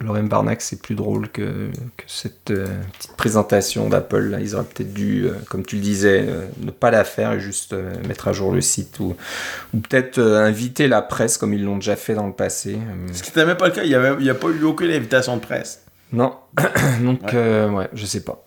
Lorem 0.00 0.28
Barnack, 0.28 0.60
c'est 0.60 0.82
plus 0.82 0.94
drôle 0.94 1.28
que, 1.30 1.70
que 1.96 2.04
cette 2.06 2.50
euh, 2.50 2.66
petite 2.98 3.16
présentation 3.16 3.88
d'Apple. 3.88 4.36
Ils 4.42 4.54
auraient 4.54 4.64
peut-être 4.64 4.92
dû, 4.92 5.24
euh, 5.26 5.32
comme 5.48 5.64
tu 5.64 5.76
le 5.76 5.80
disais, 5.82 6.24
euh, 6.28 6.46
ne 6.60 6.70
pas 6.70 6.90
la 6.90 7.02
faire 7.04 7.32
et 7.32 7.40
juste 7.40 7.72
euh, 7.72 7.94
mettre 8.06 8.28
à 8.28 8.32
jour 8.34 8.52
le 8.52 8.60
site 8.60 8.98
ou, 9.00 9.16
ou 9.72 9.78
peut-être 9.78 10.18
euh, 10.18 10.44
inviter 10.44 10.86
la 10.86 11.00
presse 11.00 11.38
comme 11.38 11.54
ils 11.54 11.64
l'ont 11.64 11.76
déjà 11.76 11.96
fait 11.96 12.12
dans 12.14 12.26
le 12.26 12.34
passé. 12.34 12.74
Euh, 12.74 13.08
Ce 13.14 13.22
qui 13.22 13.30
n'était 13.30 13.46
même 13.46 13.56
pas 13.56 13.68
le 13.68 13.72
cas, 13.72 13.84
il 13.84 13.88
n'y 13.88 14.28
a, 14.30 14.34
pas 14.34 14.48
eu 14.48 14.64
aucune 14.64 14.90
invitation 14.90 15.34
de 15.36 15.40
presse. 15.40 15.82
Non, 16.12 16.34
donc 17.02 17.22
Ouais. 17.22 17.30
euh, 17.34 17.70
ouais, 17.70 17.88
je 17.94 18.04
sais 18.04 18.22
pas. 18.22 18.44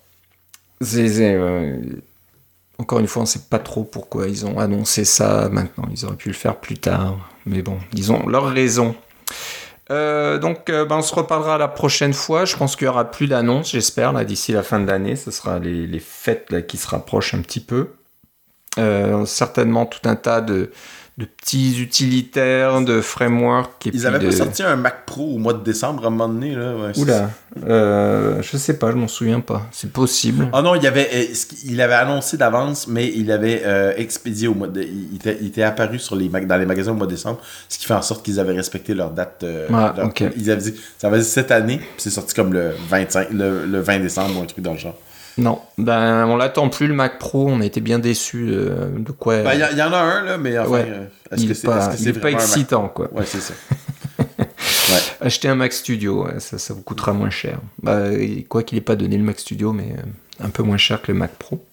C'est- 0.82 1.34
euh, 1.36 1.78
Encore 2.80 3.00
une 3.00 3.08
fois, 3.08 3.24
on 3.24 3.26
sait 3.26 3.42
pas 3.50 3.60
trop 3.60 3.84
pourquoi 3.84 4.28
ils 4.28 4.46
ont 4.46 4.58
annoncé 4.58 5.04
ça 5.04 5.50
maintenant. 5.52 5.84
Ils 5.92 6.06
auraient 6.06 6.16
pu 6.16 6.30
le 6.30 6.36
faire 6.36 6.56
plus 6.56 6.78
tard, 6.78 7.30
mais 7.46 7.62
bon, 7.62 7.78
ils 7.94 8.12
ont 8.12 8.26
leurs 8.28 8.48
raisons. 8.48 8.96
Euh, 9.92 10.38
donc, 10.38 10.70
euh, 10.70 10.86
ben, 10.86 10.98
on 10.98 11.02
se 11.02 11.14
reparlera 11.14 11.58
la 11.58 11.68
prochaine 11.68 12.14
fois. 12.14 12.46
Je 12.46 12.56
pense 12.56 12.78
qu'il 12.78 12.86
y 12.86 12.88
aura 12.88 13.12
plus 13.12 13.28
d'annonces, 13.28 13.72
j'espère, 13.72 14.14
d'ici 14.24 14.54
la 14.54 14.64
fin 14.64 14.80
de 14.80 14.88
l'année. 14.88 15.18
Ce 15.18 15.30
sera 15.30 15.60
les, 15.60 16.00
fêtes 16.00 16.68
qui 16.68 16.78
se 16.78 16.88
rapprochent 16.88 17.34
un 17.34 17.42
petit 17.42 17.60
peu. 17.60 17.90
Euh, 18.78 19.26
certainement 19.26 19.86
tout 19.86 20.08
un 20.08 20.16
tas 20.16 20.40
de, 20.40 20.72
de 21.20 21.26
petits 21.26 21.82
utilitaires, 21.82 22.82
de 22.82 23.02
frameworks. 23.02 23.88
Et 23.88 23.92
Ils 23.94 24.08
avaient 24.08 24.20
de... 24.20 24.28
pas 24.28 24.32
sorti 24.36 24.64
un 24.64 24.78
Mac 24.78 25.06
Pro 25.06 25.36
au 25.36 25.38
mois 25.38 25.52
de 25.54 25.62
décembre 25.64 26.06
à 26.06 26.08
un 26.08 26.10
moment 26.12 26.30
donné. 26.30 26.56
Là, 26.56 26.74
ouais, 26.76 26.98
Oula, 26.98 27.30
euh, 27.68 28.42
je 28.42 28.56
sais 28.58 28.78
pas, 28.80 28.92
je 28.92 28.96
m'en 28.96 29.08
souviens 29.10 29.42
pas. 29.42 29.64
C'est 29.72 29.92
possible. 29.92 30.48
Ah 30.54 30.62
non, 30.62 30.76
il, 30.76 30.88
avait, 30.88 31.10
euh, 31.14 31.24
il 31.66 31.82
avait 31.82 31.94
annoncé 31.96 32.38
d'avance, 32.38 32.88
mais 32.88 33.12
il 33.14 33.32
avait 33.32 33.64
euh, 33.66 33.94
expédié 33.98 34.48
au 34.48 34.54
mois 34.54 34.68
de. 34.70 34.82
Il 34.82 35.16
était, 35.18 35.38
il 35.42 35.48
était 35.48 35.64
apparu 35.64 36.00
sur 36.00 36.16
les, 36.16 36.30
mag- 36.30 36.48
dans 36.48 36.58
les 36.58 36.66
magasins 36.66 36.92
au 36.92 36.96
mois 36.96 37.06
de 37.08 37.12
décembre, 37.12 37.40
ce 37.68 37.78
qui 37.78 37.86
fait 37.86 37.94
en 37.94 38.02
sorte 38.02 38.24
qu'ils 38.24 38.40
avaient 38.40 38.56
respecté 38.56 38.94
leur 38.94 39.12
date. 39.12 39.42
euh, 39.44 39.68
Ah, 39.74 39.94
leur-. 39.98 40.12
Ils 40.38 40.50
avaient 40.52 40.62
dit, 40.62 40.76
ça 40.98 41.10
va 41.10 41.18
dire 41.18 41.26
cette 41.26 41.52
année, 41.52 41.78
puis 41.80 41.88
c'est 41.98 42.10
sorti 42.12 42.34
comme 42.34 42.54
le 42.54 42.72
25, 42.90 43.28
le, 43.32 43.66
le 43.66 43.80
20 43.82 44.00
décembre 44.00 44.40
ou 44.40 44.42
un 44.42 44.46
truc 44.46 44.64
dans 44.64 44.74
le 44.74 44.80
genre. 44.80 44.98
Non, 45.40 45.60
ben 45.78 46.26
on 46.28 46.36
l'attend 46.36 46.70
plus 46.70 46.88
le 46.88 46.94
Mac 46.94 47.18
Pro. 47.20 47.48
On 47.50 47.62
a 47.62 47.66
été 47.66 47.82
bien 47.82 47.98
déçus 48.00 48.46
de, 48.48 48.74
de 48.98 49.12
quoi. 49.12 49.42
Ben, 49.44 49.54
Il 49.54 49.60
y, 49.60 49.66
il 49.72 49.78
y 49.78 49.82
en 49.82 49.94
a 49.94 49.98
un, 50.00 50.24
là, 50.24 50.38
mais 50.38 50.58
enfin, 50.60 50.70
Ouais. 50.70 50.86
euh, 50.88 51.06
est-ce 51.32 51.46
que 51.48 51.54
c'est 51.54 51.68
pas, 51.68 51.94
est 51.96 52.08
un 52.08 52.22
Mac- 52.24 52.34
excitant 52.34 52.88
quoi. 52.90 53.08
Ouais, 53.14 53.26
c'est 53.26 53.40
ça. 53.42 53.54
Acheter 55.22 55.48
un 55.48 55.56
Mac 55.56 55.72
Studio, 55.74 56.26
ouais, 56.26 56.40
ça, 56.40 56.58
ça 56.58 56.74
vous 56.74 56.82
coûtera 56.82 57.14
moins 57.14 57.30
cher. 57.30 57.60
Bah, 57.84 58.00
quoi 58.48 58.64
qu'il 58.64 58.78
ait 58.78 58.82
pas 58.82 58.96
donné 58.96 59.18
le 59.18 59.24
Mac 59.24 59.40
Studio, 59.40 59.72
mais 59.72 59.94
euh, 59.98 60.46
un 60.46 60.50
peu 60.50 60.64
moins 60.64 60.78
cher 60.78 61.02
que 61.02 61.12
le 61.12 61.18
Mac 61.18 61.32
Pro. 61.32 61.64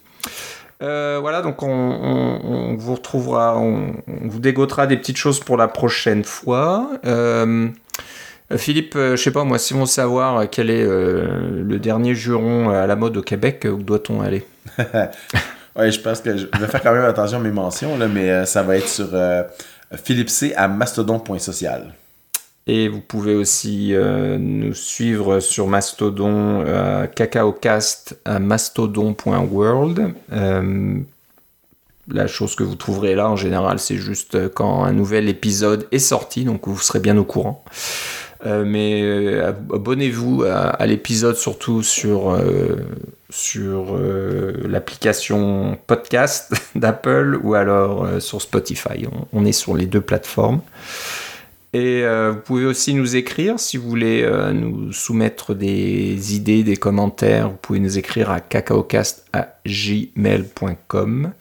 Euh, 0.82 1.18
voilà, 1.20 1.40
donc 1.40 1.62
on, 1.62 1.68
on- 1.70 2.40
on 2.44 2.76
vous 2.76 2.94
retrouvera, 2.94 3.56
on, 3.58 3.94
on 4.06 4.28
vous 4.28 4.38
dégotera 4.40 4.86
des 4.86 4.96
petites 4.98 5.16
choses 5.16 5.40
pour 5.40 5.56
la 5.56 5.68
prochaine 5.68 6.22
fois. 6.24 6.90
Euh, 7.06 7.46
euh, 7.46 7.68
Philippe, 8.54 8.94
euh, 8.96 9.16
je 9.16 9.22
sais 9.22 9.32
pas 9.32 9.44
moi, 9.44 9.58
si 9.58 9.74
on 9.74 9.80
veut 9.80 9.86
savoir 9.86 10.38
euh, 10.38 10.44
quel 10.50 10.70
est 10.70 10.84
euh, 10.84 11.62
le 11.64 11.78
dernier 11.78 12.14
juron 12.14 12.70
à 12.70 12.86
la 12.86 12.94
mode 12.94 13.16
au 13.16 13.22
Québec, 13.22 13.64
euh, 13.66 13.70
où 13.70 13.82
doit-on 13.82 14.20
aller? 14.20 14.46
Ouais, 15.76 15.92
je 15.92 16.00
pense 16.00 16.22
que 16.22 16.34
je 16.36 16.46
vais 16.46 16.66
faire 16.68 16.82
quand 16.82 16.94
même 16.94 17.04
attention 17.04 17.36
à 17.36 17.40
mes 17.42 17.50
mentions, 17.50 17.98
là, 17.98 18.08
mais 18.08 18.30
euh, 18.30 18.46
ça 18.46 18.62
va 18.62 18.78
être 18.78 18.88
sur 18.88 19.10
euh, 19.12 19.42
Philippe 20.02 20.30
C 20.30 20.54
à 20.56 20.68
mastodon.social. 20.68 21.92
Et 22.66 22.88
vous 22.88 23.00
pouvez 23.00 23.34
aussi 23.34 23.94
euh, 23.94 24.38
nous 24.38 24.74
suivre 24.74 25.38
sur 25.38 25.68
Mastodon, 25.68 26.64
euh, 26.66 27.06
cacaocast 27.06 28.18
à 28.24 28.38
mastodon.world. 28.38 30.14
Euh, 30.32 30.98
la 32.08 32.26
chose 32.26 32.54
que 32.56 32.62
vous 32.64 32.74
trouverez 32.74 33.14
là 33.14 33.28
en 33.28 33.36
général, 33.36 33.78
c'est 33.78 33.96
juste 33.96 34.34
euh, 34.34 34.48
quand 34.52 34.82
un 34.82 34.92
nouvel 34.92 35.28
épisode 35.28 35.86
est 35.92 35.98
sorti, 35.98 36.44
donc 36.44 36.66
vous 36.66 36.78
serez 36.80 37.00
bien 37.00 37.16
au 37.18 37.24
courant. 37.24 37.62
Euh, 38.44 38.64
mais 38.66 39.00
euh, 39.02 39.48
ab- 39.48 39.72
abonnez-vous 39.72 40.44
à, 40.44 40.84
l'épisode 40.86 41.36
surtout 41.36 41.82
sur, 41.82 42.32
euh, 42.32 42.84
sur 43.30 43.98
l'application 43.98 45.78
podcast 45.86 46.52
d'Apple 46.74 47.38
ou 47.42 47.54
alors 47.54 48.20
sur 48.20 48.42
Spotify. 48.42 49.06
On, 49.32 49.46
est 49.46 49.52
sur 49.52 49.74
les 49.74 49.86
deux 49.86 50.02
plateformes. 50.02 50.60
Et 51.72 52.04
vous 52.06 52.40
pouvez 52.44 52.64
aussi 52.64 52.94
nous 52.94 53.16
écrire 53.16 53.58
si 53.60 53.76
vous 53.76 53.88
voulez 53.88 54.26
nous 54.54 54.92
soumettre 54.92 55.54
des 55.54 56.34
idées, 56.34 56.62
des 56.62 56.76
commentaires. 56.78 57.50
Vous 57.50 57.58
pouvez 57.60 57.80
nous 57.80 57.98
écrire 57.98 58.30
à 58.30 58.40
cacaocast@gmail.com. 58.40 61.32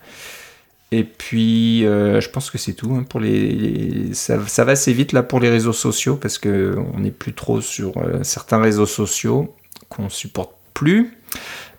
Et 0.98 1.04
puis, 1.04 1.86
euh, 1.86 2.22
je 2.22 2.30
pense 2.30 2.50
que 2.50 2.58
c'est 2.58 2.74
tout 2.74 2.94
hein, 2.96 3.04
pour 3.10 3.20
les. 3.20 3.50
les- 3.52 4.14
ça, 4.14 4.38
ça 4.48 4.64
va 4.64 4.74
assez 4.74 4.94
vite 4.94 5.12
là 5.12 5.24
pour 5.24 5.40
les 5.40 5.50
réseaux 5.50 5.74
sociaux 5.74 6.16
parce 6.16 6.38
que 6.38 6.76
on 6.94 7.00
n'est 7.00 7.12
plus 7.12 7.34
trop 7.34 7.60
sur 7.60 7.98
euh, 7.98 8.20
certains 8.24 8.62
réseaux 8.62 8.86
sociaux 8.86 9.54
qu'on 9.90 10.08
supporte 10.10 10.52
plus. 10.74 11.18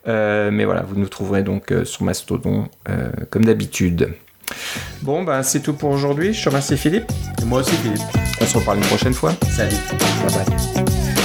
Euh, 0.09 0.51
mais 0.52 0.64
voilà, 0.64 0.82
vous 0.82 0.97
nous 0.97 1.09
trouverez 1.09 1.43
donc 1.43 1.72
sur 1.84 2.02
Mastodon 2.05 2.68
comme 3.30 3.44
d'habitude. 3.44 4.14
Bon, 5.02 5.24
ben 5.24 5.43
c'est 5.43 5.60
tout 5.60 5.72
pour 5.72 5.90
aujourd'hui. 5.90 6.32
Je 6.34 6.43
te 6.44 6.48
remercie 6.48 6.76
Philippe. 6.76 7.10
Et 7.43 7.44
moi 7.44 7.60
aussi, 7.60 7.74
Philippe. 7.76 8.02
On 8.40 8.44
se 8.47 8.59
reparle 8.59 8.78
une 8.78 8.84
prochaine 8.84 9.14
fois. 9.14 9.32
Salut. 9.51 9.76
Bye 10.26 10.44
bye. 10.44 11.15